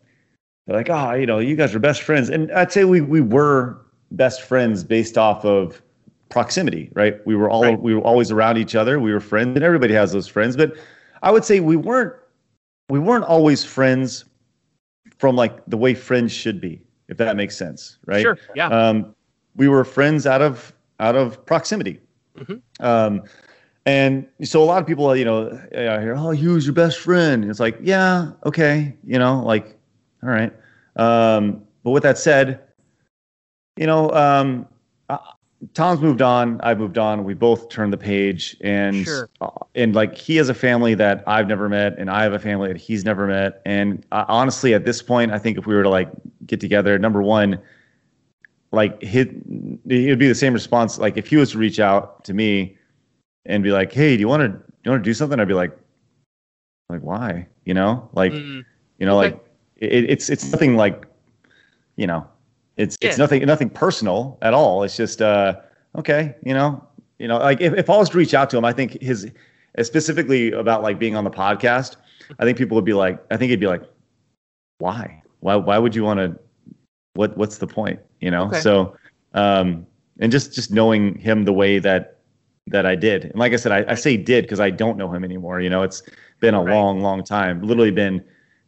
they're 0.67 0.77
like, 0.77 0.91
oh, 0.91 1.15
you 1.15 1.25
know, 1.25 1.39
you 1.39 1.57
guys 1.57 1.75
are 1.75 1.79
best 1.79 2.03
friends, 2.03 2.29
and 2.29 2.53
I'd 2.53 2.71
say 2.71 2.85
we 2.85 3.01
we 3.01 3.23
were 3.23 3.79
best 4.11 4.43
friends 4.43 4.85
based 4.85 5.17
off 5.17 5.47
of 5.47 5.81
proximity, 6.29 6.91
right? 6.93 7.27
We 7.27 7.37
were 7.37 7.49
all 7.49 7.63
Right. 7.63 7.81
we 7.81 7.95
were 7.95 8.03
always 8.03 8.31
around 8.31 8.59
each 8.59 8.75
other. 8.75 9.01
We 9.01 9.15
were 9.15 9.21
friends, 9.21 9.57
and 9.57 9.65
everybody 9.65 9.95
has 9.95 10.13
those 10.13 10.29
friends. 10.29 10.59
But 10.59 10.75
I 11.23 11.31
would 11.31 11.45
say 11.47 11.61
we 11.61 11.77
weren't 11.77 12.13
we 12.91 12.99
weren't 12.99 13.25
always 13.25 13.65
friends 13.65 14.27
from 15.17 15.37
like 15.37 15.65
the 15.67 15.79
way 15.79 15.95
friends 15.95 16.33
should 16.33 16.61
be, 16.61 16.83
if 17.09 17.17
that 17.17 17.37
makes 17.37 17.57
sense, 17.57 17.99
right? 18.07 18.23
Sure, 18.23 18.39
yeah. 18.55 18.69
Um, 18.69 19.15
we 19.57 19.69
were 19.69 19.85
friends 19.85 20.27
out 20.27 20.43
of 20.43 20.73
out 21.01 21.17
of 21.17 21.45
proximity. 21.47 22.01
Mhm. 22.37 22.61
Um, 22.81 23.23
and 23.87 24.27
so 24.43 24.63
a 24.63 24.65
lot 24.65 24.83
of 24.83 24.87
people, 24.87 25.15
you 25.17 25.25
know, 25.25 25.51
I 25.73 26.01
hear, 26.01 26.15
"Oh, 26.17 26.33
Hugh's 26.33 26.67
your 26.67 26.75
best 26.75 26.99
friend." 26.99 27.43
And 27.43 27.51
it's 27.51 27.61
like, 27.61 27.79
yeah, 27.81 28.33
okay, 28.45 28.95
you 29.05 29.19
know, 29.19 29.43
like, 29.43 29.79
all 30.23 30.29
right. 30.29 30.53
Um, 30.97 31.63
but 31.83 31.91
with 31.93 32.03
that 32.03 32.19
said, 32.19 32.61
you 33.77 33.87
know, 33.87 34.11
um, 34.13 34.67
Tom's 35.75 36.01
moved 36.01 36.23
on. 36.23 36.61
I've 36.63 36.79
moved 36.79 36.99
on. 36.99 37.25
We 37.25 37.35
both 37.35 37.69
turned 37.69 37.93
the 37.93 37.97
page, 37.99 38.57
and 38.61 39.05
Sure. 39.05 39.29
uh, 39.41 39.51
and 39.75 39.95
like 39.95 40.17
he 40.17 40.37
has 40.37 40.49
a 40.49 40.55
family 40.55 40.95
that 40.95 41.25
I've 41.27 41.49
never 41.49 41.69
met, 41.69 41.99
and 41.99 42.09
I 42.11 42.23
have 42.23 42.33
a 42.33 42.39
family 42.39 42.69
that 42.69 42.77
he's 42.77 43.05
never 43.05 43.27
met. 43.27 43.61
And 43.67 44.05
uh, 44.13 44.25
honestly, 44.29 44.73
at 44.75 44.85
this 44.85 45.03
point, 45.03 45.33
I 45.33 45.39
think 45.39 45.59
if 45.59 45.67
we 45.67 45.75
were 45.75 45.83
to 45.83 45.89
like 45.89 46.11
get 46.47 46.61
together, 46.61 46.97
number 46.99 47.23
one, 47.23 47.59
like 48.71 49.03
hit, 49.03 49.31
it 49.31 50.09
would 50.11 50.19
be 50.19 50.29
the 50.29 50.35
same 50.35 50.53
response. 50.55 50.99
Like 50.99 51.17
if 51.17 51.27
he 51.27 51.37
was 51.37 51.51
to 51.53 51.59
reach 51.59 51.81
out 51.81 52.23
to 52.25 52.35
me 52.35 52.77
and 53.45 53.65
be 53.65 53.73
like, 53.73 53.93
"Hey, 53.93 54.17
do 54.17 54.21
you 54.21 54.29
want 54.29 54.43
to 54.43 54.49
do 54.49 54.63
you 54.85 54.91
want 54.93 55.03
to 55.03 55.09
do 55.11 55.15
something?" 55.15 55.41
I'd 55.41 55.49
be 55.49 55.55
like, 55.55 55.77
like 56.89 57.01
why? 57.01 57.49
You 57.65 57.75
know, 57.75 58.09
like 58.13 58.33
Mm, 58.33 58.65
you 58.99 59.07
know, 59.07 59.19
Okay. 59.19 59.33
like 59.35 59.45
it, 59.77 60.09
it's 60.11 60.31
it's 60.31 60.53
nothing 60.53 60.77
like, 60.77 61.05
you 61.97 62.07
know, 62.07 62.27
it's 62.79 62.97
it's 63.03 63.19
nothing 63.19 63.45
nothing 63.45 63.69
personal 63.69 64.39
at 64.41 64.55
all. 64.55 64.83
It's 64.85 64.97
just 64.97 65.21
uh 65.21 65.57
okay, 65.97 66.35
you 66.45 66.55
know, 66.55 66.83
you 67.19 67.29
know, 67.29 67.39
like 67.39 67.61
if, 67.61 67.75
if 67.75 67.91
I 67.91 67.97
was 67.97 68.09
to 68.11 68.17
reach 68.17 68.33
out 68.35 68.49
to 68.51 68.57
him, 68.57 68.65
I 68.65 68.73
think 68.73 69.01
his 69.03 69.31
specifically 69.83 70.53
about 70.53 70.83
like 70.83 70.99
being 70.99 71.17
on 71.17 71.25
the 71.25 71.31
podcast, 71.31 71.97
I 72.39 72.45
think 72.45 72.57
people 72.57 72.77
would 72.77 72.85
be 72.85 72.95
like, 72.95 73.23
I 73.31 73.37
think 73.37 73.51
he'd 73.51 73.61
be 73.61 73.67
like, 73.67 73.83
why? 74.79 75.23
Why 75.41 75.57
why 75.57 75.77
would 75.79 75.95
you 75.95 76.05
want 76.05 76.19
to? 76.21 76.39
What 77.15 77.37
what's 77.37 77.59
the 77.59 77.67
point? 77.67 78.01
You 78.21 78.31
know? 78.31 78.47
Okay. 78.47 78.61
So 78.61 78.97
um 79.35 79.87
and 80.21 80.33
just 80.33 80.55
just 80.55 80.71
knowing 80.71 81.17
him 81.17 81.45
the 81.45 81.53
way 81.53 81.79
that 81.81 82.19
that 82.69 82.87
I 82.87 82.95
did, 82.95 83.25
and 83.25 83.37
like 83.37 83.53
I 83.53 83.57
said, 83.57 83.73
I, 83.73 83.93
I 83.93 83.95
say 83.95 84.17
did 84.17 84.45
because 84.45 84.61
I 84.61 84.71
don't 84.71 84.99
know 84.99 85.13
him 85.13 85.25
anymore. 85.25 85.61
You 85.61 85.71
know, 85.71 85.83
it's 85.83 86.03
been 86.41 86.55
a 86.55 86.63
Right. 86.63 86.75
long, 86.75 87.01
long 87.01 87.25
time. 87.25 87.63
Literally 87.63 87.91
been 87.91 88.23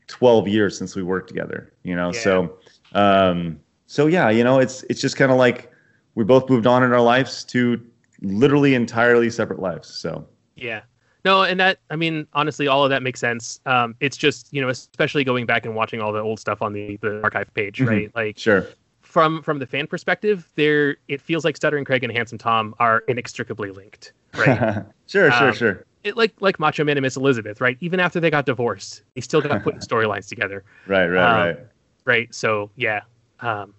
12 0.07 0.49
years 0.49 0.77
since 0.77 0.97
we 0.97 1.03
worked 1.03 1.29
together, 1.29 1.73
you 1.85 1.95
know? 1.95 2.11
Yeah. 2.13 2.21
So, 2.21 2.59
um, 2.95 3.61
so 3.91 4.07
yeah, 4.07 4.31
you 4.31 4.45
know, 4.45 4.61
it's, 4.61 4.85
it's 4.89 5.01
just 5.01 5.17
kind 5.17 5.33
of 5.33 5.37
like 5.37 5.69
we 6.15 6.23
both 6.23 6.49
moved 6.49 6.65
on 6.65 6.85
in 6.85 6.93
our 6.93 7.01
lives 7.01 7.43
to 7.47 7.85
literally 8.23 8.75
entirely 8.75 9.29
separate 9.31 9.59
lives. 9.59 9.89
So, 9.89 10.29
Yeah. 10.55 10.83
No, 11.25 11.43
and 11.43 11.59
that 11.59 11.81
I 11.91 11.97
mean, 11.97 12.27
honestly, 12.33 12.69
all 12.69 12.85
of 12.85 12.91
that 12.91 13.03
makes 13.03 13.19
sense. 13.21 13.61
Um, 13.67 13.95
it's 14.01 14.17
just 14.17 14.49
you 14.55 14.61
know, 14.63 14.69
especially 14.69 15.25
going 15.25 15.45
back 15.45 15.67
and 15.67 15.75
watching 15.75 16.01
all 16.01 16.13
the 16.13 16.21
old 16.21 16.39
stuff 16.39 16.63
on 16.63 16.73
the 16.73 16.97
the 17.03 17.21
archive 17.25 17.53
page, 17.53 17.79
Mhm. 17.81 17.87
right? 17.89 18.11
Like 18.15 18.39
sure. 18.39 18.69
from 19.03 19.43
from 19.43 19.59
the 19.59 19.67
fan 19.67 19.87
perspective, 19.89 20.49
there 20.55 20.97
it 21.09 21.21
feels 21.21 21.45
like 21.45 21.57
Stuttering 21.57 21.85
Craig 21.85 22.05
and 22.05 22.13
Handsome 22.13 22.39
Tom 22.39 22.75
are 22.79 23.03
inextricably 23.09 23.71
linked, 23.71 24.13
right? 24.39 24.85
sure, 25.09 25.31
sure, 25.33 25.49
Um, 25.49 25.55
sure. 25.55 25.85
it, 26.05 26.17
like 26.17 26.33
like 26.41 26.59
Macho 26.61 26.85
Man 26.85 26.97
and 26.97 27.03
Miss 27.03 27.17
Elizabeth, 27.17 27.61
right? 27.61 27.77
Even 27.81 27.99
after 28.01 28.19
they 28.21 28.31
got 28.31 28.47
divorced, 28.47 29.03
they 29.15 29.21
still 29.21 29.43
got 29.43 29.63
put 29.63 29.75
in 29.75 29.81
storylines 29.91 30.27
together, 30.29 30.65
Right, 30.87 31.07
right, 31.09 31.23
um, 31.25 31.47
right. 31.49 31.59
right? 32.07 32.35
So 32.35 32.71
yeah, 32.77 33.03
um, 33.41 33.75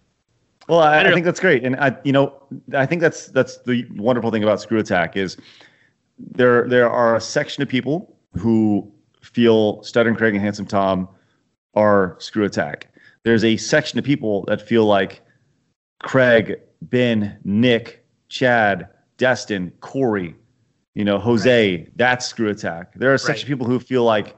Well, 0.67 0.79
I, 0.79 0.99
I 0.99 1.07
I, 1.07 1.13
think 1.13 1.25
that's 1.25 1.39
great, 1.39 1.63
and 1.63 1.75
I, 1.77 1.97
you 2.03 2.11
know, 2.11 2.41
I 2.73 2.85
think 2.85 3.01
that's 3.01 3.27
that's 3.27 3.57
the 3.63 3.85
wonderful 3.95 4.31
thing 4.31 4.43
about 4.43 4.61
Screw 4.61 4.79
Attack 4.79 5.17
is 5.17 5.37
there 6.19 6.67
there 6.67 6.89
are 6.89 7.15
a 7.15 7.21
section 7.21 7.63
of 7.63 7.69
people 7.69 8.15
who 8.33 8.89
feel 9.21 9.83
and 9.95 10.17
Craig 10.17 10.33
and 10.33 10.41
Handsome 10.43 10.65
Tom 10.65 11.07
are 11.73 12.15
Screw 12.19 12.45
Attack. 12.45 12.87
There's 13.23 13.43
a 13.43 13.57
section 13.57 13.99
of 13.99 14.05
people 14.05 14.43
that 14.47 14.61
feel 14.61 14.85
like 14.85 15.21
Craig, 16.01 16.59
Ben, 16.81 17.37
Nick, 17.43 18.03
Chad, 18.29 18.87
Destin, 19.17 19.71
Corey, 19.79 20.35
you 20.95 21.05
know, 21.05 21.19
Jose. 21.19 21.87
That's 21.95 22.25
Screw 22.25 22.49
Attack. 22.49 22.93
There 22.95 23.11
are 23.11 23.15
a 23.15 23.19
section 23.19 23.47
Right. 23.47 23.53
of 23.53 23.59
people 23.59 23.67
who 23.67 23.79
feel 23.79 24.03
like, 24.03 24.35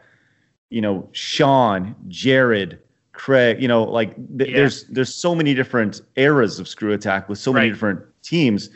you 0.69 0.81
know, 0.81 1.07
Sean, 1.13 1.95
Jared, 2.07 2.79
Craig. 3.13 3.61
You 3.61 3.67
know, 3.67 3.83
like 3.83 4.15
th- 4.37 4.49
Yeah. 4.49 4.55
there's 4.57 4.83
there's 4.85 5.13
so 5.13 5.33
many 5.33 5.53
different 5.53 6.01
eras 6.15 6.59
of 6.59 6.67
Screw 6.67 6.91
Attack 6.93 7.29
with 7.29 7.37
so 7.39 7.53
many 7.53 7.69
different 7.69 8.01
teams. 8.21 8.69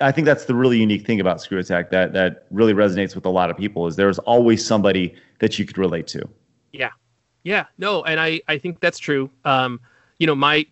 I 0.00 0.12
think 0.12 0.26
that's 0.26 0.44
the 0.44 0.54
really 0.54 0.78
unique 0.78 1.06
thing 1.06 1.20
about 1.20 1.40
Screw 1.40 1.58
Attack 1.58 1.90
that 1.90 2.12
that 2.12 2.46
really 2.50 2.74
resonates 2.74 3.14
with 3.14 3.24
a 3.24 3.30
lot 3.30 3.50
of 3.50 3.56
people 3.56 3.86
is 3.86 3.96
there's 3.96 4.18
always 4.20 4.64
somebody 4.64 5.14
that 5.38 5.58
you 5.58 5.64
could 5.64 5.78
relate 5.78 6.06
to. 6.08 6.28
Yeah, 6.72 6.90
Yeah. 7.44 7.64
no, 7.78 8.02
and 8.04 8.20
I 8.20 8.40
I 8.48 8.58
think 8.58 8.80
that's 8.80 8.98
true. 8.98 9.30
Um, 9.44 9.80
you 10.18 10.26
know, 10.26 10.34
my 10.34 10.66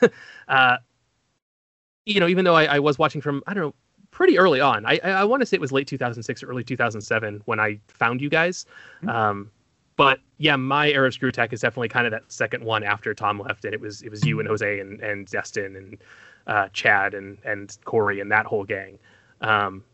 uh 0.48 0.76
you 2.06 2.20
know, 2.20 2.28
even 2.28 2.44
though 2.44 2.54
I, 2.54 2.64
I 2.64 2.78
was 2.78 2.98
watching 2.98 3.20
from 3.20 3.42
I 3.46 3.54
don't 3.54 3.62
know 3.64 3.74
pretty 4.10 4.38
early 4.38 4.60
on, 4.60 4.86
I 4.86 5.00
I, 5.04 5.10
I 5.10 5.24
want 5.24 5.40
to 5.42 5.46
say 5.46 5.56
it 5.56 5.60
was 5.60 5.72
late 5.72 5.86
2006 5.86 6.42
or 6.42 6.46
early 6.48 6.64
2007 6.64 7.42
when 7.46 7.58
I 7.60 7.78
found 7.88 8.20
you 8.20 8.28
guys. 8.30 8.64
Um, 9.06 9.50
but 9.98 10.20
yeah, 10.38 10.56
my 10.56 10.88
era 10.90 11.08
of 11.08 11.12
Screw 11.14 11.28
Attack 11.28 11.52
is 11.52 11.60
definitely 11.60 11.88
kind 11.88 12.06
of 12.06 12.12
that 12.12 12.22
second 12.32 12.64
one 12.64 12.82
after 12.84 13.12
Tom 13.12 13.40
left, 13.40 13.66
and 13.66 13.74
it 13.74 13.80
was 13.80 14.00
it 14.02 14.10
was 14.10 14.24
you 14.24 14.38
and 14.40 14.48
Jose 14.48 14.80
and 14.80 15.00
and 15.00 15.26
Destin 15.26 15.76
and 15.76 15.98
uh, 16.46 16.68
Chad 16.72 17.12
and 17.12 17.36
and 17.44 17.76
Corey 17.84 18.20
and 18.20 18.32
that 18.32 18.46
whole 18.46 18.64
gang. 18.64 18.98
Um, 19.42 19.84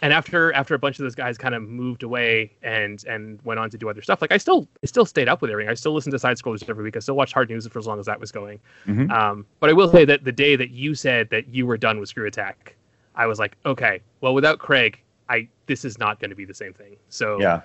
and 0.00 0.12
after 0.12 0.52
after 0.52 0.74
a 0.74 0.78
bunch 0.78 0.98
of 0.98 1.04
those 1.04 1.14
guys 1.14 1.36
kind 1.38 1.54
of 1.54 1.62
moved 1.62 2.02
away 2.02 2.52
and 2.62 3.02
and 3.06 3.40
went 3.42 3.58
on 3.58 3.70
to 3.70 3.78
do 3.78 3.88
other 3.88 4.02
stuff, 4.02 4.20
like 4.20 4.30
I 4.30 4.36
still 4.36 4.68
I 4.84 4.86
still 4.86 5.06
stayed 5.06 5.28
up 5.28 5.40
with 5.40 5.50
everything. 5.50 5.70
I 5.70 5.74
still 5.74 5.92
listened 5.94 6.12
to 6.12 6.18
side 6.18 6.36
scrollers 6.36 6.62
every 6.68 6.84
week. 6.84 6.96
I 6.96 7.00
still 7.00 7.16
watched 7.16 7.32
Hard 7.32 7.48
News 7.48 7.66
for 7.66 7.78
as 7.78 7.86
long 7.86 7.98
as 7.98 8.06
that 8.06 8.20
was 8.20 8.30
going. 8.30 8.60
Mhm. 8.86 9.10
Um, 9.10 9.46
but 9.60 9.70
I 9.70 9.72
will 9.72 9.90
say 9.90 10.04
that 10.04 10.22
the 10.24 10.30
day 10.30 10.54
that 10.56 10.70
you 10.70 10.94
said 10.94 11.30
that 11.30 11.48
you 11.48 11.66
were 11.66 11.78
done 11.78 11.98
with 11.98 12.10
Screw 12.10 12.26
Attack, 12.26 12.76
I 13.16 13.26
was 13.26 13.38
like, 13.38 13.56
okay, 13.66 14.00
well 14.20 14.34
without 14.34 14.58
Craig, 14.58 15.00
I 15.30 15.48
this 15.66 15.84
is 15.86 15.98
not 15.98 16.20
going 16.20 16.30
to 16.30 16.36
be 16.36 16.44
the 16.44 16.54
same 16.54 16.74
thing. 16.74 16.96
So 17.08 17.40
Yeah. 17.40 17.62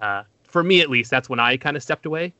uh, 0.00 0.22
for 0.52 0.62
me 0.62 0.80
at 0.80 0.90
least, 0.90 1.10
that's 1.10 1.28
when 1.28 1.40
I 1.40 1.56
kind 1.56 1.76
of 1.76 1.82
stepped 1.82 2.06
away. 2.06 2.32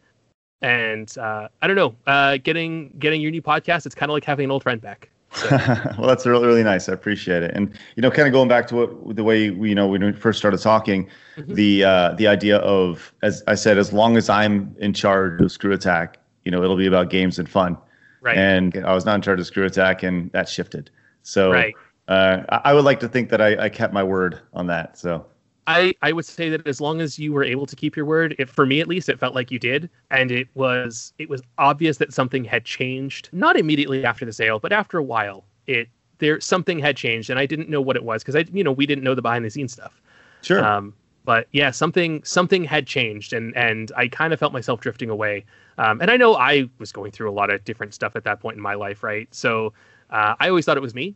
And 0.60 1.16
uh, 1.18 1.48
I 1.60 1.66
don't 1.66 1.74
know, 1.76 1.96
uh, 2.06 2.36
getting 2.36 2.94
getting 2.98 3.20
your 3.20 3.32
new 3.32 3.42
podcast, 3.42 3.84
it's 3.86 3.94
kind 3.96 4.10
of 4.10 4.14
like 4.14 4.24
having 4.24 4.44
an 4.44 4.50
old 4.52 4.62
friend 4.62 4.80
back. 4.80 5.08
well, 5.50 6.06
that's 6.06 6.26
really, 6.26 6.46
really 6.46 6.62
nice. 6.62 6.88
I 6.88 6.92
appreciate 6.92 7.42
it. 7.42 7.52
And 7.54 7.76
you 7.96 8.02
know, 8.02 8.10
kind 8.10 8.28
of 8.28 8.32
going 8.32 8.48
back 8.48 8.66
to 8.68 8.76
what 8.76 9.16
the 9.16 9.24
way 9.24 9.50
we, 9.50 9.70
you 9.70 9.74
know, 9.74 9.88
when 9.88 10.04
we 10.04 10.12
first 10.12 10.38
started 10.38 10.60
talking, 10.60 11.08
Mhm. 11.36 11.54
the 11.54 11.84
uh, 11.84 12.12
the 12.12 12.28
idea 12.28 12.58
of, 12.58 13.12
as 13.22 13.42
I 13.48 13.54
said, 13.54 13.78
as 13.78 13.92
long 13.92 14.16
as 14.16 14.28
I'm 14.28 14.76
in 14.78 14.92
charge 14.92 15.40
of 15.40 15.50
Screw 15.50 15.72
Attack, 15.72 16.18
you 16.44 16.50
know, 16.52 16.62
it'll 16.62 16.76
be 16.76 16.86
about 16.86 17.08
games 17.10 17.38
and 17.38 17.48
fun. 17.48 17.78
Right. 18.20 18.36
And 18.36 18.76
I 18.84 18.94
was 18.94 19.04
not 19.04 19.16
in 19.16 19.22
charge 19.22 19.40
of 19.40 19.46
Screw 19.46 19.64
Attack, 19.64 20.02
and 20.04 20.30
that 20.32 20.48
shifted. 20.48 20.90
So 21.22 21.50
right. 21.50 21.74
uh, 22.08 22.42
I, 22.50 22.70
I 22.70 22.74
would 22.74 22.84
like 22.84 23.00
to 23.00 23.08
think 23.08 23.30
that 23.30 23.40
I, 23.40 23.64
I 23.64 23.68
kept 23.68 23.92
my 23.92 24.04
word 24.04 24.38
on 24.52 24.66
that. 24.68 24.98
So 24.98 25.26
I, 25.66 25.94
I 26.02 26.12
would 26.12 26.24
say 26.24 26.48
that 26.50 26.66
as 26.66 26.80
long 26.80 27.00
as 27.00 27.18
you 27.18 27.32
were 27.32 27.44
able 27.44 27.66
to 27.66 27.76
keep 27.76 27.96
your 27.96 28.04
word, 28.04 28.34
it, 28.38 28.48
for 28.48 28.66
me 28.66 28.80
at 28.80 28.88
least, 28.88 29.08
it 29.08 29.18
felt 29.18 29.34
like 29.34 29.50
you 29.50 29.58
did, 29.58 29.88
and 30.10 30.30
it 30.30 30.48
was 30.54 31.12
it 31.18 31.28
was 31.28 31.42
obvious 31.58 31.98
that 31.98 32.12
something 32.12 32.44
had 32.44 32.64
changed. 32.64 33.28
Not 33.32 33.56
immediately 33.56 34.04
after 34.04 34.24
the 34.24 34.32
sale, 34.32 34.58
but 34.58 34.72
after 34.72 34.98
a 34.98 35.02
while, 35.02 35.44
it 35.66 35.88
there 36.18 36.40
something 36.40 36.78
had 36.78 36.96
changed, 36.96 37.30
and 37.30 37.38
I 37.38 37.46
didn't 37.46 37.68
know 37.68 37.80
what 37.80 37.96
it 37.96 38.04
was 38.04 38.22
because 38.22 38.36
I 38.36 38.44
you 38.52 38.64
know 38.64 38.72
we 38.72 38.86
didn't 38.86 39.04
know 39.04 39.14
the 39.14 39.22
behind 39.22 39.44
the 39.44 39.50
scenes 39.50 39.72
stuff. 39.72 40.00
sure. 40.42 40.64
Um, 40.64 40.94
but 41.24 41.46
yeah, 41.52 41.70
something 41.70 42.24
something 42.24 42.64
had 42.64 42.86
changed, 42.86 43.32
and 43.32 43.56
and 43.56 43.92
I 43.96 44.08
kind 44.08 44.32
of 44.32 44.40
felt 44.40 44.52
myself 44.52 44.80
drifting 44.80 45.10
away. 45.10 45.44
Um, 45.78 46.00
and 46.00 46.10
I 46.10 46.16
know 46.16 46.34
I 46.34 46.68
was 46.78 46.92
going 46.92 47.12
through 47.12 47.30
a 47.30 47.32
lot 47.32 47.50
of 47.50 47.64
different 47.64 47.94
stuff 47.94 48.16
at 48.16 48.24
that 48.24 48.40
point 48.40 48.56
in 48.56 48.62
my 48.62 48.74
life, 48.74 49.02
right? 49.02 49.32
So 49.32 49.72
uh, 50.10 50.34
I 50.38 50.48
always 50.48 50.64
thought 50.64 50.76
it 50.76 50.82
was 50.82 50.94
me. 50.94 51.14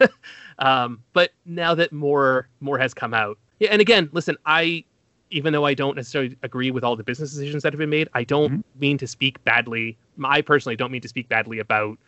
um, 0.58 1.02
but 1.12 1.30
now 1.46 1.74
that 1.74 1.92
more 1.92 2.48
more 2.60 2.78
has 2.78 2.94
come 2.94 3.14
out, 3.14 3.38
yeah. 3.58 3.68
And 3.70 3.80
again, 3.80 4.08
listen, 4.12 4.36
I 4.46 4.84
even 5.30 5.52
though 5.52 5.66
I 5.66 5.74
don't 5.74 5.94
necessarily 5.96 6.36
agree 6.42 6.70
with 6.70 6.82
all 6.84 6.96
the 6.96 7.04
business 7.04 7.32
decisions 7.32 7.62
that 7.62 7.72
have 7.72 7.78
been 7.78 7.90
made, 7.90 8.08
I 8.14 8.24
don't 8.24 8.64
mean 8.80 8.96
to 8.98 9.06
speak 9.06 9.42
badly. 9.44 9.96
I 10.24 10.40
personally 10.40 10.76
don't 10.76 10.90
mean 10.90 11.02
to 11.02 11.08
speak 11.08 11.28
badly 11.28 11.58
about. 11.58 11.98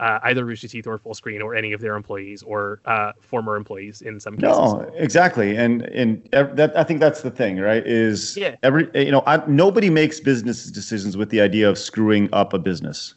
Uh, 0.00 0.20
either 0.22 0.44
Rooster 0.44 0.68
Teeth 0.68 0.86
or 0.86 0.96
Fullscreen 0.96 1.42
or 1.42 1.56
any 1.56 1.72
of 1.72 1.80
their 1.80 1.96
employees 1.96 2.44
or 2.44 2.80
uh, 2.84 3.10
former 3.20 3.56
employees 3.56 4.00
in 4.00 4.20
some 4.20 4.36
cases. 4.38 4.56
No, 4.56 4.88
exactly, 4.94 5.56
and 5.56 5.82
and 5.86 6.22
ev- 6.32 6.54
that 6.54 6.76
I 6.78 6.84
think 6.84 7.00
that's 7.00 7.22
the 7.22 7.32
thing, 7.32 7.58
right? 7.58 7.84
Is 7.84 8.36
Yeah. 8.36 8.54
every 8.62 8.88
you 8.94 9.10
know 9.10 9.24
I, 9.26 9.44
nobody 9.48 9.90
makes 9.90 10.20
business 10.20 10.70
decisions 10.70 11.16
with 11.16 11.30
the 11.30 11.40
idea 11.40 11.68
of 11.68 11.76
screwing 11.78 12.28
up 12.32 12.52
a 12.52 12.60
business. 12.60 13.16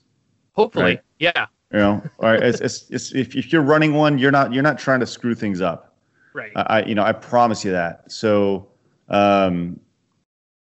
Hopefully, 0.54 0.84
Right. 0.96 1.02
yeah, 1.20 1.46
You 1.72 1.78
know, 1.78 2.04
or 2.18 2.34
it's, 2.34 2.60
it's, 2.62 2.90
it's, 2.90 3.14
if 3.14 3.36
if 3.36 3.54
you're 3.54 3.62
running 3.62 3.94
one, 3.94 4.18
you're 4.18 4.32
not 4.32 4.52
you're 4.52 4.64
not 4.64 4.80
trying 4.80 5.02
to 5.02 5.06
screw 5.06 5.36
things 5.36 5.62
up. 5.62 5.91
Right. 6.34 6.52
I, 6.56 6.84
you 6.84 6.96
know 6.96 7.04
I 7.04 7.12
promise 7.12 7.66
you 7.66 7.72
that. 7.72 8.12
So, 8.12 8.68
um, 9.10 9.80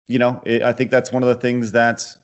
you 0.08 0.18
know, 0.20 0.42
it, 0.46 0.62
I 0.64 0.74
think 0.74 0.92
that's 0.92 1.12
one 1.12 1.24
of 1.24 1.30
the 1.30 1.36
things 1.36 1.72
that's 1.72 2.18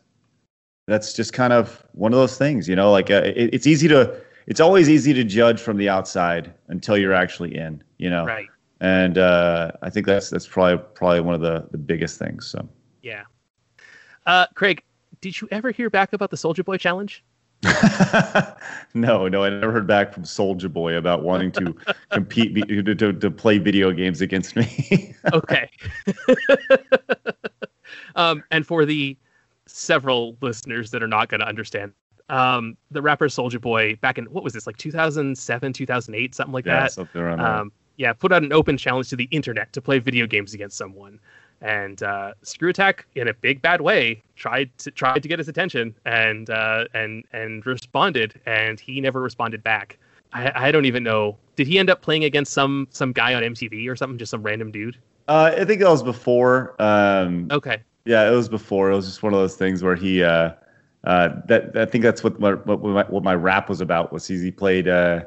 that's 0.87 1.13
just 1.13 1.33
kind 1.33 1.53
of 1.53 1.83
one 1.93 2.13
of 2.13 2.19
those 2.19 2.37
things. 2.37 2.67
You 2.67 2.75
know, 2.75 2.91
like 2.91 3.09
uh, 3.11 3.21
it, 3.25 3.53
it's 3.53 3.67
easy 3.67 3.87
to 3.89 4.19
it's 4.47 4.59
always 4.59 4.89
easy 4.89 5.13
to 5.13 5.23
judge 5.23 5.59
from 5.59 5.77
the 5.77 5.89
outside 5.89 6.53
until 6.67 6.97
you're 6.97 7.13
actually 7.13 7.55
in. 7.55 7.83
You 7.97 8.09
know, 8.09 8.25
Right. 8.25 8.47
and 8.81 9.17
uh, 9.17 9.71
I 9.81 9.89
think 9.89 10.05
that's 10.05 10.29
that's 10.29 10.47
probably 10.47 10.83
probably 10.93 11.21
one 11.21 11.35
of 11.35 11.41
the 11.41 11.67
the 11.71 11.77
biggest 11.77 12.19
things. 12.19 12.47
So. 12.47 12.67
Yeah. 13.01 13.23
Uh, 14.25 14.47
Craig, 14.55 14.81
did 15.21 15.39
you 15.39 15.47
ever 15.51 15.69
hear 15.69 15.91
back 15.91 16.13
about 16.13 16.31
the 16.31 16.37
Soulja 16.37 16.65
Boy 16.65 16.77
challenge? 16.77 17.23
no, 18.93 19.27
no, 19.27 19.43
I 19.43 19.49
never 19.49 19.71
heard 19.71 19.87
back 19.87 20.13
from 20.13 20.23
Soulja 20.23 20.71
Boy 20.71 20.95
about 20.95 21.23
wanting 21.23 21.51
to 21.53 21.75
compete 22.11 22.55
to, 22.67 22.95
to, 22.95 23.13
to 23.13 23.31
play 23.31 23.57
video 23.57 23.91
games 23.91 24.21
against 24.21 24.55
me. 24.55 25.13
Okay. 25.33 25.69
um, 28.15 28.43
and 28.51 28.65
for 28.65 28.85
the 28.85 29.17
several 29.65 30.37
listeners 30.41 30.91
that 30.91 31.01
are 31.01 31.07
not 31.07 31.29
going 31.29 31.39
to 31.39 31.47
understand, 31.47 31.93
um, 32.29 32.77
the 32.91 33.01
rapper 33.01 33.27
Soulja 33.27 33.59
Boy 33.59 33.95
back 33.95 34.19
in 34.19 34.25
what 34.25 34.43
was 34.43 34.53
this 34.53 34.67
like 34.67 34.77
2007, 34.77 35.73
2008, 35.73 36.35
something 36.35 36.53
like 36.53 36.65
yeah, 36.65 36.81
that. 36.81 36.91
something 36.91 37.21
around. 37.21 37.39
Um, 37.39 37.71
yeah, 37.97 38.13
put 38.13 38.31
out 38.31 38.43
an 38.43 38.53
open 38.53 38.77
challenge 38.77 39.09
to 39.09 39.15
the 39.15 39.27
internet 39.31 39.73
to 39.73 39.81
play 39.81 39.97
video 39.99 40.27
games 40.27 40.53
against 40.53 40.77
someone. 40.77 41.19
And 41.65 42.03
uh, 42.03 42.35
Screw 42.43 42.69
Attack, 42.69 43.07
in 43.15 43.27
a 43.27 43.33
big 43.33 43.59
bad 43.59 43.81
way, 43.81 44.21
tried 44.35 44.69
to 44.77 44.91
tried 44.91 45.23
to 45.23 45.27
get 45.27 45.39
his 45.39 45.47
attention 45.47 45.95
and 46.05 46.47
uh, 46.47 46.85
and 46.93 47.23
and 47.33 47.65
responded, 47.65 48.39
and 48.45 48.79
he 48.79 49.01
never 49.01 49.19
responded 49.19 49.63
back. 49.63 49.97
I, 50.31 50.67
I 50.67 50.71
don't 50.71 50.85
even 50.85 51.01
know. 51.01 51.37
Did 51.55 51.65
he 51.65 51.79
end 51.79 51.89
up 51.89 52.03
playing 52.03 52.23
against 52.23 52.53
some 52.53 52.87
some 52.91 53.11
guy 53.13 53.33
on 53.33 53.41
MTV 53.41 53.89
or 53.89 53.95
something? 53.95 54.19
Just 54.19 54.29
some 54.29 54.43
random 54.43 54.71
dude? 54.71 54.95
Uh, 55.27 55.55
I 55.57 55.65
think 55.65 55.81
that 55.81 55.89
was 55.89 56.03
before. 56.03 56.75
Um, 56.77 57.47
Okay. 57.49 57.81
Yeah, 58.05 58.29
it 58.29 58.35
was 58.35 58.47
before. 58.47 58.91
It 58.91 58.95
was 58.95 59.07
just 59.07 59.23
one 59.23 59.33
of 59.33 59.39
those 59.39 59.55
things 59.55 59.81
where 59.81 59.95
he. 59.95 60.23
Uh, 60.23 60.51
uh, 61.05 61.29
that 61.47 61.75
I 61.75 61.85
think 61.85 62.03
that's 62.03 62.23
what 62.23 62.39
my, 62.39 62.53
what, 62.53 62.83
my, 62.83 63.03
what 63.03 63.23
my 63.23 63.33
rap 63.33 63.69
was 63.69 63.81
about. 63.81 64.13
Was 64.13 64.27
he, 64.27 64.39
he 64.39 64.51
played? 64.51 64.87
Uh, 64.87 65.23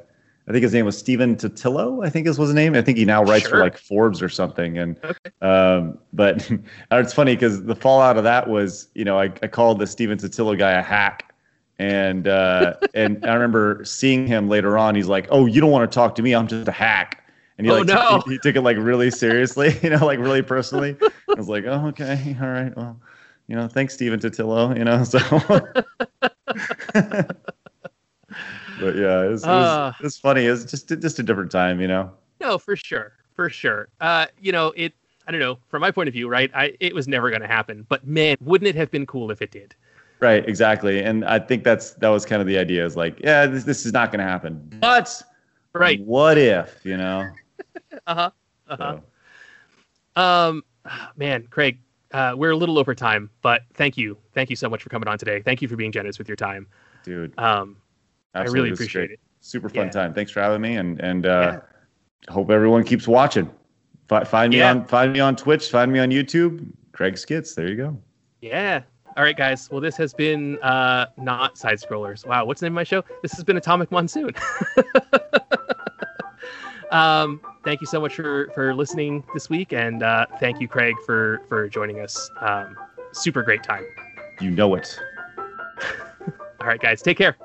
I 0.49 0.53
think 0.53 0.63
his 0.63 0.73
name 0.73 0.87
was 0.87 0.97
Stephen 0.97 1.37
Totilo. 1.37 2.05
I 2.07 2.09
think 2.11 2.27
is 2.27 2.39
was 2.39 2.49
his 2.49 2.55
name. 2.55 2.75
I 2.75 2.81
think 2.83 2.97
he 2.97 3.05
now 3.05 3.23
writes 3.23 3.49
for 3.49 3.59
like 3.59 3.77
Forbes 3.77 4.23
or 4.23 4.31
something. 4.31 4.79
And 4.79 4.99
Okay. 5.05 5.31
um, 5.43 5.99
but 6.13 6.51
it's 6.93 7.13
funny 7.13 7.35
because 7.37 7.65
the 7.65 7.75
fallout 7.75 8.17
of 8.17 8.25
that 8.25 8.49
was, 8.49 8.89
you 8.95 9.05
know, 9.05 9.19
I, 9.19 9.25
I 9.43 9.47
called 9.47 9.79
the 9.79 9.87
Stephen 9.87 10.17
Totilo 10.19 10.59
guy 10.59 10.73
a 10.73 10.83
hack. 10.83 11.35
And 11.79 12.27
uh, 12.27 12.75
and 12.95 13.25
I 13.25 13.35
remember 13.35 13.85
seeing 13.85 14.27
him 14.27 14.49
later 14.49 14.77
on. 14.77 14.97
He's 14.97 15.07
like, 15.07 15.29
"Oh, 15.31 15.47
you 15.47 15.61
don't 15.61 15.71
want 15.71 15.89
to 15.89 15.95
talk 15.95 16.17
to 16.17 16.23
me? 16.23 16.35
I'm 16.35 16.49
just 16.49 16.67
a 16.67 16.73
hack." 16.73 17.25
And 17.57 17.67
he 17.67 17.71
Oh, 17.71 17.77
like 17.77 17.87
no. 17.87 18.23
he, 18.27 18.33
he 18.33 18.39
took 18.39 18.57
it 18.57 18.63
like 18.63 18.77
really 18.79 19.13
seriously, 19.13 19.79
you 19.83 19.91
know, 19.91 20.05
like 20.05 20.19
really 20.19 20.43
personally. 20.43 20.97
I 21.01 21.11
was 21.37 21.49
like, 21.49 21.65
"Oh, 21.67 21.87
okay, 21.89 22.37
all 22.41 22.49
right, 22.49 22.77
well, 22.77 22.99
you 23.47 23.55
know, 23.55 23.69
thanks, 23.69 23.95
Stephen 23.95 24.19
Totilo." 24.19 24.77
You 24.77 24.85
know, 24.85 25.05
so. 25.05 25.21
but 28.81 28.97
yeah, 28.97 29.23
it's 29.23 29.45
was, 29.45 29.45
it, 29.45 29.49
Uh. 29.49 29.93
it 30.01 30.13
funny. 30.15 30.45
It's 30.47 30.65
just 30.65 30.89
just 30.89 31.19
a 31.19 31.23
different 31.23 31.51
time, 31.51 31.81
you 31.81 31.89
know. 31.89 32.13
No, 32.41 32.59
for 32.59 32.77
sure, 32.77 33.13
for 33.35 33.51
sure. 33.51 33.89
Uh, 34.01 34.27
you 34.41 34.53
know, 34.53 34.73
it. 34.77 34.95
I 35.27 35.31
don't 35.31 35.41
know. 35.41 35.59
From 35.69 35.83
my 35.83 35.91
point 35.91 36.09
of 36.09 36.15
view, 36.15 36.29
right? 36.29 36.51
I 36.55 36.75
it 36.81 36.95
was 36.95 37.07
never 37.07 37.29
going 37.31 37.43
to 37.43 37.47
happen. 37.49 37.85
But 37.89 38.07
man, 38.07 38.37
wouldn't 38.41 38.69
it 38.69 38.75
have 38.77 38.91
been 38.91 39.05
cool 39.07 39.31
if 39.31 39.43
it 39.43 39.51
did? 39.51 39.75
Right, 40.21 40.49
exactly. 40.49 41.03
And 41.03 41.25
I 41.25 41.39
think 41.39 41.65
that's 41.65 41.93
that 41.95 42.09
was 42.09 42.25
kind 42.25 42.41
of 42.41 42.49
the 42.49 42.59
idea. 42.59 42.85
Is 42.85 42.97
like, 42.97 43.21
yeah, 43.23 43.47
this 43.47 43.65
this 43.65 43.85
is 43.87 43.93
not 43.93 44.11
going 44.11 44.21
to 44.21 44.25
happen. 44.27 44.69
But 44.81 45.23
Right. 45.75 46.01
what 46.01 46.39
if, 46.39 46.81
you 46.85 46.97
know? 46.97 47.31
Uh 48.07 48.15
huh. 48.15 48.31
Uh 48.69 48.77
huh. 48.77 48.99
So, 50.17 50.21
Um, 50.23 50.65
man, 51.17 51.47
Craig, 51.51 51.79
uh, 52.13 52.35
we're 52.37 52.51
a 52.51 52.57
little 52.57 52.79
over 52.79 52.95
time, 52.95 53.31
but 53.43 53.63
thank 53.75 53.97
you, 53.97 54.17
thank 54.33 54.51
you 54.51 54.57
so 54.57 54.69
much 54.69 54.83
for 54.83 54.89
coming 54.89 55.09
on 55.09 55.19
today. 55.19 55.43
Thank 55.43 55.63
you 55.63 55.69
for 55.69 55.77
being 55.77 55.93
generous 55.93 56.19
with 56.19 56.29
your 56.29 56.37
time. 56.37 56.67
dude, 57.05 57.39
Um, 57.39 57.77
I 58.35 58.45
really 58.45 58.71
appreciate 58.71 59.09
great. 59.09 59.11
it. 59.13 59.21
Super 59.41 59.69
fun 59.69 59.87
Yeah. 59.87 59.91
time. 59.91 60.15
Thanks 60.15 60.31
for 60.31 60.41
having 60.41 60.61
me, 60.61 60.77
and 60.77 61.01
and 61.01 61.27
uh, 61.27 61.61
hope 62.29 62.51
everyone 62.51 62.85
keeps 62.85 63.09
watching. 63.09 63.51
Fi- 64.09 64.25
find 64.25 64.53
me 64.53 64.59
Yeah. 64.59 64.71
on 64.71 64.85
find 64.87 65.13
me 65.13 65.21
on 65.21 65.37
Twitch. 65.37 65.71
Find 65.71 65.93
me 65.93 65.99
on 65.99 66.11
YouTube. 66.11 66.67
Craig 66.93 67.15
Skitz. 67.15 67.55
There 67.55 67.69
you 67.69 67.77
go. 67.77 67.97
Yeah. 68.41 68.83
All 69.17 69.25
right, 69.25 69.37
guys. 69.37 69.69
Well, 69.71 69.81
this 69.81 69.97
has 69.97 70.15
been 70.15 70.59
uh, 70.63 71.07
not 71.17 71.59
side 71.59 71.79
scrollers. 71.79 72.25
Wow, 72.27 72.45
what's 72.45 72.61
the 72.61 72.67
name 72.67 72.73
of 72.73 72.77
my 72.77 72.85
show? 72.85 73.03
This 73.23 73.33
has 73.33 73.43
been 73.43 73.57
Atomic 73.57 73.91
Monsoon. 73.91 74.31
um, 76.93 77.41
thank 77.65 77.81
you 77.81 77.87
so 77.87 78.01
much 78.01 78.15
for 78.15 78.51
for 78.55 78.75
listening 78.75 79.25
this 79.35 79.51
week, 79.51 79.73
and 79.73 80.03
uh, 80.03 80.27
thank 80.41 80.61
you, 80.61 80.69
Craig, 80.69 80.95
for 81.05 81.41
for 81.49 81.69
joining 81.69 82.01
us. 82.01 82.31
Um, 82.41 82.77
super 83.13 83.43
great 83.43 83.63
time. 83.63 83.85
You 84.41 84.51
know 84.51 84.75
it. 84.75 84.99
All 86.61 86.67
right, 86.67 86.81
guys. 86.81 87.03
Take 87.03 87.19
care. 87.19 87.37